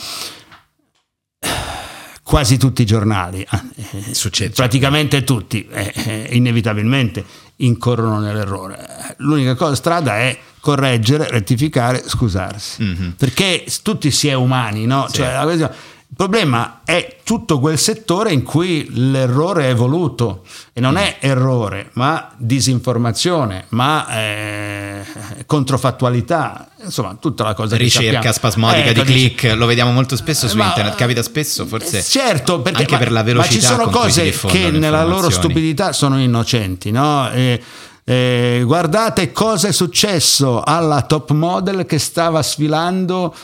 quasi 2.23 2.57
tutti 2.57 2.81
i 2.81 2.85
giornali, 2.85 3.41
eh, 3.41 4.13
Succede. 4.13 4.53
praticamente 4.53 5.23
tutti, 5.23 5.65
eh, 5.71 6.27
inevitabilmente 6.31 7.23
incorrono 7.57 8.19
nell'errore. 8.19 9.15
L'unica 9.19 9.55
cosa, 9.55 9.75
strada 9.75 10.17
è 10.17 10.37
correggere, 10.59 11.29
rettificare, 11.29 12.03
scusarsi. 12.05 12.83
Mhm. 12.83 13.13
Perché 13.17 13.63
tutti 13.81 14.11
si 14.11 14.27
è 14.27 14.33
umani, 14.33 14.85
no? 14.85 15.07
Cioè, 15.09 15.31
la 15.33 15.43
questione- 15.43 15.73
il 16.09 16.15
problema 16.15 16.81
è 16.85 17.17
tutto 17.23 17.59
quel 17.59 17.77
settore 17.77 18.31
in 18.31 18.41
cui 18.41 18.87
l'errore 18.91 19.69
è 19.69 19.75
voluto 19.75 20.43
e 20.71 20.79
non 20.79 20.95
è 20.95 21.17
errore, 21.19 21.89
ma 21.93 22.31
disinformazione, 22.37 23.65
ma 23.69 24.07
eh, 24.17 25.05
controfattualità, 25.45 26.69
insomma, 26.81 27.17
tutta 27.19 27.43
la 27.43 27.53
cosa 27.53 27.75
ricerca 27.75 28.31
spasmodica 28.31 28.89
Ecco, 28.89 29.03
di 29.03 29.13
dici- 29.13 29.35
click, 29.35 29.57
lo 29.57 29.65
vediamo 29.65 29.91
molto 29.91 30.15
spesso 30.15 30.47
su 30.47 30.55
Ma- 30.55 30.67
internet, 30.67 30.95
capita 30.95 31.21
spesso, 31.21 31.65
forse 31.65 32.01
certo, 32.01 32.61
perché, 32.61 32.79
anche 32.83 32.93
ma, 32.93 32.99
per 32.99 33.11
la 33.11 33.19
ma 33.19 33.25
velocità 33.25 33.53
ci 33.53 33.61
sono 33.61 33.89
cose 33.89 34.29
che 34.29 34.71
nella 34.71 35.03
loro 35.03 35.29
stupidità 35.29 35.91
sono 35.91 36.19
innocenti, 36.19 36.89
no? 36.89 37.29
E- 37.31 37.61
eh, 38.09 38.61
guardate 38.63 39.33
cosa 39.33 39.67
è 39.67 39.73
successo 39.73 40.61
alla 40.61 41.01
top 41.01 41.31
model 41.31 41.85
che 41.85 41.99
stava 41.99 42.41
sfilando 42.41 43.35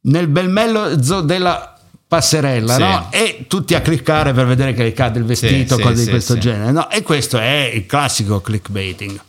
nel 0.00 0.28
bel 0.28 0.48
mezzo 0.48 1.20
della 1.20 1.77
passerella, 2.08 2.74
Sì. 2.74 2.80
no? 2.80 3.08
E 3.10 3.44
tutti 3.46 3.74
a 3.74 3.80
cliccare 3.82 4.32
per 4.32 4.46
vedere 4.46 4.72
che 4.72 4.92
cade 4.94 5.18
il 5.18 5.26
vestito, 5.26 5.76
sì, 5.76 5.82
cose 5.82 5.94
di 5.96 6.02
sì, 6.04 6.08
questo 6.10 6.32
sì. 6.34 6.40
genere, 6.40 6.72
no? 6.72 6.88
E 6.90 7.02
questo 7.02 7.38
è 7.38 7.70
il 7.74 7.84
classico 7.86 8.40
clickbaiting. 8.40 9.20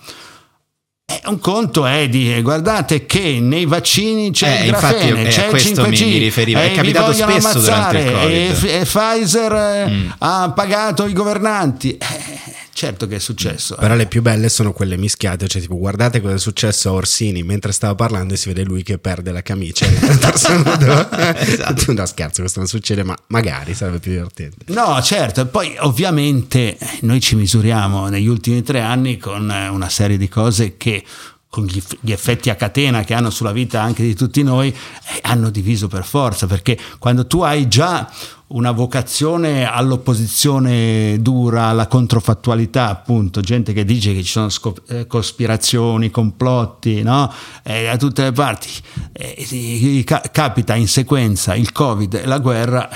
E 1.12 1.22
un 1.26 1.40
conto 1.40 1.88
è 1.88 2.08
di 2.08 2.32
eh, 2.36 2.42
guardate 2.44 3.08
che 3.08 3.40
nei 3.42 3.66
vaccini 3.66 4.30
c'è 4.32 4.62
Eh, 4.62 4.66
il 4.66 4.70
grafene, 4.70 5.24
eh, 5.24 5.28
a 5.28 5.30
c'è 5.32 5.44
il 5.46 5.50
questo 5.50 5.82
5G, 5.84 6.02
mi- 6.04 6.06
mi 6.12 6.18
riferivo. 6.20 6.60
È 6.60 6.66
e 6.66 6.70
vi 6.70 6.76
capitato 6.76 7.14
spesso 7.14 7.60
durante 7.60 7.98
il 7.98 8.08
ammazzare, 8.08 8.12
Covid. 8.12 8.64
e 8.66 8.80
e 8.80 8.84
Pfizer 8.86 9.52
eh, 9.54 9.88
Mm. 9.90 10.10
ha 10.20 10.52
pagato 10.56 11.06
i 11.08 11.14
governanti. 11.14 11.98
Eh, 11.98 12.59
certo 12.80 13.08
che 13.08 13.18
è 13.18 13.20
successo. 13.20 13.76
Però 13.76 13.94
le 13.94 14.06
più 14.06 14.22
belle 14.22 14.48
sono 14.48 14.72
quelle 14.72 14.96
mischiate, 14.96 15.50
cioè 15.50 15.62
tipo 15.62 15.78
guardate 15.78 16.22
cosa 16.22 16.36
è 16.36 16.40
successo 16.40 16.88
a 16.88 16.94
Orsini 16.94 17.44
mentre 17.44 17.74
stava 17.74 17.94
parlando 17.94 18.36
e 18.36 18.38
si 18.38 18.48
vede 18.48 18.64
lui 18.64 18.84
che 18.84 18.98
perde 18.98 19.34
la 19.34 19.42
camicia. 19.42 19.86
nudo. 19.90 21.08
Esatto. 21.50 21.92
No 21.92 22.06
scherzo, 22.06 22.40
questo 22.42 22.60
non 22.60 22.70
succede, 22.70 23.04
ma 23.04 23.16
magari 23.28 23.74
sarebbe 23.74 24.00
più 24.00 24.12
divertente. 24.12 24.58
No, 24.68 25.02
certo, 25.02 25.42
e 25.42 25.46
poi 25.48 25.76
ovviamente 25.80 26.78
noi 27.02 27.20
ci 27.20 27.36
misuriamo 27.36 28.08
negli 28.08 28.28
ultimi 28.28 28.64
tre 28.64 28.80
anni 28.80 29.18
con 29.18 29.52
eh, 29.52 29.68
una 29.68 29.90
serie 29.90 30.18
di 30.18 30.30
cose 30.30 30.78
che 30.78 31.04
con 31.50 31.66
gli, 31.66 31.78
eff- 31.78 31.98
gli 32.02 32.12
effetti 32.12 32.50
a 32.52 32.56
catena 32.56 33.04
che 33.04 33.14
hanno 33.16 33.32
sulla 33.32 33.52
vita 33.52 33.82
anche 33.82 34.04
di 34.04 34.14
tutti 34.14 34.44
noi, 34.44 34.70
eh, 34.70 35.20
hanno 35.24 35.50
diviso 35.50 35.88
per 35.88 36.06
forza, 36.06 36.46
perché 36.46 36.78
quando 37.00 37.26
tu 37.26 37.42
hai 37.42 37.68
già 37.68 38.08
una 38.52 38.72
vocazione 38.72 39.66
all'opposizione 39.70 41.18
dura, 41.22 41.66
alla 41.66 41.88
controfattualità, 41.88 42.90
appunto, 42.90 43.42
gente 43.42 43.74
che 43.74 43.86
dice 43.86 44.14
che 44.14 44.24
ci 44.24 44.32
sono 44.32 44.50
scop- 44.50 44.90
eh, 44.92 45.08
cospirazioni, 45.08 46.10
complotti, 46.10 47.02
no? 47.04 47.32
Eh, 47.64 47.84
da 47.86 47.98
tutte 47.98 48.24
le 48.24 48.32
parti, 48.32 48.70
Eh, 49.14 50.04
ca- 50.06 50.22
capita 50.32 50.76
in 50.76 50.88
sequenza 50.88 51.56
il 51.56 51.72
Covid 51.72 52.14
e 52.16 52.26
la 52.26 52.40
guerra, 52.40 52.90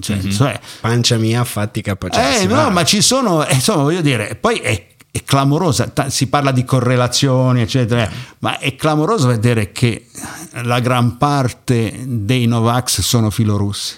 cioè, 0.00 0.18
cioè, 0.28 0.58
Pancia 0.80 1.16
mia, 1.16 1.44
fatti 1.44 1.80
capacità. 1.82 2.36
eh, 2.36 2.46
no, 2.46 2.70
ma 2.70 2.84
ci 2.84 3.00
sono, 3.00 3.44
eh, 3.46 3.54
insomma, 3.54 3.82
voglio 3.82 4.00
dire, 4.00 4.34
poi 4.36 4.58
è, 4.58 4.86
è 5.10 5.22
clamorosa, 5.24 5.90
si 6.08 6.26
parla 6.28 6.52
di 6.52 6.64
correlazioni, 6.64 7.62
eccetera, 7.62 8.08
ma 8.40 8.58
è 8.58 8.76
clamoroso 8.76 9.28
vedere 9.28 9.72
che 9.72 10.06
la 10.62 10.80
gran 10.80 11.16
parte 11.16 12.02
dei 12.04 12.46
Novax 12.46 13.00
sono 13.00 13.30
filorussi. 13.30 13.96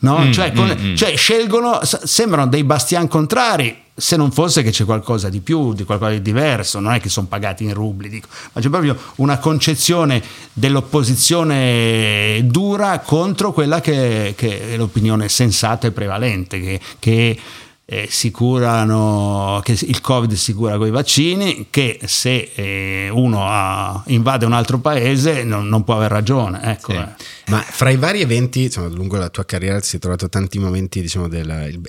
No? 0.00 0.18
Mm, 0.18 0.32
cioè, 0.32 0.52
con- 0.52 0.76
mm, 0.78 0.90
mm. 0.90 0.94
cioè, 0.94 1.16
scelgono, 1.16 1.80
sembrano 1.82 2.48
dei 2.48 2.64
bastian 2.64 3.08
contrari. 3.08 3.80
Se 3.94 4.16
non 4.16 4.32
fosse 4.32 4.62
che 4.62 4.70
c'è 4.70 4.84
qualcosa 4.84 5.28
di 5.28 5.40
più, 5.40 5.74
di 5.74 5.84
qualcosa 5.84 6.12
di 6.12 6.22
diverso, 6.22 6.80
non 6.80 6.92
è 6.94 7.00
che 7.00 7.10
sono 7.10 7.26
pagati 7.26 7.64
in 7.64 7.74
rubli, 7.74 8.08
dico, 8.08 8.26
ma 8.52 8.60
c'è 8.60 8.70
proprio 8.70 8.96
una 9.16 9.38
concezione 9.38 10.22
dell'opposizione 10.52 12.40
dura 12.44 13.00
contro 13.00 13.52
quella 13.52 13.82
che, 13.82 14.32
che 14.34 14.72
è 14.72 14.76
l'opinione 14.76 15.28
sensata 15.28 15.86
e 15.86 15.90
prevalente, 15.92 16.58
che, 16.58 16.80
che 16.98 17.38
eh, 17.84 18.06
si 18.10 18.30
curano, 18.30 19.60
che 19.62 19.72
il 19.80 20.00
Covid 20.00 20.32
si 20.34 20.52
cura 20.54 20.76
con 20.78 20.86
i 20.86 20.90
vaccini, 20.90 21.66
che 21.70 21.98
se 22.04 22.52
eh, 22.54 23.08
uno 23.10 23.44
ha- 23.46 24.02
invade 24.06 24.46
un 24.46 24.52
altro 24.52 24.78
paese 24.78 25.42
non, 25.44 25.68
non 25.68 25.84
può 25.84 25.96
aver 25.96 26.10
ragione. 26.10 26.60
Ecco, 26.62 26.92
Sì. 26.92 26.98
eh. 26.98 27.08
Ma 27.48 27.58
fra 27.60 27.90
i 27.90 27.96
vari 27.96 28.20
eventi, 28.20 28.62
insomma, 28.64 28.86
lungo 28.88 29.16
la 29.16 29.28
tua 29.28 29.44
carriera 29.44 29.80
ti 29.80 29.86
sei 29.88 30.00
trovato 30.00 30.28
tanti 30.28 30.58
momenti, 30.58 31.00
diciamo, 31.00 31.28
della 31.28 31.66
il- 31.66 31.80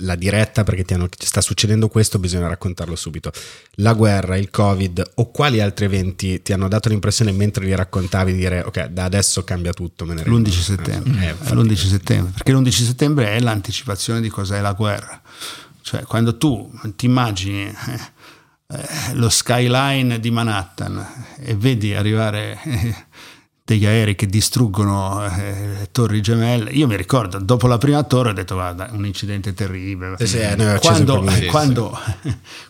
la 0.00 0.14
diretta 0.14 0.64
perché 0.64 0.84
ti 0.84 0.94
hanno- 0.94 1.08
sta 1.18 1.40
succedendo 1.40 1.88
questo, 1.88 2.18
bisogna 2.18 2.46
raccontarlo 2.46 2.94
subito. 2.94 3.32
La 3.76 3.94
guerra, 3.94 4.36
il 4.36 4.50
Covid 4.50 5.12
o 5.16 5.30
quali 5.30 5.60
altri 5.60 5.86
eventi 5.86 6.42
ti 6.42 6.52
hanno 6.52 6.68
dato 6.68 6.88
l'impressione 6.88 7.32
mentre 7.32 7.64
li 7.64 7.74
raccontavi 7.74 8.32
di 8.32 8.38
dire 8.38 8.60
ok, 8.60 8.86
da 8.88 9.04
adesso 9.04 9.42
cambia 9.44 9.72
tutto, 9.72 10.04
me 10.04 10.14
ne 10.14 10.22
rendo 10.22 10.38
L'11 10.38 10.64
conto." 10.66 10.84
settembre, 10.84 11.26
Eh, 11.26 11.30
infatti. 11.30 11.54
l'11 11.54 11.88
settembre, 11.88 12.32
perché 12.34 12.52
l'11 12.52 12.84
settembre 12.84 13.26
è 13.34 13.40
l'anticipazione 13.40 14.20
di 14.20 14.28
cos'è 14.28 14.60
la 14.60 14.72
guerra. 14.72 15.20
Cioè, 15.80 16.02
quando 16.02 16.36
tu 16.36 16.70
ti 16.96 17.06
immagini 17.06 17.64
eh, 17.64 17.74
eh, 18.70 19.14
lo 19.14 19.30
skyline 19.30 20.20
di 20.20 20.30
Manhattan 20.30 21.06
e 21.38 21.54
vedi 21.54 21.94
arrivare 21.94 22.60
eh, 22.62 22.94
degli 23.64 23.84
aerei 23.84 24.14
che 24.14 24.26
distruggono 24.26 25.24
eh, 25.26 25.66
le 25.78 25.88
torri 25.92 26.22
gemelle, 26.22 26.70
io 26.70 26.86
mi 26.86 26.96
ricordo, 26.96 27.38
dopo 27.38 27.66
la 27.66 27.76
prima 27.76 28.02
torre 28.02 28.30
ho 28.30 28.32
detto 28.32 28.54
guarda, 28.54 28.88
un 28.92 29.04
incidente 29.04 29.52
terribile. 29.52 30.16
Sì, 30.26 30.38
eh, 30.38 30.78
quando. 30.80 31.26
Sì, 31.30 31.44
quando- 31.48 31.98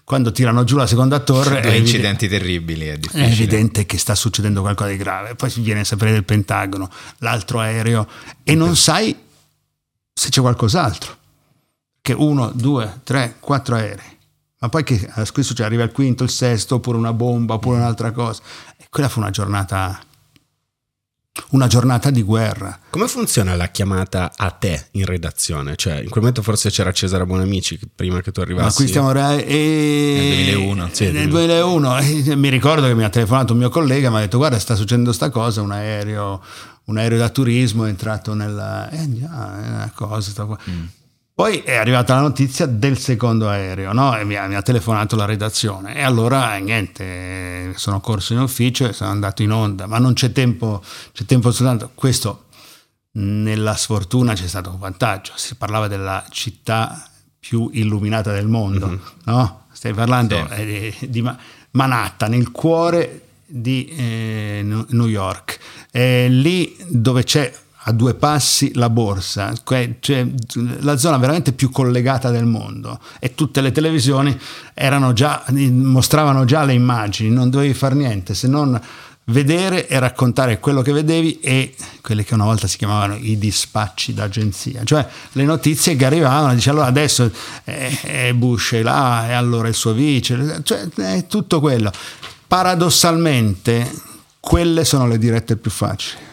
quando 0.02 0.32
tirano 0.32 0.64
giù 0.64 0.76
la 0.76 0.86
seconda 0.86 1.18
torre... 1.20 1.48
Due 1.50 1.56
è 1.56 1.66
evidente- 1.66 1.78
incidenti 1.78 2.28
terribili, 2.28 2.86
è 2.86 2.98
è 2.98 3.22
evidente 3.22 3.86
che 3.86 3.98
sta 3.98 4.14
succedendo 4.14 4.60
qualcosa 4.60 4.90
di 4.90 4.96
grave. 4.96 5.34
Poi 5.34 5.50
si 5.50 5.60
viene 5.60 5.80
a 5.80 5.84
sapere 5.84 6.12
del 6.12 6.24
Pentagono, 6.24 6.90
l'altro 7.18 7.60
aereo, 7.60 8.08
e 8.42 8.54
non 8.54 8.74
sai 8.76 9.16
se 10.12 10.28
c'è 10.30 10.40
qualcos'altro. 10.40 11.17
Che 12.09 12.14
uno, 12.16 12.50
due, 12.54 13.00
tre, 13.04 13.36
quattro 13.38 13.74
aerei. 13.74 14.16
Ma 14.61 14.70
poi 14.70 14.82
che 14.82 14.94
eh, 14.94 15.30
questo 15.30 15.52
cioè, 15.52 15.66
arriva 15.66 15.82
il 15.82 15.92
quinto, 15.92 16.24
il 16.24 16.30
sesto, 16.30 16.76
oppure 16.76 16.96
una 16.96 17.12
bomba, 17.12 17.52
oppure 17.52 17.76
un'altra 17.76 18.12
cosa. 18.12 18.40
E 18.78 18.86
quella 18.88 19.11
fu 19.11 19.18
una 19.18 19.28
giornata. 19.28 20.00
Una 21.50 21.66
giornata 21.66 22.09
di 22.09 22.22
guerra. 22.22 22.80
Come 22.88 23.09
funziona 23.09 23.54
la 23.56 23.66
chiamata 23.66 24.32
a 24.34 24.50
te 24.52 24.86
in 24.92 25.04
redazione? 25.04 25.76
Cioè, 25.76 25.96
in 25.96 26.09
quel 26.09 26.20
momento 26.20 26.40
forse 26.40 26.70
c'era 26.70 26.92
Cesare 26.92 27.26
Buonamici 27.26 27.78
prima 27.94 28.22
che 28.22 28.32
tu 28.32 28.40
arrivassi. 28.40 28.64
Ma 28.64 28.72
qui 28.72 28.88
stiamo 28.88 29.12
re- 29.12 29.44
e- 29.44 30.46
Nel 30.46 30.54
2001. 30.54 30.88
Sì, 30.92 31.11
nel 31.11 31.28
2001 31.28 31.98
eh, 31.98 32.36
mi 32.36 32.48
ricordo 32.48 32.86
che 32.86 32.94
mi 32.94 33.04
ha 33.04 33.11
telefonato 33.11 33.52
un 33.52 33.59
mio 33.59 33.68
collega 33.68 34.09
e 34.09 34.11
mi 34.11 34.16
ha 34.16 34.20
detto 34.20 34.38
guarda 34.38 34.59
sta 34.59 34.74
succedendo 34.74 35.12
sta 35.12 35.28
cosa 35.28 35.61
un 35.61 35.72
aereo, 35.72 36.42
un 36.84 36.96
aereo 36.96 37.18
da 37.18 37.28
turismo 37.28 37.84
è 37.84 37.90
entrato 37.90 38.32
nella 38.32 38.88
eh, 38.88 38.96
è 38.96 39.02
una 39.02 39.92
cosa 39.94 40.44
qua. 40.46 40.59
Poi 41.39 41.59
è 41.59 41.76
arrivata 41.76 42.16
la 42.16 42.22
notizia 42.22 42.66
del 42.66 42.99
secondo 42.99 43.49
aereo 43.49 43.93
no? 43.93 44.18
e 44.18 44.24
mi 44.24 44.34
ha, 44.34 44.49
mi 44.49 44.57
ha 44.57 44.62
telefonato 44.62 45.14
la 45.14 45.24
redazione 45.24 45.95
e 45.95 46.03
allora 46.03 46.57
eh, 46.57 46.61
niente 46.61 47.05
eh, 47.05 47.72
sono 47.76 48.01
corso 48.01 48.32
in 48.32 48.41
ufficio 48.41 48.89
e 48.89 48.93
sono 48.93 49.11
andato 49.11 49.43
in 49.43 49.53
onda 49.53 49.86
ma 49.86 49.99
non 49.99 50.14
c'è 50.14 50.32
tempo 50.32 50.82
c'è 51.12 51.24
tempo 51.26 51.53
soltanto 51.53 51.93
questo 51.95 52.47
nella 53.12 53.76
sfortuna 53.76 54.34
c'è 54.34 54.49
stato 54.49 54.70
un 54.70 54.80
vantaggio, 54.80 55.30
si 55.36 55.55
parlava 55.55 55.86
della 55.86 56.24
città 56.30 57.09
più 57.39 57.70
illuminata 57.72 58.32
del 58.32 58.49
mondo, 58.49 59.01
no? 59.24 59.66
Stai 59.72 59.93
parlando 59.95 60.45
Sì. 60.51 60.61
eh, 60.61 60.95
di 61.09 61.22
Ma- 61.22 61.39
Manhattan, 61.72 62.34
il 62.34 62.51
cuore 62.51 63.22
di 63.47 63.86
eh, 63.97 64.61
New 64.64 65.07
York, 65.07 65.59
è 65.91 66.26
lì 66.28 66.76
dove 66.89 67.22
c'è 67.24 67.53
a 67.83 67.93
due 67.93 68.14
passi 68.14 68.72
la 68.74 68.91
borsa, 68.91 69.53
que- 69.64 69.97
cioè 70.01 70.26
la 70.81 70.97
zona 70.97 71.16
veramente 71.16 71.53
più 71.53 71.70
collegata 71.70 72.31
del 72.31 72.45
mondo. 72.45 72.99
E 73.18 73.35
tutte 73.35 73.61
le 73.61 73.72
televisioni 73.72 74.39
già, 75.12 75.45
mostravano 75.49 76.45
già 76.45 76.64
le 76.64 76.74
immagini, 76.74 77.31
non 77.31 77.51
dovevi 77.51 77.74
fare 77.74 77.95
niente 77.95 78.35
se 78.35 78.49
non 78.49 78.79
vedere 79.26 79.87
e 79.89 79.99
raccontare 79.99 80.59
quello 80.59 80.81
che 80.81 80.93
vedevi 80.93 81.39
e 81.41 81.74
quelle 82.01 82.24
che 82.24 82.35
una 82.35 82.45
volta 82.45 82.66
si 82.66 82.79
chiamavano 82.79 83.16
i 83.16 83.39
dispacci 83.39 84.14
d'agenzia, 84.14 84.83
cioè 84.85 85.07
le 85.33 85.45
notizie 85.45 85.97
che 85.97 86.07
arrivavano, 86.07 86.55
dice 86.55 86.70
allora 86.70 86.87
adesso 86.87 87.31
è, 87.64 88.01
è 88.03 88.33
Bush 88.33 88.72
è 88.72 88.83
là 88.83 89.29
e 89.29 89.33
allora 89.33 89.68
il 89.68 89.74
suo 89.74 89.93
vice, 89.93 90.61
cioè 90.62 90.89
è 90.95 91.26
tutto 91.26 91.61
quello. 91.61 91.93
Paradossalmente 92.47 93.91
quelle 94.41 94.85
sono 94.85 95.07
le 95.07 95.18
dirette 95.18 95.57
più 95.57 95.70
facili 95.70 96.28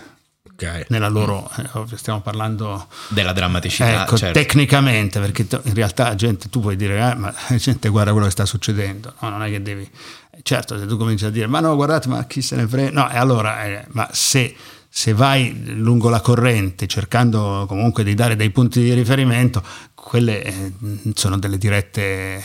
Ok. 0.57 0.85
nella 0.89 1.09
loro, 1.09 1.51
ovvio, 1.73 1.97
stiamo 1.97 2.21
parlando 2.21 2.87
Della 3.09 3.33
drammaticità, 3.33 4.03
ecco, 4.03 4.17
certo. 4.17 4.39
tecnicamente, 4.39 5.19
perché 5.19 5.45
in 5.63 5.73
realtà 5.73 6.15
gente, 6.15 6.49
tu 6.49 6.61
puoi 6.61 6.77
dire, 6.77 6.95
eh, 7.11 7.15
ma 7.15 7.33
la 7.49 7.55
gente 7.57 7.89
guarda 7.89 8.11
quello 8.11 8.25
che 8.25 8.31
sta 8.31 8.45
succedendo, 8.45 9.13
no, 9.19 9.29
non 9.29 9.43
è 9.43 9.49
che 9.49 9.61
devi, 9.61 9.89
certo 10.43 10.79
se 10.79 10.85
tu 10.85 10.95
cominci 10.95 11.25
a 11.25 11.29
dire, 11.29 11.47
ma 11.47 11.59
no 11.59 11.75
guardate, 11.75 12.07
ma 12.07 12.23
chi 12.25 12.41
se 12.41 12.55
ne 12.55 12.67
frega, 12.67 12.91
no, 12.91 13.11
e 13.11 13.17
allora, 13.17 13.65
eh, 13.65 13.85
ma 13.89 14.07
se, 14.13 14.55
se 14.87 15.13
vai 15.13 15.75
lungo 15.75 16.07
la 16.07 16.21
corrente 16.21 16.87
cercando 16.87 17.65
comunque 17.67 18.05
di 18.05 18.13
dare 18.13 18.37
dei 18.37 18.49
punti 18.49 18.79
di 18.79 18.93
riferimento, 18.93 19.61
quelle 19.93 20.41
eh, 20.41 20.71
sono 21.15 21.37
delle 21.37 21.57
dirette... 21.57 22.43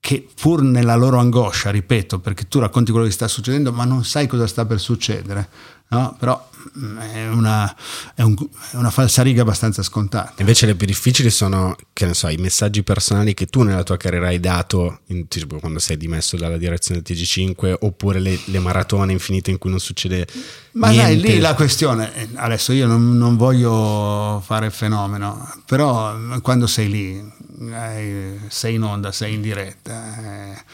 che 0.00 0.26
pur 0.40 0.62
nella 0.62 0.94
loro 0.94 1.18
angoscia, 1.18 1.70
ripeto, 1.70 2.20
perché 2.20 2.48
tu 2.48 2.60
racconti 2.60 2.92
quello 2.92 3.06
che 3.06 3.12
sta 3.12 3.28
succedendo, 3.28 3.72
ma 3.72 3.84
non 3.84 4.04
sai 4.04 4.26
cosa 4.26 4.46
sta 4.46 4.64
per 4.64 4.80
succedere, 4.80 5.48
no? 5.90 6.16
però 6.18 6.48
mm, 6.78 6.98
è 6.98 7.28
una, 7.28 7.74
è 8.14 8.22
un- 8.22 8.36
è 8.70 8.76
una 8.76 8.90
falsariga 8.90 9.42
abbastanza 9.42 9.82
scontata. 9.82 10.34
Invece 10.38 10.66
le 10.66 10.74
più 10.74 10.86
difficili 10.86 11.30
sono, 11.30 11.76
che 11.92 12.06
ne 12.06 12.14
so, 12.14 12.28
i 12.28 12.36
messaggi 12.36 12.82
personali 12.82 13.34
che 13.34 13.46
tu 13.46 13.62
nella 13.62 13.82
tua 13.82 13.96
carriera 13.96 14.28
hai 14.28 14.40
dato 14.40 15.00
in- 15.06 15.28
tipo 15.28 15.58
quando 15.58 15.78
sei 15.78 15.96
dimesso 15.96 16.36
dalla 16.36 16.56
direzione 16.58 17.00
del 17.02 17.16
TG5 17.16 17.76
oppure 17.80 18.18
le, 18.20 18.38
le 18.44 18.58
maratone 18.58 19.12
infinite 19.12 19.50
in 19.50 19.58
cui 19.58 19.70
non 19.70 19.80
succede 19.80 20.26
Ma 20.72 20.88
niente. 20.90 21.20
dai, 21.22 21.34
lì 21.34 21.38
la 21.40 21.54
questione, 21.54 22.28
adesso 22.34 22.72
io 22.72 22.86
non, 22.86 23.16
non 23.16 23.36
voglio 23.36 24.42
fare 24.44 24.70
fenomeno, 24.70 25.50
però 25.66 26.16
quando 26.40 26.66
sei 26.66 26.88
lì, 26.88 27.32
eh, 27.72 28.38
sei 28.48 28.74
in 28.74 28.82
onda, 28.82 29.10
sei 29.12 29.34
in 29.34 29.40
diretta, 29.40 30.52
eh, 30.52 30.64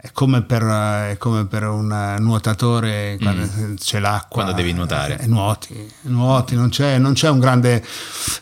è 0.00 0.12
come 0.12 0.42
per, 0.42 0.62
è 0.62 1.16
come 1.18 1.46
per 1.46 1.64
un 1.66 2.16
nuotatore 2.20 3.18
quando 3.20 3.48
c'è 3.74 3.98
l'acqua. 3.98 4.42
Mm. 4.42 4.44
Quando 4.44 4.52
devi 4.52 4.72
nuotare. 4.72 5.18
eh, 5.18 5.26
nuoti, 5.26 5.92
nuoti, 6.02 6.54
non 6.54 6.68
c'è, 6.68 6.98
non 6.98 7.14
c'è 7.14 7.28
un 7.28 7.40
grande... 7.40 7.84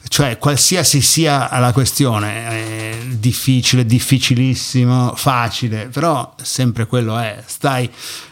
cioè 0.08 0.36
qualsiasi 0.36 1.00
sia 1.00 1.48
la 1.58 1.72
questione, 1.72 2.46
è 2.46 2.98
difficile, 3.06 3.86
difficilissimo, 3.86 5.14
facile, 5.16 5.86
però 5.86 6.34
sempre 6.42 6.84
quello 6.86 7.16
è, 7.16 7.42
stai 7.46 7.90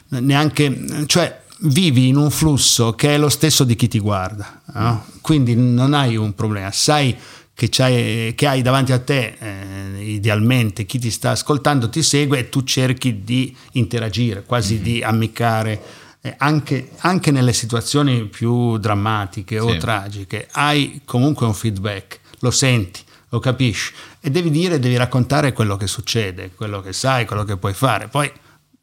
neanche... 0.08 1.06
cioè 1.06 1.40
vivi 1.60 2.08
in 2.08 2.16
un 2.16 2.30
flusso 2.30 2.94
che 2.94 3.14
è 3.14 3.16
lo 3.18 3.30
stesso 3.30 3.64
di 3.64 3.74
chi 3.74 3.88
ti 3.88 4.00
guarda, 4.00 4.60
no? 4.74 5.06
quindi 5.22 5.56
non 5.56 5.94
hai 5.94 6.16
un 6.16 6.34
problema, 6.34 6.70
sai 6.72 7.16
che, 7.54 7.68
c'hai- 7.70 8.34
che 8.34 8.46
hai 8.46 8.62
davanti 8.62 8.92
a 8.92 8.98
te 8.98 9.36
eh, 9.38 10.02
idealmente 10.04 10.84
chi 10.86 10.98
ti 10.98 11.10
sta 11.10 11.30
ascoltando, 11.30 11.88
ti 11.88 12.02
segue 12.02 12.38
e 12.40 12.48
tu 12.48 12.62
cerchi 12.64 13.22
di 13.22 13.56
interagire, 13.72 14.42
quasi 14.42 14.80
di 14.80 15.02
ammiccare. 15.02 16.02
eh, 16.26 16.34
anche, 16.38 16.88
anche 17.00 17.30
nelle 17.30 17.52
situazioni 17.52 18.24
più 18.24 18.78
drammatiche 18.78 19.58
o 19.58 19.72
Sì. 19.72 19.76
tragiche, 19.78 20.48
hai 20.52 21.02
comunque 21.04 21.44
un 21.44 21.52
feedback, 21.52 22.18
lo 22.38 22.50
senti, 22.50 23.02
lo 23.28 23.38
capisci 23.40 23.92
e 24.22 24.30
devi 24.30 24.48
dire, 24.50 24.78
devi 24.78 24.96
raccontare 24.96 25.52
quello 25.52 25.76
che 25.76 25.86
succede, 25.86 26.50
quello 26.56 26.80
che 26.80 26.94
sai, 26.94 27.26
quello 27.26 27.44
che 27.44 27.58
puoi 27.58 27.74
fare. 27.74 28.08
Poi 28.08 28.32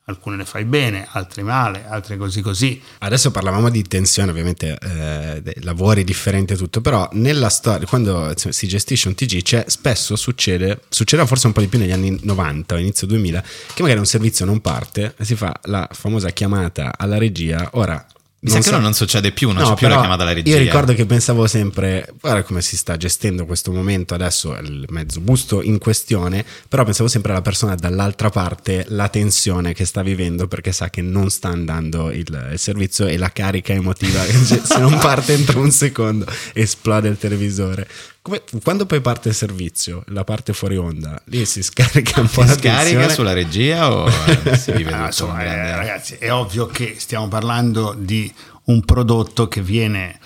alcune 0.05 0.37
le 0.37 0.45
fai 0.45 0.65
bene, 0.65 1.07
altre 1.11 1.43
male, 1.43 1.85
altre 1.87 2.17
così 2.17 2.41
così. 2.41 2.81
Adesso 2.99 3.31
parlavamo 3.31 3.69
di 3.69 3.83
tensione, 3.83 4.31
ovviamente 4.31 4.77
eh, 4.79 5.53
lavori 5.61 6.03
differenti 6.03 6.53
e 6.53 6.57
tutto, 6.57 6.81
però 6.81 7.07
nella 7.13 7.49
storia, 7.49 7.87
quando 7.87 8.33
si 8.35 8.67
gestisce 8.67 9.07
un 9.07 9.15
TG, 9.15 9.41
c'è, 9.41 9.65
spesso 9.67 10.15
succede, 10.15 10.81
succedeva 10.89 11.27
forse 11.27 11.47
un 11.47 11.53
po' 11.53 11.61
di 11.61 11.67
più 11.67 11.79
negli 11.79 11.91
anni 11.91 12.17
90 12.21 12.75
o 12.75 12.77
inizio 12.77 13.07
2000, 13.07 13.43
che 13.73 13.81
magari 13.81 13.99
un 13.99 14.05
servizio 14.05 14.45
non 14.45 14.59
parte 14.59 15.13
e 15.17 15.25
si 15.25 15.35
fa 15.35 15.57
la 15.63 15.87
famosa 15.91 16.29
chiamata 16.31 16.93
alla 16.97 17.17
regia. 17.17 17.69
Ora, 17.73 18.05
Mi 18.43 18.49
sa 18.49 18.59
che 18.59 18.69
ora 18.69 18.79
non 18.79 18.95
succede 18.95 19.31
più, 19.31 19.51
non 19.51 19.61
No, 19.61 19.69
c'è 19.69 19.75
più 19.75 19.87
la 19.87 19.99
chiamata 19.99 20.23
alla 20.23 20.33
regia. 20.33 20.55
Io 20.55 20.63
ricordo 20.63 20.95
che 20.95 21.05
pensavo 21.05 21.45
sempre, 21.45 22.11
guarda 22.19 22.41
come 22.41 22.63
si 22.63 22.75
sta 22.75 22.97
gestendo 22.97 23.45
questo 23.45 23.71
momento 23.71 24.15
adesso, 24.15 24.55
è 24.55 24.61
il 24.61 24.85
mezzo 24.89 25.19
busto 25.19 25.61
in 25.61 25.77
questione, 25.77 26.43
però 26.67 26.83
pensavo 26.83 27.07
sempre 27.07 27.33
alla 27.33 27.43
persona 27.43 27.75
dall'altra 27.75 28.31
parte, 28.31 28.85
la 28.89 29.09
tensione 29.09 29.73
che 29.73 29.85
sta 29.85 30.01
vivendo 30.01 30.47
perché 30.47 30.71
sa 30.71 30.89
che 30.89 31.03
non 31.03 31.29
sta 31.29 31.49
andando 31.49 32.09
il, 32.09 32.49
il 32.51 32.57
servizio 32.57 33.05
e 33.05 33.15
la 33.17 33.31
carica 33.31 33.73
emotiva, 33.73 34.23
se 34.25 34.79
non 34.79 34.97
parte 34.97 35.33
entro 35.33 35.59
un 35.61 35.69
secondo 35.69 36.25
esplode 36.53 37.09
il 37.09 37.19
televisore. 37.19 37.87
Come- 38.23 38.43
quando 38.61 38.85
poi 38.85 39.01
parte 39.01 39.29
il 39.29 39.35
servizio, 39.35 40.03
la 40.07 40.23
parte 40.23 40.53
fuori 40.53 40.77
onda, 40.77 41.19
lì 41.25 41.43
si 41.45 41.63
scarica 41.63 42.21
un 42.21 42.27
po' 42.29 42.41
Si 42.43 42.47
la 42.49 42.53
scarica 42.53 42.81
tensione. 42.81 43.09
sulla 43.13 43.33
regia 43.33 43.91
o 43.91 44.07
eh, 44.43 44.57
si 44.57 44.71
vive 44.73 44.93
Ah, 44.93 45.05
insomma, 45.07 45.43
eh, 45.43 45.75
ragazzi, 45.75 46.15
è 46.19 46.31
ovvio 46.31 46.67
che 46.67 46.95
stiamo 46.99 47.27
parlando 47.27 47.95
di 47.97 48.31
un 48.65 48.85
prodotto 48.85 49.47
che 49.47 49.61
viene 49.61 50.19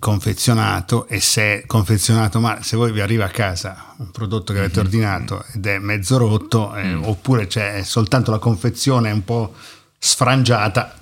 confezionato 0.00 1.06
e 1.08 1.20
se 1.20 1.42
è 1.62 1.66
confezionato 1.66 2.40
male, 2.40 2.62
se 2.62 2.76
voi 2.76 2.90
vi 2.92 3.00
arriva 3.00 3.24
a 3.26 3.28
casa 3.30 3.94
un 3.98 4.10
prodotto 4.10 4.52
che 4.52 4.60
avete 4.60 4.80
ordinato 4.80 5.44
ed 5.54 5.66
è 5.66 5.78
mezzo 5.78 6.16
rotto, 6.16 6.74
eh, 6.76 6.94
oppure 6.94 7.46
c'è 7.46 7.82
soltanto 7.84 8.30
la 8.30 8.38
confezione 8.38 9.10
un 9.10 9.24
po' 9.24 9.54
sfrangiata, 9.98 10.99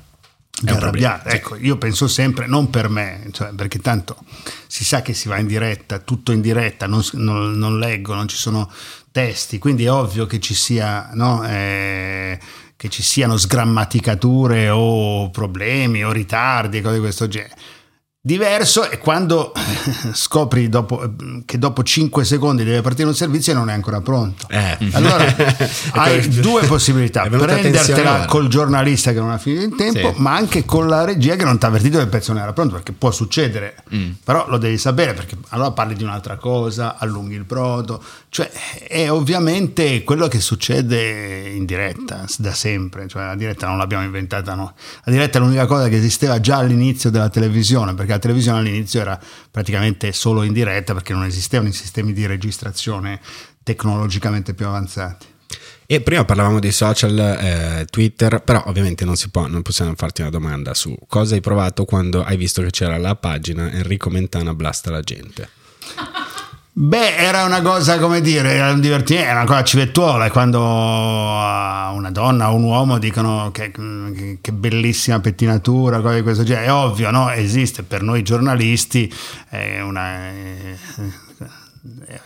arrabbiate. 0.67 1.31
Ecco, 1.31 1.57
io 1.57 1.77
penso 1.77 2.09
sempre, 2.09 2.47
non 2.47 2.71
per 2.71 2.89
me, 2.89 3.29
cioè, 3.33 3.53
perché 3.55 3.79
tanto 3.79 4.17
si 4.67 4.85
sa 4.85 5.03
che 5.03 5.15
si 5.15 5.29
va 5.29 5.39
in 5.39 5.47
diretta, 5.47 5.99
tutto 5.99 6.33
in 6.33 6.41
diretta, 6.41 6.87
non, 6.87 7.03
non- 7.13 7.53
non 7.53 7.79
leggo, 7.79 8.15
non 8.15 8.29
ci 8.29 8.37
sono 8.37 8.71
testi, 9.11 9.59
quindi 9.59 9.85
è 9.85 9.91
ovvio 9.91 10.27
che 10.27 10.41
ci 10.41 10.55
sia, 10.55 11.11
no, 11.15 11.47
eh, 11.47 12.39
che 12.77 12.89
ci 12.89 13.03
siano 13.03 13.37
sgrammaticature 13.37 14.69
o 14.71 15.31
problemi 15.31 16.05
o 16.05 16.13
ritardi, 16.13 16.81
cose 16.81 16.95
di 16.95 17.01
questo 17.01 17.29
genere. 17.29 17.55
Diverso 18.21 18.91
è 18.91 18.99
quando 18.99 19.53
scopri 20.12 20.69
dopo, 20.69 21.09
che 21.45 21.57
dopo 21.57 21.85
5 21.85 22.25
secondi 22.25 22.64
deve 22.64 22.81
partire 22.81 23.07
un 23.07 23.14
servizio 23.14 23.53
e 23.53 23.55
non 23.55 23.71
è 23.71 23.73
ancora 23.73 24.01
pronto. 24.01 24.49
Eh. 24.49 24.77
Allora 24.91 25.25
hai 25.95 26.27
due 26.41 26.66
possibilità: 26.66 27.23
prendertela 27.29 28.25
col 28.27 28.49
giornalista 28.49 29.12
che 29.12 29.21
non 29.21 29.31
ha 29.31 29.39
finito 29.39 29.62
in 29.62 29.77
tempo, 29.77 30.12
Sì. 30.14 30.21
ma 30.21 30.35
anche 30.35 30.64
con 30.64 30.89
la 30.89 31.05
regia 31.05 31.37
che 31.37 31.45
non 31.45 31.59
ti 31.59 31.64
ha 31.64 31.69
avvertito 31.69 31.99
che 31.99 32.03
il 32.05 32.09
pezzo 32.11 32.33
non 32.33 32.43
era 32.43 32.53
pronto, 32.53 32.75
perché 32.75 32.91
può 32.93 33.12
succedere, 33.12 33.77
Mm. 33.95 34.11
però 34.25 34.47
lo 34.49 34.59
devi 34.59 34.79
sapere 34.79 35.14
perché 35.14 35.37
allora 35.51 35.71
parli 35.71 35.95
di 35.95 36.03
un'altra 36.03 36.37
cosa, 36.37 36.97
allunghi 36.99 37.37
il 37.37 37.45
brodo, 37.45 38.03
cioè 38.31 38.51
è 38.87 39.09
ovviamente 39.11 40.03
quello 40.03 40.27
che 40.27 40.41
succede 40.41 41.49
in 41.55 41.64
diretta 41.64 42.25
da 42.39 42.53
sempre, 42.53 43.07
cioè 43.07 43.25
la 43.27 43.37
diretta 43.37 43.69
non 43.69 43.79
l'abbiamo 43.79 44.03
inventata 44.05 44.55
noi, 44.55 44.69
la 45.05 45.12
diretta 45.12 45.39
è 45.39 45.41
l'unica 45.41 45.66
cosa 45.66 45.89
che 45.89 45.97
esisteva 45.97 46.41
già 46.41 46.57
all'inizio 46.57 47.11
della 47.11 47.29
televisione, 47.31 47.95
perché 48.09 48.13
la 48.13 48.19
televisione 48.19 48.59
all'inizio 48.61 49.01
era 49.01 49.21
praticamente 49.51 50.13
solo 50.13 50.43
in 50.43 50.53
diretta 50.53 50.95
perché 50.95 51.13
non 51.13 51.25
esistevano 51.25 51.69
i 51.69 51.73
sistemi 51.73 52.13
di 52.13 52.27
registrazione 52.27 53.21
tecnologicamente 53.63 54.55
più 54.55 54.67
avanzati. 54.67 55.27
E 55.91 56.01
prima 56.03 56.25
parlavamo 56.25 56.59
dei 56.59 56.73
social, 56.73 57.19
eh, 57.19 57.87
Twitter, 57.89 58.43
però 58.43 58.63
ovviamente 58.67 59.05
non, 59.05 59.17
si 59.17 59.31
può, 59.31 59.47
non 59.47 59.63
possiamo 59.63 59.95
farti 59.97 60.21
una 60.21 60.31
domanda 60.31 60.75
su 60.75 60.97
cosa 61.07 61.35
hai 61.35 61.41
provato 61.41 61.85
quando 61.85 62.23
hai 62.23 62.37
visto 62.37 62.63
che 62.63 62.71
c'era 62.71 62.99
la 62.99 63.17
pagina 63.17 63.71
Enrico 63.71 64.11
Mentana 64.11 64.55
blasta 64.55 64.91
la 64.91 65.01
gente. 65.01 65.49
Beh, 66.73 67.16
era 67.16 67.45
una 67.45 67.61
cosa, 67.61 67.99
come 67.99 68.21
dire, 68.21 68.53
era 68.53 68.71
un 68.71 68.81
divertimento, 68.81 69.29
era 69.29 69.41
una 69.41 69.49
cosa 69.49 69.64
civettuola, 69.64 70.27
è 70.27 70.31
quando 70.31 70.61
una 70.61 72.11
donna 72.12 72.53
o 72.53 72.55
un 72.55 72.62
uomo 72.62 72.99
dicono 72.99 73.51
che, 73.51 73.73
che- 74.41 74.53
bellissima 74.53 75.19
pettinatura, 75.19 76.01
cose 76.01 76.16
di 76.16 76.23
questo 76.23 76.45
genere, 76.45 76.66
è 76.66 76.73
ovvio, 76.73 77.11
no? 77.11 77.31
Esiste 77.31 77.83
per 77.83 78.03
noi 78.03 78.23
giornalisti 78.23 79.12
è 79.49 79.81
una... 79.81 80.29
è 82.07 82.21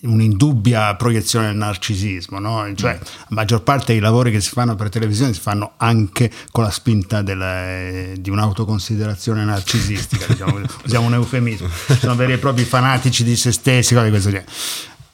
un'indubbia 0.00 0.94
proiezione 0.94 1.46
del 1.46 1.56
narcisismo, 1.56 2.38
no? 2.38 2.70
cioè 2.74 2.98
la 3.00 3.26
maggior 3.30 3.62
parte 3.62 3.92
dei 3.92 4.00
lavori 4.00 4.30
che 4.30 4.40
si 4.40 4.50
fanno 4.50 4.74
per 4.74 4.88
televisione 4.88 5.32
si 5.32 5.40
fanno 5.40 5.72
anche 5.78 6.30
con 6.50 6.64
la 6.64 6.70
spinta 6.70 7.22
della- 7.22 8.14
di 8.14 8.30
un'autoconsiderazione 8.30 9.44
narcisistica, 9.44 10.26
diciamo 10.26 10.60
usiamo 10.84 11.06
un 11.06 11.14
eufemismo, 11.14 11.68
sono 11.98 12.14
veri 12.14 12.34
e 12.34 12.38
propri 12.38 12.64
fanatici 12.64 13.24
di 13.24 13.36
se 13.36 13.52
stessi, 13.52 13.94
cose 13.94 14.04
di 14.06 14.10
questo 14.10 14.30
genere. 14.30 14.50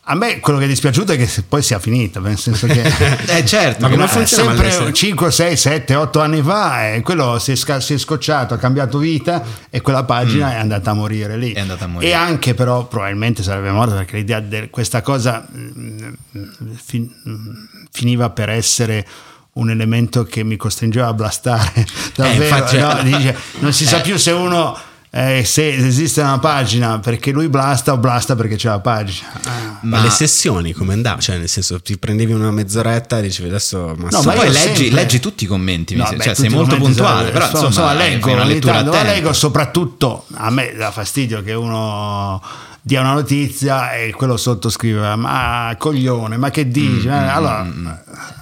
A 0.07 0.17
me 0.17 0.41
quello 0.41 0.59
che 0.59 0.65
è 0.65 0.69
dispiaciuto 0.69 1.13
è 1.13 1.17
che 1.17 1.29
poi 1.49 1.63
sia 1.63 1.79
finita, 1.79 2.19
nel 2.19 2.37
senso 2.37 2.67
che 2.67 2.83
Eh 3.39 3.47
certo, 3.47 3.83
Ma 3.83 3.89
come 3.89 4.09
funziona? 4.09 4.57
Sempre 4.57 4.87
le- 4.87 4.93
5, 4.93 5.31
6, 5.31 5.57
7, 5.57 5.95
8 5.95 6.21
anni 6.21 6.43
fa 6.43 6.93
e 6.93 7.03
quello 7.03 7.39
si 7.39 7.53
è, 7.53 7.55
sca- 7.55 7.79
si 7.79 7.95
è 7.95 7.99
scocciato, 7.99 8.55
ha 8.55 8.57
cambiato 8.57 8.99
vita 8.99 9.45
e 9.71 9.81
quella 9.81 10.03
pagina 10.03 10.55
è 10.55 10.57
andata 10.57 10.91
a 10.91 10.95
morire 10.95 11.37
lì. 11.37 11.53
È 11.53 11.61
andata 11.61 11.85
a 11.85 11.89
morire. 11.89 12.11
E 12.11 12.15
anche 12.15 12.55
però 12.55 12.85
probabilmente 12.87 13.45
sarebbe 13.45 13.71
morta 13.71 13.95
perché 13.95 14.17
l'idea 14.17 14.41
di 14.41 14.69
questa 14.71 15.03
cosa 15.03 15.47
mm, 15.57 16.09
fin- 16.85 17.09
mm, 17.29 17.55
finiva 17.93 18.31
per 18.31 18.49
essere 18.51 19.07
un 19.53 19.71
elemento 19.71 20.25
che 20.25 20.43
mi 20.43 20.57
costringeva 20.57 21.07
a 21.07 21.15
blastare 21.15 21.87
davvero 22.17 22.43
infatti- 22.43 22.79
no? 22.79 23.03
Dice, 23.03 23.37
non 23.61 23.73
si 23.73 23.87
sa 23.87 24.01
più 24.01 24.17
se 24.17 24.33
uno 24.33 24.77
eh, 25.15 25.45
se 25.45 25.75
esiste 25.75 26.23
una 26.23 26.39
pagina 26.39 26.99
perché 26.99 27.33
lui 27.33 27.49
blasta 27.49 27.93
o 27.93 27.99
blasta 27.99 28.35
perché 28.35 28.57
c'è 28.57 28.69
la 28.69 28.81
pagina 28.81 29.29
Ah. 29.45 29.79
Ma, 29.83 30.01
le 30.01 30.11
sessioni 30.11 30.73
come 30.73 30.93
andava? 30.93 31.21
Cioè, 31.21 31.39
nel 31.39 31.49
senso, 31.49 31.81
ti 31.83 31.99
prendevi 31.99 32.33
una 32.33 32.53
mezz'oretta 32.53 33.19
e 33.19 33.23
dicevi 33.23 33.49
adesso. 33.49 33.95
Ma 33.99 34.09
No, 34.11 34.21
Tu 34.21 34.27
ma 34.29 34.33
poi 34.35 34.49
leggi, 34.49 34.59
sempre- 34.59 34.91
leggi 34.91 35.19
tutti 35.21 35.43
i 35.45 35.47
commenti, 35.49 35.97
No, 35.97 36.05
beh, 36.05 36.09
cioè 36.11 36.35
tutti 36.35 36.35
sei 36.41 36.49
molto 36.51 36.77
commenti 36.77 37.01
puntuale, 37.01 37.31
però 37.31 37.51
insomma, 37.67 37.93
leggo, 37.93 38.21
fai 38.27 38.33
una 38.35 38.45
lettura 38.45 38.73
tanto, 38.75 38.91
ma 38.93 39.03
leggo 39.03 39.33
soprattutto 39.33 40.27
a 40.35 40.51
me 40.51 40.73
dà 40.77 40.91
fastidio 40.93 41.43
che 41.43 41.53
uno 41.55 42.41
dia 42.81 43.01
una 43.01 43.13
notizia 43.15 43.93
e 43.95 44.13
quello 44.13 44.37
sotto 44.37 44.69
scrive 44.69 45.15
ma 45.17 45.75
coglione 45.79 46.37
ma 46.37 46.51
che 46.51 46.69
dici 46.69 47.07
Mm, 47.09 47.13
Eh, 47.13 47.29
allora 47.29 47.65
eh, 47.65 48.41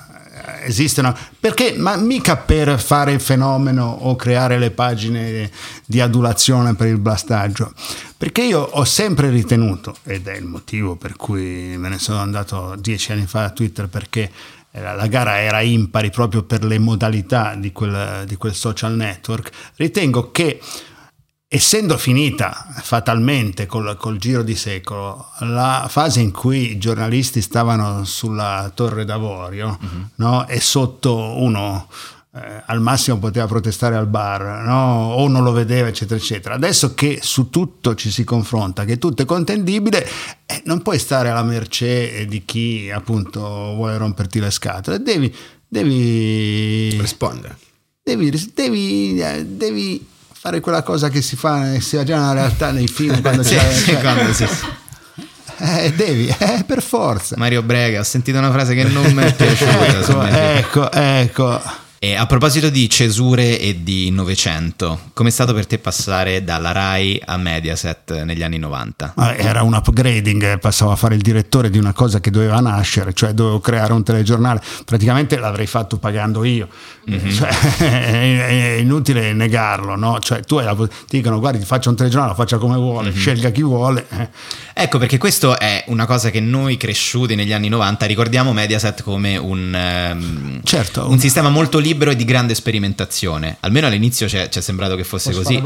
esistono. 0.63 1.17
Perché 1.39 1.75
ma 1.77 1.97
mica 1.97 2.37
per 2.37 2.81
fare 2.81 3.13
il 3.13 3.21
fenomeno 3.21 3.85
o 3.87 4.17
creare 4.17 4.59
le 4.59 4.71
pagine 4.71 5.51
di 5.85 6.01
adulazione 6.01 6.75
per 6.75 6.89
il 6.89 6.99
blastaggio. 6.99 7.73
Perché 8.17 8.43
io 8.43 8.61
ho 8.61 8.85
sempre 8.85 9.31
ritenuto 9.31 9.97
ed 10.05 10.27
è 10.27 10.37
il 10.37 10.45
motivo 10.45 10.97
per 10.97 11.17
cui 11.17 11.75
me 11.79 11.89
ne 11.89 11.99
sono 11.99 12.19
andato 12.19 12.77
dieci 12.79 13.13
anni 13.13 13.27
fa 13.27 13.45
a 13.45 13.51
Twitter 13.51 13.89
perché 13.89 14.31
era- 14.71 14.95
la 14.95 15.07
gara 15.07 15.41
era 15.41 15.61
impari 15.63 16.11
proprio 16.11 16.43
per 16.43 16.65
le 16.65 16.79
modalità 16.79 17.55
di 17.57 17.73
quel, 17.73 18.25
di 18.27 18.37
quel 18.37 18.55
social 18.55 18.95
network 18.95 19.51
ritengo 19.77 20.31
che 20.31 20.61
essendo 21.53 21.99
finita 21.99 22.65
fatalmente 22.81 23.67
col, 23.67 23.97
col 23.97 24.19
giro 24.19 24.45
di 24.45 24.55
secolo 24.55 25.33
la 25.41 25.87
fase 25.91 26.21
in 26.21 26.31
cui 26.31 26.71
i 26.71 26.79
giornalisti 26.79 27.43
stavano 27.43 28.05
sulla 28.05 28.71
torre 28.73 29.05
d'avorio 29.05 29.77
no? 30.15 30.47
e 30.47 30.61
sotto 30.61 31.17
uno 31.43 31.89
eh, 32.37 32.63
al 32.67 32.81
massimo 32.81 33.19
poteva 33.19 33.49
protestare 33.49 33.97
al 33.97 34.07
bar 34.07 34.65
no? 34.65 35.13
o 35.15 35.27
non 35.27 35.43
lo 35.43 35.51
vedeva 35.51 35.89
eccetera 35.89 36.21
eccetera 36.21 36.55
adesso 36.55 36.95
che 36.95 37.19
su 37.21 37.51
tutto 37.51 37.97
ci 37.97 38.13
si 38.13 38.23
confronta 38.23 38.85
che 38.85 38.99
tutto 38.99 39.23
è 39.23 39.25
contendibile 39.25 40.09
eh, 40.47 40.63
non 40.67 40.83
puoi 40.83 41.01
stare 41.01 41.31
alla 41.31 41.43
mercé 41.43 42.27
di 42.29 42.45
chi 42.45 42.93
appunto 42.95 43.41
vuole 43.75 43.97
romperti 43.97 44.39
le 44.39 44.53
scatole 44.53 45.03
devi, 45.03 45.35
devi 45.67 46.97
Rispondere. 46.97 47.59
devi, 48.05 48.31
devi, 48.55 49.21
eh, 49.21 49.45
devi 49.45 50.10
fare 50.43 50.61
quella 50.61 50.83
cosa 50.83 51.11
che 51.11 51.21
si 51.21 51.37
fa, 51.37 51.79
si 51.81 51.97
fa 51.97 52.03
già 52.05 52.17
nella 52.19 52.33
realtà 52.33 52.71
nei 52.71 52.89
film 52.89 53.21
quando 53.23 53.43
Sì, 53.43 53.57
c'è, 53.57 53.73
sì, 53.73 53.95
quando 53.97 54.33
si- 54.33 54.47
Eh, 55.59 55.93
devi, 55.95 56.27
eh, 56.39 56.65
per 56.67 56.83
forza. 56.83 57.35
Mario 57.37 57.63
Brega, 57.63 58.01
ho 58.01 58.05
sentito 58.05 58.39
una 58.39 58.51
frase 58.51 58.75
che 58.75 58.85
non 58.85 59.13
mi 59.13 59.23
è 59.23 59.35
piaciuta. 59.35 60.57
ecco, 60.57 60.91
ecco, 60.91 60.91
ecco. 60.91 61.61
E 62.03 62.15
a 62.15 62.25
proposito 62.25 62.71
di 62.71 62.89
cesure 62.89 63.59
e 63.61 63.83
di 63.83 64.11
Novecento, 64.11 65.11
com'è 65.13 65.29
stato 65.29 65.53
per 65.53 65.67
te 65.67 65.77
passare 65.79 66.43
dalla 66.43 66.73
Rai 66.73 67.21
a 67.23 67.37
Mediaset 67.37 68.23
negli 68.23 68.43
anni 68.43 68.57
90? 68.57 69.13
Ma 69.17 69.37
Era 69.37 69.63
un 69.63 69.75
upgrading, 69.75 70.43
eh, 70.53 70.57
passavo 70.57 70.93
a 70.93 70.97
fare 70.97 71.15
il 71.15 71.21
direttore 71.21 71.69
di 71.69 71.77
una 71.77 71.93
cosa 71.93 72.19
che 72.19 72.31
doveva 72.31 72.59
nascere, 72.61 73.13
cioè 73.13 73.33
dovevo 73.35 73.61
creare 73.61 73.93
un 73.93 74.03
telegiornale. 74.03 74.63
Praticamente 74.87 75.37
l'avrei 75.37 75.67
fatto 75.67 75.99
pagando 75.99 76.43
io, 76.43 76.69
Mhm. 77.05 77.31
Cioè, 77.33 77.49
è, 77.81 78.77
inutile 78.81 79.35
negarlo, 79.35 79.95
no? 79.95 80.19
Cioè, 80.21 80.41
tu 80.43 80.59
la- 80.59 80.75
ti 80.75 81.17
dicono 81.19 81.39
guardi, 81.39 81.59
ti 81.59 81.67
faccio 81.67 81.91
un 81.91 81.97
telegiornale, 81.97 82.31
lo 82.33 82.39
faccia 82.39 82.57
come 82.57 82.77
vuole, 82.77 83.11
Mhm. 83.11 83.17
scelga 83.17 83.51
chi 83.51 83.63
vuole. 83.63 84.07
eh. 84.09 84.29
Ecco 84.73 84.97
perché 84.97 85.19
questo 85.19 85.59
è 85.59 85.85
una 85.89 86.07
cosa 86.07 86.31
che 86.31 86.41
noi 86.41 86.79
cresciuti 86.79 87.35
negli 87.35 87.53
anni 87.53 87.69
90 87.69 88.07
ricordiamo 88.07 88.55
Mediaset 88.55 89.03
come 89.03 89.37
un, 89.37 89.75
ehm, 89.75 90.61
Certo. 90.63 91.07
un 91.11 91.19
sistema 91.19 91.51
molto 91.51 91.77
libero 91.77 91.89
e 92.11 92.17
di 92.17 92.25
grande 92.25 92.55
sperimentazione. 92.55 93.57
Almeno 93.61 93.87
all'inizio 93.87 94.29
ci 94.29 94.37
è, 94.37 94.49
è 94.49 94.61
sembrato 94.61 94.97
che 94.97 95.05
fosse 95.05 95.31
Posso 95.31 95.43
così. 95.43 95.61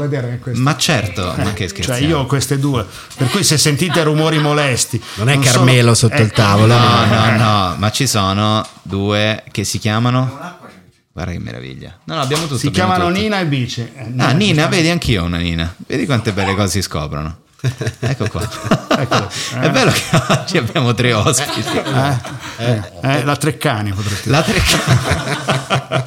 Ma 0.53 0.75
certo, 0.77 1.33
ma 1.37 1.53
che 1.53 1.67
Cioè, 1.67 1.83
scherziamo. 1.83 1.99
io 2.07 2.19
ho 2.19 2.25
queste 2.25 2.59
due, 2.59 2.85
per 3.15 3.27
cui 3.29 3.43
se 3.43 3.57
sentite 3.57 4.03
rumori 4.03 4.39
molesti, 4.39 5.01
Non 5.15 5.29
è 5.29 5.33
sono- 5.33 5.45
Carmelo 5.45 5.93
sotto 5.93 6.21
il 6.21 6.27
eh, 6.27 6.31
tavolo. 6.31 6.77
No, 6.77 7.05
no, 7.05 7.37
no, 7.37 7.75
ma 7.77 7.91
ci 7.91 8.07
sono 8.07 8.65
due 8.81 9.43
che 9.51 9.63
si 9.63 9.77
chiamano... 9.79 10.63
Guarda 11.11 11.31
che 11.31 11.39
meraviglia. 11.39 11.97
No, 12.03 12.15
no, 12.15 12.21
abbiamo 12.21 12.43
tutto. 12.43 12.57
Si 12.57 12.67
abbiamo 12.67 12.89
chiamano 12.91 13.09
tutto. 13.09 13.21
Nina 13.23 13.39
e 13.39 13.45
Bice. 13.45 13.91
Eh, 13.95 14.11
Ah, 14.17 14.31
Nina, 14.33 14.67
vedi 14.67 14.89
anch'io 14.89 15.23
una 15.23 15.37
Nina. 15.37 15.73
Vedi 15.87 16.05
quante 16.05 16.33
belle 16.33 16.55
cose 16.55 16.71
si 16.71 16.81
scoprono. 16.81 17.43
Ecco 17.99 18.27
qua. 18.27 18.41
Eccolo. 18.97 19.29
È 19.59 19.69
bello 19.69 19.91
che 19.91 20.03
oggi 20.29 20.57
abbiamo 20.57 20.93
tre 20.93 21.13
ospiti. 21.13 21.77
Eh, 21.77 22.63
eh, 22.63 22.81
eh, 23.01 23.23
la 23.23 23.35
Treccani 23.35 23.91
potresti 23.91 24.29
La 24.29 24.43
Treccani. 24.43 26.03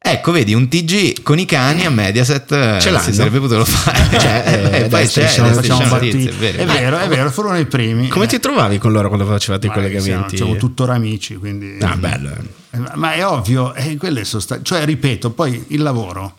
Ecco, 0.00 0.32
vedi, 0.32 0.54
un 0.54 0.68
TG 0.68 1.22
con 1.22 1.38
i 1.38 1.44
cani 1.44 1.84
a 1.84 1.90
Mediaset 1.90 2.50
eh, 2.52 2.78
Ce 2.80 2.88
l'hanno. 2.90 3.02
si 3.04 3.12
sarebbe 3.12 3.40
potuto 3.40 3.64
fare. 3.66 4.18
Cioè, 4.18 4.70
eh, 4.72 4.84
e 4.84 4.88
poi 4.88 5.06
c'è, 5.06 5.26
diciamo, 5.26 5.52
facciamo 5.52 5.86
partite. 5.86 6.16
notizia, 6.16 6.30
è 6.30 6.34
vero. 6.34 6.62
È 6.62 6.66
vero, 6.66 6.98
è 6.98 7.08
vero, 7.08 7.30
furono 7.30 7.58
i 7.58 7.66
primi. 7.66 8.08
Come 8.08 8.26
ti 8.26 8.38
trovavi 8.40 8.78
con 8.78 8.92
loro 8.92 9.08
quando 9.08 9.26
facevate 9.26 9.66
i 9.66 9.70
collegamenti? 9.70 10.36
siamo 10.36 10.56
tuttora 10.56 10.94
amici, 10.94 11.36
quindi... 11.36 11.76
Ah, 11.82 11.96
bello. 11.96 12.30
Eh, 12.70 12.78
Ma- 12.94 13.12
è 13.12 13.26
ovvio, 13.26 13.74
eh, 13.74 13.96
quelle 13.98 14.24
sono 14.24 14.40
sta- 14.40 14.62
cioè 14.62 14.84
ripeto, 14.86 15.30
poi 15.32 15.62
il 15.68 15.82
lavoro 15.82 16.36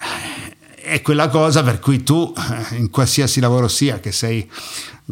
eh, 0.00 0.41
è 0.82 1.00
quella 1.02 1.28
cosa 1.28 1.62
per 1.62 1.78
cui 1.78 2.02
tu, 2.02 2.32
in 2.72 2.90
qualsiasi 2.90 3.40
lavoro 3.40 3.68
sia, 3.68 4.00
che 4.00 4.12
sei, 4.12 4.48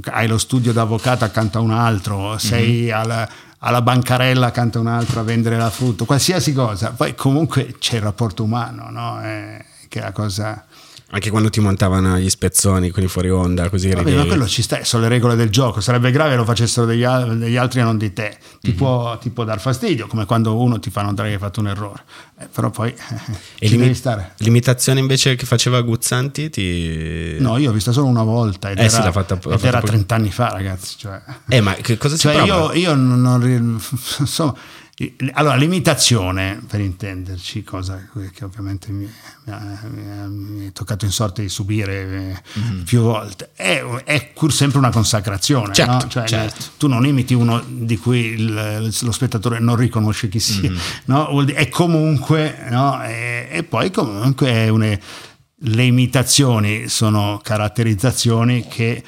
hai 0.04 0.26
lo 0.28 0.38
studio 0.38 0.72
d'avvocato 0.72 1.24
accanto 1.24 1.58
a 1.58 1.60
un 1.60 1.70
altro, 1.72 2.36
sei 2.38 2.86
Mhm. 2.86 2.92
alla, 2.94 3.28
alla 3.58 3.82
bancarella 3.82 4.46
accanto 4.46 4.78
a 4.78 4.80
un 4.80 4.86
altro 4.88 5.20
a 5.20 5.22
vendere 5.22 5.56
la 5.56 5.70
frutta, 5.70 6.04
qualsiasi 6.04 6.52
cosa, 6.52 6.90
poi 6.92 7.14
comunque 7.14 7.74
c'è 7.78 7.96
il 7.96 8.02
rapporto 8.02 8.42
umano, 8.42 8.88
no? 8.90 9.22
Eh, 9.22 9.64
che 9.88 9.98
è 10.00 10.02
la 10.02 10.12
cosa... 10.12 10.64
Anche 11.12 11.28
quando 11.30 11.50
ti 11.50 11.58
montavano 11.58 12.16
gli 12.20 12.30
spezzoni 12.30 12.90
con 12.90 13.02
i 13.02 13.08
fuori 13.08 13.28
onda, 13.30 13.68
così 13.68 13.88
Vabbè, 13.88 13.98
ridevi. 14.04 14.16
ma 14.16 14.24
quello 14.26 14.46
ci 14.46 14.62
sta, 14.62 14.84
sono 14.84 15.02
le 15.02 15.08
regole 15.08 15.34
del 15.34 15.50
gioco. 15.50 15.80
Sarebbe 15.80 16.12
grave 16.12 16.36
lo 16.36 16.44
facessero 16.44 16.86
degli, 16.86 17.02
al- 17.02 17.36
degli 17.36 17.56
altri 17.56 17.80
e 17.80 17.82
non 17.82 17.98
di 17.98 18.12
te. 18.12 18.38
Ti, 18.60 18.70
può, 18.70 19.18
ti 19.18 19.30
può 19.30 19.42
dar 19.42 19.58
fastidio, 19.58 20.06
come 20.06 20.24
quando 20.24 20.56
uno 20.56 20.78
ti 20.78 20.88
fa 20.88 21.02
notare 21.02 21.30
che 21.30 21.34
hai 21.34 21.40
fatto 21.40 21.58
un 21.58 21.66
errore. 21.66 22.04
Eh, 22.40 22.46
però 22.52 22.70
poi 22.70 22.94
E 23.58 23.68
ci 23.68 23.76
l'imi- 23.76 23.94
stare. 23.94 24.32
l'imitazione 24.38 24.98
invece 25.00 25.34
che 25.34 25.44
faceva 25.44 25.80
Guzzanti 25.82 26.48
ti... 26.48 27.36
No, 27.38 27.58
io 27.58 27.68
ho 27.70 27.72
vista 27.72 27.92
solo 27.92 28.06
una 28.06 28.22
volta 28.22 28.70
ed 28.70 28.78
Eh 28.78 28.84
era, 28.84 28.90
sì, 28.90 29.02
l'ha 29.02 29.12
fatta- 29.12 29.38
l'ha 29.42 29.54
ed 29.56 29.64
era 29.64 29.78
poco- 29.80 29.92
30 29.92 30.14
anni 30.14 30.30
fa, 30.30 30.48
ragazzi. 30.48 30.94
Cioè, 30.96 31.20
Eh, 31.48 31.60
ma 31.60 31.74
che 31.74 31.98
cosa 31.98 32.14
si 32.14 32.22
cioè 32.22 32.36
prova? 32.36 32.72
io, 32.74 32.80
io 32.80 32.94
non, 32.94 33.20
non 33.20 33.80
insomma, 34.20 34.54
allora 35.32 35.54
l'imitazione, 35.56 36.60
per 36.66 36.80
intenderci, 36.80 37.62
cosa 37.64 38.06
che 38.34 38.44
ovviamente 38.44 38.90
mi, 38.92 39.10
mi 40.28 40.66
è 40.66 40.72
toccato 40.72 41.06
in 41.06 41.10
sorte 41.10 41.40
di 41.40 41.48
subire 41.48 42.42
eh, 42.54 42.82
più 42.84 43.00
volte, 43.00 43.50
è, 43.54 43.82
è 44.04 44.30
pur 44.34 44.52
sempre 44.52 44.76
una 44.78 44.90
consacrazione. 44.90 45.72
Certo, 45.72 45.92
no? 45.92 46.06
Cioè, 46.08 46.26
certo. 46.26 46.64
Tu 46.76 46.86
non 46.86 47.06
imiti 47.06 47.32
uno 47.32 47.62
di 47.66 47.96
cui 47.96 48.18
il- 48.26 48.94
lo 49.00 49.10
spettatore 49.12 49.58
non 49.58 49.76
riconosce 49.76 50.28
chi 50.28 50.38
sia, 50.38 50.70
no? 51.06 51.28
Vuol 51.30 51.46
dire- 51.46 51.58
è 51.60 51.68
comunque, 51.70 52.29
no? 52.36 53.02
e, 53.04 53.48
e 53.50 53.62
poi 53.64 53.90
comunque 53.90 54.68
une- 54.68 55.00
le 55.62 55.84
imitazioni 55.84 56.88
sono 56.88 57.40
caratterizzazioni 57.42 58.66
che 58.66 59.02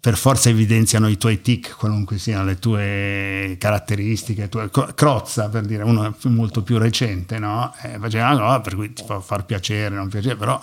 per 0.00 0.16
forza 0.16 0.48
evidenziano 0.48 1.08
i 1.08 1.18
tuoi 1.18 1.42
tic, 1.42 1.76
qualunque 1.76 2.18
siano 2.18 2.44
le 2.44 2.58
tue 2.58 3.56
caratteristiche. 3.58 4.48
tue- 4.48 4.70
Crozza, 4.94 5.48
per 5.48 5.66
dire, 5.66 5.82
uno 5.82 6.16
molto 6.24 6.62
più 6.62 6.78
recente, 6.78 7.38
no? 7.38 7.74
Eh, 7.82 7.98
faceva 7.98 8.30
una 8.30 8.38
cosa 8.38 8.60
per 8.60 8.74
cui 8.74 8.92
ti 8.92 9.02
fa 9.04 9.20
far 9.20 9.44
piacere, 9.44 9.94
non 9.94 10.08
piacere, 10.08 10.36
però 10.36 10.58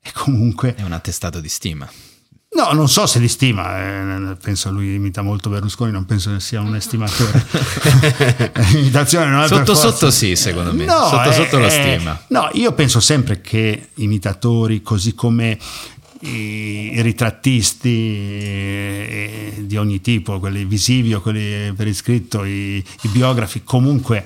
è 0.00 0.10
comunque... 0.12 0.74
È 0.74 0.82
un 0.82 0.92
attestato 0.92 1.40
di 1.40 1.48
stima. 1.48 1.88
No, 2.50 2.72
non 2.72 2.88
so 2.88 3.06
se 3.06 3.18
li 3.18 3.28
stima, 3.28 4.30
eh, 4.30 4.36
penso 4.42 4.70
lui 4.70 4.94
imita 4.94 5.20
molto 5.20 5.50
Berlusconi, 5.50 5.92
non 5.92 6.06
penso 6.06 6.32
che 6.32 6.40
sia 6.40 6.60
un 6.60 6.74
estimatore. 6.74 7.44
L'imitazione 8.72 9.26
non 9.26 9.42
è 9.42 9.46
Sotto 9.46 9.74
sotto 9.74 10.10
sì, 10.10 10.34
secondo 10.34 10.72
me. 10.72 10.86
No, 10.86 11.08
sotto 11.08 11.28
eh, 11.28 11.32
sotto 11.32 11.58
lo 11.58 11.66
eh, 11.66 11.70
stima. 11.70 12.18
No, 12.28 12.48
io 12.54 12.72
penso 12.72 13.00
sempre 13.00 13.42
che 13.42 13.88
imitatori, 13.96 14.80
così 14.80 15.14
come 15.14 15.58
i, 16.20 16.94
i 16.94 17.02
ritrattisti 17.02 17.88
eh, 17.88 19.54
di 19.58 19.76
ogni 19.76 20.00
tipo, 20.00 20.38
quelli 20.40 20.64
visivi 20.64 21.12
o 21.12 21.20
quelli 21.20 21.72
per 21.74 21.86
iscritto, 21.86 22.44
i, 22.44 22.78
i 22.78 23.08
biografi, 23.08 23.62
comunque 23.62 24.24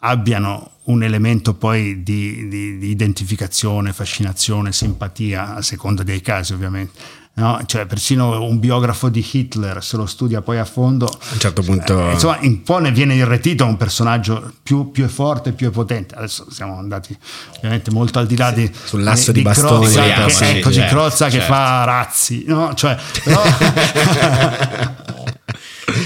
abbiano 0.00 0.72
un 0.84 1.02
elemento 1.02 1.54
poi 1.54 2.02
di, 2.02 2.48
di- 2.48 2.78
di 2.78 2.88
identificazione, 2.90 3.94
fascinazione, 3.94 4.72
simpatia, 4.72 5.54
a 5.56 5.62
seconda 5.62 6.02
dei 6.02 6.20
casi 6.20 6.52
ovviamente. 6.52 7.24
No? 7.38 7.60
Cioè, 7.66 7.84
persino 7.84 8.42
un 8.42 8.58
biografo 8.58 9.10
di 9.10 9.22
Hitler, 9.30 9.84
se 9.84 9.98
lo 9.98 10.06
studia 10.06 10.40
poi 10.40 10.56
a 10.58 10.64
fondo, 10.64 11.04
A 11.06 11.18
un 11.32 11.38
certo 11.38 11.60
punto... 11.60 12.08
eh, 12.08 12.12
insomma, 12.12 12.38
un 12.40 12.62
po' 12.62 12.78
ne 12.78 12.90
viene 12.92 13.14
irretito 13.14 13.66
un 13.66 13.76
personaggio 13.76 14.54
più, 14.62 14.90
più 14.90 15.04
è 15.04 15.08
forte, 15.08 15.52
più 15.52 15.68
è 15.68 15.70
potente. 15.70 16.14
Adesso 16.14 16.46
siamo 16.50 16.78
andati 16.78 17.14
ovviamente 17.58 17.90
molto 17.90 18.18
al 18.20 18.26
di 18.26 18.38
là 18.38 18.50
di, 18.52 18.72
Sull'asso 18.84 19.32
di 19.32 19.42
bastoni, 19.42 19.84
Crozza, 19.86 20.02
sì, 20.02 20.12
che, 20.14 20.30
sì, 20.30 20.44
è 20.44 20.60
così 20.60 20.74
certo, 20.80 20.94
Crozza 20.94 21.24
che 21.26 21.30
certo. 21.32 21.46
fa 21.52 21.84
razzi, 21.84 22.44
no? 22.46 22.72
Cioè, 22.74 22.96
però- 23.22 23.42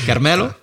Carmelo? 0.04 0.56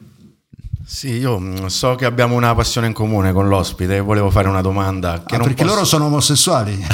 Sì, 0.86 1.12
io 1.12 1.40
mm, 1.40 1.66
so 1.68 1.96
che 1.96 2.04
abbiamo 2.04 2.36
una 2.36 2.54
passione 2.56 2.88
in 2.88 2.94
comune 2.94 3.32
con 3.32 3.48
l'ospite 3.48 3.96
e 3.96 4.00
volevo 4.02 4.30
fare 4.30 4.50
una 4.50 4.62
domanda 4.62 5.24
che 5.26 5.36
Ah, 5.36 5.38
non 5.38 5.48
perché 5.48 5.64
posso- 5.64 5.76
loro 5.76 5.86
sono 5.86 6.06
omosessuali. 6.08 6.86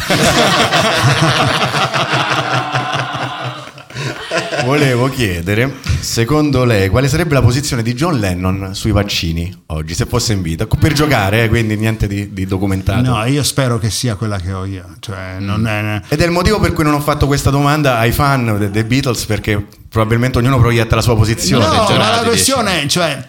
Volevo 4.65 5.09
chiedere, 5.09 5.79
secondo 5.99 6.63
lei, 6.63 6.87
quale 6.89 7.09
sarebbe 7.09 7.33
la 7.33 7.41
posizione 7.41 7.83
di 7.83 7.93
John 7.93 8.17
Lennon 8.17 8.73
sui 8.73 8.91
vaccini 8.91 9.63
oggi, 9.67 9.93
se 9.93 10.05
fosse 10.05 10.31
in 10.33 10.41
vita? 10.41 10.65
Per 10.65 10.93
giocare, 10.93 11.43
eh, 11.43 11.49
quindi 11.49 11.75
niente 11.75 12.07
di, 12.07 12.31
di 12.31 12.45
documentato. 12.45 13.01
No, 13.01 13.25
io 13.25 13.43
spero 13.43 13.77
che 13.77 13.89
sia 13.89 14.15
quella 14.15 14.37
che 14.37 14.53
ho 14.53 14.63
io. 14.65 14.95
Cioè, 14.99 15.35
non 15.39 15.67
è, 15.67 16.01
Ed 16.07 16.21
è 16.21 16.25
il 16.25 16.31
motivo 16.31 16.59
per 16.59 16.71
cui 16.71 16.85
non 16.85 16.93
ho 16.93 17.01
fatto 17.01 17.27
questa 17.27 17.49
domanda 17.49 17.97
ai 17.97 18.13
fan 18.13 18.57
de- 18.57 18.71
dei 18.71 18.85
Beatles, 18.85 19.25
perché 19.25 19.67
probabilmente 19.89 20.37
ognuno 20.37 20.57
proietta 20.59 20.95
la 20.95 21.01
sua 21.01 21.15
posizione. 21.15 21.65
No, 21.65 21.71
Giornate, 21.71 21.97
ma 21.97 22.09
la 22.15 22.23
questione, 22.23 22.87
cioè, 22.87 23.27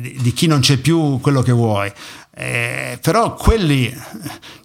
di, 0.00 0.16
di 0.20 0.32
chi 0.32 0.46
non 0.46 0.60
c'è 0.60 0.76
più 0.76 1.18
quello 1.20 1.42
che 1.42 1.52
vuoi, 1.52 1.92
eh, 2.34 2.98
però 3.02 3.34
quelli, 3.34 3.92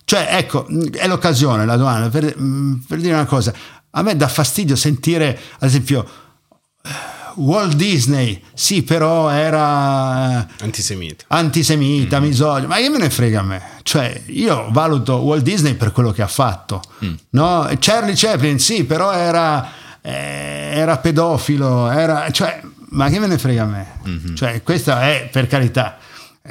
cioè, 0.10 0.26
ecco, 0.38 0.66
è 0.94 1.06
l'occasione, 1.06 1.66
la 1.66 1.76
domanda, 1.76 2.08
per, 2.08 2.34
per 2.88 2.98
dire 3.00 3.14
una 3.14 3.26
cosa, 3.26 3.54
a 3.90 4.02
me 4.02 4.16
dà 4.16 4.30
fastidio 4.30 4.78
sentire, 4.78 5.38
ad 5.60 5.68
esempio, 5.68 6.08
Walt 7.36 7.76
Disney, 7.76 8.42
sì, 8.54 8.84
però 8.84 9.28
era 9.30 10.48
Antisemita. 10.60 11.26
antisemita, 11.28 12.22
misogino, 12.22 12.70
ma 12.70 12.78
che 12.78 12.88
me 12.88 13.00
ne 13.00 13.10
frega 13.10 13.42
a 13.42 13.44
me? 13.44 13.62
Cioè, 13.84 14.24
io 14.28 14.70
valuto 14.72 15.18
Walt 15.18 15.44
Disney 15.44 15.74
per 15.74 15.92
quello 15.92 16.14
che 16.14 16.22
ha 16.22 16.28
fatto. 16.28 16.82
No? 17.32 17.70
Charlie 17.78 18.14
Chaplin, 18.16 18.60
sì, 18.60 18.86
però 18.86 19.12
era, 19.12 19.70
eh, 20.02 20.72
era 20.74 21.00
pedofilo, 21.00 21.92
era, 21.92 22.32
cioè, 22.32 22.62
ma 22.92 23.10
che 23.10 23.20
me 23.20 23.28
ne 23.28 23.38
frega 23.38 23.64
a 23.64 23.66
me? 23.66 24.00
Cioè, 24.36 24.64
questa 24.64 25.02
è 25.10 25.28
per 25.30 25.48
carità. 25.48 25.98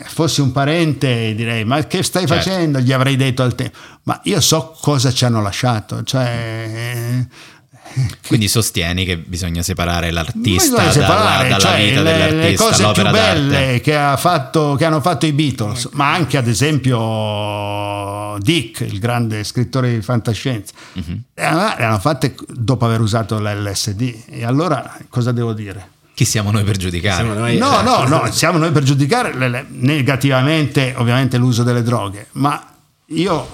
Fossi 0.05 0.41
un 0.43 0.53
parente 0.53 1.35
direi 1.35 1.65
ma 1.65 1.83
che 1.87 2.03
stai 2.03 2.27
Certo. 2.27 2.43
facendo? 2.43 2.81
Gli 2.81 2.93
avrei 2.93 3.17
detto 3.17 3.43
al 3.43 3.55
tempo. 3.55 3.77
Ma 4.03 4.21
io 4.25 4.41
so 4.41 4.77
cosa 4.81 5.13
ci 5.13 5.25
hanno 5.25 5.41
lasciato. 5.43 6.03
Cioè, 6.03 6.25
eh, 6.29 7.27
Quindi 8.27 8.47
sostieni 8.49 9.05
che 9.07 9.17
bisogna 9.17 9.63
separare 9.63 10.11
l'artista 10.11 10.77
Bisogna 10.85 10.91
separare, 10.93 11.49
dalla, 11.49 11.57
dalla 11.59 11.77
cioè, 11.77 11.85
vita 11.89 12.03
le, 12.03 12.13
le 12.19 12.29
dell'artista, 12.29 12.65
cose 12.65 12.93
più 12.93 13.03
belle 13.11 13.51
d'arte. 13.51 13.81
che, 13.81 13.97
ha 13.97 14.17
fatto, 14.17 14.75
che 14.75 14.85
hanno 14.85 15.01
fatto 15.01 15.25
i 15.27 15.33
Beatles, 15.33 15.89
ma 15.93 16.13
anche 16.13 16.37
ad 16.37 16.47
esempio 16.47 18.37
Dick, 18.41 18.81
il 18.81 18.99
grande 18.99 19.45
scrittore 19.45 19.95
di 19.95 20.03
fantascienza, 20.03 20.75
le 20.93 21.43
hanno 21.43 21.75
le 21.79 21.85
hanno 21.85 21.99
fatte 21.99 22.35
dopo 22.49 22.85
aver 22.85 23.01
usato 23.01 23.39
l'LSD. 23.41 24.25
E 24.29 24.45
allora 24.45 24.97
cosa 25.09 25.33
devo 25.33 25.53
dire? 25.55 25.95
Chi 26.17 26.25
siamo 26.25 26.51
noi 26.51 26.65
per 26.65 26.79
giudicare? 26.79 27.17
Siamo 27.23 27.39
noi- 27.39 27.59
No, 27.59 27.83
no, 27.83 28.07
no, 28.07 28.33
siamo 28.33 28.57
noi 28.57 28.71
per 28.71 28.83
giudicare 28.85 29.35
le- 29.37 29.51
le- 29.51 29.67
negativamente 29.69 30.95
ovviamente 30.97 31.37
l'uso 31.37 31.63
delle 31.63 31.83
droghe, 31.83 32.29
ma 32.33 32.59
io 33.09 33.47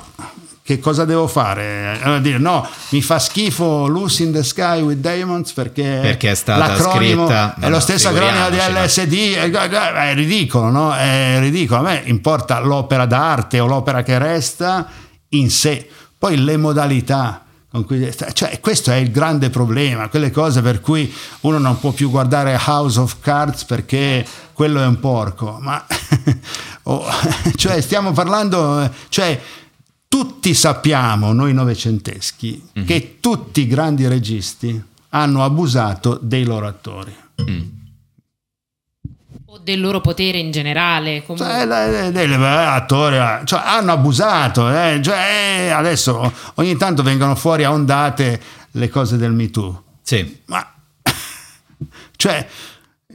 che 0.62 0.78
cosa 0.78 1.04
devo 1.04 1.26
fare? 1.26 1.98
Allora 2.00 2.20
dire 2.20 2.38
no, 2.38 2.64
mi 2.90 3.02
fa 3.02 3.18
schifo 3.18 3.88
Lucy 3.88 4.26
in 4.26 4.32
the 4.32 4.44
Sky 4.44 4.80
with 4.80 4.98
Diamonds 4.98 5.52
perché, 5.54 5.98
Perché 6.02 6.30
è 6.30 6.34
stata 6.36 6.60
scritta- 7.24 7.56
è 7.58 7.68
lo 7.68 7.80
stesso 7.80 8.08
acronimo 8.10 8.48
di 8.50 8.56
LSD, 8.56 9.34
è, 9.34 9.50
è 9.50 10.14
ridicolo, 10.14 10.70
no? 10.70 10.94
È 10.94 11.38
ridicolo. 11.40 11.80
A 11.80 11.82
me 11.82 12.02
importa 12.04 12.60
l'opera 12.60 13.06
d'arte 13.06 13.58
o 13.58 13.66
l'opera 13.66 14.04
che 14.04 14.16
resta 14.18 14.86
in 15.30 15.50
sé, 15.50 15.88
poi 16.16 16.36
le 16.36 16.56
modalità. 16.56 17.42
Cioè, 18.34 18.60
questo 18.60 18.90
è 18.90 18.96
il 18.96 19.10
grande 19.10 19.48
problema, 19.48 20.08
quelle 20.08 20.30
cose 20.30 20.60
per 20.60 20.80
cui 20.80 21.12
uno 21.40 21.58
non 21.58 21.78
può 21.78 21.90
più 21.92 22.10
guardare 22.10 22.60
House 22.66 23.00
of 23.00 23.16
Cards 23.20 23.64
perché 23.64 24.26
quello 24.52 24.82
è 24.82 24.86
un 24.86 25.00
porco, 25.00 25.58
ma 25.58 25.84
oh, 26.84 27.04
cioè, 27.56 27.80
stiamo 27.80 28.12
parlando, 28.12 28.90
cioè, 29.08 29.40
tutti 30.06 30.52
sappiamo, 30.52 31.32
noi 31.32 31.54
novecenteschi, 31.54 32.68
che 32.84 33.16
tutti 33.20 33.62
i 33.62 33.66
grandi 33.66 34.06
registi 34.06 34.82
hanno 35.10 35.42
abusato 35.42 36.18
dei 36.20 36.44
loro 36.44 36.66
attori. 36.66 37.14
O 39.54 39.58
del 39.58 39.80
loro 39.82 40.00
potere 40.00 40.38
in 40.38 40.50
generale. 40.50 41.22
Comunque. 41.26 41.46
Cioè, 41.46 42.10
le- 42.10 42.34
attori 42.66 43.16
cioè, 43.44 43.60
hanno 43.62 43.92
abusato, 43.92 44.70
eh, 44.70 44.98
cioè, 45.02 45.66
eh, 45.66 45.68
adesso 45.68 46.32
ogni 46.54 46.74
tanto 46.78 47.02
vengono 47.02 47.34
fuori 47.34 47.62
a 47.62 47.70
ondate 47.70 48.40
le 48.70 48.88
cose 48.88 49.18
del 49.18 49.32
Me 49.32 49.50
Too. 49.50 49.82
Sì. 50.00 50.40
Ma 50.46 50.66
cioè, 52.16 52.46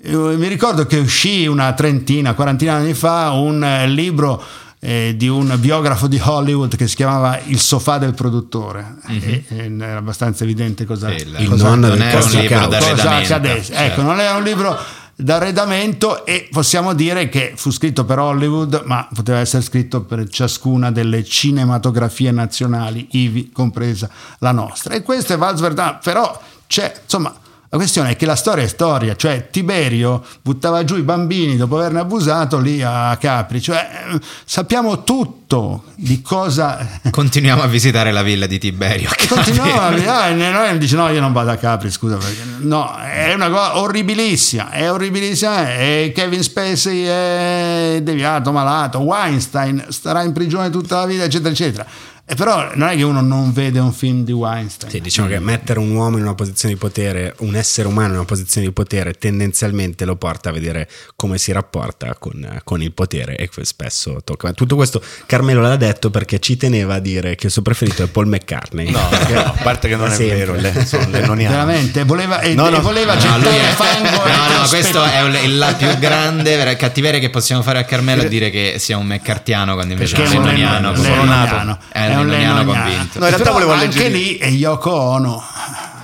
mi 0.03 0.47
ricordo 0.47 0.85
che 0.85 0.97
uscì 0.97 1.47
una 1.47 1.73
trentina, 1.73 2.35
quarantina 2.35 2.73
anni 2.75 2.93
fa 2.93 3.31
un 3.31 3.63
eh, 3.63 3.87
libro 3.87 4.39
eh, 4.79 5.15
di 5.17 5.27
un 5.27 5.55
biografo 5.57 6.05
di 6.05 6.21
Hollywood 6.23 6.75
che 6.75 6.87
si 6.87 6.95
chiamava 6.97 7.39
Il 7.45 7.59
sofà 7.59 7.97
del 7.97 8.13
produttore. 8.13 8.97
E- 9.07 9.43
e 9.47 9.75
era 9.79 9.97
abbastanza 9.97 10.43
evidente 10.43 10.85
cosa, 10.85 11.09
Sì, 11.17 11.45
cosa- 11.45 11.69
nonno 11.69 11.87
non 11.87 11.97
del 11.97 12.07
era 12.07 12.17
un 12.17 12.21
Costa 12.21 12.39
libro 12.39 12.57
cosa 12.67 12.77
accadesse. 13.17 13.25
certo. 13.73 13.73
Ecco, 13.73 14.01
non 14.03 14.19
era 14.19 14.35
un 14.35 14.43
libro 14.43 14.77
d'arredamento 15.19 16.25
e 16.25 16.47
possiamo 16.51 16.93
dire 16.93 17.27
che 17.27 17.53
fu 17.55 17.71
scritto 17.71 18.05
per 18.05 18.19
Hollywood, 18.19 18.83
ma 18.85 19.07
poteva 19.11 19.39
essere 19.39 19.63
scritto 19.63 20.03
per 20.03 20.29
ciascuna 20.29 20.91
delle 20.91 21.23
cinematografie 21.23 22.31
nazionali, 22.31 23.07
ivi 23.11 23.49
compresa 23.51 24.09
la 24.39 24.51
nostra. 24.51 24.93
E 24.93 25.01
questo 25.01 25.33
è 25.33 25.37
Val 25.37 25.57
Verdun, 25.57 25.97
però 26.03 26.39
c'è, 26.67 26.93
insomma, 27.03 27.35
la 27.69 27.77
questione 27.77 28.11
è 28.11 28.15
che 28.15 28.25
la 28.25 28.37
storia 28.37 28.63
è 28.63 28.67
storia, 28.67 29.15
cioè 29.17 29.49
Tiberio 29.49 30.23
buttava 30.41 30.85
giù 30.85 30.95
i 30.95 31.01
bambini 31.01 31.57
dopo 31.57 31.77
averne 31.77 31.99
abusato 31.99 32.59
lì 32.59 32.81
a 32.81 33.17
Capri, 33.19 33.61
cioè 33.61 33.89
eh, 34.13 34.19
sappiamo 34.45 35.03
tutto 35.03 35.83
di 35.95 36.21
cosa 36.21 36.87
Continuiamo 37.09 37.61
a 37.61 37.67
visitare 37.67 38.11
la 38.11 38.21
villa 38.21 38.45
di 38.45 38.57
Tiberio. 38.57 39.09
continuava 39.27 39.87
a 39.87 40.23
ah, 40.23 40.27
e 40.29 40.33
noi 40.33 40.77
dice 40.77 40.95
no 40.95 41.09
io 41.09 41.19
non 41.19 41.33
vado 41.33 41.51
a 41.51 41.55
Capri 41.55 41.89
scusa 41.91 42.15
perché 42.15 42.41
no 42.59 42.95
è 42.95 43.33
una 43.33 43.49
cosa 43.49 43.79
orribilissima 43.79 44.69
è 44.69 44.91
orribilissima 44.91 45.75
e 45.75 46.11
Kevin 46.13 46.43
Spacey 46.43 47.03
è 47.03 47.99
deviato 48.01 48.51
malato 48.51 48.99
Weinstein 48.99 49.85
starà 49.89 50.23
in 50.23 50.33
prigione 50.33 50.69
tutta 50.69 50.99
la 50.99 51.05
vita 51.05 51.23
eccetera 51.23 51.49
eccetera 51.49 51.85
e 52.29 52.35
però 52.35 52.71
non 52.75 52.89
è 52.89 52.95
che 52.97 53.03
uno 53.03 53.21
non 53.21 53.53
vede 53.53 53.79
un 53.79 53.93
film 53.93 54.23
di 54.25 54.33
Weinstein 54.33 54.91
Sì, 54.91 54.99
diciamo 54.99 55.29
che 55.29 55.39
mettere 55.39 55.79
un 55.79 55.91
uomo 55.95 56.17
in 56.17 56.23
una 56.23 56.35
posizione 56.35 56.73
di 56.73 56.79
potere, 56.79 57.33
un 57.39 57.55
essere 57.55 57.87
umano 57.87 58.09
in 58.09 58.15
una 58.15 58.25
posizione 58.25 58.67
di 58.67 58.73
potere, 58.73 59.13
tendenzialmente 59.13 60.03
lo 60.05 60.15
porta 60.17 60.49
a 60.49 60.51
vedere 60.51 60.89
come 61.15 61.37
si 61.37 61.51
rapporta 61.53 62.15
con, 62.19 62.59
con 62.65 62.81
il 62.81 62.91
potere 62.91 63.35
e 63.37 63.49
spesso 63.61 64.19
tocca. 64.23 64.51
Tutto 64.51 64.75
questo 64.75 65.01
Carmelo 65.25 65.61
l'ha 65.61 65.75
detto 65.77 66.09
perché 66.09 66.39
ci 66.39 66.57
teneva 66.57 66.95
a 66.95 66.99
dire 66.99 67.35
che 67.35 67.45
il 67.47 67.51
suo 67.51 67.61
preferito 67.61 68.03
è 68.03 68.07
Paul 68.07 68.27
McCartney. 68.27 68.91
No, 68.91 68.99
no, 69.09 69.39
a 69.39 69.55
parte 69.63 69.87
che 69.87 69.95
non 69.95 70.11
è 70.11 70.15
Sempre. 70.15 70.35
vero, 70.37 70.55
le- 70.55 70.85
sono 70.85 71.07
lennoniano. 71.09 71.53
veramente 71.55 72.03
voleva, 72.03 72.41
e, 72.41 72.53
No, 72.55 72.69
no. 72.69 72.77
e 72.77 72.81
voleva 72.81 73.13
No, 73.13 73.19
gettare 73.21 73.39
lui 73.41 73.55
è- 73.55 73.71
fango 73.73 74.09
no, 74.27 74.59
no, 74.61 74.67
questo 74.67 75.03
è 75.03 75.21
un- 75.21 75.37
il 75.43 75.57
la 75.57 75.73
più 75.75 75.97
grande 75.97 76.75
cattiveria 76.75 77.19
che 77.19 77.29
possiamo 77.29 77.61
fare 77.61 77.79
a 77.79 77.83
Carmelo 77.85 78.23
è 78.23 78.27
dire 78.27 78.49
che 78.49 78.75
sia 78.79 78.97
un 78.97 79.05
meccartiano 79.07 79.73
quando 79.75 79.93
invece 79.93 80.15
è 80.15 80.19
perché 80.19 80.35
un 80.37 80.43
è 80.43 80.49
un 80.49 80.53
lennoniano. 80.55 80.91
lennon- 80.91 80.93
proprio. 80.93 81.25
lennoniano. 81.25 81.79
Un 82.21 82.27
lennoniano 82.27 82.57
lennoniano. 82.59 82.89
convinto. 82.89 83.19
No, 83.19 83.25
in 83.25 83.31
realtà 83.31 83.51
volevo 83.51 83.71
anche 83.71 84.09
lì 84.09 84.37
è 84.37 84.47
Yoko 84.47 84.91
Ono 84.91 85.43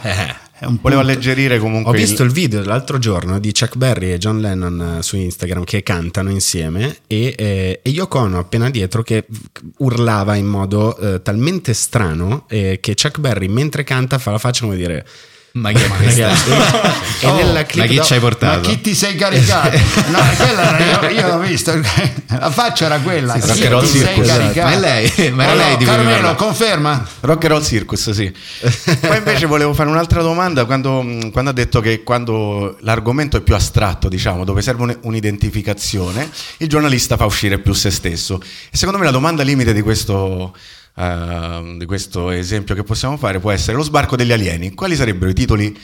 Eh. 0.03 0.41
Volevo 0.63 0.79
punto. 0.81 0.97
alleggerire 0.99 1.59
comunque. 1.59 1.91
Ho 1.91 1.95
visto 1.95 2.23
il 2.23 2.31
video 2.31 2.63
l'altro 2.63 2.97
giorno 2.97 3.39
di 3.39 3.51
Chuck 3.51 3.75
Berry 3.75 4.13
e 4.13 4.17
John 4.17 4.39
Lennon 4.39 4.97
eh, 4.99 5.03
su 5.03 5.17
Instagram 5.17 5.65
che 5.65 5.83
cantano 5.83 6.29
insieme 6.29 6.99
e, 7.05 7.35
eh, 7.37 7.79
e 7.83 7.89
Yoko 7.89 8.19
Ono 8.19 8.39
appena 8.39 8.69
dietro 8.69 9.03
che 9.03 9.25
urlava 9.79 10.35
in 10.35 10.45
modo 10.45 10.95
eh, 10.97 11.21
talmente 11.21 11.73
strano 11.73 12.45
eh, 12.47 12.79
che 12.81 12.95
Chuck 12.95 13.19
Berry 13.19 13.47
mentre 13.47 13.83
canta 13.83 14.17
fa 14.17 14.31
la 14.31 14.37
faccia 14.37 14.63
come 14.63 14.77
dire 14.77 15.05
Ma 15.55 15.71
che 15.71 15.85
è 15.85 15.89
questa? 15.89 16.31
e 17.21 17.27
Oh, 17.27 17.35
nella 17.35 17.53
Ma 17.59 17.63
clip 17.63 17.85
chi 17.87 17.95
do- 17.95 18.03
ci 18.03 18.13
hai 18.13 18.19
Ma 18.19 18.25
portato? 18.27 18.69
chi 18.69 18.81
ti 18.81 18.95
sei 18.95 19.15
caricato? 19.15 19.77
No, 20.09 20.19
quella 20.35 20.79
era- 20.79 21.09
io, 21.11 21.19
io 21.19 21.27
l'ho 21.27 21.39
visto. 21.39 21.79
La 22.27 22.49
faccia 22.49 22.85
era 22.85 22.99
quella. 22.99 23.39
Sì, 23.39 23.51
chi 23.51 23.67
Rock 23.67 23.85
Circus, 23.85 24.27
caricato? 24.27 24.67
Ma 24.67 24.73
è 24.73 24.79
lei, 24.79 25.31
ma 25.31 25.43
era 25.43 25.51
Oh, 25.51 25.55
no, 25.55 25.61
lei 25.61 25.77
di 25.77 25.85
cui 25.85 25.93
mi 25.93 25.99
Carmelo, 26.03 26.15
parla. 26.21 26.35
conferma? 26.35 27.07
Rock 27.19 27.43
and 27.45 27.53
Roll 27.53 27.63
Circus, 27.63 28.09
sì. 28.09 28.33
Poi 28.99 29.17
invece 29.17 29.45
volevo 29.45 29.73
fare 29.75 29.89
un'altra 29.89 30.23
domanda 30.23 30.65
quando, 30.65 31.05
quando 31.31 31.51
ha 31.51 31.53
detto 31.53 31.79
che 31.81 32.01
quando 32.03 32.75
l'argomento 32.81 33.37
è 33.37 33.41
più 33.41 33.53
astratto, 33.53 34.09
diciamo, 34.09 34.43
dove 34.45 34.63
serve 34.63 34.81
un- 34.81 34.97
un'identificazione, 35.03 36.29
il 36.57 36.67
giornalista 36.67 37.15
fa 37.15 37.25
uscire 37.25 37.59
più 37.59 37.73
se 37.73 37.91
stesso. 37.91 38.41
E 38.71 38.75
secondo 38.75 38.97
me 38.97 39.05
la 39.05 39.11
domanda 39.11 39.43
limite 39.43 39.71
di 39.71 39.81
questo, 39.81 40.55
eh, 40.95 41.75
di 41.77 41.85
questo 41.85 42.29
esempio 42.29 42.75
che 42.75 42.83
possiamo 42.83 43.17
fare 43.17 43.39
può 43.39 43.51
essere 43.51 43.77
lo 43.77 43.83
sbarco 43.83 44.15
degli 44.15 44.31
alieni. 44.31 44.73
Quali 44.73 44.95
sarebbero 44.95 45.31
i 45.31 45.33
titoli 45.33 45.77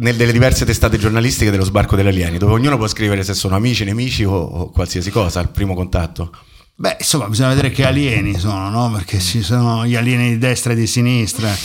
nelle 0.00 0.30
diverse 0.30 0.64
testate 0.64 0.98
giornalistiche 0.98 1.50
dello 1.50 1.64
sbarco 1.64 1.96
degli 1.96 2.06
alieni, 2.06 2.38
dove 2.38 2.52
ognuno 2.52 2.76
può 2.76 2.86
scrivere 2.86 3.24
se 3.24 3.34
sono 3.34 3.56
amici, 3.56 3.84
nemici 3.84 4.24
o, 4.24 4.32
o 4.32 4.70
qualsiasi 4.70 5.10
cosa 5.10 5.40
al 5.40 5.50
primo 5.50 5.74
contatto? 5.74 6.30
Beh, 6.76 6.96
insomma, 6.98 7.28
bisogna 7.28 7.50
vedere 7.50 7.70
che 7.70 7.84
alieni 7.86 8.36
sono, 8.38 8.68
no? 8.68 8.90
Perché 8.90 9.20
ci 9.20 9.42
sono 9.42 9.86
gli 9.86 9.94
alieni 9.94 10.30
di 10.30 10.38
destra 10.38 10.72
e 10.72 10.76
di 10.76 10.86
sinistra. 10.86 11.54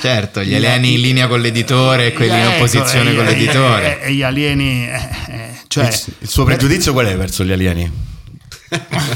Certo, 0.00 0.42
gli 0.42 0.54
alieni 0.54 0.94
in 0.94 1.00
linea 1.02 1.28
con 1.28 1.42
l'editore 1.42 2.06
e 2.06 2.12
quelli 2.14 2.32
in 2.32 2.38
Ecco, 2.38 2.54
opposizione 2.54 3.14
con 3.14 3.22
l'editore. 3.22 4.00
E, 4.00 4.08
e 4.08 4.14
gli 4.14 4.22
alieni, 4.22 4.88
eh, 4.88 5.08
eh, 5.28 5.50
cioè, 5.66 5.88
il, 5.88 6.14
il 6.20 6.28
suo 6.28 6.44
pregiudizio 6.44 6.94
qual 6.94 7.04
è 7.04 7.16
verso 7.18 7.44
gli 7.44 7.52
alieni? 7.52 8.09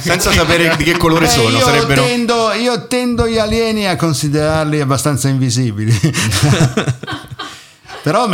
Senza 0.01 0.33
sapere 0.33 0.75
di 0.77 0.85
che 0.85 0.97
colore 0.97 1.27
Beh, 1.27 1.31
sono, 1.31 1.51
io 1.51 1.61
sarebbero... 1.61 2.05
Tendo, 2.05 2.53
io 2.53 2.87
tendo 2.87 3.29
gli 3.29 3.39
alieni 3.39 3.87
a 3.87 3.95
considerarli 3.97 4.81
abbastanza 4.81 5.29
invisibili. 5.29 5.93
Però 8.03 8.29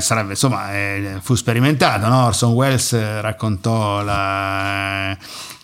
sarebbe, 0.00 0.30
insomma, 0.30 0.74
eh, 0.74 1.18
fu 1.22 1.34
sperimentato, 1.34 2.06
no? 2.08 2.26
Orson 2.26 2.52
Welles 2.52 2.92
eh, 2.92 3.20
raccontò 3.22 4.02
la, 4.02 5.16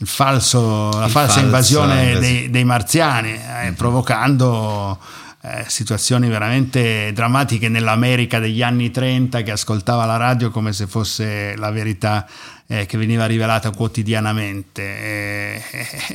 falso- 0.04 0.88
la 0.98 1.08
falsa 1.08 1.34
falso 1.34 1.40
invasione 1.40 2.02
invas- 2.04 2.20
dei, 2.20 2.48
dei 2.50 2.64
marziani, 2.64 3.32
eh, 3.32 3.72
provocando 3.72 4.98
eh, 5.42 5.64
situazioni 5.66 6.28
veramente 6.28 7.10
drammatiche 7.12 7.68
nell'America 7.68 8.38
degli 8.38 8.62
anni 8.62 8.90
30 8.90 9.42
che 9.42 9.50
ascoltava 9.50 10.04
la 10.04 10.16
radio 10.16 10.50
come 10.50 10.72
se 10.72 10.86
fosse 10.86 11.56
la 11.56 11.70
verità 11.70 12.26
eh, 12.66 12.86
che 12.86 12.96
veniva 12.96 13.26
rivelata 13.26 13.70
quotidianamente. 13.70 14.82
Eh, 14.82 15.62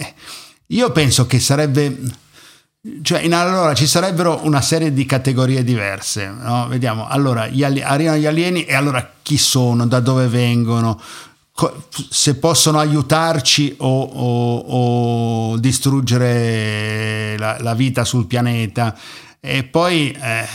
io 0.67 0.91
penso 0.91 1.28
che 1.28 1.39
sarebbe 1.39 1.99
cioè, 3.01 3.21
in- 3.21 3.34
allora 3.34 3.73
ci 3.73 3.86
sarebbero 3.86 4.45
una 4.45 4.61
serie 4.61 4.93
di 4.93 5.05
categorie 5.05 5.63
diverse. 5.63 6.28
no? 6.28 6.67
Vediamo, 6.69 7.07
allora 7.07 7.47
gli 7.47 7.63
ali- 7.63 7.82
arrivano 7.82 8.17
gli 8.17 8.25
alieni 8.25 8.63
e 8.63 8.75
allora 8.75 9.11
chi 9.21 9.38
sono, 9.38 9.86
da 9.88 9.99
dove 9.99 10.28
vengono, 10.28 10.99
se 12.10 12.36
possono 12.36 12.78
aiutarci 12.80 13.76
o, 13.80 14.01
o- 14.01 14.58
o 15.53 15.58
distruggere 15.58 17.36
la, 17.38 17.58
la 17.60 17.74
vita 17.74 18.03
sul 18.03 18.28
pianeta 18.28 18.95
e 19.39 19.64
poi 19.64 20.12
eh, 20.12 20.45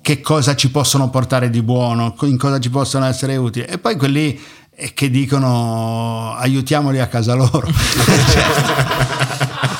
che 0.00 0.20
cosa 0.20 0.54
ci 0.56 0.70
possono 0.70 1.10
portare 1.10 1.50
di 1.50 1.60
buono, 1.62 2.14
in 2.22 2.38
cosa 2.38 2.58
ci 2.58 2.70
possono 2.70 3.04
essere 3.04 3.36
utili 3.36 3.66
e 3.66 3.78
poi 3.78 3.96
quelli 3.96 4.40
eh, 4.74 4.94
che 4.94 5.10
dicono 5.10 6.34
aiutiamoli 6.36 6.98
a 7.00 7.08
casa 7.08 7.34
loro. 7.34 7.68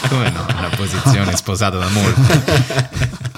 Come 0.08 0.30
no? 0.30 0.44
Una 0.58 0.70
posizione 0.76 1.34
sposata 1.36 1.78
da 1.78 1.88
molti. 1.88 2.20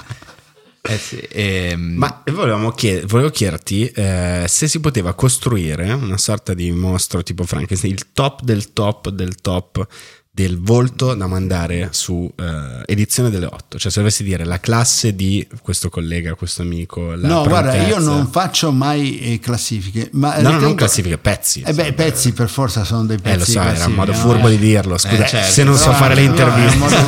Eh 0.91 0.97
sì, 0.97 1.17
ehm, 1.17 1.93
Ma 1.97 2.23
chied- 2.71 3.05
volevo 3.05 3.29
chiederti 3.29 3.87
eh, 3.87 4.45
se 4.47 4.67
si 4.67 4.79
poteva 4.79 5.13
costruire 5.13 5.91
una 5.93 6.17
sorta 6.17 6.53
di 6.53 6.71
mostro 6.71 7.23
tipo 7.23 7.43
Frankenstein, 7.45 7.93
il 7.93 8.11
top 8.11 8.41
del 8.41 8.73
top 8.73 9.09
del 9.09 9.35
top 9.35 9.87
del 10.33 10.59
volto 10.61 11.13
da 11.13 11.27
mandare 11.27 11.89
su 11.91 12.31
eh, 12.39 12.83
edizione 12.85 13.29
delle 13.29 13.47
8. 13.47 13.77
Cioè 13.77 13.91
se 13.91 13.99
dovessi 13.99 14.23
dire 14.23 14.45
la 14.45 14.61
classe 14.61 15.13
di 15.13 15.45
questo 15.61 15.89
collega, 15.89 16.35
questo 16.35 16.61
amico, 16.61 17.15
no, 17.17 17.43
guarda, 17.45 17.75
io 17.85 17.99
non 17.99 18.29
faccio 18.31 18.71
mai 18.71 19.19
eh, 19.19 19.39
classifiche. 19.39 20.09
Ma 20.13 20.37
No, 20.39 20.51
no, 20.51 20.59
non 20.59 20.75
classifiche, 20.75 21.17
pezzi. 21.17 21.61
Eh 21.65 21.73
beh, 21.73 21.91
pezzi 21.93 22.31
per 22.31 22.47
forza 22.47 22.85
sono 22.85 23.03
dei 23.05 23.17
pezzi. 23.19 23.33
Eh, 23.35 23.37
lo 23.39 23.43
so, 23.45 23.75
era 23.75 23.85
un 23.87 23.93
modo 23.93 24.11
no? 24.13 24.17
furbo 24.17 24.47
Eh. 24.47 24.51
di 24.51 24.57
dirlo. 24.57 24.97
Scusa, 24.97 25.25
Eh, 25.25 25.27
certo. 25.27 25.51
se 25.51 25.63
non 25.65 25.75
so 25.77 25.91
fare 25.91 26.15
le 26.15 26.23
no, 26.23 26.29
interviste. 26.29 26.77
modo, 26.77 26.95
un 26.95 27.05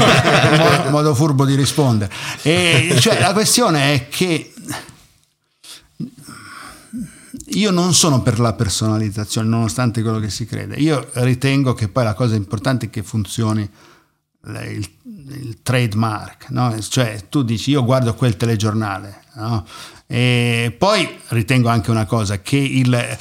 modo- 0.57 0.89
modo 0.89 1.15
furbo 1.15 1.45
di 1.45 1.55
rispondere. 1.55 2.11
E, 2.41 2.97
cioè, 2.99 3.19
la 3.21 3.31
questione 3.31 3.93
è 3.93 4.07
che 4.09 4.52
io 7.53 7.71
non 7.71 7.93
sono 7.93 8.21
per 8.21 8.39
la 8.39 8.53
personalizzazione, 8.53 9.47
nonostante 9.47 10.01
quello 10.01 10.19
che 10.19 10.29
si 10.29 10.45
crede. 10.45 10.75
Io 10.75 11.09
ritengo 11.13 11.73
che 11.73 11.87
poi 11.87 12.03
la 12.03 12.13
cosa 12.13 12.35
importante 12.35 12.87
è 12.87 12.89
che 12.89 13.03
funzioni 13.03 13.69
il, 14.45 14.89
il 15.05 15.59
trademark, 15.61 16.49
no? 16.49 16.77
cioè 16.81 17.27
tu 17.29 17.43
dici 17.43 17.71
io 17.71 17.83
guardo 17.83 18.13
quel 18.13 18.35
telegiornale, 18.35 19.23
no? 19.35 19.65
e 20.05 20.75
poi 20.77 21.07
ritengo 21.29 21.69
anche 21.69 21.91
una 21.91 22.05
cosa, 22.05 22.41
che 22.41 22.57
il, 22.57 23.17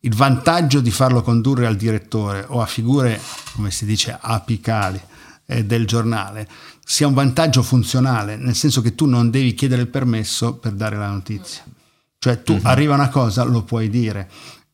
il 0.00 0.14
vantaggio 0.14 0.80
di 0.80 0.90
farlo 0.90 1.22
condurre 1.22 1.66
al 1.66 1.76
direttore 1.76 2.44
o 2.48 2.60
a 2.60 2.66
figure, 2.66 3.20
come 3.54 3.70
si 3.70 3.86
dice, 3.86 4.16
apicali 4.20 5.00
eh, 5.46 5.64
del 5.64 5.86
giornale 5.86 6.46
sia 6.88 7.08
un 7.08 7.14
vantaggio 7.14 7.64
funzionale, 7.64 8.36
nel 8.36 8.54
senso 8.54 8.80
che 8.80 8.94
tu 8.94 9.06
non 9.06 9.28
devi 9.28 9.54
chiedere 9.54 9.82
il 9.82 9.88
permesso 9.88 10.54
per 10.54 10.70
dare 10.72 10.96
la 10.96 11.08
notizia. 11.08 11.64
Cioè 12.26 12.42
tu 12.42 12.58
arriva 12.64 12.94
una 12.94 13.08
cosa, 13.08 13.44
lo 13.44 13.62
puoi 13.62 13.88
dire. 13.88 14.28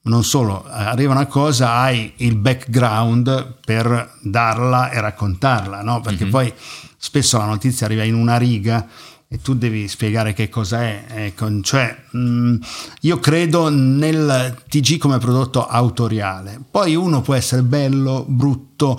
Non 0.05 0.25
solo, 0.25 0.65
arriva 0.67 1.13
una 1.13 1.27
cosa, 1.27 1.75
hai 1.75 2.15
il 2.17 2.37
background 2.37 3.59
per 3.63 4.15
darla 4.23 4.89
e 4.89 4.99
raccontarla, 5.03 5.83
no? 5.83 6.01
Perché 6.01 6.25
poi 6.25 6.51
spesso 6.97 7.37
la 7.37 7.45
notizia 7.45 7.85
arriva 7.85 8.05
in 8.05 8.15
una 8.15 8.39
riga 8.39 8.89
e 9.29 9.39
tu 9.43 9.55
devi 9.55 9.87
spiegare 9.87 10.33
che 10.33 10.49
cosa 10.49 10.81
è. 10.81 11.05
Ecco, 11.09 11.61
cioè, 11.61 11.95
mh, 12.11 12.57
io 13.03 13.19
credo 13.19 13.69
nel 13.69 14.57
TG 14.67 14.97
come 14.97 15.19
prodotto 15.19 15.67
autoriale. 15.67 16.59
Poi 16.71 16.95
uno 16.95 17.21
può 17.21 17.35
essere 17.35 17.63
bello, 17.63 18.25
brutto, 18.27 18.99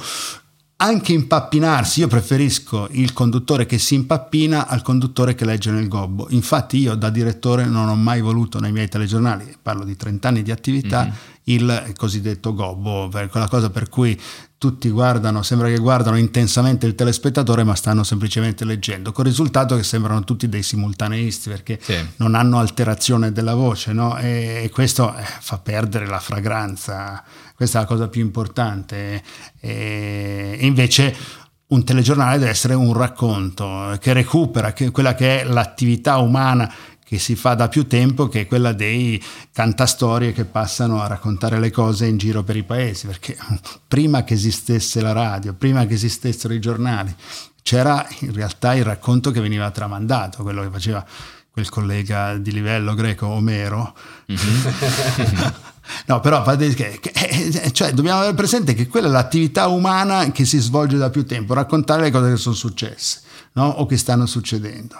anche 0.83 1.13
impappinarsi. 1.13 2.01
Io 2.01 2.07
preferisco 2.07 2.89
il 2.91 3.13
conduttore 3.13 3.65
che 3.65 3.77
si 3.77 3.95
impappina 3.95 4.67
al 4.67 4.81
conduttore 4.81 5.33
che 5.33 5.45
legge 5.45 5.71
nel 5.71 5.87
gobbo. 5.87 6.27
Infatti, 6.31 6.77
io 6.77 6.95
da 6.95 7.09
direttore 7.09 7.65
non 7.65 7.87
ho 7.87 7.95
mai 7.95 8.19
voluto 8.19 8.59
nei 8.59 8.73
miei 8.73 8.89
telegiornali, 8.89 9.55
parlo 9.61 9.85
di 9.85 9.95
30 9.95 10.27
anni 10.27 10.41
di 10.43 10.51
attività, 10.51 11.09
il 11.45 11.93
cosiddetto 11.95 12.53
gobbo, 12.53 13.09
quella 13.29 13.47
cosa 13.47 13.69
per 13.69 13.87
cui 13.89 14.19
tutti 14.57 14.89
guardano, 14.89 15.41
sembra 15.41 15.67
che 15.67 15.77
guardano 15.77 16.17
intensamente 16.17 16.85
il 16.85 16.95
telespettatore, 16.95 17.63
ma 17.65 17.75
stanno 17.75 18.03
semplicemente 18.03 18.63
leggendo, 18.63 19.11
col 19.11 19.25
risultato 19.25 19.75
che 19.75 19.83
sembrano 19.83 20.23
tutti 20.23 20.47
dei 20.47 20.63
simultaneisti 20.63 21.49
perché 21.49 21.79
Sì. 21.81 21.95
non 22.17 22.35
hanno 22.35 22.59
alterazione 22.59 23.33
della 23.33 23.55
voce, 23.55 23.91
no? 23.91 24.17
E, 24.17 24.61
e 24.63 24.69
questo 24.69 25.13
eh, 25.15 25.23
fa 25.41 25.57
perdere 25.57 26.05
la 26.07 26.19
fragranza. 26.19 27.23
Questa 27.55 27.79
è 27.79 27.81
la 27.81 27.87
cosa 27.87 28.07
più 28.07 28.21
importante. 28.21 29.23
E, 29.59 30.57
invece 30.61 31.15
un 31.67 31.83
telegiornale 31.83 32.37
deve 32.37 32.51
essere 32.51 32.73
un 32.73 32.93
racconto 32.93 33.97
che 33.99 34.13
recupera 34.13 34.73
quella 34.91 35.15
che 35.15 35.41
è 35.41 35.43
l'attività 35.43 36.17
umana 36.17 36.71
che 37.03 37.19
si 37.19 37.35
fa 37.35 37.53
da 37.53 37.67
più 37.67 37.85
tempo, 37.85 38.27
che 38.27 38.41
è 38.41 38.47
quella 38.47 38.73
dei 38.73 39.21
cantastorie 39.51 40.33
che 40.33 40.45
passano 40.45 41.01
a 41.01 41.07
raccontare 41.07 41.59
le 41.59 41.69
cose 41.69 42.07
in 42.07 42.17
giro 42.17 42.43
per 42.43 42.55
i 42.55 42.63
paesi, 42.63 43.05
perché 43.05 43.37
prima 43.87 44.23
che 44.23 44.33
esistesse 44.33 44.99
la 45.01 45.11
radio, 45.11 45.53
prima 45.53 45.85
che 45.85 45.93
esistessero 45.93 46.53
i 46.53 46.59
giornali, 46.59 47.13
c'era 47.61 48.05
in 48.19 48.33
realtà 48.33 48.73
il 48.73 48.83
racconto 48.83 49.31
che 49.31 49.41
veniva 49.41 49.69
tramandato, 49.69 50.41
quello 50.41 50.63
che 50.63 50.69
faceva 50.69 51.05
quel 51.51 51.69
collega 51.69 52.35
di 52.37 52.51
livello 52.51 52.95
greco 52.95 53.27
Omero. 53.27 53.95
No, 56.05 56.19
però 56.19 56.43
eh, 56.45 57.71
cioè, 57.71 57.91
dobbiamo 57.91 58.19
avere 58.19 58.35
presente 58.35 58.73
che 58.73 58.87
quella 58.87 59.07
è 59.07 59.11
l'attività 59.11 59.67
umana 59.67 60.31
che 60.31 60.45
si 60.45 60.59
svolge 60.59 60.97
da 60.97 61.09
più 61.09 61.25
tempo, 61.25 61.53
raccontare 61.53 62.03
le 62.03 62.11
cose 62.11 62.31
che 62.31 62.37
sono 62.37 62.55
successe 62.55 63.21
no? 63.53 63.67
o 63.67 63.85
che 63.85 63.97
stanno 63.97 64.25
succedendo. 64.25 64.95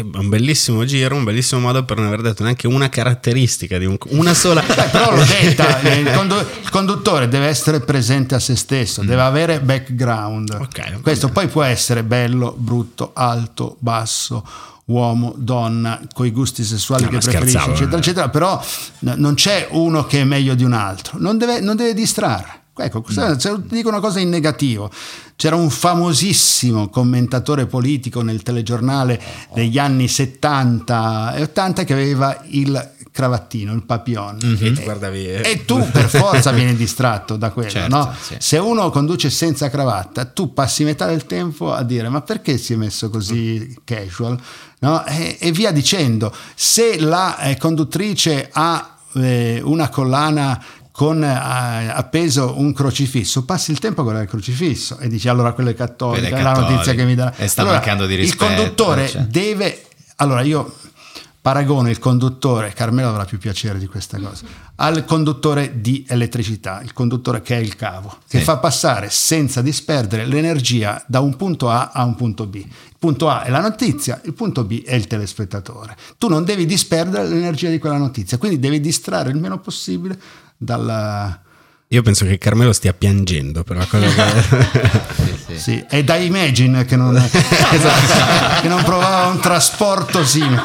Un 0.00 0.28
bellissimo 0.28 0.84
giro, 0.84 1.14
un 1.16 1.24
bellissimo 1.24 1.60
modo 1.60 1.84
per 1.84 1.96
non 1.96 2.06
aver 2.06 2.20
detto 2.20 2.42
neanche 2.42 2.66
una 2.66 2.88
caratteristica 2.88 3.78
di 3.78 3.86
un, 3.86 3.96
una 4.08 4.34
sola. 4.34 4.60
Beh, 4.62 4.88
però 4.90 5.14
l'ho 5.14 5.24
detta, 5.24 5.80
il, 5.80 6.10
condu- 6.12 6.46
il 6.62 6.70
conduttore 6.70 7.28
deve 7.28 7.46
essere 7.46 7.80
presente 7.80 8.34
a 8.34 8.38
se 8.38 8.56
stesso, 8.56 9.02
deve 9.02 9.22
avere 9.22 9.60
background. 9.60 10.56
Ok, 10.60 10.92
va 10.92 10.98
Questo 11.00 11.28
poi 11.28 11.48
può 11.48 11.62
essere 11.62 12.02
bello, 12.02 12.54
brutto, 12.56 13.12
alto, 13.14 13.76
basso, 13.80 14.46
uomo, 14.86 15.34
donna, 15.36 16.00
con 16.12 16.26
i 16.26 16.30
gusti 16.30 16.64
sessuali 16.64 17.04
No, 17.04 17.10
che 17.10 17.18
preferisce, 17.18 17.58
eccetera, 17.58 17.96
eh. 17.96 17.98
eccetera. 17.98 18.28
Però 18.28 18.62
n- 19.00 19.14
non 19.16 19.34
c'è 19.34 19.68
uno 19.70 20.06
che 20.06 20.20
è 20.20 20.24
meglio 20.24 20.54
di 20.54 20.64
un 20.64 20.72
altro, 20.72 21.18
non 21.18 21.38
deve, 21.38 21.60
non 21.60 21.76
deve 21.76 21.94
distrarre. 21.94 22.62
Ecco, 22.78 23.04
se 23.08 23.56
dico 23.68 23.88
una 23.88 24.00
cosa 24.00 24.20
in 24.20 24.28
negativo. 24.28 24.90
C'era 25.36 25.54
un 25.54 25.70
famosissimo 25.70 26.88
commentatore 26.88 27.66
politico 27.66 28.22
nel 28.22 28.42
telegiornale 28.42 29.20
degli 29.54 29.78
anni 29.78 30.08
70 30.08 31.34
e 31.34 31.42
80 31.42 31.84
che 31.84 31.92
aveva 31.92 32.40
il 32.48 32.92
cravattino, 33.12 33.72
il 33.72 33.84
papillon. 33.84 34.38
E 34.60 34.72
E- 35.12 35.40
eh, 35.42 35.50
e 35.50 35.64
tu 35.64 35.84
per 35.90 36.08
forza 36.08 36.50
vieni 36.52 36.74
distratto 36.76 37.36
da 37.36 37.50
quello, 37.50 37.70
Certo, 37.70 37.96
no? 37.96 38.14
sì. 38.20 38.36
Se 38.38 38.58
uno 38.58 38.90
conduce 38.90 39.30
senza 39.30 39.68
cravatta, 39.70 40.24
tu 40.24 40.52
passi 40.52 40.84
metà 40.84 41.06
del 41.06 41.24
tempo 41.26 41.72
a 41.72 41.82
dire 41.82 42.08
ma 42.08 42.20
perché 42.22 42.58
si 42.58 42.72
è 42.74 42.76
messo 42.76 43.10
così 43.10 43.76
casual? 43.84 44.38
No? 44.80 45.04
E, 45.06 45.36
e 45.40 45.50
via 45.52 45.72
dicendo. 45.72 46.32
Se 46.54 46.98
la 47.00 47.38
eh, 47.38 47.56
conduttrice 47.56 48.48
ha 48.52 48.96
eh, 49.14 49.60
una 49.64 49.88
collana 49.88 50.62
con 50.98 51.22
eh, 51.22 51.28
appeso 51.28 52.54
un 52.58 52.72
crocifisso, 52.72 53.44
passi 53.44 53.70
il 53.70 53.78
tempo 53.78 54.00
a 54.00 54.02
guardare 54.02 54.26
il 54.26 54.30
crocifisso 54.32 54.98
e 54.98 55.06
dici 55.06 55.28
allora 55.28 55.52
quello 55.52 55.70
è 55.70 55.74
cattolico, 55.74 56.34
è 56.34 56.42
la 56.42 56.52
notizia 56.54 56.92
che 56.92 57.04
mi 57.04 57.14
dà. 57.14 57.32
E 57.36 57.46
sta 57.46 57.60
Allora, 57.60 57.76
mancando 57.76 58.04
di 58.04 58.16
rispetto, 58.16 58.50
Il 58.50 58.56
conduttore 58.56 59.08
cioè. 59.08 59.22
deve... 59.22 59.86
Allora 60.16 60.40
io 60.40 60.74
paragono 61.40 61.88
il 61.88 62.00
conduttore, 62.00 62.72
Carmelo 62.72 63.10
avrà 63.10 63.24
più 63.26 63.38
piacere 63.38 63.78
di 63.78 63.86
questa 63.86 64.18
cosa, 64.18 64.44
al 64.74 65.04
conduttore 65.04 65.80
di 65.80 66.04
elettricità, 66.08 66.80
il 66.82 66.92
conduttore 66.92 67.42
che 67.42 67.54
è 67.54 67.60
il 67.60 67.76
cavo, 67.76 68.18
che 68.28 68.38
Sì. 68.38 68.44
fa 68.44 68.56
passare 68.56 69.08
senza 69.08 69.62
disperdere 69.62 70.26
l'energia 70.26 71.00
da 71.06 71.20
un 71.20 71.36
punto 71.36 71.70
A 71.70 71.90
a 71.92 72.02
un 72.02 72.16
punto 72.16 72.44
B. 72.46 72.56
Il 72.56 72.96
punto 72.98 73.28
A 73.28 73.44
è 73.44 73.50
la 73.50 73.60
notizia, 73.60 74.20
il 74.24 74.34
punto 74.34 74.64
B 74.64 74.82
è 74.82 74.96
il 74.96 75.06
telespettatore. 75.06 75.96
Tu 76.18 76.26
non 76.26 76.44
devi 76.44 76.66
disperdere 76.66 77.28
l'energia 77.28 77.70
di 77.70 77.78
quella 77.78 77.98
notizia, 77.98 78.36
quindi 78.36 78.58
devi 78.58 78.80
distrarre 78.80 79.30
il 79.30 79.36
meno 79.36 79.60
possibile 79.60 80.18
dalla... 80.58 81.40
Io 81.90 82.02
penso 82.02 82.26
che 82.26 82.36
Carmelo 82.36 82.74
stia 82.74 82.92
piangendo 82.92 83.62
per 83.64 83.78
la 83.78 83.86
cosa 83.86 84.04
che. 84.12 84.30
Sì, 85.14 85.36
sì. 85.46 85.58
Sì, 85.58 85.84
è 85.88 86.04
da 86.04 86.16
Imagine 86.16 86.84
che 86.84 86.96
non, 86.96 87.14
che 88.60 88.68
non 88.68 88.82
provava 88.82 89.28
un 89.28 89.40
trasporto 89.40 90.22
simile. 90.24 90.60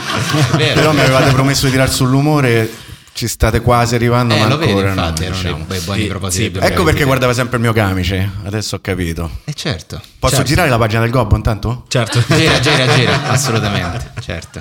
Vero. 0.57 0.73
Però 0.73 0.91
mi 0.91 0.99
avevate 0.99 1.31
promesso 1.31 1.65
di 1.65 1.71
tirar 1.71 1.89
sull'umore, 1.89 2.69
ci 3.13 3.29
state 3.29 3.61
quasi 3.61 3.95
arrivando, 3.95 4.33
Eh, 4.33 4.39
ma 4.39 4.47
lo 4.47 4.57
vedi, 4.57 4.71
ancora 4.71 4.89
infatti, 4.89 5.21
no, 5.21 5.27
erano 5.27 5.41
diciamo. 5.65 5.81
buoni 5.85 6.01
Sì, 6.01 6.07
propositi. 6.07 6.51
sì, 6.59 6.65
Ecco 6.65 6.83
perché 6.83 7.03
guardava 7.05 7.33
sempre 7.33 7.55
il 7.55 7.63
mio 7.63 7.71
camice, 7.73 8.29
adesso 8.43 8.75
ho 8.75 8.79
capito. 8.81 9.29
Eh 9.45 9.53
certo. 9.53 10.01
Posso 10.19 10.35
Certo. 10.35 10.49
girare 10.49 10.67
la 10.69 10.77
pagina 10.77 10.99
del 11.01 11.09
Gobbo 11.11 11.37
intanto? 11.37 11.85
certo. 11.87 12.21
Gira, 12.27 12.59
gira, 12.59 12.87
gira, 12.95 13.23
assolutamente, 13.31 14.11
certo. 14.19 14.59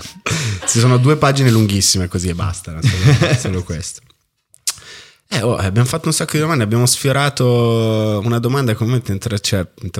Ci 0.69 0.79
sono 0.79 0.97
due 0.99 1.17
pagine 1.17 1.51
lunghissime 1.51 2.07
così 2.07 2.29
e 2.29 2.35
basta. 2.35 2.73
Solo, 2.81 3.35
solo 3.37 3.63
questo. 3.65 4.01
Eh, 5.35 5.41
oh, 5.41 5.57
abbiamo 5.57 5.89
fatto 5.89 6.09
un 6.09 6.13
sacco 6.13 6.33
di 6.33 6.41
domande, 6.41 6.63
abbiamo 6.63 6.85
sfiorato 6.85 8.21
una 8.23 8.39
domanda 8.39 8.75
come 8.75 9.01
mentre 9.03 9.41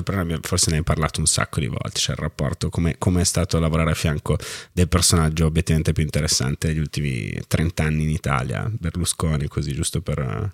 abbiamo- 0.03 0.37
forse 0.43 0.69
ne 0.69 0.77
hai 0.77 0.83
parlato 0.83 1.21
un 1.21 1.25
sacco 1.25 1.59
di 1.59 1.65
volte, 1.65 1.93
c'è 1.93 2.11
il 2.11 2.19
rapporto, 2.19 2.69
come 2.69 2.97
come 2.99 3.21
è 3.21 3.23
stato 3.23 3.57
lavorare 3.59 3.89
a 3.89 3.95
fianco 3.95 4.37
del 4.71 4.87
personaggio 4.87 5.47
obiettivamente 5.47 5.91
più 5.91 6.03
interessante 6.03 6.67
degli 6.67 6.77
ultimi 6.77 7.35
30 7.47 7.83
anni 7.83 8.03
in 8.03 8.09
Italia, 8.11 8.69
Berlusconi, 8.71 9.47
così 9.47 9.73
giusto 9.73 10.01
per... 10.01 10.51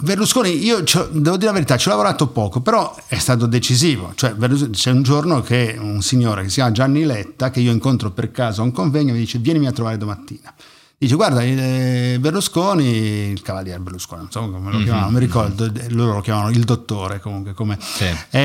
Berlusconi, 0.00 0.64
io 0.64 0.82
devo 1.10 1.36
dire 1.36 1.44
la 1.44 1.52
verità, 1.52 1.76
ci 1.76 1.88
ho 1.88 1.90
lavorato 1.90 2.28
poco, 2.28 2.62
però 2.62 2.96
è 3.08 3.18
stato 3.18 3.44
decisivo. 3.44 4.12
Cioè, 4.14 4.34
c'è 4.70 4.90
un 4.90 5.02
giorno 5.02 5.42
che 5.42 5.76
un 5.78 6.00
signore 6.00 6.44
che 6.44 6.48
si 6.48 6.54
chiama 6.54 6.72
Gianni 6.72 7.04
Letta, 7.04 7.50
che 7.50 7.60
io 7.60 7.72
incontro 7.72 8.10
per 8.10 8.30
caso 8.30 8.62
a 8.62 8.64
un 8.64 8.72
convegno, 8.72 9.12
mi 9.12 9.18
dice: 9.18 9.36
Vienimi 9.38 9.66
a 9.66 9.72
trovare 9.72 9.98
domattina. 9.98 10.54
Dice: 10.98 11.14
Guarda, 11.14 11.42
eh, 11.42 12.16
Berlusconi, 12.18 12.86
il 13.30 13.42
cavaliere 13.42 13.78
Berlusconi, 13.80 14.22
non 14.22 14.30
so 14.30 14.50
come 14.50 14.70
lo 14.72 14.78
chiamavano, 14.78 15.04
non 15.10 15.12
mi 15.12 15.18
ricordo, 15.20 15.70
loro 15.88 16.14
lo 16.14 16.20
chiamavano 16.22 16.50
il 16.54 16.64
dottore 16.64 17.20
comunque. 17.20 17.52
Come, 17.52 17.76
Sì. 17.80 18.04
eh, 18.30 18.38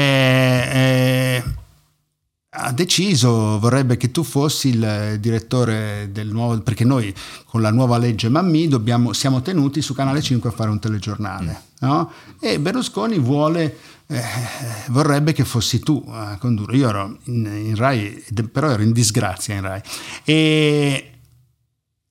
eh, 0.73 1.43
ha 2.53 2.71
deciso, 2.73 3.57
vorrebbe 3.59 3.95
che 3.95 4.11
tu 4.11 4.23
fossi 4.23 4.67
il 4.69 5.17
direttore 5.21 6.09
del 6.11 6.27
nuovo, 6.27 6.59
perché 6.59 6.83
noi 6.83 7.13
con 7.45 7.61
la 7.61 7.71
nuova 7.71 7.97
legge 7.97 8.27
Mammì 8.27 8.67
dobbiamo, 8.67 9.13
siamo 9.13 9.41
tenuti 9.41 9.81
su 9.81 9.93
Canale 9.93 10.21
5 10.21 10.49
a 10.49 10.51
fare 10.53 10.69
un 10.69 10.79
telegiornale. 10.79 11.61
no? 11.79 12.11
E 12.41 12.59
Berlusconi 12.59 13.17
vuole, 13.17 13.77
eh, 14.07 14.21
vorrebbe 14.89 15.31
che 15.31 15.45
fossi 15.45 15.79
tu 15.79 16.03
a 16.09 16.35
condurre. 16.37 16.75
Io 16.75 16.89
ero 16.89 17.17
in, 17.27 17.45
in 17.45 17.75
Rai, 17.77 18.21
però 18.51 18.69
ero 18.71 18.83
in 18.83 18.91
disgrazia 18.91 19.55
in 19.55 19.61
Rai. 19.61 19.81
E, 20.25 21.10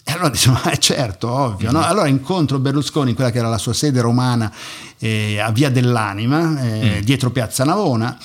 e 0.05 0.13
allora 0.13 0.29
dicevo, 0.29 0.59
ma 0.65 0.71
è 0.71 0.79
certo, 0.79 1.31
ovvio. 1.31 1.71
No? 1.71 1.83
Allora 1.83 2.09
incontro 2.09 2.59
Berlusconi 2.59 3.11
in 3.11 3.15
quella 3.15 3.31
che 3.31 3.39
era 3.39 3.49
la 3.49 3.59
sua 3.59 3.73
sede 3.73 4.01
romana 4.01 4.53
eh, 4.99 5.39
a 5.39 5.51
Via 5.51 5.71
dell'Anima, 5.71 6.61
eh, 6.61 7.01
dietro 7.05 7.31
Piazza 7.31 7.65
Navona. 7.65 8.19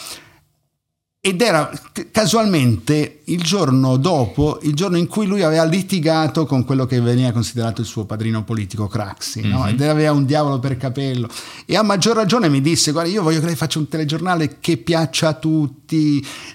Ed 1.25 1.41
era 1.41 1.71
casualmente 2.11 3.21
il 3.25 3.41
giorno 3.41 3.97
dopo, 3.97 4.59
il 4.61 4.75
giorno 4.75 4.97
in 4.97 5.07
cui 5.07 5.25
lui 5.25 5.41
aveva 5.41 5.63
litigato 5.63 6.45
con 6.45 6.63
quello 6.63 6.85
che 6.85 7.01
veniva 7.01 7.31
considerato 7.31 7.81
il 7.81 7.87
suo 7.87 8.05
padrino 8.05 8.43
politico 8.43 8.85
Craxi, 8.87 9.41
no? 9.41 9.61
Mhm. 9.61 9.69
ed 9.69 9.81
aveva 9.81 10.11
un 10.11 10.25
diavolo 10.25 10.59
per 10.59 10.77
capello. 10.77 11.27
E 11.65 11.75
a 11.75 11.81
maggior 11.81 12.15
ragione 12.15 12.47
mi 12.47 12.61
disse: 12.61 12.91
Guarda, 12.91 13.09
io 13.09 13.23
voglio 13.23 13.39
che 13.39 13.47
lei 13.47 13.55
faccia 13.55 13.79
un 13.79 13.87
telegiornale 13.87 14.57
che 14.59 14.77
piaccia 14.77 15.29
a 15.29 15.33
tutti, 15.33 15.84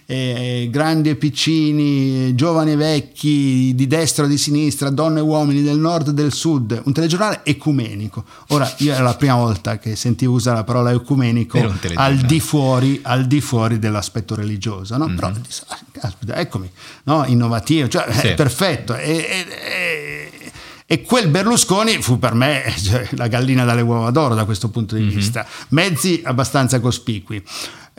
eh, 0.06 0.68
grandi 0.70 1.10
e 1.10 1.16
piccini, 1.16 2.34
giovani 2.34 2.72
e 2.72 2.76
vecchi, 2.76 3.72
di 3.74 3.86
destra 3.86 4.24
o 4.24 4.28
di 4.28 4.38
sinistra, 4.38 4.90
donne 4.90 5.20
e 5.20 5.22
uomini 5.22 5.62
del 5.62 5.78
nord 5.78 6.08
e 6.08 6.12
del 6.12 6.32
sud, 6.32 6.80
un 6.84 6.92
telegiornale 6.92 7.40
ecumenico. 7.44 8.24
Ora, 8.48 8.72
io 8.78 8.92
era 8.92 9.02
la 9.02 9.14
prima 9.14 9.36
volta 9.36 9.78
che 9.78 9.96
sentivo 9.96 10.34
usare 10.34 10.56
la 10.56 10.64
parola 10.64 10.90
ecumenico 10.90 11.58
al 11.94 12.16
di 12.16 12.40
fuori, 12.40 13.00
al 13.02 13.26
di 13.26 13.40
fuori 13.40 13.78
dell'aspetto 13.78 14.34
religioso, 14.34 14.96
no? 14.96 15.12
Però 15.14 15.28
ah, 15.28 15.78
caspita, 15.92 16.36
eccomi, 16.36 16.70
no? 17.04 17.24
innovativo, 17.26 17.88
cioè, 17.88 18.12
Sì. 18.12 18.26
è 18.28 18.34
perfetto. 18.34 18.96
E, 18.96 19.10
e- 19.10 19.46
e- 19.48 20.50
e 20.92 21.02
quel 21.02 21.28
Berlusconi 21.28 22.02
fu 22.02 22.18
per 22.18 22.34
me 22.34 22.64
cioè, 22.82 23.06
la 23.12 23.28
gallina 23.28 23.64
dalle 23.64 23.80
uova 23.80 24.10
d'oro 24.10 24.34
da 24.34 24.44
questo 24.44 24.70
punto 24.70 24.96
di 24.96 25.04
vista. 25.04 25.46
Mezzi 25.68 26.20
abbastanza 26.24 26.80
cospicui, 26.80 27.40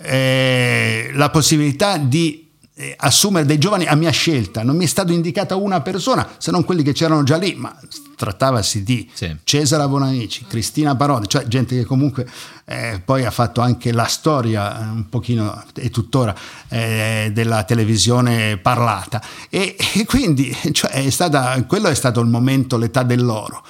Eh, 0.04 1.12
la 1.14 1.30
possibilità 1.30 1.98
di 1.98 2.50
eh, 2.74 2.96
assumere 2.98 3.46
dei 3.46 3.58
giovani 3.58 3.86
a 3.86 3.96
mia 3.96 4.10
scelta, 4.12 4.64
non 4.64 4.76
mi 4.76 4.86
è 4.86 4.88
stata 4.88 5.12
indicata 5.12 5.56
una 5.56 5.82
persona, 5.82 6.28
se 6.38 6.52
non 6.52 6.64
quelli 6.64 6.84
che 6.84 6.94
c'erano 6.94 7.24
già 7.24 7.38
lì, 7.38 7.54
ma 7.56 7.76
trattavasi 8.16 8.84
di 8.84 9.10
Sì. 9.14 9.36
Cesare 9.44 9.88
Bonamici, 9.88 10.46
Cristina 10.48 10.96
Parodi, 10.96 11.28
cioè 11.28 11.46
gente 11.46 11.76
che 11.76 11.86
comunque 11.86 12.28
eh, 12.66 13.02
poi 13.04 13.26
ha 13.26 13.32
fatto 13.32 13.62
anche 13.62 13.92
la 13.92 14.06
storia 14.06 14.80
eh, 14.80 14.84
un 14.84 15.10
pochino 15.10 15.64
e 15.76 15.90
tuttora 15.90 16.34
eh, 16.70 17.32
della 17.34 17.64
televisione 17.64 18.58
parlata 18.58 19.22
e, 19.50 19.76
e 19.96 20.06
quindi 20.06 20.56
cioè, 20.72 20.92
è 20.92 21.10
stata, 21.10 21.62
quello 21.66 21.88
è 21.88 21.96
stato 21.96 22.20
il 22.22 22.28
momento, 22.28 22.78
l'età 22.78 23.04
dell'oro 23.04 23.64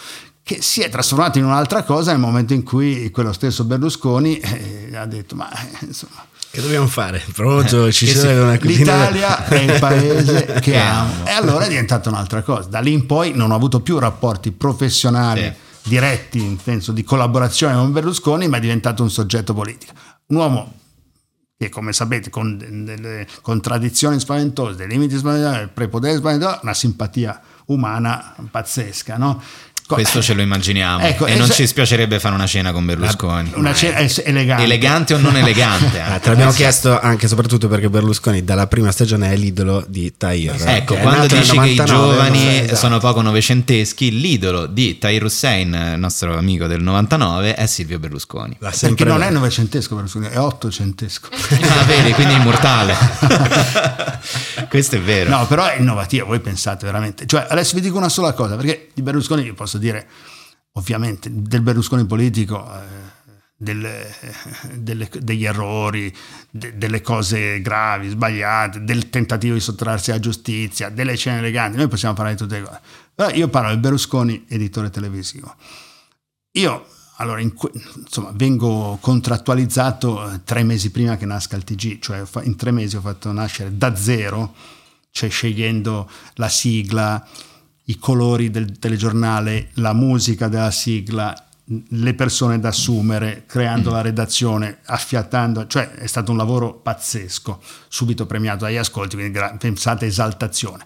che 0.43 0.61
si 0.61 0.81
è 0.81 0.89
trasformato 0.89 1.37
in 1.37 1.45
un'altra 1.45 1.83
cosa 1.83 2.11
nel 2.11 2.19
momento 2.19 2.53
in 2.53 2.63
cui 2.63 3.09
quello 3.11 3.31
stesso 3.33 3.63
Berlusconi 3.63 4.39
eh, 4.39 4.89
ha 4.95 5.05
detto 5.05 5.35
ma 5.35 5.49
eh, 5.51 5.85
insomma 5.85 6.25
Che 6.49 6.61
dobbiamo 6.61 6.87
fare? 6.87 7.23
Pronto, 7.33 7.91
ci 7.91 8.05
che 8.07 8.13
serve 8.15 8.41
una 8.41 8.57
cucina- 8.57 9.09
L'Italia 9.09 9.45
è 9.47 9.55
il 9.55 9.79
paese 9.79 10.45
che 10.61 10.77
amo. 10.77 11.25
E 11.25 11.29
allora 11.31 11.65
è 11.65 11.67
diventata 11.69 12.09
un'altra 12.09 12.41
cosa. 12.41 12.67
Da 12.67 12.79
lì 12.79 12.91
in 12.91 13.05
poi 13.05 13.31
non 13.33 13.51
ho 13.51 13.55
avuto 13.55 13.79
più 13.81 13.97
rapporti 13.99 14.51
professionali 14.51 15.43
Sì. 15.43 15.89
diretti, 15.89 16.43
in 16.43 16.57
senso 16.59 16.91
di 16.91 17.03
collaborazione 17.03 17.75
con 17.75 17.91
Berlusconi, 17.93 18.47
ma 18.49 18.57
è 18.57 18.59
diventato 18.59 19.01
un 19.03 19.09
soggetto 19.09 19.53
politico. 19.53 19.93
Un 20.27 20.35
uomo 20.37 20.73
che, 21.57 21.69
come 21.69 21.93
sapete, 21.93 22.29
con 22.29 22.57
de- 22.57 22.83
delle 22.83 23.27
contraddizioni 23.41 24.19
spaventose, 24.19 24.75
dei 24.75 24.87
limiti 24.87 25.15
spaventosi, 25.17 25.69
prepotenza 25.73 26.17
spaventosa, 26.17 26.59
una 26.63 26.73
simpatia 26.73 27.39
umana 27.67 28.35
pazzesca, 28.51 29.15
no? 29.17 29.41
Co- 29.91 29.97
Questo 29.97 30.21
ce 30.21 30.33
lo 30.33 30.41
immaginiamo. 30.41 31.03
Ecco, 31.03 31.25
e 31.25 31.35
non 31.35 31.49
es- 31.49 31.55
ci 31.55 31.67
spiacerebbe 31.67 32.17
fare 32.17 32.33
una 32.33 32.47
cena 32.47 32.71
con 32.71 32.85
Berlusconi. 32.85 33.51
Una 33.55 33.73
cena 33.73 33.97
es- 33.97 34.21
elegante. 34.23 34.63
Elegante 34.63 35.13
o 35.15 35.17
non 35.17 35.35
elegante? 35.35 35.99
Eh. 36.11 36.19
te 36.19 36.29
l'abbiamo 36.29 36.51
chiesto 36.53 36.97
anche 36.99 37.25
e 37.25 37.27
soprattutto 37.27 37.67
perché 37.67 37.89
Berlusconi 37.89 38.43
dalla 38.43 38.67
prima 38.67 38.91
stagione 38.91 39.31
è 39.31 39.35
l'idolo 39.35 39.83
di 39.87 40.13
Tahir. 40.15 40.55
Ecco, 40.65 40.95
quando 40.95 41.27
dici 41.27 41.57
che 41.57 41.67
i 41.67 41.75
99, 41.75 41.85
giovani 41.85 42.59
esatto. 42.59 42.75
sono 42.75 42.99
poco 42.99 43.21
novecenteschi, 43.21 44.19
l'idolo 44.19 44.65
di 44.65 44.97
Tahir 44.97 45.23
Hussein, 45.25 45.95
nostro 45.97 46.37
amico 46.37 46.67
del 46.67 46.81
99, 46.81 47.55
è 47.55 47.65
Silvio 47.65 47.99
Berlusconi. 47.99 48.57
Perché 48.59 49.03
non 49.03 49.21
è 49.21 49.29
novecentesco 49.29 49.95
Berlusconi, 49.95 50.27
è 50.27 50.39
ottocentesco. 50.39 51.27
Ah, 51.71 51.83
vedi, 51.83 52.11
quindi 52.13 52.33
è 52.33 52.37
immortale. 52.37 52.95
Questo 54.69 54.95
è 54.95 55.01
vero. 55.01 55.29
No, 55.29 55.45
però 55.47 55.65
è 55.65 55.77
innovativo, 55.79 56.27
voi 56.27 56.39
pensate 56.39 56.85
veramente. 56.85 57.25
Cioè, 57.25 57.45
adesso 57.49 57.75
vi 57.75 57.81
dico 57.81 57.97
una 57.97 58.09
sola 58.09 58.33
cosa, 58.33 58.55
perché 58.55 58.89
di 58.93 59.01
Berlusconi 59.01 59.43
vi 59.43 59.53
posso 59.53 59.77
dire, 59.81 60.07
ovviamente, 60.73 61.29
del 61.31 61.61
Berlusconi 61.61 62.05
politico, 62.05 62.65
eh, 62.73 63.19
delle- 63.57 64.15
delle- 64.73 65.09
degli 65.19 65.45
errori, 65.45 66.13
de- 66.49 66.77
delle 66.77 67.01
cose 67.01 67.61
gravi, 67.61 68.09
sbagliate, 68.09 68.83
del 68.83 69.09
tentativo 69.09 69.53
di 69.53 69.59
sottrarsi 69.59 70.11
alla 70.11 70.19
giustizia, 70.19 70.89
delle 70.89 71.15
scene 71.15 71.39
eleganti, 71.39 71.77
noi 71.77 71.87
possiamo 71.87 72.13
parlare 72.15 72.35
di 72.35 72.41
tutte 72.41 72.59
le 72.59 72.65
cose. 72.65 72.79
Però 73.13 73.29
io 73.29 73.49
parlo 73.49 73.69
del 73.69 73.79
Berlusconi 73.79 74.45
editore 74.47 74.89
televisivo. 74.89 75.55
Io 76.53 76.87
allora, 77.17 77.39
in 77.39 77.53
insomma, 77.97 78.31
vengo 78.33 78.97
contrattualizzato 78.99 80.31
eh, 80.31 80.43
tre 80.43 80.63
mesi 80.63 80.89
prima 80.89 81.17
che 81.17 81.27
nasca 81.27 81.55
il 81.55 81.63
TG, 81.63 81.99
cioè 81.99 82.23
in 82.43 82.55
tre 82.55 82.71
mesi 82.71 82.95
ho 82.95 83.01
fatto 83.01 83.31
nascere 83.31 83.77
da 83.77 83.95
zero, 83.95 84.55
cioè 85.11 85.29
scegliendo 85.29 86.09
la 86.35 86.49
sigla, 86.49 87.23
i 87.91 87.97
colori 87.99 88.49
del 88.49 88.79
telegiornale, 88.79 89.69
la 89.75 89.93
musica 89.93 90.47
della 90.47 90.71
sigla, 90.71 91.35
le 91.89 92.13
persone 92.13 92.59
da 92.59 92.69
assumere, 92.69 93.43
creando 93.45 93.91
la 93.91 94.01
redazione, 94.01 94.79
affiattando, 94.85 95.67
cioè 95.67 95.91
è 95.91 96.07
stato 96.07 96.31
un 96.31 96.37
lavoro 96.37 96.73
pazzesco, 96.73 97.61
subito 97.87 98.25
premiato 98.25 98.65
dagli 98.65 98.77
ascolti, 98.77 99.15
quindi 99.15 99.33
gra- 99.33 99.55
pensate 99.57 100.05
esaltazione. 100.05 100.83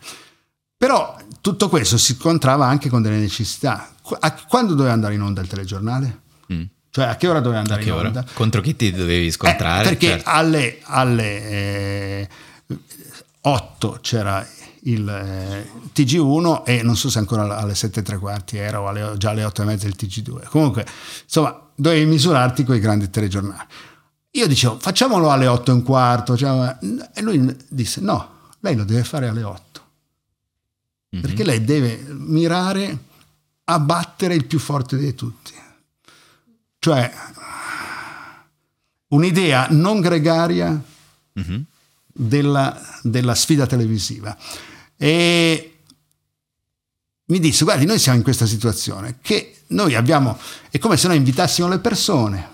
Però 0.77 1.15
tutto 1.41 1.69
questo 1.69 1.97
si 1.97 2.13
scontrava 2.15 2.65
anche 2.67 2.89
con 2.89 3.01
delle 3.01 3.17
necessità. 3.17 3.89
Qu- 4.01 4.17
a- 4.19 4.33
quando 4.47 4.73
doveva 4.73 4.93
andare 4.93 5.13
in 5.13 5.21
onda 5.21 5.41
il 5.41 5.47
telegiornale? 5.47 6.19
Mm. 6.53 6.63
Cioè 6.91 7.05
a 7.05 7.15
che 7.15 7.27
ora 7.27 7.39
doveva 7.39 7.61
andare 7.61 7.83
in 7.83 7.91
ora? 7.91 8.07
onda? 8.07 8.25
Contro 8.33 8.61
chi 8.61 8.75
ti 8.75 8.91
dovevi 8.91 9.27
Eh, 9.27 9.31
scontrare? 9.31 9.83
perché 9.83 10.07
Certo. 10.07 10.29
alle, 10.29 10.79
alle 10.83 11.49
eh, 11.49 12.29
8 13.41 13.99
c'era 14.01 14.45
il 14.87 15.07
eh, 15.07 15.69
TG1 15.93 16.63
e 16.65 16.81
non 16.83 16.95
so 16.95 17.09
se 17.09 17.17
ancora 17.19 17.57
alle 17.57 17.73
7 17.75 17.99
e 17.99 18.03
tre 18.03 18.17
quarti 18.17 18.57
era 18.57 18.81
o 18.81 18.87
alle- 18.87 19.15
già 19.17 19.31
alle 19.31 19.43
8 19.43 19.61
e 19.61 19.65
mezza 19.65 19.87
il 19.87 19.95
TG2. 19.97 20.47
Comunque, 20.49 20.85
insomma, 21.23 21.59
dovevi 21.75 22.05
misurarti 22.05 22.63
con 22.63 22.75
i 22.75 22.79
grandi 22.79 23.09
telegiornali. 23.09 23.63
Io 24.31 24.47
dicevo, 24.47 24.77
facciamolo 24.79 25.31
alle 25.31 25.47
8 25.47 25.71
e 25.71 25.73
un 25.73 25.83
quarto. 25.83 26.35
cioè, 26.37 26.77
e 27.13 27.21
lui 27.21 27.55
disse, 27.69 28.01
no, 28.01 28.29
lei 28.59 28.75
lo 28.75 28.83
deve 28.83 29.03
fare 29.03 29.27
alle 29.27 29.43
8 29.43 29.63
Mhm. 31.11 31.21
perché 31.21 31.43
lei 31.43 31.63
deve 31.63 32.05
mirare 32.09 32.97
a 33.65 33.79
battere 33.79 34.35
il 34.35 34.45
più 34.45 34.59
forte 34.59 34.97
di 34.97 35.15
tutti. 35.15 35.53
Cioè, 36.79 37.11
un'idea 39.07 39.67
non 39.71 40.01
gregaria 40.01 40.79
Mhm. 41.33 41.63
della, 42.13 42.79
della 43.01 43.35
sfida 43.35 43.65
televisiva. 43.65 44.35
E 45.05 45.81
mi 47.25 47.39
disse, 47.39 47.63
guardi, 47.63 47.85
noi 47.85 47.99
siamo 47.99 48.17
in 48.17 48.23
questa 48.23 48.47
situazione 48.47 49.19
che 49.21 49.57
noi 49.67 49.93
abbiamo, 49.93 50.35
è 50.71 50.79
come 50.79 50.97
se 50.97 51.07
noi 51.07 51.17
invitassimo 51.17 51.67
le 51.67 51.77
persone, 51.77 52.49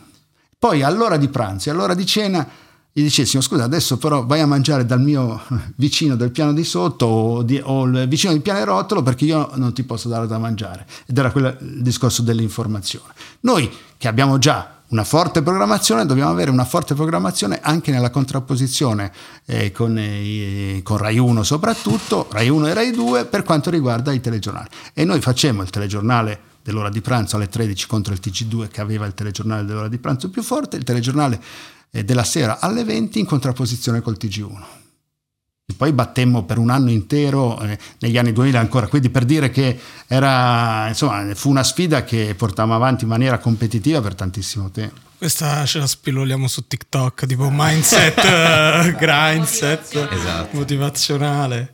poi 0.59 0.83
all'ora 0.83 1.15
di 1.15 1.29
pranzo 1.29 1.69
e 1.69 1.71
all'ora 1.71 1.93
di 1.93 2.05
cena 2.05 2.45
gli 2.91 3.03
dicessimo, 3.03 3.41
scusa, 3.41 3.63
adesso 3.63 3.97
però 3.97 4.25
vai 4.25 4.41
a 4.41 4.47
mangiare 4.47 4.85
dal 4.85 4.99
mio 4.99 5.41
vicino 5.77 6.17
del 6.17 6.31
piano 6.31 6.51
di 6.51 6.65
sotto 6.65 7.05
o, 7.05 7.41
di- 7.41 7.61
o 7.63 7.85
il 7.85 8.05
vicino 8.09 8.33
del 8.33 8.41
pianerottolo 8.41 9.01
perché 9.01 9.23
io 9.23 9.51
non 9.53 9.71
ti 9.71 9.83
posso 9.83 10.09
dare 10.09 10.27
da 10.27 10.37
mangiare. 10.37 10.85
Ed 11.05 11.17
era 11.17 11.31
quello 11.31 11.55
il 11.57 11.81
discorso 11.81 12.21
dell'informazione. 12.21 13.13
Noi 13.41 13.71
che 13.95 14.09
abbiamo 14.09 14.37
già 14.39 14.80
una 14.91 15.03
forte 15.05 15.41
programmazione, 15.41 16.05
dobbiamo 16.05 16.31
avere 16.31 16.51
una 16.51 16.65
forte 16.65 16.95
programmazione 16.95 17.59
anche 17.61 17.91
nella 17.91 18.09
contrapposizione 18.09 19.11
eh, 19.45 19.71
con, 19.71 19.97
eh, 19.97 20.81
con 20.83 20.97
Rai 20.97 21.17
1 21.17 21.43
soprattutto, 21.43 22.27
Rai 22.29 22.49
1 22.49 22.67
e 22.67 22.73
Rai 22.73 22.91
2 22.91 23.25
per 23.25 23.43
quanto 23.43 23.69
riguarda 23.69 24.11
i 24.11 24.19
telegiornali. 24.19 24.67
E 24.93 25.05
noi 25.05 25.21
facemmo 25.21 25.61
il 25.61 25.69
telegiornale 25.69 26.49
dell'ora 26.61 26.89
di 26.89 27.01
pranzo 27.01 27.37
alle 27.37 27.47
13 27.47 27.87
contro 27.87 28.13
il 28.13 28.19
TG2 28.21 28.67
che 28.67 28.81
aveva 28.81 29.05
il 29.05 29.13
telegiornale 29.13 29.65
dell'ora 29.65 29.87
di 29.87 29.97
pranzo 29.97 30.29
più 30.29 30.43
forte, 30.43 30.75
il 30.75 30.83
telegiornale 30.83 31.41
eh, 31.91 32.03
della 32.03 32.25
sera 32.25 32.59
alle 32.59 32.83
20 32.83 33.19
in 33.19 33.25
contrapposizione 33.25 34.01
col 34.01 34.17
TG1. 34.19 34.80
E 35.65 35.73
poi 35.75 35.91
battemmo 35.93 36.43
per 36.43 36.57
un 36.57 36.69
anno 36.69 36.89
intero 36.89 37.59
eh, 37.61 37.77
negli 37.99 38.17
anni 38.17 38.33
2000 38.33 38.59
ancora, 38.59 38.87
quindi 38.87 39.09
per 39.09 39.23
dire 39.25 39.49
che 39.49 39.79
era, 40.07 40.87
insomma, 40.89 41.33
fu 41.35 41.49
una 41.49 41.63
sfida 41.63 42.03
che 42.03 42.33
portammo 42.35 42.75
avanti 42.75 43.03
in 43.03 43.09
maniera 43.09 43.37
competitiva 43.37 44.01
per 44.01 44.15
tantissimo 44.15 44.69
tempo. 44.71 44.99
Questa 45.17 45.65
ce 45.65 45.77
la 45.79 45.85
spilloliamo 45.87 46.47
su 46.47 46.67
TikTok, 46.67 47.25
tipo 47.27 47.47
mindset, 47.51 48.17
eh, 48.25 48.95
grindset, 48.99 50.09
Esatto. 50.11 50.57
motivazionale. 50.57 51.73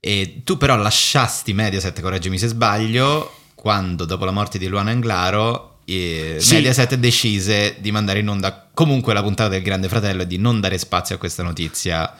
E 0.00 0.42
tu 0.44 0.56
però 0.58 0.76
lasciasti 0.76 1.52
Mediaset, 1.52 2.00
correggimi 2.00 2.38
se 2.38 2.48
sbaglio, 2.48 3.32
quando 3.54 4.04
dopo 4.04 4.24
la 4.24 4.30
morte 4.32 4.58
di 4.58 4.66
Luana 4.66 4.90
Anglaro 4.90 5.78
eh, 5.84 6.36
Sì. 6.40 6.54
Mediaset 6.54 6.94
decise 6.96 7.76
di 7.78 7.90
mandare 7.92 8.18
in 8.18 8.28
onda 8.28 8.68
comunque 8.74 9.14
la 9.14 9.22
puntata 9.22 9.48
del 9.50 9.62
Grande 9.62 9.88
Fratello 9.88 10.22
e 10.22 10.26
di 10.26 10.36
non 10.36 10.60
dare 10.60 10.76
spazio 10.76 11.14
a 11.14 11.18
questa 11.18 11.42
notizia. 11.42 12.12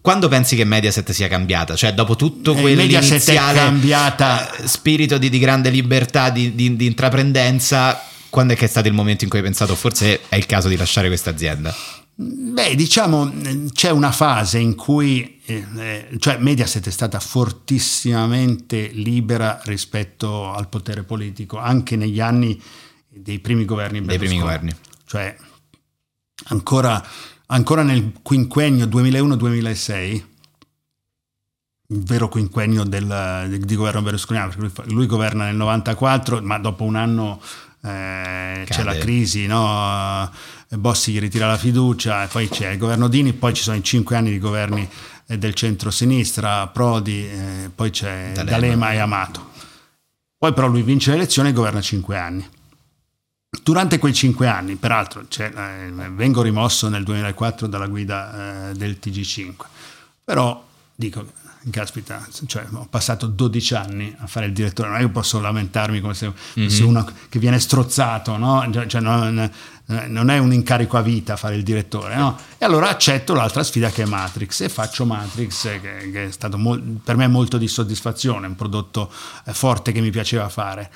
Quando 0.00 0.28
pensi 0.28 0.56
che 0.56 0.64
Mediaset 0.64 1.10
sia 1.10 1.28
cambiata? 1.28 1.76
Cioè 1.76 1.92
dopo 1.92 2.16
tutto 2.16 2.54
Eh, 2.56 2.60
quell'iniziale 2.60 3.80
eh, 4.62 4.66
spirito 4.66 5.18
di, 5.18 5.28
di 5.28 5.38
grande 5.38 5.70
libertà, 5.70 6.30
di, 6.30 6.54
di- 6.54 6.74
di 6.76 6.86
intraprendenza, 6.86 8.02
quando 8.30 8.54
è 8.54 8.56
che 8.56 8.64
è 8.64 8.68
stato 8.68 8.88
il 8.88 8.94
momento 8.94 9.24
in 9.24 9.30
cui 9.30 9.40
hai 9.40 9.44
pensato 9.44 9.74
forse 9.74 10.20
è 10.28 10.36
il 10.36 10.46
caso 10.46 10.68
di 10.68 10.76
lasciare 10.76 11.08
questa 11.08 11.30
azienda? 11.30 11.74
Beh, 12.14 12.74
diciamo, 12.74 13.32
c'è 13.72 13.90
una 13.90 14.12
fase 14.12 14.58
in 14.58 14.74
cui, 14.74 15.40
eh, 15.46 15.64
eh, 15.76 16.08
cioè 16.18 16.36
Mediaset 16.36 16.86
è 16.86 16.90
stata 16.90 17.18
fortissimamente 17.18 18.88
libera 18.92 19.58
rispetto 19.64 20.52
al 20.52 20.68
potere 20.68 21.02
politico, 21.02 21.56
anche 21.58 21.96
negli 21.96 22.20
anni 22.20 22.60
dei 23.08 23.38
primi 23.38 23.64
governi 23.64 24.02
Dei 24.02 24.18
primi 24.18 24.38
governi. 24.38 24.70
Cioè, 25.06 25.34
ancora, 26.48 27.02
ancora 27.50 27.82
nel 27.82 28.12
quinquennio 28.22 28.86
2001-2006, 28.86 30.24
il 31.92 32.04
vero 32.04 32.28
quinquennio 32.28 32.84
del, 32.84 33.58
di, 33.64 33.74
governo 33.74 34.02
berlusconiano, 34.02 34.48
perché 34.48 34.82
lui, 34.82 34.92
lui 34.94 35.06
governa 35.06 35.44
nel 35.44 35.56
94, 35.56 36.40
ma 36.42 36.58
dopo 36.58 36.84
un 36.84 36.96
anno 36.96 37.40
eh, 37.82 38.64
c'è 38.68 38.82
la 38.82 38.96
crisi, 38.96 39.46
no? 39.46 40.30
Bossi 40.68 41.12
gli 41.12 41.18
ritira 41.18 41.48
la 41.48 41.56
fiducia, 41.56 42.26
poi 42.28 42.48
c'è 42.48 42.70
il 42.70 42.78
governo 42.78 43.08
Dini, 43.08 43.32
poi 43.32 43.54
ci 43.54 43.62
sono 43.62 43.76
i 43.76 43.82
cinque 43.82 44.16
anni 44.16 44.30
di 44.30 44.38
governi 44.38 44.88
eh, 45.26 45.36
del 45.36 45.54
centro-sinistra, 45.54 46.68
Prodi, 46.68 47.26
eh, 47.26 47.70
poi 47.74 47.90
c'è 47.90 48.30
D'Alema. 48.34 48.50
D'Alema 48.50 48.92
e 48.92 48.98
Amato. 48.98 49.48
Poi 50.38 50.52
però 50.54 50.68
lui 50.68 50.82
vince 50.82 51.10
le 51.10 51.16
elezioni 51.16 51.48
e 51.48 51.52
governa 51.52 51.80
cinque 51.80 52.16
anni. 52.16 52.48
Durante 53.50 53.98
quei 53.98 54.14
cinque 54.14 54.46
anni, 54.46 54.76
peraltro, 54.76 55.24
c'è, 55.26 55.50
eh, 55.52 55.90
vengo 56.10 56.40
rimosso 56.40 56.88
nel 56.88 57.02
2004 57.02 57.66
dalla 57.66 57.88
guida 57.88 58.70
eh, 58.70 58.74
del 58.74 58.98
TG5, 59.02 59.54
però 60.22 60.64
dico, 60.94 61.26
caspita, 61.68 62.24
cioè, 62.46 62.64
ho 62.70 62.86
passato 62.88 63.26
12 63.26 63.74
anni 63.74 64.14
a 64.20 64.28
fare 64.28 64.46
il 64.46 64.52
direttore, 64.52 64.88
non 64.88 64.98
è 64.98 65.00
che 65.00 65.08
posso 65.08 65.40
lamentarmi 65.40 66.00
come 66.00 66.14
se 66.14 66.30
fossi 66.32 66.82
uno 66.82 67.04
che 67.28 67.40
viene 67.40 67.58
strozzato, 67.58 68.36
no? 68.36 68.64
Cioè, 68.72 68.86
cioè, 68.86 69.00
non, 69.00 69.38
eh, 69.40 70.06
non 70.06 70.30
è 70.30 70.38
un 70.38 70.52
incarico 70.52 70.96
a 70.96 71.02
vita 71.02 71.34
fare 71.36 71.56
il 71.56 71.64
direttore, 71.64 72.14
no? 72.14 72.38
E 72.56 72.64
allora 72.64 72.88
accetto 72.88 73.34
l'altra 73.34 73.64
sfida 73.64 73.90
che 73.90 74.04
è 74.04 74.06
Matrix 74.06 74.60
e 74.60 74.68
faccio 74.68 75.04
Matrix, 75.04 75.64
eh, 75.64 75.80
che, 75.80 76.10
che 76.12 76.26
è 76.26 76.30
stato 76.30 76.56
mol- 76.56 77.00
per 77.02 77.16
me 77.16 77.26
molto 77.26 77.58
di 77.58 77.66
soddisfazione, 77.66 78.46
un 78.46 78.54
prodotto 78.54 79.12
eh, 79.44 79.52
forte 79.52 79.90
che 79.90 80.00
mi 80.00 80.10
piaceva 80.10 80.48
fare. 80.48 80.90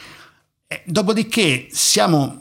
Eh, 0.75 0.83
Dopodiché 0.87 1.69
siamo 1.71 2.39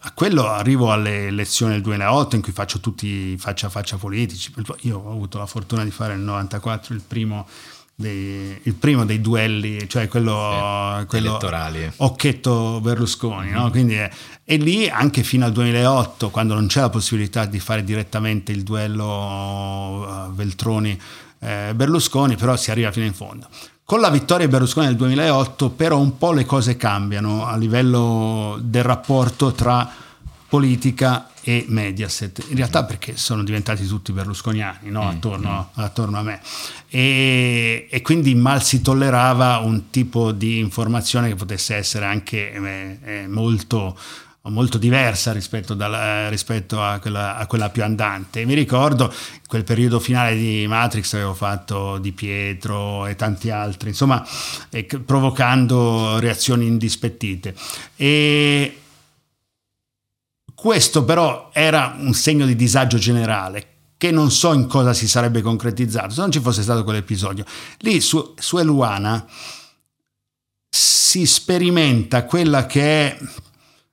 a 0.00 0.12
quello 0.12 0.46
arrivo 0.48 0.90
alle 0.92 1.26
elezioni 1.26 1.72
del 1.72 1.82
2008 1.82 2.36
in 2.36 2.42
cui 2.42 2.52
faccio 2.52 2.80
tutti 2.80 3.36
faccia 3.36 3.66
a 3.66 3.70
faccia 3.70 3.96
politici. 3.96 4.52
Io 4.82 4.98
ho 4.98 5.10
avuto 5.10 5.38
la 5.38 5.46
fortuna 5.46 5.84
di 5.84 5.90
fare 5.90 6.14
nel 6.14 6.24
94 6.24 6.94
il 6.94 7.02
primo 7.06 7.46
dei, 7.94 8.58
il 8.62 8.74
primo 8.74 9.04
dei 9.04 9.20
duelli, 9.20 9.88
cioè 9.88 10.08
quello, 10.08 10.96
Sì, 11.00 11.06
quello 11.06 11.28
elettorali. 11.30 11.92
Occhetto 11.96 12.80
Berlusconi, 12.80 13.50
no? 13.50 13.70
Quindi 13.70 13.94
è- 13.94 14.10
e 14.44 14.56
lì 14.56 14.88
anche 14.88 15.22
fino 15.22 15.44
al 15.44 15.52
2008, 15.52 16.30
quando 16.30 16.54
non 16.54 16.66
c'è 16.68 16.80
la 16.80 16.90
possibilità 16.90 17.44
di 17.44 17.58
fare 17.58 17.82
direttamente 17.84 18.52
il 18.52 18.62
duello 18.62 20.06
eh, 20.08 20.32
Veltroni 20.32 20.98
eh, 21.40 21.72
Berlusconi, 21.74 22.36
però 22.36 22.56
si 22.56 22.70
arriva 22.70 22.90
fino 22.92 23.04
in 23.06 23.14
fondo. 23.14 23.46
Con 23.90 24.00
la 24.00 24.10
vittoria 24.10 24.44
di 24.44 24.52
Berlusconi 24.52 24.84
nel 24.84 24.96
2008, 24.96 25.70
però 25.70 25.98
un 25.98 26.18
po' 26.18 26.32
le 26.32 26.44
cose 26.44 26.76
cambiano 26.76 27.46
a 27.46 27.56
livello 27.56 28.58
del 28.60 28.82
rapporto 28.82 29.52
tra 29.52 29.90
politica 30.46 31.30
e 31.40 31.64
Mediaset. 31.68 32.48
In 32.50 32.56
realtà 32.56 32.84
perché 32.84 33.16
sono 33.16 33.42
diventati 33.42 33.86
tutti 33.86 34.12
berlusconiani 34.12 34.90
no? 34.90 35.08
attorno, 35.08 35.70
attorno 35.72 36.18
a 36.18 36.22
me. 36.22 36.42
E, 36.90 37.88
e 37.90 38.02
quindi 38.02 38.34
mal 38.34 38.62
si 38.62 38.82
tollerava 38.82 39.56
un 39.60 39.88
tipo 39.88 40.32
di 40.32 40.58
informazione 40.58 41.28
che 41.28 41.34
potesse 41.34 41.74
essere 41.74 42.04
anche 42.04 42.52
eh, 42.52 42.98
eh, 43.02 43.26
molto 43.26 43.98
molto 44.48 44.78
diversa 44.78 45.32
rispetto, 45.32 45.74
dalla- 45.74 46.28
rispetto 46.28 46.82
a, 46.82 46.98
quella, 46.98 47.36
a 47.36 47.46
quella 47.46 47.70
più 47.70 47.82
andante. 47.82 48.44
Mi 48.44 48.54
ricordo 48.54 49.12
quel 49.46 49.64
periodo 49.64 50.00
finale 50.00 50.36
di 50.36 50.66
Matrix 50.66 51.14
avevo 51.14 51.34
fatto 51.34 51.98
Di 51.98 52.12
Pietro 52.12 53.06
e 53.06 53.16
tanti 53.16 53.50
altri, 53.50 53.90
insomma, 53.90 54.26
e 54.70 54.86
c- 54.86 54.98
provocando 54.98 56.18
reazioni 56.18 56.66
indispettite. 56.66 57.54
E 57.96 58.80
questo 60.54 61.04
però 61.04 61.50
era 61.52 61.94
un 61.98 62.14
segno 62.14 62.44
di 62.44 62.56
disagio 62.56 62.98
generale 62.98 63.76
che 63.96 64.10
non 64.12 64.30
so 64.30 64.52
in 64.52 64.66
cosa 64.66 64.92
si 64.92 65.08
sarebbe 65.08 65.42
concretizzato 65.42 66.10
se 66.10 66.20
non 66.20 66.30
ci 66.30 66.40
fosse 66.40 66.62
stato 66.62 66.84
quell'episodio. 66.84 67.44
Lì 67.78 68.00
su, 68.00 68.34
su 68.38 68.56
Eluana 68.58 69.26
si 70.68 71.26
sperimenta 71.26 72.24
quella 72.24 72.66
che 72.66 72.82
è 72.82 73.18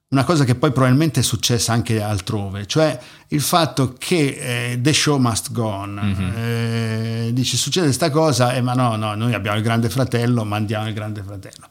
una 0.07 0.23
cosa 0.23 0.43
che 0.43 0.55
poi 0.55 0.71
probabilmente 0.71 1.21
è 1.21 1.23
successa 1.23 1.73
anche 1.73 2.01
altrove, 2.01 2.67
cioè 2.67 2.97
il 3.29 3.41
fatto 3.41 3.95
che 3.97 4.71
eh, 4.71 4.79
the 4.81 4.93
show 4.93 5.17
must 5.17 5.51
go 5.51 5.65
on. 5.65 5.97
Eh, 6.35 7.29
dice 7.33 7.57
succede 7.57 7.87
questa 7.87 8.09
cosa, 8.11 8.53
eh, 8.53 8.61
ma 8.61 8.73
no, 8.73 8.95
no, 8.95 9.15
noi 9.15 9.33
abbiamo 9.33 9.57
il 9.57 9.63
grande 9.63 9.89
fratello, 9.89 10.45
mandiamo 10.45 10.87
il 10.87 10.93
grande 10.93 11.23
fratello. 11.23 11.67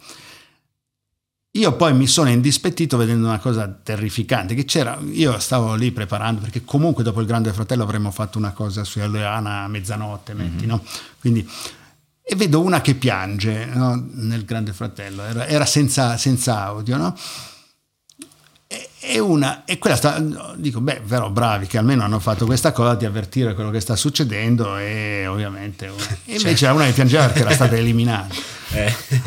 Io 1.56 1.76
poi 1.76 1.94
mi 1.94 2.08
sono 2.08 2.30
indispettito 2.30 2.96
vedendo 2.96 3.28
una 3.28 3.38
cosa 3.38 3.68
terrificante, 3.68 4.56
che 4.56 4.64
c'era, 4.64 4.98
io 5.12 5.38
stavo 5.38 5.74
lì 5.76 5.92
preparando, 5.92 6.40
perché 6.40 6.64
comunque 6.64 7.04
dopo 7.04 7.20
il 7.20 7.28
Grande 7.28 7.52
Fratello 7.52 7.84
avremmo 7.84 8.10
fatto 8.10 8.38
una 8.38 8.50
cosa 8.50 8.82
su 8.82 8.98
Eleana 8.98 9.62
a 9.62 9.68
mezzanotte, 9.68 10.34
metti, 10.34 10.66
no? 10.66 10.82
Quindi, 11.20 11.48
e 12.24 12.34
vedo 12.34 12.60
una 12.60 12.80
che 12.80 12.96
piange 12.96 13.66
no? 13.66 14.04
nel 14.14 14.44
Grande 14.44 14.72
Fratello, 14.72 15.22
era, 15.22 15.46
era 15.46 15.64
senza, 15.64 16.16
senza 16.16 16.60
audio, 16.64 16.96
no? 16.96 17.16
E- 18.74 18.88
E 19.06 19.18
una, 19.18 19.64
e 19.66 19.76
quella 19.78 19.96
sta, 19.96 20.18
dico, 20.56 20.80
beh, 20.80 21.02
però 21.06 21.28
bravi 21.28 21.66
che 21.66 21.76
almeno 21.76 22.04
hanno 22.04 22.18
fatto 22.20 22.46
questa 22.46 22.72
cosa 22.72 22.94
di 22.94 23.04
avvertire 23.04 23.52
quello 23.54 23.68
che 23.70 23.78
sta 23.80 23.96
succedendo 23.96 24.78
e 24.78 25.26
ovviamente 25.28 25.92
e 26.24 26.36
invece 26.36 26.64
era 26.64 26.72
una 26.74 26.86
che 26.86 26.92
piangeva 26.92 27.24
perché 27.26 27.40
era 27.40 27.50
stata 27.52 27.76
eliminata. 27.76 28.34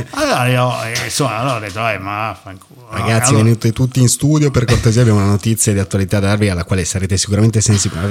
Allora 0.10 0.48
io, 0.48 0.84
eh, 0.84 1.06
insomma, 1.06 1.38
allora 1.38 1.58
ho 1.58 1.60
detto, 1.60 1.88
eh, 1.88 2.00
ma 2.00 2.28
vaffanculo. 2.30 2.88
Ragazzi, 2.90 3.30
Allora- 3.30 3.44
venite 3.44 3.72
tutti 3.72 4.02
in 4.02 4.10
studio 4.10 4.50
per 4.50 4.66
cortesia. 4.66 5.02
Abbiamo 5.02 5.20
una 5.20 5.30
notizia 5.30 5.72
di 5.72 5.80
attualità 5.80 6.20
da 6.20 6.30
darvi 6.30 6.50
alla 6.50 6.64
quale 6.64 6.84
sarete 6.84 7.16
sicuramente 7.16 7.62
sensibili. 7.62 8.02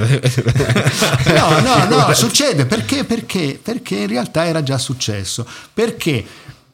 No, 1.35 1.59
no, 1.59 1.85
no, 1.89 2.13
succede 2.15 2.65
perché, 2.65 3.03
perché? 3.03 3.59
Perché 3.61 3.95
in 3.97 4.07
realtà 4.07 4.45
era 4.45 4.63
già 4.63 4.77
successo. 4.77 5.45
Perché 5.73 6.25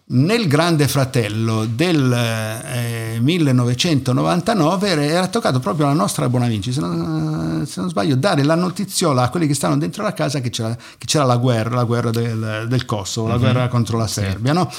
nel 0.06 0.48
Grande 0.48 0.88
Fratello 0.88 1.66
del 1.66 2.12
eh, 2.12 3.20
1999 3.22 4.90
era- 4.90 5.28
toccato 5.28 5.60
proprio 5.60 5.86
alla 5.86 5.96
nostra 5.96 6.28
Bonavinci, 6.28 6.74
se 6.74 6.82
non, 6.82 7.64
se 7.66 7.80
non 7.80 7.90
sbaglio, 7.90 8.16
dare 8.16 8.44
la 8.44 8.56
notiziola 8.56 9.24
a 9.24 9.30
quelli 9.30 9.48
che 9.48 9.54
stavano 9.54 9.80
dentro 9.80 10.04
la 10.04 10.14
casa 10.14 10.42
che 10.42 10.50
c'era, 10.50 10.76
che 10.76 11.06
c'era 11.06 11.24
la 11.24 11.38
guerra, 11.38 11.76
la 11.76 11.84
guerra 11.86 12.12
del, 12.12 12.66
del 12.68 12.86
Kosovo, 12.86 13.28
la 13.28 13.38
guerra 13.38 13.68
contro 13.70 13.98
la 13.98 14.08
Serbia, 14.08 14.54
no? 14.54 14.70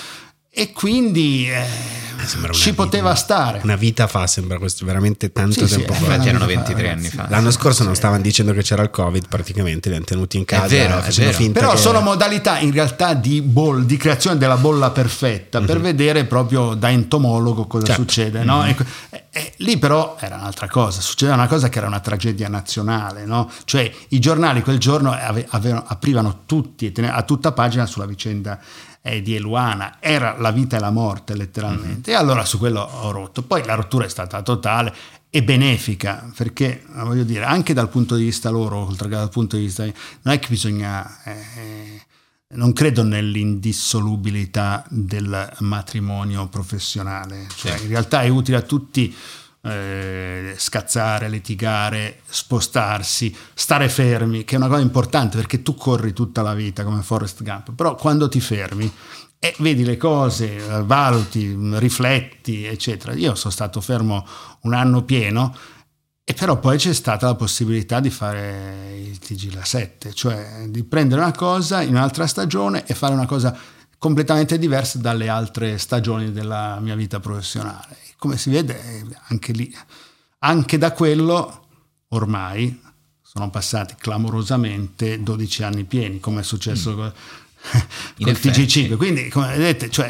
E 0.56 0.70
quindi 0.70 1.50
eh, 1.50 1.66
una 2.38 2.52
ci 2.52 2.70
vita- 2.70 2.82
poteva 2.84 3.14
stare. 3.16 3.60
Una 3.64 3.74
vita 3.74 4.06
fa, 4.06 4.24
sembra 4.28 4.56
questo 4.58 4.86
veramente 4.86 5.32
tanto 5.32 5.66
Sì, 5.66 5.66
sì, 5.66 5.76
tempo 5.78 5.94
eh, 5.94 5.96
fa. 5.96 6.14
Erano 6.14 6.22
vita 6.24 6.38
fa, 6.38 6.46
23 6.46 6.74
ragazzi. 6.82 6.98
anni 6.98 7.08
fa. 7.08 7.26
L'anno 7.28 7.50
scorso 7.50 7.82
non 7.82 7.96
stavano 7.96 8.22
dicendo 8.22 8.52
che 8.52 8.62
c'era 8.62 8.82
il 8.84 8.90
Covid, 8.90 9.26
praticamente 9.26 9.88
li 9.88 9.96
hanno 9.96 10.04
tenuti 10.04 10.36
in 10.36 10.44
casa. 10.44 10.68
vero, 10.68 11.00
è 11.02 11.10
vero. 11.10 11.32
finta 11.32 11.58
Però 11.58 11.72
che- 11.72 11.78
sono 11.78 12.00
modalità 12.02 12.58
in 12.60 12.70
realtà 12.70 13.14
di, 13.14 13.42
boll- 13.42 13.82
di 13.84 13.96
creazione 13.96 14.38
della 14.38 14.56
bolla 14.56 14.92
perfetta 14.92 15.60
per 15.60 15.80
vedere 15.80 16.24
proprio 16.24 16.74
da 16.74 16.88
entomologo 16.88 17.66
cosa 17.66 17.86
Certo. 17.86 18.02
succede. 18.02 18.44
no? 18.44 18.64
Ecco, 18.64 18.84
e- 19.10 19.24
e 19.32 19.52
lì 19.56 19.76
però 19.76 20.16
era 20.20 20.36
un'altra 20.36 20.68
cosa, 20.68 21.00
succedeva 21.00 21.36
una 21.36 21.48
cosa 21.48 21.68
che 21.68 21.78
era 21.78 21.88
una 21.88 21.98
tragedia 21.98 22.46
nazionale, 22.48 23.24
no? 23.24 23.50
cioè 23.64 23.90
i 24.10 24.20
giornali 24.20 24.62
quel 24.62 24.78
giorno 24.78 25.10
ave- 25.10 25.46
avevano- 25.50 25.84
aprivano 25.88 26.42
tutti 26.46 26.92
a 26.96 27.22
tutta 27.22 27.50
pagina 27.50 27.86
sulla 27.86 28.06
vicenda 28.06 28.56
eh, 29.06 29.20
di 29.20 29.34
Eluana, 29.34 29.98
era 30.00 30.34
la 30.38 30.50
vita 30.50 30.78
e 30.78 30.80
la 30.80 30.90
morte 30.90 31.36
letteralmente. 31.36 32.12
E 32.12 32.14
allora 32.14 32.46
su 32.46 32.56
quello 32.56 32.80
ho 32.80 33.10
rotto. 33.10 33.42
Poi 33.42 33.62
la 33.66 33.74
rottura 33.74 34.06
è 34.06 34.08
stata 34.08 34.40
totale 34.40 34.94
e 35.28 35.42
benefica 35.42 36.30
perché 36.34 36.84
voglio 37.02 37.24
dire 37.24 37.44
anche 37.44 37.74
dal 37.74 37.90
punto 37.90 38.14
di 38.14 38.24
vista 38.24 38.48
loro 38.50 38.78
oltre 38.78 39.08
che 39.08 39.16
dal 39.16 39.30
punto 39.30 39.56
di 39.56 39.64
vista 39.64 39.82
non 39.82 40.32
è 40.32 40.38
che 40.38 40.46
bisogna 40.48 41.22
eh, 41.24 42.02
non 42.54 42.72
credo 42.72 43.02
nell'indissolubilità 43.02 44.86
del 44.88 45.52
matrimonio 45.58 46.46
professionale. 46.46 47.46
Cioè 47.54 47.78
in 47.80 47.88
realtà 47.88 48.22
è 48.22 48.28
utile 48.28 48.56
a 48.56 48.62
tutti 48.62 49.14
eh, 49.64 50.54
scazzare, 50.56 51.28
litigare, 51.28 52.20
spostarsi, 52.26 53.34
stare 53.54 53.88
fermi, 53.88 54.44
che 54.44 54.54
è 54.54 54.58
una 54.58 54.68
cosa 54.68 54.82
importante 54.82 55.36
perché 55.36 55.62
tu 55.62 55.74
corri 55.74 56.12
tutta 56.12 56.42
la 56.42 56.54
vita 56.54 56.84
come 56.84 57.02
Forrest 57.02 57.42
Gump, 57.42 57.72
però 57.74 57.94
quando 57.94 58.28
ti 58.28 58.40
fermi 58.40 58.92
e 59.38 59.54
vedi 59.58 59.84
le 59.84 59.98
cose, 59.98 60.56
eh, 60.56 60.82
valuti, 60.84 61.54
rifletti, 61.74 62.64
eccetera. 62.64 63.12
Io 63.12 63.34
sono 63.34 63.52
stato 63.52 63.82
fermo 63.82 64.26
un 64.62 64.72
anno 64.72 65.02
pieno 65.02 65.54
e 66.24 66.32
però 66.32 66.58
poi 66.58 66.78
c'è 66.78 66.94
stata 66.94 67.26
la 67.26 67.34
possibilità 67.34 68.00
di 68.00 68.08
fare 68.08 68.98
il 68.98 69.18
TG 69.18 69.52
la 69.52 69.64
7, 69.64 70.14
cioè 70.14 70.64
di 70.68 70.82
prendere 70.84 71.20
una 71.20 71.32
cosa 71.32 71.82
in 71.82 71.90
un'altra 71.90 72.26
stagione 72.26 72.86
e 72.86 72.94
fare 72.94 73.12
una 73.12 73.26
cosa 73.26 73.54
completamente 73.98 74.58
diversa 74.58 74.98
dalle 74.98 75.28
altre 75.28 75.76
stagioni 75.76 76.32
della 76.32 76.78
mia 76.80 76.94
vita 76.94 77.20
professionale. 77.20 78.03
Come 78.24 78.38
si 78.38 78.48
vede 78.48 79.04
anche 79.28 79.52
lì, 79.52 79.70
anche 80.38 80.78
da 80.78 80.92
quello 80.92 81.66
ormai 82.08 82.80
sono 83.20 83.50
passati 83.50 83.96
clamorosamente 83.98 85.22
12 85.22 85.62
anni 85.62 85.84
pieni, 85.84 86.20
come 86.20 86.40
è 86.40 86.42
successo 86.42 86.92
Mm. 86.92 86.94
con, 86.94 87.12
effetti. 88.30 88.64
TG5. 88.64 88.96
Quindi, 88.96 89.28
come 89.28 89.48
vedete, 89.48 89.90
cioè, 89.90 90.08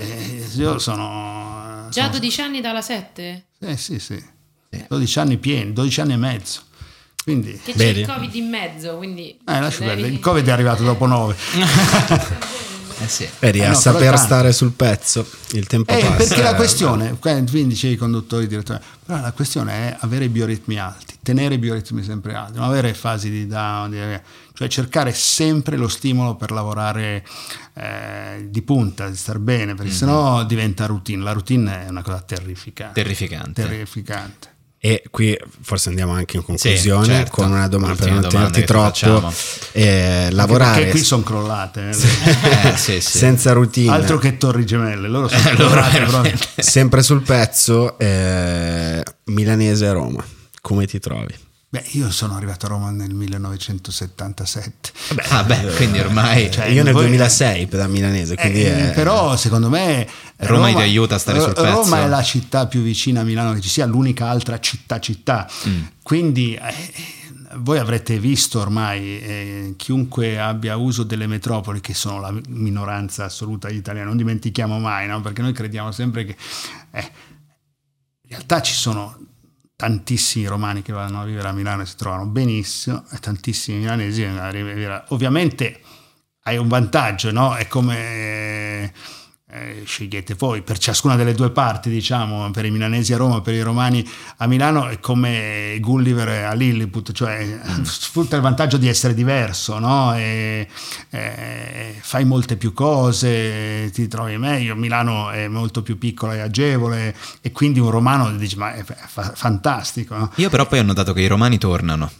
io 0.55 0.78
sono... 0.78 1.89
Già 1.91 2.03
sono- 2.03 2.09
12 2.12 2.41
anni 2.41 2.61
dalla 2.61 2.82
7? 2.82 3.47
eh, 3.59 3.77
sì, 3.77 3.99
sì. 3.99 4.23
12 4.86 5.19
anni 5.19 5.36
pieni, 5.39 5.73
12 5.73 6.01
anni 6.01 6.12
e 6.12 6.16
mezzo. 6.16 6.61
Quindi, 7.24 7.59
Che 7.65 7.73
c'è 7.73 7.77
Vedi? 7.78 8.01
il 8.03 8.07
Covid 8.07 8.35
in 8.36 8.49
mezzo, 8.49 8.97
quindi... 8.97 9.31
eh, 9.31 9.61
lascia 9.61 9.78
devi- 9.81 9.91
perdere. 9.91 10.09
il 10.12 10.20
Covid 10.20 10.47
è 10.47 10.51
arrivato 10.53 10.85
dopo 10.85 11.07
9. 11.07 11.35
Eh 13.00 13.08
sì. 13.08 13.28
Vedi, 13.40 13.58
Eh 13.58 13.64
a 13.64 13.70
no, 13.70 13.78
però 13.80 13.92
saper 13.92 14.18
stare 14.18 14.52
sul 14.52 14.72
pezzo, 14.72 15.26
il 15.52 15.66
tempo 15.66 15.92
Eh, 15.92 15.98
passa. 16.00 16.14
perché 16.14 16.42
la 16.42 16.54
questione, 16.54 17.16
qua- 17.18 17.32
quindi 17.32 17.66
dicevi 17.68 17.94
i 17.94 17.96
conduttori, 17.96 18.46
direttori, 18.46 18.78
però 19.04 19.20
la 19.20 19.32
questione 19.32 19.72
è 19.72 19.96
avere 20.00 20.24
i 20.26 20.28
bioritmi 20.28 20.78
alti, 20.78 21.16
tenere 21.22 21.54
i 21.54 21.58
bioritmi 21.58 22.02
sempre 22.02 22.34
alti, 22.34 22.58
non 22.58 22.68
avere 22.68 22.94
fasi 22.94 23.30
di 23.30 23.46
down, 23.46 23.90
di- 23.90 24.20
cioè 24.56 24.68
cercare 24.68 25.12
sempre 25.12 25.76
lo 25.76 25.88
stimolo 25.88 26.36
per 26.36 26.52
lavorare 26.52 27.24
eh, 27.74 28.46
di 28.48 28.62
punta, 28.62 29.08
di 29.08 29.16
star 29.16 29.38
bene, 29.40 29.74
perché 29.74 29.90
sennò 29.90 30.44
diventa 30.44 30.86
routine. 30.86 31.22
La 31.24 31.32
routine 31.32 31.86
è 31.86 31.88
una 31.88 32.02
cosa 32.02 32.20
terrificante. 32.20 33.02
Terrificante. 33.02 33.62
terrificante. 33.62 34.52
E 34.85 35.02
qui 35.11 35.35
forse 35.62 35.89
andiamo 35.89 36.12
anche 36.12 36.36
in 36.36 36.44
conclusione 36.44 37.06
certo. 37.06 37.31
con 37.36 37.51
una 37.51 37.69
domanda 37.69 38.05
per 38.05 38.12
non 38.12 38.28
tenerti 38.28 38.65
troppo. 38.65 39.32
Eh, 39.73 40.28
lavorare 40.31 40.74
Perché 40.81 40.90
qui 40.90 41.02
sono 41.02 41.23
crollate. 41.23 41.89
eh. 41.89 41.93
Eh, 42.69 42.77
sì, 42.77 43.01
sì. 43.01 43.16
senza 43.16 43.52
routine, 43.52 43.90
Altro 43.90 44.19
che 44.19 44.36
torri 44.36 44.66
gemelle, 44.66 45.09
loro 45.09 45.28
sono 45.28 45.48
Eh, 45.48 45.56
loro 45.56 45.81
crollate 45.81 46.35
sempre 46.56 47.02
sul 47.02 47.23
pezzo, 47.23 47.98
eh, 47.98 49.02
milanese 49.24 49.86
a 49.86 49.93
Roma. 49.93 50.23
Come 50.61 50.85
ti 50.86 50.98
trovi? 50.98 51.35
Beh, 51.74 51.82
io 51.94 52.09
sono 52.12 52.36
arrivato 52.36 52.66
a 52.66 52.68
Roma 52.68 52.90
nel 52.92 53.12
1977. 53.12 54.92
Ah, 55.30 55.42
beh, 55.42 55.72
quindi 55.74 55.98
ormai 55.98 56.48
Cioè, 56.48 56.66
Io 56.66 56.84
nel 56.84 56.92
voi- 56.92 57.06
2006 57.06 57.66
da 57.66 57.88
milanese, 57.88 58.36
quindi 58.36 58.62
Eh, 58.62 58.90
è- 58.90 58.94
Però 58.94 59.36
secondo 59.36 59.68
me 59.68 60.06
Roma 60.36 60.68
ti 60.68 60.76
aiuta 60.76 61.16
a 61.16 61.18
stare 61.18 61.40
sul 61.40 61.52
pezzo. 61.52 61.64
Roma 61.64 62.02
è 62.05 62.06
la 62.06 62.22
città 62.22 62.68
più 62.68 62.80
vicina 62.80 63.22
a 63.22 63.24
Milano 63.24 63.55
che 63.55 63.60
ci 63.60 63.68
sia, 63.68 63.86
l'unica 63.86 64.28
altra 64.28 64.60
città 64.60 65.01
città. 65.01 65.51
Mm. 65.68 65.82
Quindi 66.01 66.55
eh, 66.55 66.74
voi 67.56 67.78
avrete 67.78 68.20
visto 68.20 68.60
ormai 68.60 69.20
eh, 69.20 69.74
chiunque 69.76 70.38
abbia 70.38 70.76
uso 70.76 71.02
delle 71.02 71.26
metropoli 71.26 71.80
che 71.80 71.92
sono 71.92 72.20
la 72.20 72.32
minoranza 72.51 73.24
assoluta 73.24 73.66
degli 73.66 73.78
italiani, 73.78 74.06
non 74.06 74.16
dimentichiamo 74.16 74.78
mai, 74.78 75.09
no? 75.09 75.20
perché 75.20 75.42
noi 75.42 75.52
crediamo 75.52 75.90
sempre 75.90 76.24
che 76.24 76.36
eh, 76.92 77.01
in 77.01 78.28
realtà 78.28 78.62
ci 78.62 78.74
sono 78.74 79.18
tantissimi 79.85 80.47
romani 80.47 80.81
che 80.81 80.94
vanno 80.94 81.20
a 81.20 81.24
vivere 81.24 81.48
a 81.48 81.52
Milano 81.52 81.82
e 81.82 81.86
si 81.86 81.97
trovano 81.97 82.24
benissimo 82.24 83.05
e 83.11 83.19
tantissimi 83.19 83.81
milanesi 83.81 84.23
che 84.23 84.28
a 84.28 84.51
vivere 84.51 85.05
ovviamente 85.09 85.81
hai 86.44 86.56
un 86.56 86.69
vantaggio, 86.69 87.31
no? 87.31 87.55
È 87.55 87.66
come 87.69 88.93
eh, 89.55 89.82
scegliete 89.85 90.35
voi 90.35 90.62
per 90.62 90.78
ciascuna 90.78 91.14
delle 91.14 91.32
due 91.32 91.51
parti, 91.51 91.89
diciamo, 91.89 92.51
per 92.51 92.64
i 92.64 92.70
milanesi 92.70 93.12
a 93.12 93.16
Roma, 93.16 93.40
per 93.40 93.55
i 93.55 93.62
romani 93.62 94.05
a 94.39 94.47
Milano, 94.48 94.89
è 94.89 94.98
come 94.98 95.76
Gulliver 95.81 96.47
a 96.47 96.52
Lilliput, 96.55 97.12
cioè 97.12 97.60
sfrutta 97.85 98.35
il 98.35 98.43
vantaggio 98.43 98.76
di 98.78 98.89
essere 98.89 99.14
diverso, 99.14 99.78
no? 99.78 100.12
E, 100.16 100.66
eh, 101.10 101.94
fai 102.01 102.24
molte 102.24 102.56
più 102.56 102.72
cose, 102.72 103.90
ti 103.93 104.09
trovi 104.09 104.36
meglio. 104.39 104.74
Milano 104.74 105.31
è 105.31 105.47
molto 105.47 105.82
più 105.82 105.98
piccola 105.98 106.35
e 106.35 106.40
agevole, 106.40 107.14
e 107.40 107.52
quindi 107.52 107.78
un 107.78 107.90
romano 107.90 108.32
dice: 108.32 108.56
Ma 108.56 108.74
è 108.74 108.82
fa- 108.82 109.32
fantastico, 109.35 110.16
no? 110.16 110.32
Io 110.36 110.51
però 110.51 110.66
poi 110.66 110.81
ho 110.81 110.85
notato 110.85 111.12
che 111.12 111.20
i 111.20 111.28
romani 111.28 111.59
tornano. 111.59 112.10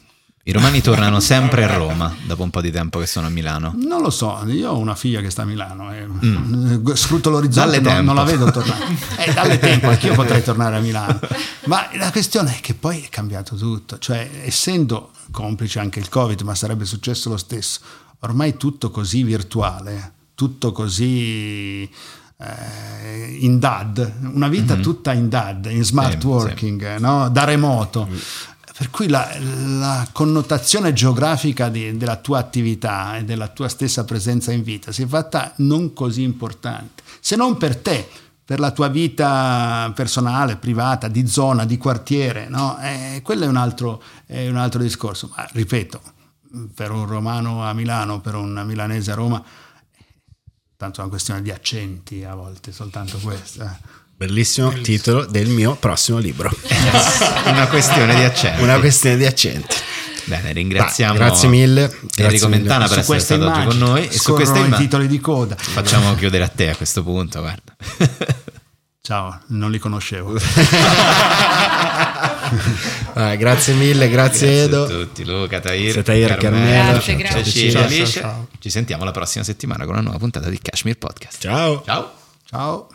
I 0.47 0.53
romani 0.53 0.83
tornano 0.83 1.21
sempre 1.21 1.65
a 1.65 1.75
Roma 1.75 2.15
dopo 2.27 2.43
un 2.43 2.51
po' 2.51 2.61
di 2.61 2.71
tempo 2.71 2.99
che 2.99 3.07
sono 3.07 3.29
a 3.29 3.31
Milano. 3.31 3.75
Non 3.79 4.03
lo 4.03 4.11
so, 4.11 4.45
io 4.47 4.73
ho 4.73 4.77
una 4.77 4.95
figlia 4.95 5.23
che 5.23 5.31
sta 5.31 5.41
a 5.41 5.45
Milano 5.47 5.91
e 5.91 6.05
l'orizzonte 7.31 7.79
Mm. 7.81 7.81
Dalle 7.81 7.81
non, 7.81 8.05
non 8.05 8.15
la 8.15 8.25
vedo 8.25 8.51
tornare. 8.51 8.85
Eh, 9.17 9.33
dalle 9.33 9.59
tempo, 9.59 9.89
anch'io 9.89 10.13
potrei 10.13 10.43
tornare 10.43 10.77
a 10.77 10.81
Milano. 10.81 11.19
Ma 11.65 11.89
la 11.95 12.11
questione 12.11 12.59
è 12.59 12.61
che 12.61 12.75
poi 12.75 13.01
è 13.05 13.09
cambiato 13.09 13.57
tutto, 13.57 13.99
cioè 13.99 14.29
essendo 14.45 15.13
complice 15.31 15.79
anche 15.79 15.99
il 15.99 16.11
Covid, 16.11 16.43
ma 16.43 16.55
sarebbe 16.55 16.85
successo 16.85 17.31
lo 17.31 17.39
stesso, 17.39 17.81
ormai 18.19 18.59
tutto 18.59 18.91
così 18.91 19.23
virtuale, 19.23 20.13
tutto 20.35 20.73
così 20.73 21.89
eh, 22.39 23.37
in 23.41 23.59
DAD, 23.59 24.13
una 24.35 24.49
vita 24.49 24.77
tutta 24.77 25.15
in 25.15 25.31
DAD, 25.31 25.71
in 25.71 25.85
smart. 25.85 26.21
Sì, 26.21 26.27
working, 26.27 26.99
no? 26.99 27.31
da 27.31 27.45
remoto. 27.45 28.07
Per 28.77 28.91
cui 28.91 29.09
la, 29.09 29.31
la 29.39 30.09
connotazione 30.11 30.93
geografica 30.93 31.69
di- 31.69 31.97
della 31.97 32.17
tua 32.17 32.39
attività 32.41 33.17
e 33.17 33.25
della 33.25 33.47
tua 33.49 33.69
stessa 33.69 34.05
presenza 34.05 34.51
in 34.51 34.65
vita 34.65 34.91
si 34.91 35.03
è 35.03 35.07
fatta 35.07 35.53
non 35.59 35.93
così 35.93 36.23
importante, 36.23 37.05
se 37.21 37.37
non 37.37 37.57
per 37.57 37.77
te, 37.77 38.09
per 38.45 38.59
la 38.59 38.73
tua 38.73 38.89
vita 38.89 39.91
personale, 39.95 40.57
privata, 40.57 41.09
di 41.09 41.27
zona, 41.27 41.65
di 41.65 41.79
quartiere, 41.79 42.49
no? 42.49 42.79
Eh, 42.81 43.21
quello 43.23 43.45
è 43.45 43.47
un, 43.47 43.57
altro, 43.57 44.03
è 44.27 44.49
un 44.49 44.57
altro 44.57 44.83
discorso. 44.83 45.33
Ma 45.35 45.49
ripeto, 45.53 46.01
per 46.75 46.91
un 46.91 47.07
romano 47.07 47.65
a 47.65 47.73
Milano, 47.73 48.21
per 48.21 48.35
un 48.35 48.63
milanese 48.67 49.13
a 49.13 49.15
Roma, 49.15 49.43
tanto 50.77 50.99
è 50.99 51.01
una 51.01 51.11
questione 51.11 51.41
di 51.41 51.51
accenti 51.51 52.23
a 52.25 52.35
volte, 52.35 52.71
soltanto 52.73 53.19
questa. 53.19 53.79
Bellissimo 54.17 54.73
titolo 54.73 55.25
del 55.27 55.49
mio 55.49 55.75
prossimo 55.75 56.19
libro. 56.19 56.51
Una 57.47 57.67
questione 57.69 58.15
di 58.15 58.23
accenti. 58.23 58.63
Una 58.63 58.79
questione 58.79 59.17
di 59.17 59.27
accenti. 59.27 59.77
Bene, 60.27 60.53
ringraziamo 60.53 61.19
Dai, 61.19 61.27
grazie 61.29 61.49
mille. 61.49 61.89
Grazie 61.89 62.25
Enrico 62.25 62.47
mille. 62.49 62.59
Mentana 62.61 62.89
per 62.89 63.05
Su 63.05 63.13
essere 63.13 63.43
stato 63.43 63.59
oggi 63.59 63.67
con 63.67 63.79
noi. 63.79 64.09
E 64.09 64.19
su 64.19 64.33
queste 64.33 64.59
i 64.59 64.63
immagini 64.65 64.87
titoli 64.89 65.07
di 65.07 65.21
coda. 65.21 65.55
facciamo 65.57 66.15
chiudere 66.15 66.45
a 66.45 66.49
te 66.49 66.71
a 66.71 66.77
questo 66.77 67.03
punto, 67.03 67.41
guarda. 67.41 67.77
Ciao, 69.03 69.39
non 69.49 69.71
li 69.71 69.79
conoscevo. 69.79 70.33
Ah, 73.17 73.35
grazie 73.37 73.75
mille, 73.75 74.09
grazie, 74.09 74.49
a 74.49 74.51
Edo. 74.65 74.87
tutti, 74.87 75.25
Luca, 75.25 75.61
Tahir, 75.61 75.93
Grazie, 75.93 76.03
Tahir, 76.03 76.37
Carmela. 76.37 76.91
Grazie, 76.93 77.17
grazie. 77.17 77.45
Cecilia, 77.45 77.71
Ciao, 77.73 77.83
Alice. 77.85 78.07
ciao, 78.07 78.23
ciao. 78.23 78.49
Ci 78.59 78.71
sentiamo 78.71 79.05
la 79.05 79.11
prossima 79.13 79.45
settimana 79.45 79.85
con 79.85 79.95
una 79.95 80.03
nuova 80.03 80.19
puntata 80.19 80.49
di 80.49 80.59
Kashmir 80.61 80.99
Podcast. 80.99 81.41
Ciao. 81.41 81.83
Ciao. 81.85 82.13
Ciao. 82.49 82.89